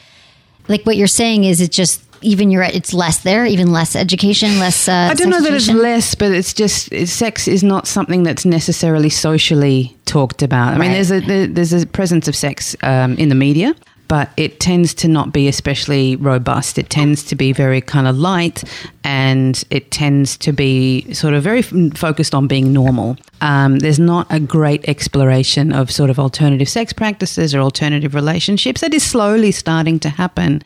like 0.68 0.84
what 0.86 0.98
you're 0.98 1.08
saying 1.08 1.44
is 1.44 1.62
it 1.62 1.72
just 1.72 2.04
even 2.22 2.50
you're 2.50 2.64
it's 2.64 2.94
less 2.94 3.20
there, 3.20 3.46
even 3.46 3.72
less 3.72 3.96
education, 3.96 4.60
less. 4.60 4.88
Uh, 4.88 5.10
I 5.12 5.14
don't 5.14 5.30
know 5.30 5.42
that 5.42 5.54
it's 5.54 5.70
less, 5.70 6.16
but 6.16 6.32
it's 6.32 6.54
just 6.54 6.92
it's, 6.92 7.12
sex 7.12 7.48
is 7.48 7.64
not 7.64 7.88
something 7.88 8.24
that's 8.24 8.46
necessarily 8.46 9.10
socially 9.10 9.96
talked 10.06 10.42
about. 10.42 10.74
I 10.74 10.78
mean, 10.78 10.92
there's 10.92 11.12
a 11.12 11.48
there's 11.48 11.74
a 11.74 11.86
presence 11.86 12.28
of 12.28 12.36
sex 12.36 12.76
um, 12.82 13.16
in 13.18 13.30
the 13.30 13.36
media, 13.36 13.76
but 14.08 14.30
it 14.38 14.60
tends 14.60 14.94
to 14.96 15.08
not 15.08 15.34
be 15.34 15.48
especially 15.48 16.16
robust. 16.16 16.78
It 16.78 16.90
tends 16.90 17.24
to 17.26 17.36
be 17.36 17.52
very 17.52 17.82
kind 17.82 18.08
of 18.08 18.18
light, 18.18 18.64
and 19.04 19.64
it 19.70 19.92
tends 19.92 20.38
to 20.38 20.54
be 20.54 21.14
sort 21.14 21.34
of 21.34 21.44
very 21.44 21.60
f- 21.60 21.74
focused 21.96 22.34
on 22.34 22.48
being 22.48 22.74
normal. 22.74 23.18
Um, 23.42 23.80
there's 23.80 24.00
not 24.00 24.28
a 24.30 24.40
great 24.40 24.88
exploration 24.88 25.74
of 25.74 25.92
sort 25.92 26.10
of 26.10 26.20
alternative 26.20 26.70
sex 26.70 26.94
practices 26.94 27.54
or 27.54 27.60
alternative 27.60 28.16
relationships. 28.16 28.82
That 28.82 28.94
is 28.94 29.04
slowly 29.04 29.52
starting 29.52 30.00
to 30.00 30.10
happen, 30.10 30.64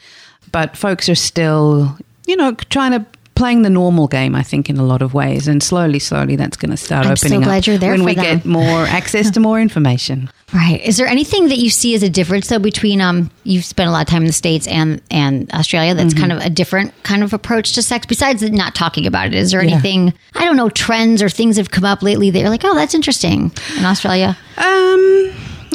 but 0.52 0.78
folks 0.78 1.10
are 1.10 1.16
still, 1.16 1.98
you 2.26 2.36
know, 2.36 2.54
trying 2.70 2.92
to 2.92 3.06
playing 3.42 3.64
the 3.64 3.70
normal 3.72 4.08
game, 4.08 4.36
I 4.36 4.44
think, 4.44 4.70
in 4.70 4.78
a 4.78 4.84
lot 4.84 5.02
of 5.02 5.14
ways. 5.16 5.48
And 5.48 5.64
slowly, 5.64 5.98
slowly, 6.00 6.36
that's 6.36 6.58
going 6.58 6.70
to 6.70 6.78
start 6.78 7.08
I'm 7.08 7.16
so 7.16 7.26
opening 7.28 7.42
glad 7.42 7.60
up 7.64 7.68
you're 7.68 7.78
there 7.80 7.92
when 7.94 8.04
we 8.04 8.14
them. 8.14 8.24
get 8.24 8.46
more 8.46 8.84
access 8.86 9.32
to 9.32 9.40
more 9.40 9.60
information. 9.60 10.30
Right. 10.54 10.82
Is 10.82 10.98
there 10.98 11.08
anything 11.08 11.48
that 11.48 11.60
you 11.60 11.70
see 11.70 11.96
as 11.96 12.04
a 12.04 12.10
difference 12.10 12.50
though 12.50 12.60
between 12.60 13.00
um 13.00 13.32
you've 13.46 13.64
spent 13.64 13.88
a 13.88 13.92
lot 13.94 14.02
of 14.02 14.08
time 14.08 14.24
in 14.24 14.28
the 14.28 14.34
States 14.34 14.68
and 14.68 15.02
and 15.10 15.50
Australia 15.54 15.96
that's 15.96 16.14
kind 16.14 16.30
of 16.34 16.40
a 16.40 16.50
different 16.50 16.92
kind 17.04 17.24
of 17.24 17.32
approach 17.32 17.72
to 17.76 17.82
sex 17.82 18.06
besides 18.06 18.44
not 18.52 18.76
talking 18.76 19.08
about 19.08 19.28
it? 19.28 19.34
Is 19.36 19.52
there 19.52 19.64
Yeah. 19.64 19.72
anything 19.76 20.14
I 20.36 20.44
don't 20.44 20.58
know, 20.58 20.68
trends 20.68 21.24
or 21.24 21.30
things 21.30 21.56
have 21.56 21.72
come 21.72 21.86
up 21.86 22.04
lately 22.04 22.32
that 22.32 22.38
you're 22.42 22.50
like, 22.50 22.66
oh 22.66 22.76
that's 22.76 22.94
interesting 22.94 23.50
in 23.78 23.86
Australia? 23.86 24.38
Um, 24.58 25.32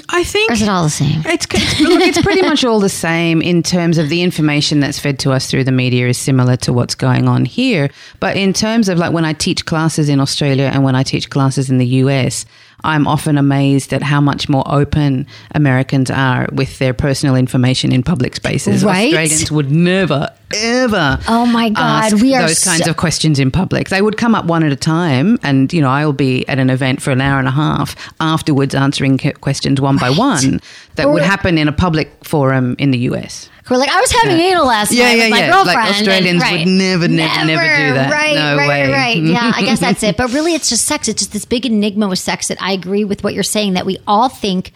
I 0.09 0.25
think 0.25 0.51
Or 0.51 0.55
is 0.55 0.63
it 0.63 0.69
all 0.69 0.85
the 0.85 0.91
same? 0.91 1.23
It's, 1.27 1.47
it's 1.51 1.81
look, 1.81 2.01
it's 2.01 2.21
pretty 2.23 2.43
much 2.43 2.65
all 2.65 2.81
the 2.81 2.89
same 2.89 3.43
in 3.43 3.63
terms 3.63 3.99
of 3.99 4.09
the 4.09 4.23
information 4.23 4.81
that's 4.81 4.99
fed 4.99 5.19
to 5.21 5.33
us 5.33 5.51
through 5.51 5.65
the 5.65 5.73
media 5.73 6.09
is 6.09 6.19
similar 6.19 6.57
to 6.59 6.73
what's 6.73 6.95
going 6.95 7.29
on 7.29 7.45
here. 7.45 7.91
But 8.21 8.37
in 8.37 8.53
terms 8.53 8.89
of 8.89 8.99
like 8.99 9.13
when 9.13 9.25
I 9.25 9.33
teach 9.33 9.67
classes 9.67 10.09
in 10.09 10.21
Australia 10.21 10.71
and 10.73 10.85
when 10.85 10.95
I 10.95 11.03
teach 11.03 11.29
classes 11.31 11.71
in 11.71 11.79
the 11.79 11.87
US, 11.87 12.47
I'm 12.85 13.07
often 13.07 13.39
amazed 13.39 13.93
at 13.93 14.03
how 14.03 14.21
much 14.21 14.49
more 14.49 14.65
open 14.67 15.27
Americans 15.55 16.11
are 16.11 16.49
with 16.53 16.79
their 16.79 16.95
personal 16.95 17.35
information 17.37 17.93
in 17.93 18.03
public 18.03 18.37
spaces. 18.37 18.85
Right? 18.85 19.09
Australians 19.09 19.51
would 19.51 19.71
never, 19.71 20.29
ever. 20.55 21.19
Oh 21.29 21.47
my 21.47 21.71
God, 21.71 22.13
ask 22.13 22.17
we 22.17 22.35
are 22.35 22.43
those 22.43 22.63
kinds 22.63 22.87
of 22.87 22.97
questions 22.97 23.39
in 23.39 23.51
public. 23.51 23.89
They 23.89 24.03
would 24.03 24.17
come 24.17 24.35
up 24.35 24.45
one 24.45 24.63
at 24.63 24.73
a 24.73 24.77
time, 24.77 25.39
and 25.43 25.73
you 25.73 25.81
know, 25.81 25.89
I'll 25.89 26.13
be 26.13 26.47
at 26.49 26.59
an 26.59 26.71
event 26.71 27.03
for 27.03 27.11
an 27.11 27.21
hour 27.21 27.39
and 27.39 27.49
a 27.49 27.53
half 27.53 27.97
afterwards, 28.21 28.75
answering 28.75 29.19
questions 29.41 29.81
one 29.81 29.97
by 29.97 30.11
one 30.11 30.61
that 30.97 31.09
would 31.11 31.23
happen 31.23 31.59
in 31.59 31.69
a 31.69 31.73
public 31.73 32.25
forum 32.25 32.77
in 32.79 32.91
the 32.91 32.99
US. 33.11 33.51
We're 33.69 33.79
like, 33.79 33.89
I 33.91 34.01
was 34.01 34.13
having 34.13 34.39
anal 34.39 34.67
last 34.67 34.93
Yeah, 34.93 35.07
night 35.07 35.17
yeah, 35.19 35.25
with 35.25 35.31
my 35.33 35.39
yeah. 35.41 35.51
girlfriend. 35.51 35.79
Like 35.81 35.91
Australians 35.91 36.43
and- 36.45 36.53
would 36.59 36.69
never, 36.69 37.09
never, 37.09 37.45
never 37.47 37.63
do 37.89 37.95
that. 37.95 38.13
Right, 38.13 38.35
No 38.37 38.57
right, 38.57 38.69
way. 38.69 38.83
right, 38.83 38.93
right. 38.93 39.23
Yeah, 39.23 39.53
I 39.55 39.63
guess 39.63 39.81
that's 39.81 40.03
it. 40.03 40.17
But 40.21 40.33
really, 40.33 40.55
it's 40.55 40.69
just 40.69 40.85
sex. 40.87 41.09
It's 41.09 41.21
just 41.23 41.33
this 41.33 41.45
big 41.45 41.67
enigma 41.67 42.09
with 42.09 42.19
sex 42.21 42.47
that 42.49 42.63
I 42.63 42.73
agree 42.73 43.05
with 43.05 43.25
what 43.25 43.35
you're 43.35 43.43
saying 43.43 43.73
that 43.75 43.85
we 43.85 43.99
all 44.07 44.29
think 44.29 44.73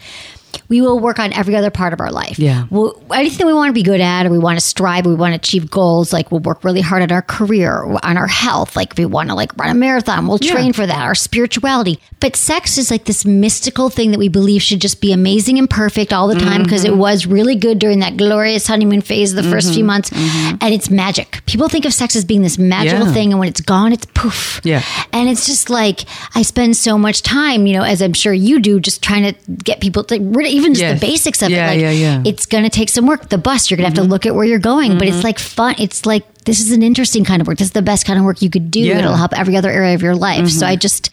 we 0.69 0.81
will 0.81 0.99
work 0.99 1.19
on 1.19 1.33
every 1.33 1.57
other 1.57 1.71
part 1.71 1.93
of 1.93 2.01
our 2.01 2.11
life. 2.13 2.39
Yeah. 2.39 2.67
Well, 2.71 3.01
anything 3.13 3.47
we 3.47 3.53
want 3.55 3.69
to 3.71 3.73
be 3.73 3.83
good 3.83 4.01
at 4.01 4.27
or 4.27 4.31
we 4.31 4.39
want 4.39 4.59
to 4.59 4.65
strive, 4.65 5.07
we 5.07 5.15
want 5.15 5.33
to 5.33 5.37
achieve 5.37 5.71
goals, 5.71 6.13
like 6.13 6.31
we'll 6.31 6.41
work 6.41 6.65
really 6.65 6.81
hard 6.81 7.03
at 7.03 7.13
our 7.13 7.23
career, 7.23 7.83
on 8.03 8.17
our 8.17 8.27
health. 8.27 8.77
Like 8.77 8.93
if 8.93 8.99
we 8.99 9.07
want 9.07 9.29
to 9.31 9.35
like 9.35 9.57
run 9.57 9.71
a 9.71 9.75
marathon, 9.75 10.27
we'll 10.27 10.39
Yeah. 10.41 10.53
train 10.53 10.73
for 10.73 10.87
that, 10.87 10.99
our 11.03 11.15
spirituality. 11.15 11.99
But 12.21 12.37
sex 12.37 12.77
is 12.79 12.91
like 12.91 13.05
this 13.05 13.25
mystical 13.25 13.89
thing 13.91 14.11
that 14.11 14.19
we 14.19 14.29
believe 14.29 14.63
should 14.63 14.81
just 14.81 15.01
be 15.01 15.13
amazing 15.13 15.59
and 15.59 15.69
perfect 15.69 16.13
all 16.13 16.29
the 16.29 16.39
time 16.39 16.63
because 16.63 16.85
Mm-hmm. 16.85 16.95
it 16.95 16.97
was 16.97 17.27
really 17.27 17.57
good 17.57 17.79
during 17.79 17.99
that 18.01 18.17
glorious 18.17 18.67
honeymoon 18.67 19.01
phase 19.03 19.33
of 19.35 19.43
the 19.43 19.51
first 19.51 19.73
few 19.75 19.85
months. 19.85 20.11
And 20.13 20.63
it's 20.75 20.91
magic. 20.91 21.43
People 21.47 21.69
think 21.69 21.85
of 21.85 21.93
sex 21.95 22.15
as 22.17 22.25
being 22.25 22.43
this 22.43 22.59
magical 22.59 23.07
Yeah. 23.07 23.13
thing. 23.13 23.33
And 23.33 23.39
when 23.41 23.49
it's 23.49 23.61
gone, 23.61 23.93
it's 23.93 24.07
poof. 24.15 24.61
Yeah. 24.65 24.83
And 25.13 25.29
it's 25.29 25.47
just 25.47 25.71
like, 25.71 26.01
I 26.35 26.43
spend 26.43 26.77
so 26.77 26.97
much 26.99 27.23
time, 27.23 27.67
you 27.67 27.75
know, 27.75 27.83
as 27.83 28.01
I'm 28.03 28.13
sure 28.13 28.33
you 28.33 28.61
do, 28.61 28.81
just 28.81 29.03
trying 29.03 29.25
to 29.25 29.35
get 29.65 29.81
people 29.81 30.05
to 30.05 30.19
really, 30.41 30.57
even 30.57 30.74
just 30.74 30.82
Yes. 30.82 31.01
the 31.01 31.07
basics 31.07 31.43
of 31.43 31.51
Yeah, 31.51 31.70
it. 31.70 31.74
Like, 31.74 31.80
yeah, 31.80 31.91
yeah. 31.91 32.22
it's 32.24 32.47
going 32.47 32.64
to 32.64 32.70
take 32.70 32.88
some 32.88 33.07
work. 33.07 33.28
The 33.28 33.38
bus, 33.38 33.70
you're 33.70 33.76
going 33.76 33.84
to 33.84 33.88
have 33.91 33.95
to 33.95 34.03
mm-hmm. 34.03 34.11
look 34.11 34.26
at 34.26 34.34
where 34.34 34.45
you're 34.45 34.59
going, 34.59 34.99
but 34.99 35.07
it's 35.07 35.18
mm-hmm. 35.18 35.26
like 35.26 35.38
fun. 35.38 35.74
It's 35.78 36.05
like, 36.07 36.24
this 36.45 36.61
is 36.61 36.72
an 36.72 36.82
interesting 36.82 37.24
kind 37.24 37.41
of 37.41 37.47
work. 37.47 37.59
This 37.59 37.68
is 37.68 37.72
the 37.72 37.82
best 37.82 38.07
kind 38.07 38.18
of 38.18 38.24
work 38.24 38.43
you 38.43 38.51
could 38.51 38.70
do. 38.70 38.80
Yeah. 38.80 38.99
It'll 38.99 39.14
help 39.14 39.38
every 39.38 39.57
other 39.57 39.70
area 39.70 39.95
of 39.95 40.03
your 40.03 40.16
life. 40.16 40.49
So 40.49 40.66
I 40.66 40.72
mm-hmm. 40.72 40.80
just, 40.80 41.11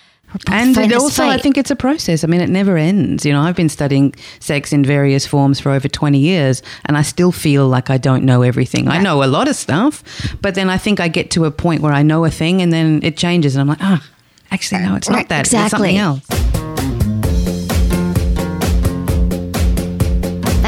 And 0.49 0.75
fighting 0.75 0.91
it 0.91 0.93
this 0.93 1.03
also, 1.03 1.25
I 1.25 1.37
think 1.37 1.57
it's 1.57 1.71
a 1.71 1.75
process. 1.75 2.23
I 2.23 2.27
mean, 2.27 2.41
it 2.41 2.49
never 2.49 2.77
ends. 2.77 3.25
You 3.25 3.33
know, 3.33 3.41
I've 3.41 3.55
been 3.55 3.69
studying 3.69 4.13
sex 4.39 4.73
in 4.73 4.83
various 4.83 5.25
forms 5.25 5.59
for 5.59 5.71
over 5.71 5.87
20 5.87 6.17
years, 6.17 6.61
and 6.85 6.97
I 6.97 7.01
still 7.01 7.31
feel 7.31 7.67
like 7.67 7.89
I 7.89 7.97
don't 7.97 8.23
know 8.23 8.41
everything. 8.41 8.87
I 8.87 8.99
know 8.99 9.23
a 9.23 9.25
lot 9.25 9.47
of 9.47 9.55
stuff, 9.55 10.03
but 10.41 10.55
then 10.55 10.69
I 10.69 10.77
think 10.77 10.99
I 10.99 11.07
get 11.07 11.31
to 11.31 11.45
a 11.45 11.51
point 11.51 11.81
where 11.81 11.93
I 11.93 12.03
know 12.03 12.25
a 12.25 12.29
thing, 12.29 12.61
and 12.61 12.71
then 12.73 13.01
it 13.03 13.15
changes, 13.17 13.55
and 13.55 13.61
I'm 13.61 13.67
like, 13.67 13.81
ah, 13.81 14.03
actually, 14.51 14.81
no, 14.83 14.95
it's 14.95 15.09
not 15.09 15.15
Right, 15.15 15.29
that. 15.29 15.39
It's 15.41 15.53
exactly. 15.53 15.97
something 15.97 15.97
else. 15.97 16.56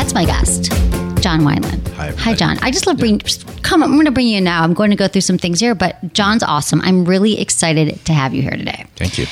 That's 0.09 0.27
my 0.27 0.39
guest, 0.39 0.71
John 1.21 1.41
Wineland. 1.41 1.87
Hi. 1.89 2.09
Hi, 2.09 2.33
John. 2.33 2.57
I 2.63 2.71
just 2.71 2.87
love 2.87 2.97
bringing. 2.97 3.19
just 3.19 3.45
Come, 3.61 3.83
I'm 3.83 3.91
going 3.91 4.05
to 4.05 4.11
bring 4.11 4.25
you 4.25 4.39
in 4.39 4.43
now. 4.43 4.63
I'm 4.63 4.73
going 4.73 4.89
to 4.89 4.95
go 4.95 5.07
through 5.07 5.21
some 5.21 5.37
things 5.37 5.59
here, 5.59 5.75
but 5.75 6.15
John's 6.15 6.41
awesome. 6.41 6.81
I'm 6.81 7.05
really 7.05 7.39
excited 7.39 8.03
to 8.05 8.13
have 8.13 8.33
you 8.33 8.41
here 8.41 8.57
today. 8.57 8.87
Thank 8.95 9.19
you. 9.19 9.27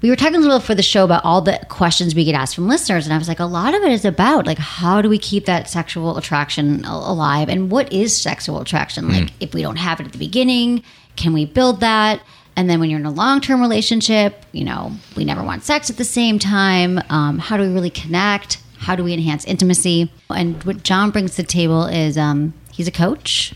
We 0.00 0.08
were 0.08 0.16
talking 0.16 0.36
a 0.36 0.38
little 0.38 0.60
for 0.60 0.74
the 0.74 0.82
show 0.82 1.04
about 1.04 1.26
all 1.26 1.42
the 1.42 1.60
questions 1.68 2.14
we 2.14 2.24
get 2.24 2.34
asked 2.34 2.54
from 2.54 2.68
listeners, 2.68 3.04
and 3.04 3.12
I 3.12 3.18
was 3.18 3.28
like, 3.28 3.38
a 3.38 3.44
lot 3.44 3.74
of 3.74 3.82
it 3.82 3.92
is 3.92 4.06
about 4.06 4.46
like 4.46 4.56
how 4.56 5.02
do 5.02 5.10
we 5.10 5.18
keep 5.18 5.44
that 5.44 5.68
sexual 5.68 6.16
attraction 6.16 6.86
alive, 6.86 7.50
and 7.50 7.70
what 7.70 7.92
is 7.92 8.16
sexual 8.16 8.62
attraction? 8.62 9.10
Like, 9.10 9.30
if 9.40 9.52
we 9.52 9.60
don't 9.60 9.76
have 9.76 10.00
it 10.00 10.06
at 10.06 10.12
the 10.12 10.18
beginning, 10.18 10.82
can 11.16 11.34
we 11.34 11.44
build 11.44 11.80
that? 11.80 12.22
And 12.56 12.70
then 12.70 12.80
when 12.80 12.88
you're 12.88 13.00
in 13.00 13.04
a 13.04 13.10
long 13.10 13.42
term 13.42 13.60
relationship, 13.60 14.46
you 14.52 14.64
know, 14.64 14.92
we 15.16 15.26
never 15.26 15.42
want 15.42 15.64
sex 15.64 15.90
at 15.90 15.98
the 15.98 16.04
same 16.04 16.38
time. 16.38 16.98
Um, 17.10 17.38
how 17.38 17.58
do 17.58 17.64
we 17.64 17.74
really 17.74 17.90
connect? 17.90 18.56
How 18.84 18.94
do 18.96 19.02
we 19.04 19.12
enhance 19.12 19.44
intimacy? 19.44 20.10
And 20.30 20.62
what 20.64 20.82
John 20.82 21.10
brings 21.10 21.32
to 21.36 21.42
the 21.42 21.48
table 21.48 21.84
is 21.86 22.16
um, 22.18 22.54
he's 22.72 22.88
a 22.88 22.92
coach. 22.92 23.54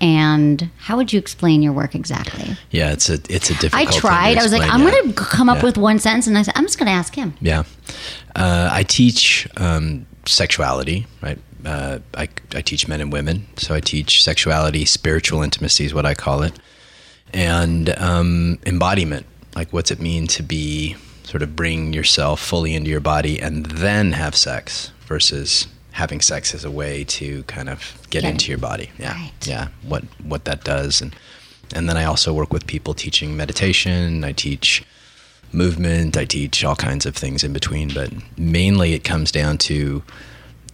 And 0.00 0.70
how 0.78 0.96
would 0.96 1.12
you 1.12 1.18
explain 1.18 1.60
your 1.60 1.72
work 1.72 1.96
exactly? 1.96 2.56
Yeah, 2.70 2.92
it's 2.92 3.08
a 3.10 3.14
it's 3.28 3.50
a 3.50 3.54
difficult. 3.54 3.88
I 3.88 3.90
tried. 3.90 4.38
I 4.38 4.42
was 4.44 4.52
like, 4.52 4.62
I'm 4.62 4.82
yeah. 4.84 4.90
going 4.90 5.12
to 5.12 5.14
come 5.20 5.48
up 5.48 5.56
Yeah. 5.58 5.64
with 5.64 5.76
one 5.76 5.98
sentence, 5.98 6.28
and 6.28 6.38
I 6.38 6.42
said, 6.42 6.54
I'm 6.56 6.64
just 6.64 6.78
going 6.78 6.86
to 6.86 6.92
ask 6.92 7.16
him. 7.16 7.34
Yeah, 7.40 7.64
uh, 8.36 8.68
I 8.70 8.84
teach 8.84 9.48
um, 9.56 10.06
sexuality. 10.24 11.06
Right, 11.20 11.38
uh, 11.66 11.98
I 12.14 12.28
I 12.54 12.62
teach 12.62 12.86
men 12.86 13.00
and 13.00 13.12
women. 13.12 13.46
So 13.56 13.74
I 13.74 13.80
teach 13.80 14.22
sexuality, 14.22 14.84
spiritual 14.84 15.42
intimacy 15.42 15.84
is 15.84 15.92
what 15.92 16.06
I 16.06 16.14
call 16.14 16.42
it, 16.42 16.52
and 17.34 17.90
um, 17.98 18.60
embodiment. 18.66 19.26
Like, 19.56 19.72
what's 19.72 19.90
it 19.90 19.98
mean 20.00 20.28
to 20.28 20.44
be 20.44 20.94
sort 21.30 21.42
of 21.42 21.54
bring 21.54 21.92
yourself 21.92 22.40
fully 22.40 22.72
into 22.74 22.88
your 22.90 23.00
body 23.14 23.34
and 23.40 23.66
then 23.66 24.12
have 24.12 24.34
sex 24.34 24.92
versus 25.06 25.66
having 25.92 26.20
sex 26.20 26.54
as 26.54 26.64
a 26.64 26.70
way 26.70 27.04
to 27.04 27.42
kind 27.44 27.68
of 27.68 27.78
get 28.10 28.22
Get 28.22 28.30
into 28.30 28.44
it. 28.46 28.48
your 28.48 28.58
body. 28.70 28.90
Yeah, 28.98 29.12
Right. 29.14 29.32
yeah. 29.46 29.68
What 29.82 30.04
what 30.32 30.44
that 30.44 30.64
does 30.64 31.00
and. 31.02 31.14
And 31.74 31.86
then 31.86 31.98
I 31.98 32.04
also 32.04 32.32
work 32.32 32.50
with 32.50 32.66
people 32.66 32.94
teaching 32.94 33.36
meditation. 33.36 34.24
I 34.24 34.32
teach 34.32 34.82
movement. 35.52 36.16
I 36.16 36.24
teach 36.24 36.64
all 36.64 36.76
kinds 36.76 37.04
of 37.04 37.14
things 37.14 37.44
in 37.44 37.52
between, 37.52 37.88
but 37.92 38.10
mainly 38.38 38.94
it 38.94 39.04
comes 39.04 39.30
down 39.30 39.58
to 39.68 40.02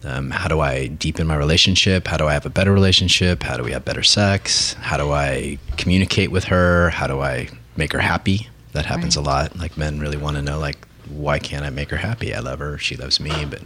um, 0.05 0.31
how 0.31 0.47
do 0.47 0.61
I 0.61 0.87
deepen 0.87 1.27
my 1.27 1.35
relationship? 1.35 2.07
How 2.07 2.15
do 2.15 2.27
I 2.27 2.33
have 2.33 2.45
a 2.45 2.49
better 2.49 2.71
relationship? 2.71 3.43
How 3.43 3.57
do 3.57 3.63
we 3.63 3.73
have 3.73 3.83
better 3.83 4.03
sex? 4.03 4.73
How 4.79 4.95
do 4.95 5.11
I 5.11 5.57
communicate 5.75 6.31
with 6.31 6.45
her? 6.45 6.91
How 6.91 7.07
do 7.07 7.19
I 7.19 7.49
make 7.75 7.91
her 7.91 7.99
happy? 7.99 8.47
That 8.75 8.85
happens 8.85 9.15
a 9.15 9.21
lot. 9.21 9.57
Like 9.57 9.77
men 9.77 9.99
really 9.99 10.17
want 10.17 10.35
to 10.37 10.41
know, 10.43 10.59
like, 10.59 10.77
why 11.09 11.39
can't 11.39 11.65
I 11.65 11.69
make 11.71 11.89
her 11.89 11.97
happy? 11.97 12.33
I 12.33 12.39
love 12.39 12.59
her. 12.59 12.77
She 12.77 12.95
loves 12.95 13.19
me, 13.19 13.45
but 13.45 13.61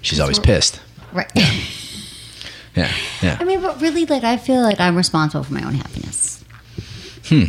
she's 0.00 0.20
always 0.20 0.38
pissed. 0.38 0.80
Right. 1.12 1.30
Yeah, 2.74 2.90
yeah. 3.20 3.36
I 3.38 3.44
mean, 3.44 3.60
but 3.60 3.82
really, 3.82 4.06
like, 4.06 4.24
I 4.24 4.38
feel 4.38 4.62
like 4.62 4.80
I'm 4.80 4.96
responsible 4.96 5.44
for 5.44 5.52
my 5.52 5.62
own 5.62 5.74
happiness. 5.74 6.42
Hmm. 7.26 7.44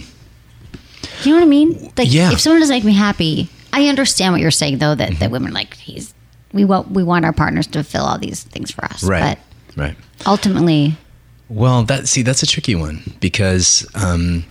You 1.24 1.32
know 1.32 1.36
what 1.38 1.44
I 1.44 1.48
mean? 1.48 1.94
Like, 1.98 2.12
Yeah. 2.12 2.34
if 2.34 2.42
someone 2.42 2.60
doesn't 2.60 2.76
make 2.76 2.84
me 2.84 2.92
happy, 2.92 3.48
I 3.72 3.88
understand 3.88 4.34
what 4.34 4.42
you're 4.42 4.52
saying, 4.52 4.80
though, 4.80 4.96
that, 4.96 5.20
that 5.20 5.32
women 5.32 5.54
like, 5.54 5.76
he's 5.78 6.14
we 6.52 6.66
want 6.66 6.92
we 6.92 7.04
want 7.04 7.24
our 7.24 7.32
partners 7.32 7.68
to 7.68 7.84
fill 7.86 8.04
all 8.04 8.18
these 8.20 8.44
things 8.44 8.70
for 8.70 8.84
us. 8.84 9.02
Right. 9.02 9.40
But 9.76 9.82
right. 9.82 9.96
ultimately, 10.28 10.98
Well, 11.48 11.84
that 11.84 12.10
see, 12.10 12.22
that's 12.22 12.44
a 12.44 12.46
tricky 12.46 12.76
one 12.76 13.02
because 13.22 13.88
um, 13.96 14.44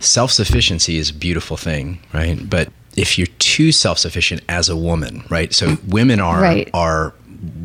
self 0.00 0.30
sufficiency 0.30 0.98
is 0.98 1.10
a 1.10 1.14
beautiful 1.14 1.56
thing, 1.56 2.00
right? 2.12 2.38
But 2.48 2.70
if 2.96 3.18
you're 3.18 3.28
too 3.38 3.72
self 3.72 3.98
sufficient 3.98 4.42
as 4.48 4.68
a 4.68 4.76
woman, 4.76 5.24
right? 5.30 5.52
So 5.52 5.76
women 5.86 6.20
are 6.20 6.40
Right. 6.40 6.70
are 6.74 7.14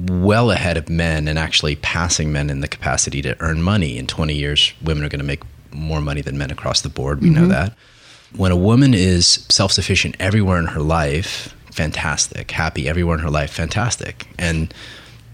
well 0.07 0.51
ahead 0.51 0.77
of 0.77 0.89
men 0.89 1.27
and 1.27 1.39
actually 1.39 1.75
passing 1.77 2.31
men 2.31 2.49
in 2.49 2.59
the 2.59 2.67
capacity 2.67 3.21
to 3.21 3.35
earn 3.39 3.61
money. 3.61 3.97
In 3.97 4.07
20 4.07 4.35
years, 4.35 4.73
women 4.81 5.03
are 5.03 5.09
going 5.09 5.21
to 5.21 5.25
make 5.25 5.41
more 5.71 6.01
money 6.01 6.21
than 6.21 6.37
men 6.37 6.51
across 6.51 6.81
the 6.81 6.89
board. 6.89 7.21
We 7.21 7.29
know 7.29 7.41
mm-hmm. 7.41 7.49
that. 7.51 7.73
When 8.35 8.51
a 8.51 8.57
woman 8.57 8.93
is 8.93 9.45
self 9.49 9.71
sufficient 9.71 10.15
everywhere 10.19 10.59
in 10.59 10.67
her 10.67 10.81
life, 10.81 11.55
fantastic. 11.71 12.51
Happy 12.51 12.87
everywhere 12.87 13.17
in 13.17 13.23
her 13.23 13.29
life, 13.29 13.51
fantastic. 13.51 14.27
And 14.37 14.73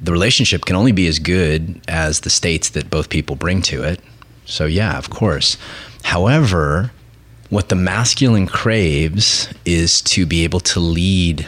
the 0.02 0.12
relationship 0.12 0.66
can 0.66 0.76
only 0.76 0.92
be 0.92 1.08
as 1.08 1.20
good 1.20 1.82
as 1.88 2.22
the 2.22 2.30
states 2.30 2.70
that 2.70 2.90
both 2.90 3.10
people 3.10 3.36
bring 3.36 3.62
to 3.64 3.84
it. 3.84 4.00
So, 4.46 4.66
yeah, 4.66 4.98
of 4.98 5.10
course. 5.10 5.58
However, 6.08 6.92
what 7.50 7.68
the 7.68 7.76
masculine 7.76 8.48
craves 8.48 9.50
is 9.66 10.02
to 10.04 10.26
be 10.26 10.46
able 10.46 10.62
to 10.62 10.80
lead 10.80 11.46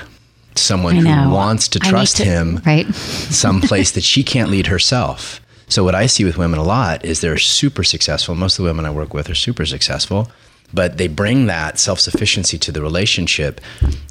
someone 0.56 0.98
who 0.98 1.30
wants 1.30 1.70
to 1.70 1.80
trust 1.80 2.18
to- 2.18 2.26
him 2.26 2.62
right? 2.66 2.86
someplace 2.94 3.92
that 3.92 4.04
she 4.04 4.22
can't 4.22 4.52
lead 4.52 4.68
herself. 4.68 5.40
So 5.70 5.86
what 5.86 5.96
I 5.96 6.08
see 6.08 6.26
with 6.26 6.38
women 6.38 6.60
a 6.60 6.64
lot 6.64 7.06
is 7.06 7.22
they're 7.22 7.38
super 7.38 7.86
successful. 7.86 8.36
Most 8.36 8.60
of 8.60 8.64
the 8.64 8.70
women 8.70 8.84
I 8.84 8.90
work 8.90 9.14
with 9.14 9.30
are 9.30 9.36
super 9.36 9.66
successful, 9.66 10.30
but 10.74 10.98
they 10.98 11.08
bring 11.08 11.46
that 11.46 11.80
self-sufficiency 11.80 12.58
to 12.58 12.72
the 12.74 12.82
relationship 12.82 13.62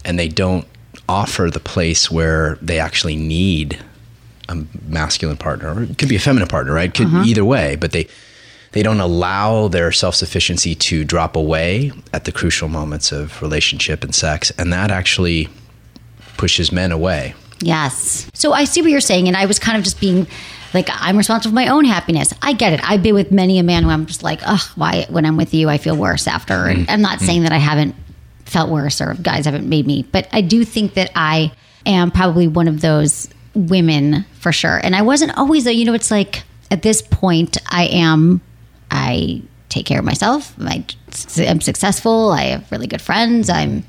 and 0.03 0.19
they 0.19 0.29
don't 0.29 0.67
offer 1.11 1.51
the 1.51 1.61
place 1.61 2.11
where 2.11 2.57
they 2.63 2.79
actually 2.81 3.17
need 3.17 3.79
a 4.49 4.65
masculine 4.87 5.37
partner 5.37 5.75
or 5.75 5.83
it 5.83 5.99
could 5.99 6.09
be 6.09 6.17
a 6.17 6.21
feminine 6.21 6.49
partner, 6.49 6.73
right? 6.73 6.95
Could 6.95 7.09
either 7.27 7.45
way, 7.45 7.77
but 7.77 7.93
they 7.93 8.09
they 8.73 8.83
don't 8.83 9.01
allow 9.01 9.69
their 9.69 9.91
self-sufficiency 9.93 10.75
to 10.75 11.05
drop 11.05 11.37
away 11.37 11.93
at 12.13 12.25
the 12.25 12.33
crucial 12.33 12.69
moments 12.69 13.13
of 13.13 13.41
relationship 13.43 14.05
and 14.05 14.15
sex 14.15 14.51
and 14.59 14.73
that 14.73 14.91
actually 14.91 15.49
pushes 16.37 16.71
men 16.71 16.93
away. 16.93 17.35
Yes. 17.61 18.31
So 18.35 18.53
I 18.53 18.65
see 18.65 18.83
what 18.83 18.91
you're 18.91 19.01
saying, 19.01 19.27
and 19.27 19.37
I 19.37 19.47
was 19.47 19.59
kind 19.59 19.77
of 19.77 19.83
just 19.83 20.01
being 20.01 20.29
like, 20.73 20.89
I'm 20.93 21.17
responsible 21.17 21.51
for 21.51 21.55
my 21.57 21.69
own 21.69 21.85
happiness. 21.85 22.33
I 22.41 22.53
get 22.53 22.73
it. 22.73 22.81
I've 22.89 23.03
been 23.03 23.15
with 23.15 23.33
many 23.33 23.59
a 23.59 23.63
man 23.63 23.83
who 23.83 23.91
I'm 23.91 24.07
just 24.07 24.23
like, 24.23 24.41
ugh, 24.45 24.61
why? 24.77 25.07
When 25.09 25.27
I'm 25.27 25.37
with 25.37 25.53
you, 25.55 25.69
I 25.69 25.79
feel 25.79 25.97
worse 25.97 26.29
after. 26.29 26.67
And 26.67 26.81
Mm-hmm. 26.81 26.91
I'm 26.91 27.03
not 27.03 27.21
saying 27.21 27.43
that 27.43 27.53
I 27.53 27.57
haven't 27.59 27.97
felt 28.45 28.71
worse 28.71 29.01
or 29.01 29.15
guys 29.15 29.47
haven't 29.47 29.69
made 29.69 29.87
me, 29.87 30.05
but 30.13 30.29
I 30.31 30.41
do 30.41 30.65
think 30.65 30.95
that 30.95 31.11
I 31.17 31.51
am 31.85 32.11
probably 32.11 32.47
one 32.47 32.69
of 32.69 32.81
those 32.81 33.29
women 33.55 34.25
for 34.39 34.53
sure. 34.53 34.79
And 34.79 34.95
I 34.95 35.03
wasn't 35.03 35.37
always, 35.37 35.65
though. 35.65 35.71
You 35.71 35.87
know, 35.87 35.95
it's 35.95 36.11
like 36.13 36.45
at 36.71 36.83
this 36.83 37.03
point, 37.03 37.59
I 37.73 37.87
am. 37.87 38.41
I 38.91 39.43
take 39.69 39.87
care 39.87 39.99
of 39.99 40.05
myself. 40.05 40.55
I, 40.61 40.85
I'm 41.39 41.61
successful. 41.61 42.31
I 42.31 42.43
have 42.45 42.71
really 42.73 42.87
good 42.87 43.03
friends. 43.03 43.49
I'm 43.51 43.85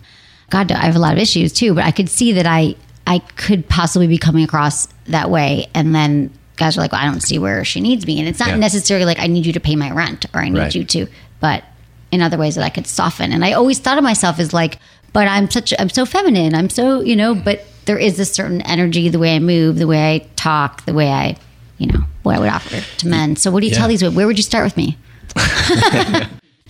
God, 0.50 0.72
I 0.72 0.86
have 0.86 0.96
a 0.96 1.00
lot 1.00 1.14
of 1.14 1.20
issues 1.20 1.54
too, 1.54 1.74
but 1.76 1.84
I 1.84 1.92
could 1.92 2.10
see 2.10 2.32
that 2.34 2.46
I 2.48 2.76
I 3.08 3.20
could 3.20 3.68
possibly 3.70 4.08
be 4.08 4.18
coming 4.18 4.44
across 4.44 4.88
that 5.08 5.30
way, 5.30 5.68
and 5.74 5.96
then 5.96 6.32
guys 6.58 6.78
are 6.78 6.82
like, 6.82 6.92
well, 6.92 7.02
I 7.02 7.06
don't 7.06 7.22
see 7.22 7.40
where 7.40 7.64
she 7.64 7.80
needs 7.82 8.06
me, 8.06 8.20
and 8.20 8.28
it's 8.28 8.40
not 8.40 8.50
Yeah. 8.50 8.56
necessarily 8.58 9.06
like 9.06 9.20
I 9.20 9.28
need 9.28 9.46
you 9.46 9.54
to 9.54 9.60
pay 9.60 9.76
my 9.76 9.92
rent 9.92 10.26
or 10.34 10.42
I 10.42 10.50
need 10.50 10.60
Right. 10.60 10.76
you 10.76 10.84
to, 10.86 11.08
but 11.40 11.64
in 12.12 12.22
other 12.22 12.38
ways 12.38 12.56
that 12.56 12.64
I 12.64 12.70
could 12.70 12.88
soften. 12.88 13.32
And 13.32 13.46
I 13.46 13.54
always 13.54 13.78
thought 13.80 13.98
of 13.98 14.04
myself 14.04 14.40
as 14.40 14.52
like, 14.54 14.80
but 15.14 15.28
I'm 15.28 15.50
such 15.50 15.74
I'm 15.80 15.90
so 15.90 16.06
feminine, 16.06 16.54
I'm 16.56 16.70
so 16.70 17.02
you 17.02 17.16
know, 17.16 17.34
but 17.36 17.66
there 17.86 17.98
is 18.00 18.20
a 18.20 18.26
certain 18.26 18.62
energy, 18.64 19.10
the 19.10 19.20
way 19.20 19.36
I 19.36 19.40
move, 19.40 19.78
the 19.78 19.88
way 19.88 20.16
I 20.16 20.20
talk, 20.36 20.86
the 20.86 20.94
way 20.94 21.10
I, 21.10 21.38
you 21.78 21.88
know, 21.88 22.04
what 22.30 22.38
I 22.38 22.40
would 22.40 22.50
offer 22.50 22.82
to 23.00 23.08
men. 23.08 23.36
So 23.36 23.52
what 23.52 23.62
do 23.62 23.68
you 23.68 23.74
tell 23.74 23.90
Yeah. 23.92 23.98
these? 23.98 24.16
Where 24.16 24.28
would 24.28 24.38
you 24.38 24.44
start 24.44 24.64
with 24.66 24.78
me? 24.78 24.98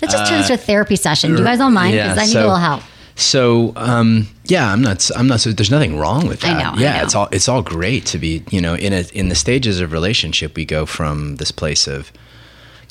Let's 0.01 0.13
just 0.13 0.29
turn 0.29 0.37
this 0.39 0.47
to 0.47 0.53
a 0.53 0.57
therapy 0.57 0.95
session. 0.95 1.31
Do 1.31 1.39
you 1.39 1.43
guys 1.43 1.59
all 1.59 1.71
mind? 1.71 1.93
Because 1.93 2.17
I 2.17 2.25
need 2.25 2.35
a 2.35 2.39
little 2.41 2.55
help. 2.55 2.81
So 3.15 3.73
um, 3.75 4.27
yeah, 4.45 4.71
I'm 4.71 4.81
not. 4.81 5.09
I'm 5.15 5.27
not. 5.27 5.41
So 5.41 5.51
there's 5.51 5.69
nothing 5.71 5.97
wrong 5.97 6.25
with 6.27 6.43
I 6.45 6.53
that. 6.53 6.63
know, 6.63 6.79
I 6.79 6.81
Yeah, 6.81 6.97
know. 6.97 7.03
it's 7.03 7.15
all. 7.15 7.27
It's 7.33 7.49
all 7.49 7.61
great 7.61 8.05
to 8.07 8.17
be. 8.17 8.43
You 8.49 8.61
know, 8.61 8.75
in 8.75 8.93
a 8.93 9.01
in 9.13 9.27
the 9.27 9.35
stages 9.35 9.81
of 9.81 9.91
relationship, 9.91 10.55
we 10.55 10.63
go 10.63 10.85
from 10.85 11.35
this 11.35 11.51
place 11.51 11.85
of, 11.85 12.13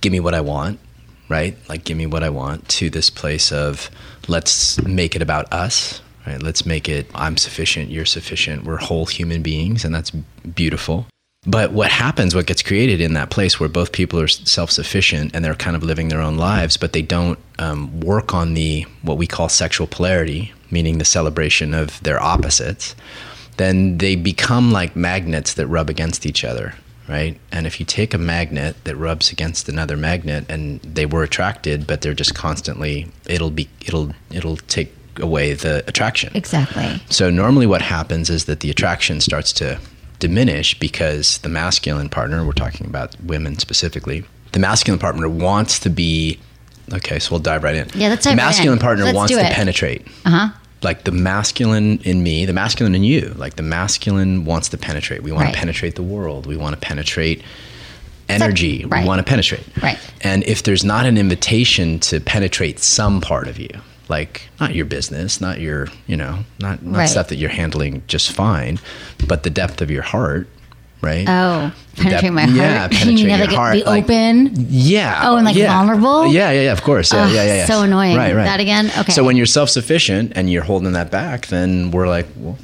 give 0.03 0.13
me 0.13 0.21
what 0.21 0.35
I 0.35 0.43
want, 0.43 0.81
right? 1.31 1.57
Like 1.71 1.85
give 1.85 1.97
me 1.97 2.05
what 2.05 2.23
I 2.23 2.29
want, 2.29 2.69
to 2.71 2.91
this 2.91 3.09
place 3.09 3.51
of, 3.53 3.91
let's 4.29 4.79
make 4.83 5.17
it 5.17 5.23
about 5.23 5.51
us, 5.51 6.03
right? 6.27 6.43
Let's 6.43 6.67
make 6.67 6.91
it. 6.91 7.11
I'm 7.15 7.39
sufficient. 7.39 7.91
You're 7.91 8.05
sufficient. 8.05 8.65
We're 8.65 8.77
whole 8.77 9.07
human 9.07 9.41
beings, 9.41 9.83
and 9.83 9.95
that's 9.95 10.11
beautiful. 10.11 11.07
But 11.49 11.73
what 11.73 11.91
happens, 11.91 12.35
what 12.35 12.45
gets 12.45 12.61
created 12.61 13.01
in 13.01 13.15
that 13.15 13.31
place 13.31 13.59
where 13.59 13.71
both 13.71 13.93
people 13.93 14.21
are 14.21 14.29
self 14.29 14.71
sufficient 14.71 15.35
and 15.35 15.43
they're 15.43 15.55
kind 15.55 15.75
of 15.75 15.83
living 15.83 16.09
their 16.09 16.21
own 16.21 16.37
lives, 16.37 16.77
but 16.77 16.93
they 16.93 17.01
don't 17.01 17.39
um, 17.59 18.01
work 18.01 18.35
on 18.35 18.53
the 18.53 18.83
what 19.01 19.17
we 19.17 19.27
call 19.27 19.49
sexual 19.49 19.87
polarity, 19.87 20.53
meaning 20.71 20.99
the 20.99 21.07
celebration 21.07 21.73
of 21.73 22.03
their 22.03 22.23
opposites, 22.23 22.95
then 23.57 23.97
they 23.97 24.15
become 24.15 24.73
like 24.73 24.95
magnets 24.95 25.55
that 25.55 25.67
rub 25.69 25.89
against 25.89 26.27
each 26.27 26.45
other, 26.45 26.75
right? 27.09 27.41
And 27.51 27.67
if 27.67 27.81
you 27.81 27.87
take 27.87 28.13
a 28.13 28.19
magnet 28.19 28.77
that 28.85 28.97
rubs 28.97 29.33
against 29.33 29.71
another 29.71 29.97
magnet 29.97 30.45
and 30.51 30.81
they 30.83 31.07
were 31.07 31.23
attracted, 31.23 31.87
but 31.87 32.03
they're 32.03 32.13
just 32.13 32.35
constantly, 32.35 33.09
it'll 33.25 33.51
be, 33.51 33.71
it'll, 33.87 34.13
it'll 34.31 34.59
take 34.59 34.95
away 35.19 35.55
the 35.55 35.83
attraction. 35.89 36.31
Exactly. 36.35 37.01
So 37.09 37.31
normally 37.31 37.67
what 37.67 37.81
happens 37.81 38.29
is 38.29 38.45
that 38.45 38.61
the 38.61 38.69
attraction 38.69 39.23
starts 39.23 39.51
to 39.55 39.81
diminish 40.19 40.79
because 40.79 41.39
the 41.39 41.49
masculine 41.49 42.09
partner, 42.09 42.45
we're 42.45 42.53
talking 42.53 42.87
about 42.87 43.15
women 43.23 43.59
specifically, 43.59 44.25
the 44.53 44.59
masculine 44.59 44.99
partner 44.99 45.29
wants 45.29 45.79
to 45.81 45.91
be 45.91 46.39
okay, 46.93 47.19
so 47.19 47.31
we'll 47.33 47.41
dive 47.41 47.63
right 47.65 47.77
in. 47.77 47.89
Yeah, 47.95 48.09
let's 48.09 48.25
the 48.25 48.31
dive 48.31 48.39
right 48.39 48.45
masculine 48.45 48.79
partner 48.79 49.05
Let's 49.05 49.17
wants 49.17 49.33
to 49.35 49.43
penetrate. 49.51 50.07
Uh 50.25 50.31
huh. 50.31 50.49
Like 50.83 51.05
the 51.05 51.11
masculine 51.13 51.99
in 52.05 52.23
me, 52.23 52.45
the 52.47 52.53
masculine 52.53 52.95
in 52.95 53.03
you, 53.03 53.35
like 53.37 53.57
the 53.57 53.63
masculine 53.65 54.45
wants 54.45 54.69
to 54.71 54.79
penetrate. 54.79 55.23
We 55.23 55.33
want 55.33 55.47
Right. 55.47 55.53
to 55.55 55.59
penetrate 55.59 55.97
the 55.97 56.03
world. 56.05 56.47
We 56.47 56.57
want 56.57 56.75
to 56.75 56.81
penetrate 56.81 57.43
energy. 58.29 58.85
right. 58.85 59.03
We 59.03 59.07
want 59.09 59.19
to 59.19 59.25
penetrate. 59.25 59.65
Right. 59.83 59.99
And 60.21 60.45
if 60.45 60.63
there's 60.63 60.85
not 60.85 61.07
an 61.07 61.19
invitation 61.19 61.99
to 62.01 62.21
penetrate 62.21 62.79
some 62.79 63.21
part 63.21 63.49
of 63.49 63.59
you, 63.59 63.71
like 64.09 64.49
not 64.61 64.75
your 64.75 64.85
business, 64.87 65.41
not 65.41 65.61
your, 65.61 65.89
you 66.07 66.17
know, 66.17 66.41
not, 66.61 66.83
not 66.83 66.99
Right. 66.99 67.09
stuff 67.09 67.29
that 67.29 67.37
you're 67.37 67.51
handling 67.51 68.03
just 68.07 68.33
fine, 68.33 68.79
but 69.27 69.43
the 69.43 69.51
depth 69.51 69.81
of 69.83 69.91
your 69.91 70.03
heart, 70.03 70.49
right? 71.03 71.27
Oh, 71.29 71.73
penetrating 71.97 72.35
my 72.35 72.43
heart. 72.45 72.57
Yeah, 72.57 72.85
you 72.91 72.99
penetrate 72.99 73.07
mean 73.17 73.29
your 73.29 73.39
like 73.39 73.51
heart. 73.51 73.75
be 73.75 73.85
like- 73.85 74.05
open? 74.05 74.55
yeah. 74.69 75.21
Oh, 75.25 75.37
and, 75.37 75.45
like, 75.45 75.57
yeah. 75.57 75.73
vulnerable? 75.77 76.27
Yeah, 76.27 76.51
yeah, 76.53 76.63
yeah. 76.63 76.73
Of 76.73 76.83
course. 76.83 77.13
Yeah, 77.13 77.25
Ugh, 77.25 77.33
yeah, 77.35 77.45
yeah, 77.45 77.55
yeah. 77.57 77.67
so 77.67 77.83
annoying. 77.83 78.17
Right, 78.17 78.35
right. 78.35 78.45
That 78.45 78.61
again? 78.61 78.91
Okay. 78.99 79.13
So 79.13 79.25
when 79.25 79.37
you're 79.37 79.47
self-sufficient 79.47 80.33
and 80.35 80.51
you're 80.51 80.65
holding 80.65 80.93
that 80.93 81.11
back, 81.11 81.47
then 81.49 81.91
we're 81.91 82.09
like, 82.09 82.27
well, 82.37 82.57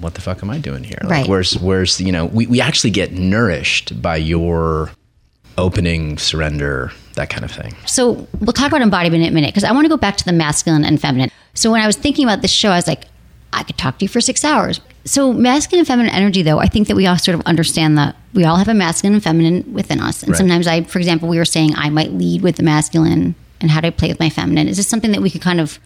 what 0.00 0.14
the 0.14 0.20
fuck 0.22 0.42
am 0.42 0.50
I 0.50 0.58
doing 0.58 0.82
here? 0.84 0.98
Like, 1.02 1.10
Right. 1.10 1.26
where's, 1.28 1.58
where's, 1.58 2.00
you 2.00 2.12
know, 2.12 2.26
we, 2.26 2.46
we 2.46 2.60
actually 2.60 2.90
get 2.90 3.12
nourished 3.12 4.00
by 4.00 4.16
your 4.16 4.90
opening, 5.58 6.16
surrender, 6.16 6.90
that 7.20 7.30
kind 7.30 7.44
of 7.44 7.50
thing. 7.50 7.74
So 7.86 8.26
we'll 8.40 8.52
talk 8.52 8.68
about 8.68 8.82
embodiment 8.82 9.22
in 9.22 9.28
a 9.28 9.32
minute 9.34 9.50
because 9.50 9.64
I 9.64 9.72
want 9.72 9.84
to 9.84 9.88
go 9.88 9.96
back 9.96 10.16
to 10.16 10.24
the 10.24 10.32
masculine 10.32 10.84
and 10.84 11.00
feminine. 11.00 11.30
So 11.54 11.70
when 11.70 11.80
I 11.80 11.86
was 11.86 11.96
thinking 11.96 12.24
about 12.24 12.42
this 12.42 12.50
show, 12.50 12.70
I 12.70 12.76
was 12.76 12.86
like, 12.86 13.04
I 13.52 13.62
could 13.64 13.76
talk 13.78 13.98
to 13.98 14.04
you 14.04 14.08
for 14.08 14.20
six 14.20 14.44
hours. 14.44 14.80
So 15.04 15.32
masculine 15.32 15.80
and 15.80 15.86
feminine 15.88 16.12
energy, 16.12 16.42
though, 16.42 16.58
I 16.60 16.66
think 16.66 16.88
that 16.88 16.94
we 16.96 17.06
all 17.06 17.16
sort 17.18 17.34
of 17.34 17.40
understand 17.46 17.96
that 17.98 18.14
we 18.34 18.44
all 18.44 18.56
have 18.56 18.68
a 18.68 18.74
masculine 18.74 19.14
and 19.14 19.22
feminine 19.22 19.72
within 19.72 19.98
us. 20.00 20.22
And 20.22 20.30
Right. 20.32 20.38
sometimes 20.38 20.66
I, 20.66 20.82
for 20.84 20.98
example, 20.98 21.28
we 21.28 21.38
were 21.38 21.44
saying 21.44 21.74
I 21.76 21.88
might 21.90 22.12
lead 22.12 22.42
with 22.42 22.56
the 22.56 22.62
masculine 22.62 23.34
and 23.60 23.70
how 23.70 23.80
do 23.80 23.88
I 23.88 23.90
play 23.90 24.08
with 24.08 24.20
my 24.20 24.30
feminine? 24.30 24.68
Is 24.68 24.76
this 24.76 24.86
something 24.88 25.10
that 25.12 25.20
we 25.22 25.30
could 25.30 25.40
kind 25.42 25.60
of 25.60 25.78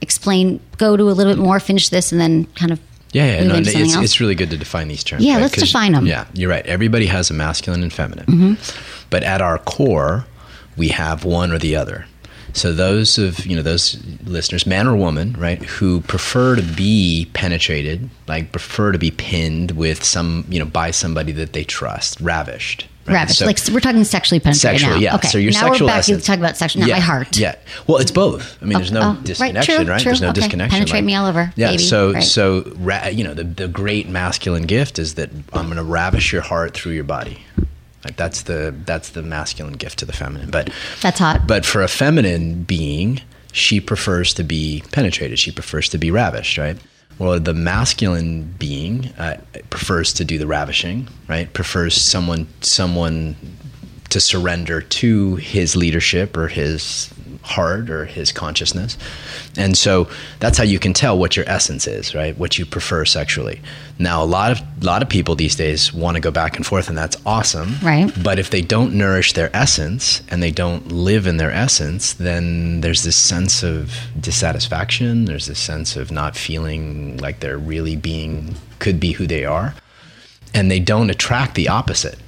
explain, 0.00 0.60
go 0.78 0.96
to 0.96 1.04
a 1.04 1.12
little 1.12 1.32
bit 1.34 1.42
more, 1.42 1.60
finish 1.60 1.88
this, 1.88 2.12
and 2.12 2.20
then 2.20 2.44
kind 2.54 2.72
of 2.72 2.80
Yeah, 3.12 3.36
yeah, 3.40 3.44
no, 3.44 3.54
it's, 3.56 3.74
it's 3.74 4.20
really 4.20 4.34
good 4.34 4.50
to 4.50 4.56
define 4.56 4.88
these 4.88 5.04
terms. 5.04 5.24
Yeah, 5.24 5.34
right? 5.34 5.42
let's 5.42 5.56
define 5.56 5.92
them. 5.92 6.06
Yeah, 6.06 6.24
you're 6.34 6.50
right. 6.50 6.66
Everybody 6.66 7.06
has 7.06 7.30
a 7.30 7.34
masculine 7.34 7.82
and 7.82 7.92
feminine, 7.92 8.26
Mm-hmm. 8.26 9.06
but 9.10 9.22
at 9.22 9.40
our 9.40 9.58
core, 9.58 10.26
we 10.76 10.88
have 10.88 11.24
one 11.24 11.52
or 11.52 11.58
the 11.58 11.76
other. 11.76 12.06
So 12.52 12.72
those 12.72 13.18
of 13.18 13.44
you 13.46 13.56
know 13.56 13.62
those 13.62 14.00
listeners, 14.24 14.64
man 14.64 14.86
or 14.86 14.94
woman, 14.94 15.32
right, 15.38 15.60
who 15.62 16.00
prefer 16.02 16.54
to 16.54 16.62
be 16.62 17.28
penetrated, 17.32 18.08
like 18.28 18.52
prefer 18.52 18.92
to 18.92 18.98
be 18.98 19.10
pinned 19.10 19.72
with 19.72 20.04
some, 20.04 20.44
you 20.48 20.60
know, 20.60 20.64
by 20.64 20.92
somebody 20.92 21.32
that 21.32 21.52
they 21.52 21.64
trust, 21.64 22.20
ravished. 22.20 22.86
Right? 23.06 23.14
ravished. 23.14 23.40
So- 23.40 23.46
like 23.46 23.58
we're 23.72 23.80
talking 23.80 24.04
sexually 24.04 24.38
penetrated 24.38 24.80
Sexually, 24.80 24.94
now. 24.94 25.00
yeah. 25.00 25.14
Okay. 25.16 25.28
So 25.28 25.38
your 25.38 25.50
now 25.52 25.60
sexual 25.68 25.88
we're 25.88 25.92
back 25.94 25.98
essence- 25.98 26.22
to 26.22 26.26
talk 26.28 26.38
about 26.38 26.56
sexual, 26.56 26.80
not 26.82 26.88
yeah, 26.90 26.94
my 26.94 27.00
heart. 27.00 27.36
Yeah. 27.36 27.56
Well, 27.88 27.98
it's 27.98 28.12
both. 28.12 28.56
I 28.62 28.66
mean, 28.66 28.78
there's 28.78 28.92
no 28.92 29.00
oh, 29.00 29.14
right, 29.14 29.24
disconnection, 29.24 29.74
true, 29.84 29.84
right? 29.92 30.00
true, 30.00 30.10
There's 30.10 30.20
no 30.22 30.28
okay. 30.28 30.40
disconnection. 30.40 30.78
Penetrate 30.78 31.02
me 31.04 31.14
all 31.16 31.26
over, 31.26 31.52
Yeah. 31.56 31.70
baby. 31.72 31.82
So, 31.82 32.12
Right. 32.12 32.22
so 32.22 32.72
ra- 32.76 33.08
you 33.08 33.24
know, 33.24 33.34
the 33.34 33.42
the 33.44 33.66
great 33.66 34.08
masculine 34.08 34.62
gift 34.66 35.00
is 35.00 35.14
that 35.14 35.30
I'm 35.52 35.64
going 35.66 35.76
to 35.76 35.82
ravish 35.82 36.32
your 36.32 36.42
heart 36.42 36.72
through 36.74 36.92
your 36.92 37.02
body. 37.04 37.38
Like 38.04 38.16
that's 38.16 38.42
the 38.42 38.74
that's 38.84 39.10
the 39.10 39.22
masculine 39.22 39.74
gift 39.74 39.98
to 40.00 40.04
the 40.04 40.12
feminine. 40.12 40.50
But 40.50 40.70
That's 41.00 41.18
hot. 41.18 41.46
but 41.46 41.64
for 41.64 41.82
a 41.82 41.88
feminine 41.88 42.62
being, 42.64 43.20
she 43.52 43.80
prefers 43.80 44.34
to 44.34 44.42
be 44.42 44.82
penetrated. 44.92 45.38
She 45.38 45.50
prefers 45.52 45.88
to 45.90 45.98
be 45.98 46.10
ravished, 46.10 46.58
right? 46.58 46.76
Well, 47.18 47.38
the 47.38 47.54
masculine 47.54 48.54
being 48.58 49.06
uh, 49.18 49.36
prefers 49.70 50.12
to 50.14 50.24
do 50.24 50.36
the 50.36 50.48
ravishing, 50.48 51.08
right? 51.28 51.50
Prefers 51.52 51.94
someone 51.94 52.48
someone 52.60 53.36
to 54.10 54.20
surrender 54.20 54.80
to 54.80 55.36
his 55.36 55.76
leadership 55.76 56.36
or 56.36 56.48
his 56.48 57.13
heart 57.44 57.90
or 57.90 58.06
his 58.06 58.32
consciousness. 58.32 58.96
And 59.56 59.76
so 59.76 60.08
that's 60.40 60.58
how 60.58 60.64
you 60.64 60.78
can 60.78 60.92
tell 60.92 61.18
what 61.18 61.36
your 61.36 61.48
essence 61.48 61.86
is, 61.86 62.14
right? 62.14 62.36
What 62.38 62.58
you 62.58 62.66
prefer 62.66 63.04
sexually. 63.04 63.60
Now, 63.98 64.22
a 64.22 64.26
lot 64.26 64.50
of 64.52 64.60
a 64.82 64.84
lot 64.84 65.02
of 65.02 65.08
people 65.08 65.34
these 65.34 65.54
days 65.54 65.92
want 65.92 66.16
to 66.16 66.20
go 66.20 66.30
back 66.30 66.56
and 66.56 66.66
forth 66.66 66.88
and 66.88 66.98
that's 66.98 67.16
awesome. 67.24 67.76
Right. 67.82 68.10
But 68.22 68.38
if 68.38 68.50
they 68.50 68.60
don't 68.60 68.94
nourish 68.94 69.34
their 69.34 69.54
essence 69.54 70.22
and 70.30 70.42
they 70.42 70.50
don't 70.50 70.90
live 70.90 71.26
in 71.26 71.36
their 71.36 71.52
essence, 71.52 72.14
then 72.14 72.80
there's 72.80 73.02
this 73.04 73.16
sense 73.16 73.62
of 73.62 73.94
dissatisfaction, 74.18 75.26
there's 75.26 75.46
this 75.46 75.60
sense 75.60 75.96
of 75.96 76.10
not 76.10 76.36
feeling 76.36 77.18
like 77.18 77.40
they're 77.40 77.58
really 77.58 77.96
being 77.96 78.56
could 78.78 78.98
be 78.98 79.12
who 79.12 79.26
they 79.26 79.44
are. 79.44 79.74
And 80.52 80.70
they 80.70 80.80
don't 80.80 81.10
attract 81.10 81.54
the 81.54 81.68
opposite. 81.68 82.18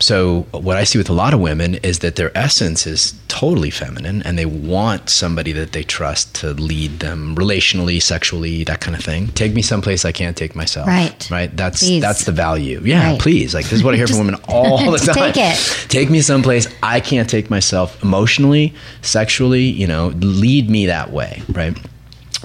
So 0.00 0.42
what 0.50 0.76
I 0.76 0.84
see 0.84 0.98
with 0.98 1.08
a 1.08 1.12
lot 1.12 1.34
of 1.34 1.40
women 1.40 1.76
is 1.76 2.00
that 2.00 2.16
their 2.16 2.36
essence 2.36 2.86
is 2.86 3.14
totally 3.28 3.70
feminine 3.70 4.22
and 4.22 4.36
they 4.36 4.44
want 4.44 5.08
somebody 5.08 5.52
that 5.52 5.72
they 5.72 5.82
trust 5.84 6.34
to 6.36 6.50
lead 6.52 6.98
them 6.98 7.34
relationally, 7.36 8.02
sexually, 8.02 8.64
that 8.64 8.80
kind 8.80 8.96
of 8.96 9.04
thing. 9.04 9.28
Take 9.28 9.54
me 9.54 9.62
someplace 9.62 10.04
I 10.04 10.10
can't 10.12 10.36
take 10.36 10.54
myself. 10.56 10.88
Right. 10.88 11.30
Right. 11.30 11.56
That's 11.56 11.78
Please. 11.78 12.02
that's 12.02 12.24
the 12.24 12.32
value. 12.32 12.80
Yeah, 12.84 13.12
Right. 13.12 13.20
please. 13.20 13.54
Like 13.54 13.64
this 13.66 13.74
is 13.74 13.84
what 13.84 13.94
I 13.94 13.96
hear 13.96 14.08
from 14.08 14.18
women 14.18 14.34
all 14.48 14.78
the 14.90 14.98
time. 14.98 15.32
take 15.32 15.36
it. 15.36 15.86
Take 15.88 16.10
me 16.10 16.20
someplace 16.20 16.66
I 16.82 16.98
can't 17.00 17.30
take 17.30 17.48
myself 17.48 18.02
emotionally, 18.02 18.74
sexually, 19.02 19.62
you 19.64 19.86
know, 19.86 20.08
lead 20.18 20.68
me 20.68 20.86
that 20.86 21.12
way, 21.12 21.42
right? 21.52 21.78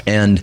And 0.06 0.42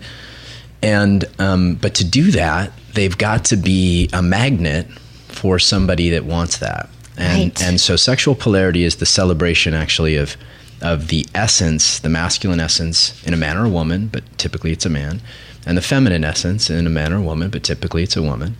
and 0.82 1.24
um, 1.38 1.76
but 1.76 1.94
to 1.96 2.04
do 2.04 2.30
that, 2.32 2.72
they've 2.94 3.16
got 3.16 3.44
to 3.46 3.56
be 3.56 4.10
a 4.12 4.22
magnet 4.22 4.86
for 5.28 5.58
somebody 5.58 6.10
that 6.10 6.24
wants 6.24 6.58
that. 6.58 6.88
And 7.16 7.42
Right. 7.44 7.62
and 7.62 7.80
so 7.80 7.96
sexual 7.96 8.34
polarity 8.34 8.84
is 8.84 8.96
the 8.96 9.06
celebration 9.06 9.74
actually 9.74 10.16
of 10.16 10.36
of 10.82 11.08
the 11.08 11.24
essence, 11.34 11.98
the 12.00 12.10
masculine 12.10 12.60
essence 12.60 13.14
in 13.24 13.32
a 13.32 13.36
man 13.36 13.56
or 13.56 13.64
a 13.64 13.68
woman, 13.68 14.08
but 14.12 14.22
typically 14.36 14.72
it's 14.72 14.84
a 14.84 14.90
man, 14.90 15.22
and 15.64 15.76
the 15.78 15.82
feminine 15.82 16.22
essence 16.22 16.68
in 16.68 16.86
a 16.86 16.90
man 16.90 17.14
or 17.14 17.16
a 17.16 17.22
woman, 17.22 17.48
but 17.48 17.62
typically 17.62 18.02
it's 18.02 18.14
a 18.16 18.22
woman. 18.22 18.56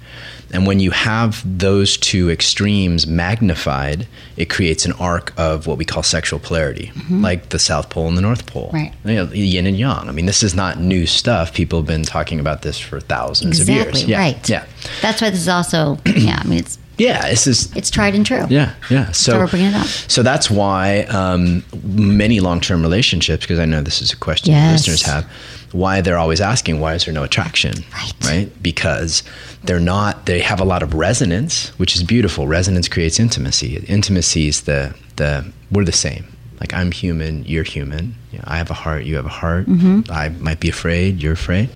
And 0.50 0.66
when 0.66 0.80
you 0.80 0.92
have 0.92 1.42
those 1.44 1.98
two 1.98 2.30
extremes 2.30 3.06
magnified, 3.06 4.06
it 4.38 4.48
creates 4.48 4.86
an 4.86 4.92
arc 4.92 5.34
of 5.36 5.66
what 5.66 5.76
we 5.76 5.84
call 5.84 6.02
sexual 6.02 6.38
polarity, 6.38 6.90
mm-hmm. 6.94 7.20
like 7.22 7.50
the 7.50 7.58
South 7.58 7.90
Pole 7.90 8.08
and 8.08 8.16
the 8.16 8.22
North 8.22 8.46
Pole. 8.46 8.70
Right. 8.72 8.92
You 9.04 9.14
know, 9.16 9.24
yin 9.32 9.66
and 9.66 9.76
yang. 9.76 10.08
I 10.08 10.12
mean, 10.12 10.26
this 10.26 10.42
is 10.42 10.54
not 10.54 10.78
new 10.80 11.04
stuff. 11.04 11.52
People 11.52 11.80
have 11.80 11.86
been 11.86 12.04
talking 12.04 12.40
about 12.40 12.62
this 12.62 12.78
for 12.78 13.00
thousands 13.00 13.60
of 13.60 13.68
Exactly. 13.68 14.00
years. 14.00 14.08
Yeah. 14.08 14.18
Right. 14.18 14.48
Yeah. 14.48 14.64
That's 15.02 15.20
why 15.20 15.30
this 15.30 15.40
is 15.40 15.48
also, 15.48 15.98
yeah, 16.06 16.40
I 16.42 16.46
mean, 16.46 16.60
it's 16.60 16.78
Yeah. 16.98 17.28
This 17.28 17.46
is 17.46 17.74
it's 17.76 17.90
tried 17.90 18.14
and 18.14 18.24
true. 18.24 18.46
yeah, 18.48 18.74
yeah. 18.90 19.10
So, 19.12 19.32
So 19.32 19.38
we're 19.38 19.46
bringing 19.48 19.68
it 19.68 19.74
up. 19.74 19.86
So 19.86 20.22
that's 20.22 20.50
why 20.50 21.02
um, 21.04 21.62
many 21.84 22.40
long-term 22.40 22.82
relationships, 22.82 23.44
because 23.44 23.58
I 23.58 23.64
know 23.64 23.82
this 23.82 24.00
is 24.02 24.12
a 24.12 24.16
question 24.16 24.52
Yes. 24.52 24.86
listeners 24.88 25.02
have, 25.02 25.24
why 25.72 26.00
they're 26.00 26.18
always 26.18 26.40
asking, 26.40 26.80
why 26.80 26.94
is 26.94 27.04
there 27.04 27.14
no 27.14 27.22
attraction? 27.24 27.74
Right. 27.92 28.12
Right. 28.24 28.62
Because 28.62 29.22
they're 29.64 29.80
not. 29.80 30.26
They 30.26 30.40
have 30.40 30.60
a 30.60 30.64
lot 30.64 30.82
of 30.82 30.94
resonance, 30.94 31.68
which 31.78 31.96
is 31.96 32.02
beautiful. 32.02 32.46
Resonance 32.46 32.88
creates 32.88 33.18
intimacy. 33.20 33.76
Intimacy 33.88 34.48
is 34.48 34.62
the 34.62 34.94
the 35.16 35.44
we're 35.70 35.84
the 35.84 35.92
same. 35.92 36.24
Like 36.60 36.72
I'm 36.72 36.92
human, 36.92 37.44
you're 37.44 37.64
human. 37.64 38.14
You 38.32 38.38
know, 38.38 38.44
I 38.46 38.56
have 38.56 38.70
a 38.70 38.74
heart, 38.74 39.04
you 39.04 39.16
have 39.16 39.26
a 39.26 39.36
heart. 39.42 39.66
Mm-hmm. 39.66 40.10
I 40.10 40.30
might 40.30 40.60
be 40.60 40.68
afraid, 40.68 41.22
you're 41.22 41.34
afraid 41.34 41.68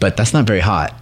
but 0.00 0.16
that's 0.16 0.32
not 0.34 0.44
very 0.44 0.60
hot 0.60 0.92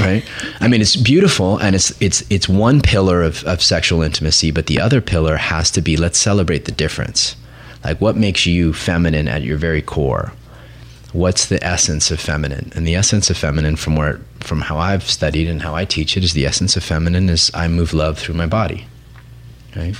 right? 0.00 0.24
I 0.60 0.68
mean 0.68 0.80
it's 0.80 0.96
beautiful 0.96 1.58
and 1.58 1.74
it's 1.74 2.00
it's 2.00 2.24
it's 2.30 2.48
one 2.48 2.80
pillar 2.80 3.22
of, 3.22 3.44
of 3.44 3.62
sexual 3.62 4.02
intimacy 4.02 4.50
but 4.50 4.66
the 4.66 4.80
other 4.80 5.00
pillar 5.00 5.36
has 5.36 5.70
to 5.72 5.80
be 5.80 5.96
let's 5.96 6.18
celebrate 6.18 6.64
the 6.64 6.72
difference. 6.72 7.36
Like 7.84 8.00
what 8.00 8.16
makes 8.16 8.46
you 8.46 8.72
feminine 8.72 9.28
at 9.28 9.42
your 9.42 9.56
very 9.56 9.82
core? 9.82 10.32
What's 11.12 11.46
the 11.46 11.62
essence 11.62 12.10
of 12.10 12.20
feminine? 12.20 12.72
And 12.74 12.86
the 12.86 12.94
essence 12.94 13.28
of 13.28 13.36
feminine 13.36 13.76
from 13.76 13.96
where 13.96 14.20
from 14.42 14.60
how 14.60 14.78
i've 14.78 15.04
studied 15.04 15.48
and 15.48 15.62
how 15.62 15.74
i 15.74 15.84
teach 15.84 16.16
it 16.16 16.24
is 16.24 16.32
the 16.32 16.46
essence 16.46 16.76
of 16.76 16.84
feminine 16.84 17.28
is 17.28 17.50
i 17.54 17.68
move 17.68 17.94
love 17.94 18.18
through 18.18 18.34
my 18.34 18.46
body 18.46 18.86
right? 19.76 19.96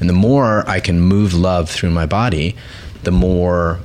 And 0.00 0.08
the 0.08 0.14
more 0.14 0.68
i 0.68 0.80
can 0.80 1.00
move 1.00 1.34
love 1.34 1.70
through 1.70 1.90
my 1.90 2.06
body 2.06 2.56
the 3.02 3.10
more 3.10 3.80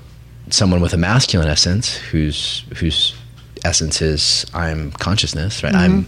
someone 0.50 0.82
with 0.82 0.94
a 0.94 0.98
masculine 0.98 1.48
essence 1.48 1.96
who's 1.96 2.64
whose 2.78 3.16
essence 3.64 4.02
is 4.02 4.46
i'm 4.54 4.92
consciousness 4.94 5.64
right 5.64 5.76
i'm 5.76 6.06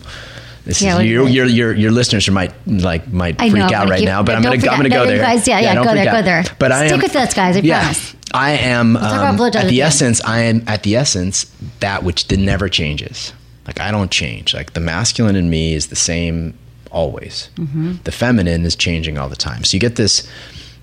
this 0.65 0.81
Mm-hmm. 0.81 0.85
Yeah, 0.85 0.99
is 0.99 1.09
your, 1.09 1.27
your 1.27 1.45
your 1.45 1.73
your 1.73 1.91
listeners 1.91 2.27
are 2.27 2.31
might 2.33 2.53
like 2.67 3.07
might 3.11 3.41
I 3.41 3.49
freak 3.49 3.63
know, 3.69 3.73
out 3.75 3.89
right 3.89 4.01
you- 4.01 4.05
now, 4.05 4.21
but 4.21 4.35
I'm 4.35 4.43
gonna 4.43 4.55
I'm 4.57 4.61
gonna 4.77 4.89
go 4.89 5.03
no, 5.03 5.05
there. 5.07 5.17
guys, 5.17 5.47
yeah, 5.47 5.59
yeah, 5.61 5.73
don't 5.73 5.85
go 5.85 5.93
there, 5.95 6.03
freak 6.03 6.13
go 6.13 6.21
there. 6.21 6.43
But 6.59 6.71
I 6.71 6.87
Stick 6.87 6.93
am 6.97 6.99
with 7.01 7.15
us, 7.15 7.33
guys, 7.33 7.55
I 7.55 7.61
yeah, 7.61 7.79
promise. 7.79 8.15
I 8.33 8.51
am 8.51 8.95
about 8.97 9.39
um, 9.39 9.41
at 9.41 9.69
the 9.69 9.81
end. 9.81 9.87
essence. 9.87 10.21
I 10.25 10.41
am 10.41 10.63
at 10.67 10.83
the 10.83 10.95
essence 10.97 11.45
that 11.79 12.03
which 12.03 12.29
never 12.37 12.69
changes. 12.69 13.33
Like 13.65 13.79
I 13.79 13.89
don't 13.89 14.11
change. 14.11 14.53
Like 14.53 14.73
the 14.73 14.79
masculine 14.81 15.35
in 15.37 15.49
me 15.49 15.73
is 15.73 15.87
the 15.87 15.95
same 15.95 16.53
always. 16.91 17.49
Mm-hmm. 17.55 17.93
The 18.03 18.11
feminine 18.11 18.63
is 18.65 18.75
changing 18.75 19.17
all 19.17 19.29
the 19.29 19.37
time. 19.37 19.63
So 19.63 19.75
you 19.75 19.79
get 19.79 19.95
this. 19.95 20.27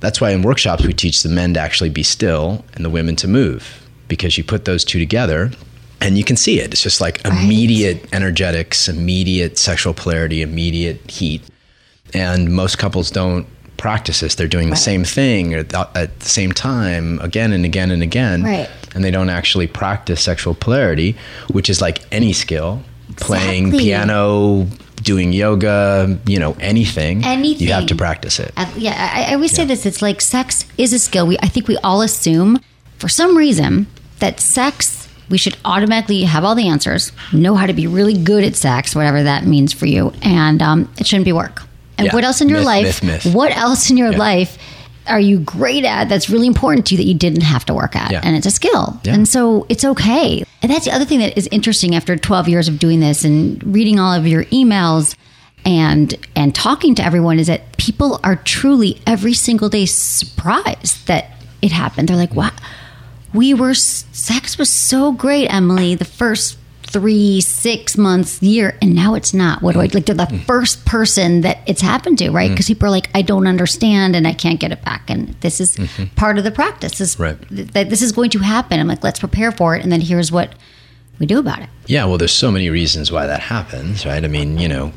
That's 0.00 0.20
why 0.20 0.30
in 0.30 0.42
workshops 0.42 0.84
we 0.84 0.94
teach 0.94 1.22
the 1.22 1.28
men 1.28 1.54
to 1.54 1.60
actually 1.60 1.90
be 1.90 2.02
still 2.02 2.64
and 2.74 2.84
the 2.84 2.90
women 2.90 3.14
to 3.16 3.28
move 3.28 3.86
because 4.08 4.36
you 4.36 4.42
put 4.42 4.64
those 4.64 4.84
two 4.84 4.98
together 4.98 5.52
and 6.00 6.18
you 6.18 6.24
can 6.24 6.36
see 6.36 6.60
it. 6.60 6.72
It's 6.72 6.82
just 6.82 7.00
like 7.00 7.24
immediate 7.24 8.12
energetics, 8.12 8.88
immediate 8.88 9.58
sexual 9.58 9.94
polarity, 9.94 10.42
immediate 10.42 11.10
heat. 11.10 11.42
And 12.14 12.52
most 12.52 12.78
couples 12.78 13.10
don't 13.10 13.46
practice 13.76 14.20
this. 14.20 14.34
They're 14.34 14.48
doing 14.48 14.70
the 14.70 14.76
same 14.76 15.04
thing 15.04 15.54
at 15.54 15.70
the, 15.70 16.10
same 16.20 16.52
time 16.52 17.18
again 17.20 17.52
and 17.52 17.64
again 17.64 17.90
and 17.90 18.02
again. 18.02 18.42
Right. 18.42 18.70
And 18.94 19.04
they 19.04 19.10
don't 19.10 19.28
actually 19.30 19.66
practice 19.66 20.22
sexual 20.22 20.54
polarity, 20.54 21.16
which 21.50 21.68
is 21.68 21.80
like 21.80 22.00
any 22.12 22.32
skill 22.32 22.82
playing 23.16 23.70
piano, 23.70 24.66
doing 24.96 25.32
yoga, 25.32 26.18
you 26.26 26.38
know, 26.38 26.56
anything. 26.60 27.24
Anything. 27.24 27.66
You 27.66 27.72
have 27.74 27.86
to 27.86 27.94
practice 27.94 28.38
it. 28.38 28.52
I- 28.56 28.72
yeah, 28.76 29.12
I, 29.14 29.30
I 29.30 29.34
always 29.34 29.52
say 29.52 29.64
this. 29.64 29.86
It's 29.86 30.02
like 30.02 30.20
sex 30.20 30.64
is 30.78 30.92
a 30.92 30.98
skill. 30.98 31.26
We, 31.26 31.38
I 31.38 31.48
think 31.48 31.68
we 31.68 31.76
all 31.78 32.02
assume, 32.02 32.58
for 32.98 33.08
some 33.08 33.36
reason, 33.36 33.86
that 34.18 34.40
sex 34.40 35.05
we 35.28 35.38
should 35.38 35.56
automatically 35.64 36.22
have 36.22 36.44
all 36.44 36.54
the 36.54 36.68
answers, 36.68 37.12
know 37.32 37.54
how 37.54 37.66
to 37.66 37.72
be 37.72 37.86
really 37.86 38.14
good 38.16 38.44
at 38.44 38.54
sex, 38.56 38.94
whatever 38.94 39.22
that 39.24 39.44
means 39.44 39.72
for 39.72 39.86
you, 39.86 40.12
and 40.22 40.62
um, 40.62 40.88
it 40.98 41.06
shouldn't 41.06 41.24
be 41.24 41.32
work. 41.32 41.62
And 41.98 42.06
Yeah. 42.06 42.14
what 42.14 42.24
else 42.24 42.40
in 42.40 42.48
your 42.48 42.58
Myth, 42.58 42.66
life? 42.66 43.02
myth, 43.02 43.24
myth. 43.24 43.34
What 43.34 43.56
else 43.56 43.90
in 43.90 43.96
your 43.96 44.12
Yeah. 44.12 44.18
life 44.18 44.58
are 45.06 45.20
you 45.20 45.38
great 45.38 45.84
at? 45.84 46.08
That's 46.08 46.28
really 46.28 46.46
important 46.46 46.84
to 46.86 46.94
you 46.94 46.98
that 46.98 47.06
you 47.06 47.14
didn't 47.14 47.42
have 47.42 47.64
to 47.66 47.74
work 47.74 47.96
at, 47.96 48.10
Yeah. 48.10 48.20
and 48.22 48.36
it's 48.36 48.46
a 48.46 48.50
skill. 48.50 49.00
And 49.06 49.26
so 49.28 49.64
it's 49.68 49.84
okay. 49.84 50.44
And 50.62 50.70
that's 50.72 50.84
the 50.84 50.92
other 50.94 51.04
thing 51.04 51.20
that 51.20 51.36
is 51.38 51.48
interesting 51.52 51.94
after 51.94 52.16
12 52.16 52.48
years 52.48 52.68
of 52.68 52.78
doing 52.78 53.00
this 53.00 53.24
and 53.24 53.62
reading 53.64 53.98
all 54.00 54.12
of 54.12 54.26
your 54.26 54.44
emails 54.46 55.14
and 55.64 56.14
and 56.36 56.54
talking 56.54 56.94
to 56.94 57.04
everyone 57.04 57.38
is 57.40 57.46
that 57.48 57.76
people 57.76 58.20
are 58.22 58.36
truly 58.36 59.00
every 59.06 59.32
single 59.34 59.68
day 59.68 59.84
surprised 59.86 61.06
that 61.06 61.30
it 61.62 61.72
happened. 61.72 62.08
They're 62.08 62.16
like, 62.16 62.34
"Wow, 62.34 62.50
we 63.36 63.54
were 63.54 63.74
sex 63.74 64.58
was 64.58 64.70
so 64.70 65.12
great, 65.12 65.46
Emily, 65.52 65.94
the 65.94 66.04
first 66.04 66.58
three, 66.82 67.40
six 67.40 67.98
months, 67.98 68.40
year, 68.42 68.78
and 68.80 68.94
now 68.94 69.14
it's 69.14 69.34
not. 69.34 69.60
What 69.60 69.72
do 69.74 69.80
I 69.80 69.88
like? 69.92 70.06
They're 70.06 70.14
the 70.14 70.24
Mm. 70.26 70.44
first 70.44 70.84
person 70.86 71.40
that 71.42 71.58
it's 71.66 71.82
happened 71.82 72.18
to, 72.18 72.30
right? 72.30 72.48
Because 72.50 72.66
people 72.66 72.86
are 72.86 72.90
like, 72.90 73.10
I 73.14 73.22
don't 73.22 73.46
understand, 73.46 74.14
and 74.16 74.26
I 74.26 74.32
can't 74.32 74.60
get 74.60 74.70
it 74.72 74.82
back, 74.84 75.10
and 75.10 75.34
this 75.40 75.60
is 75.60 75.76
part 76.14 76.38
of 76.38 76.44
the 76.44 76.50
practice. 76.52 76.98
This 76.98 77.14
Mm-hmm. 77.16 77.22
Right. 77.22 77.48
th- 77.48 77.68
that 77.72 77.90
this 77.90 78.02
is 78.02 78.12
going 78.12 78.30
to 78.30 78.38
happen. 78.38 78.78
I'm 78.80 78.86
like, 78.86 79.02
let's 79.04 79.18
prepare 79.20 79.50
for 79.52 79.74
it, 79.76 79.82
and 79.82 79.90
then 79.92 80.00
here's 80.00 80.30
what 80.32 80.52
we 81.18 81.26
do 81.26 81.38
about 81.38 81.60
it. 81.60 81.68
Yeah, 81.86 82.04
well, 82.06 82.18
there's 82.18 82.32
so 82.32 82.50
many 82.50 82.70
reasons 82.70 83.10
why 83.10 83.26
that 83.26 83.40
happens, 83.40 84.06
right? 84.06 84.24
I 84.24 84.28
mean, 84.28 84.56
you 84.58 84.68
know, 84.68 84.92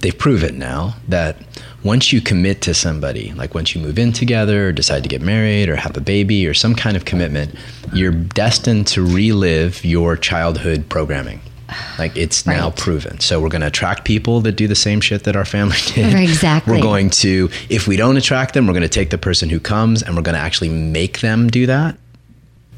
they've 0.00 0.16
proven 0.16 0.58
now 0.58 0.96
that 1.08 1.38
once 1.84 2.12
you 2.12 2.20
commit 2.20 2.60
to 2.62 2.74
somebody, 2.74 3.32
like 3.32 3.54
once 3.54 3.74
you 3.74 3.80
move 3.80 3.98
in 3.98 4.12
together, 4.12 4.68
or 4.68 4.72
decide 4.72 5.02
to 5.02 5.08
get 5.08 5.20
married, 5.20 5.68
or 5.68 5.76
have 5.76 5.96
a 5.96 6.00
baby, 6.00 6.46
or 6.46 6.54
some 6.54 6.74
kind 6.74 6.96
of 6.96 7.04
commitment, 7.04 7.54
you're 7.92 8.12
destined 8.12 8.86
to 8.88 9.04
relive 9.04 9.84
your 9.84 10.16
childhood 10.16 10.88
programming. 10.88 11.40
Like 11.98 12.14
it's 12.16 12.46
now 12.46 12.70
proven. 12.70 13.18
So 13.20 13.40
we're 13.40 13.48
going 13.48 13.62
to 13.62 13.66
attract 13.68 14.04
people 14.04 14.42
that 14.42 14.52
do 14.52 14.68
the 14.68 14.74
same 14.74 15.00
shit 15.00 15.24
that 15.24 15.36
our 15.36 15.44
family 15.46 15.76
did. 15.94 16.14
Exactly. 16.14 16.74
We're 16.76 16.82
going 16.82 17.08
to, 17.10 17.48
if 17.70 17.88
we 17.88 17.96
don't 17.96 18.16
attract 18.18 18.52
them, 18.52 18.66
we're 18.66 18.74
going 18.74 18.82
to 18.82 18.88
take 18.90 19.08
the 19.10 19.16
person 19.18 19.48
who 19.48 19.58
comes 19.58 20.02
and 20.02 20.14
we're 20.14 20.22
going 20.22 20.34
to 20.34 20.40
actually 20.40 20.68
make 20.68 21.20
them 21.20 21.48
do 21.48 21.64
that. 21.66 21.96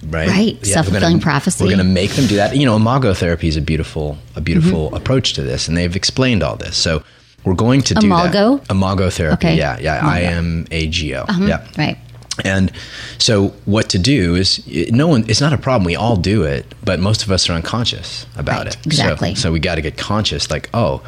Right. 0.07 0.29
Right. 0.29 0.59
we're 0.63 0.65
Self-fulfilling 0.73 1.21
prophecy. 1.21 1.65
We're 1.65 1.71
going 1.71 1.79
to 1.79 1.93
make 1.93 2.13
them 2.13 2.27
do 2.29 2.37
that. 2.37 2.57
You 2.57 2.67
know, 2.67 2.77
imago 2.77 3.15
therapy 3.15 3.49
is 3.49 3.57
a 3.57 3.63
beautiful, 3.63 4.17
a 4.37 4.41
beautiful 4.41 4.87
Mm-hmm. 4.87 4.97
approach 4.97 5.33
to 5.35 5.43
this, 5.43 5.67
and 5.67 5.77
they've 5.77 5.97
explained 5.97 6.43
all 6.45 6.57
this. 6.57 6.77
So 6.77 7.03
we're 7.45 7.55
going 7.55 7.83
to 7.83 7.95
do 7.95 8.07
Imago? 8.07 8.57
that. 8.57 8.71
Imago 8.71 9.11
therapy. 9.11 9.47
Okay. 9.49 9.57
Yeah, 9.57 9.79
yeah. 9.79 10.01
I 10.03 10.21
am 10.21 10.67
a 10.71 10.87
G 10.89 11.15
O. 11.15 11.25
Mhm. 11.25 11.49
Yeah. 11.49 11.67
Right. 11.77 11.99
And 12.45 12.73
so, 13.19 13.49
what 13.65 13.89
to 13.91 13.99
do 13.99 14.35
is 14.35 14.61
no 14.91 15.07
one. 15.07 15.25
It's 15.29 15.41
not 15.41 15.53
a 15.53 15.59
problem. 15.59 15.85
We 15.85 15.95
all 15.95 16.17
do 16.17 16.43
it, 16.43 16.75
but 16.85 16.99
most 16.99 17.23
of 17.23 17.31
us 17.31 17.49
are 17.49 17.53
unconscious 17.53 18.27
about 18.37 18.67
it. 18.67 18.77
Exactly. 18.85 19.35
So, 19.37 19.53
we 19.53 19.61
got 19.61 19.77
to 19.77 19.83
get 19.83 19.97
conscious. 19.97 20.51
Like, 20.51 20.69
oh, 20.75 21.03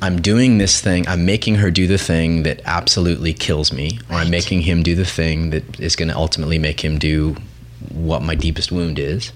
I'm 0.00 0.22
doing 0.22 0.56
this 0.56 0.80
thing. 0.80 1.06
I'm 1.06 1.26
making 1.26 1.56
her 1.56 1.70
do 1.70 1.86
the 1.86 1.98
thing 1.98 2.44
that 2.44 2.62
absolutely 2.64 3.34
kills 3.34 3.72
me, 3.72 3.98
or 4.08 4.16
I'm 4.16 4.30
making 4.30 4.62
him 4.62 4.82
do 4.82 4.94
the 4.94 5.04
thing 5.04 5.50
that 5.50 5.78
is 5.78 5.96
going 5.96 6.08
to 6.08 6.16
ultimately 6.16 6.58
make 6.58 6.82
him 6.82 6.98
do 6.98 7.36
what 7.92 8.22
my 8.22 8.34
deepest 8.34 8.72
wound 8.72 8.98
is. 8.98 9.32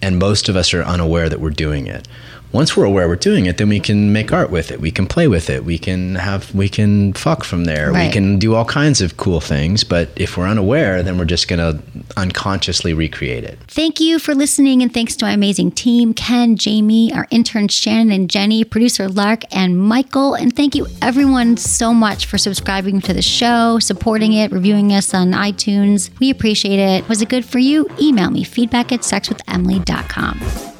And 0.00 0.18
most 0.18 0.48
of 0.48 0.56
us 0.56 0.72
are 0.72 0.82
unaware 0.82 1.28
that 1.28 1.38
we're 1.40 1.50
doing 1.50 1.86
it. 1.86 2.08
Once 2.52 2.76
we're 2.76 2.84
aware 2.84 3.08
we're 3.08 3.16
doing 3.16 3.46
it, 3.46 3.56
then 3.56 3.68
we 3.68 3.80
can 3.80 4.12
make 4.12 4.32
art 4.32 4.50
with 4.50 4.70
it. 4.70 4.80
We 4.80 4.90
can 4.90 5.06
play 5.06 5.26
with 5.26 5.48
it. 5.48 5.64
We 5.64 5.78
can 5.78 6.16
have 6.16 6.54
we 6.54 6.68
can 6.68 7.14
fuck 7.14 7.44
from 7.44 7.64
there. 7.64 7.90
Right. 7.90 8.06
We 8.06 8.12
can 8.12 8.38
do 8.38 8.54
all 8.54 8.66
kinds 8.66 9.00
of 9.00 9.16
cool 9.16 9.40
things. 9.40 9.84
But 9.84 10.10
if 10.16 10.36
we're 10.36 10.46
unaware, 10.46 11.02
then 11.02 11.18
we're 11.18 11.24
just 11.24 11.48
gonna 11.48 11.80
unconsciously 12.16 12.92
recreate 12.92 13.44
it. 13.44 13.58
Thank 13.68 14.00
you 14.00 14.18
for 14.18 14.34
listening, 14.34 14.82
and 14.82 14.92
thanks 14.92 15.16
to 15.16 15.24
my 15.24 15.32
amazing 15.32 15.72
team 15.72 16.12
Ken, 16.12 16.56
Jamie, 16.56 17.12
our 17.12 17.26
interns 17.30 17.72
Shannon 17.72 18.12
and 18.12 18.28
Jenny, 18.28 18.64
producer 18.64 19.08
Lark, 19.08 19.42
and 19.54 19.78
Michael. 19.78 20.34
And 20.34 20.54
thank 20.54 20.74
you, 20.74 20.86
everyone, 21.00 21.56
so 21.56 21.94
much 21.94 22.26
for 22.26 22.36
subscribing 22.38 23.00
to 23.02 23.14
the 23.14 23.22
show, 23.22 23.78
supporting 23.78 24.34
it, 24.34 24.52
reviewing 24.52 24.92
us 24.92 25.14
on 25.14 25.32
iTunes. 25.32 26.10
We 26.20 26.30
appreciate 26.30 26.78
it. 26.78 27.08
Was 27.08 27.22
it 27.22 27.28
good 27.28 27.44
for 27.44 27.58
you? 27.58 27.88
Email 28.00 28.30
me 28.30 28.44
feedback 28.44 28.92
at 28.92 29.00
sexwithemily.com. 29.00 30.71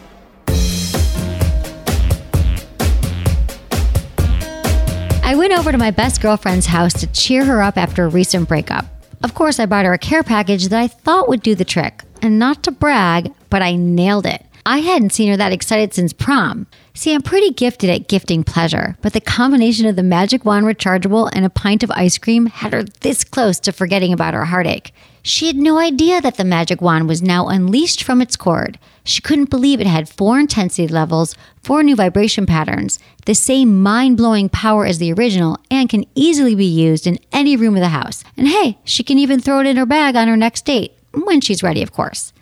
I 5.32 5.34
went 5.34 5.54
over 5.58 5.72
to 5.72 5.78
my 5.78 5.90
best 5.90 6.20
girlfriend's 6.20 6.66
house 6.66 6.92
to 6.92 7.06
cheer 7.06 7.42
her 7.46 7.62
up 7.62 7.78
after 7.78 8.04
a 8.04 8.08
recent 8.10 8.46
breakup. 8.50 8.84
Of 9.24 9.32
course, 9.32 9.58
I 9.58 9.64
bought 9.64 9.86
her 9.86 9.94
a 9.94 9.98
care 9.98 10.22
package 10.22 10.68
that 10.68 10.78
I 10.78 10.88
thought 10.88 11.26
would 11.30 11.40
do 11.40 11.54
the 11.54 11.64
trick. 11.64 12.02
And 12.20 12.38
not 12.38 12.62
to 12.64 12.70
brag, 12.70 13.32
but 13.48 13.62
I 13.62 13.74
nailed 13.74 14.26
it. 14.26 14.44
I 14.66 14.80
hadn't 14.80 15.14
seen 15.14 15.30
her 15.30 15.38
that 15.38 15.50
excited 15.50 15.94
since 15.94 16.12
prom. 16.12 16.66
See, 16.92 17.14
I'm 17.14 17.22
pretty 17.22 17.50
gifted 17.50 17.88
at 17.88 18.08
gifting 18.08 18.44
pleasure, 18.44 18.98
but 19.00 19.14
the 19.14 19.22
combination 19.22 19.86
of 19.86 19.96
the 19.96 20.02
Magic 20.02 20.44
Wand 20.44 20.66
rechargeable 20.66 21.30
and 21.32 21.46
a 21.46 21.50
pint 21.50 21.82
of 21.82 21.90
ice 21.92 22.18
cream 22.18 22.44
had 22.44 22.74
her 22.74 22.82
this 23.00 23.24
close 23.24 23.58
to 23.60 23.72
forgetting 23.72 24.12
about 24.12 24.34
her 24.34 24.44
heartache. 24.44 24.92
She 25.24 25.46
had 25.46 25.56
no 25.56 25.78
idea 25.78 26.20
that 26.20 26.36
the 26.36 26.44
Magic 26.44 26.80
Wand 26.80 27.06
was 27.06 27.22
now 27.22 27.46
unleashed 27.46 28.02
from 28.02 28.20
its 28.20 28.34
cord. 28.34 28.78
She 29.04 29.22
couldn't 29.22 29.50
believe 29.50 29.80
it 29.80 29.86
had 29.86 30.08
four 30.08 30.40
intensity 30.40 30.88
levels, 30.88 31.36
four 31.62 31.84
new 31.84 31.94
vibration 31.94 32.44
patterns, 32.44 32.98
the 33.24 33.34
same 33.34 33.82
mind 33.82 34.16
blowing 34.16 34.48
power 34.48 34.84
as 34.84 34.98
the 34.98 35.12
original, 35.12 35.58
and 35.70 35.88
can 35.88 36.06
easily 36.16 36.56
be 36.56 36.66
used 36.66 37.06
in 37.06 37.20
any 37.30 37.56
room 37.56 37.76
of 37.76 37.80
the 37.80 37.88
house. 37.88 38.24
And 38.36 38.48
hey, 38.48 38.78
she 38.82 39.04
can 39.04 39.18
even 39.18 39.38
throw 39.38 39.60
it 39.60 39.66
in 39.66 39.76
her 39.76 39.86
bag 39.86 40.16
on 40.16 40.26
her 40.26 40.36
next 40.36 40.64
date, 40.64 40.92
when 41.12 41.40
she's 41.40 41.62
ready, 41.62 41.82
of 41.82 41.92
course. 41.92 42.32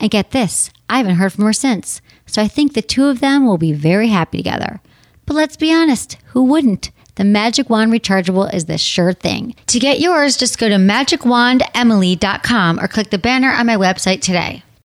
And 0.00 0.10
get 0.10 0.30
this, 0.30 0.70
I 0.88 0.96
haven't 0.96 1.16
heard 1.16 1.34
from 1.34 1.44
her 1.44 1.52
since, 1.52 2.00
so 2.26 2.40
I 2.40 2.48
think 2.48 2.72
the 2.72 2.80
two 2.80 3.06
of 3.06 3.20
them 3.20 3.46
will 3.46 3.58
be 3.58 3.74
very 3.74 4.08
happy 4.08 4.38
together. 4.38 4.80
But 5.26 5.34
let's 5.34 5.56
be 5.56 5.72
honest, 5.72 6.16
who 6.28 6.44
wouldn't? 6.44 6.90
The 7.16 7.24
Magic 7.24 7.68
Wand 7.68 7.92
Rechargeable 7.92 8.52
is 8.54 8.64
the 8.64 8.78
sure 8.78 9.12
thing. 9.12 9.54
To 9.66 9.78
get 9.78 10.00
yours, 10.00 10.38
just 10.38 10.58
go 10.58 10.68
to 10.68 10.76
magicwandemily.com 10.76 12.80
or 12.80 12.88
click 12.88 13.10
the 13.10 13.18
banner 13.18 13.52
on 13.52 13.66
my 13.66 13.76
website 13.76 14.22
today. 14.22 14.62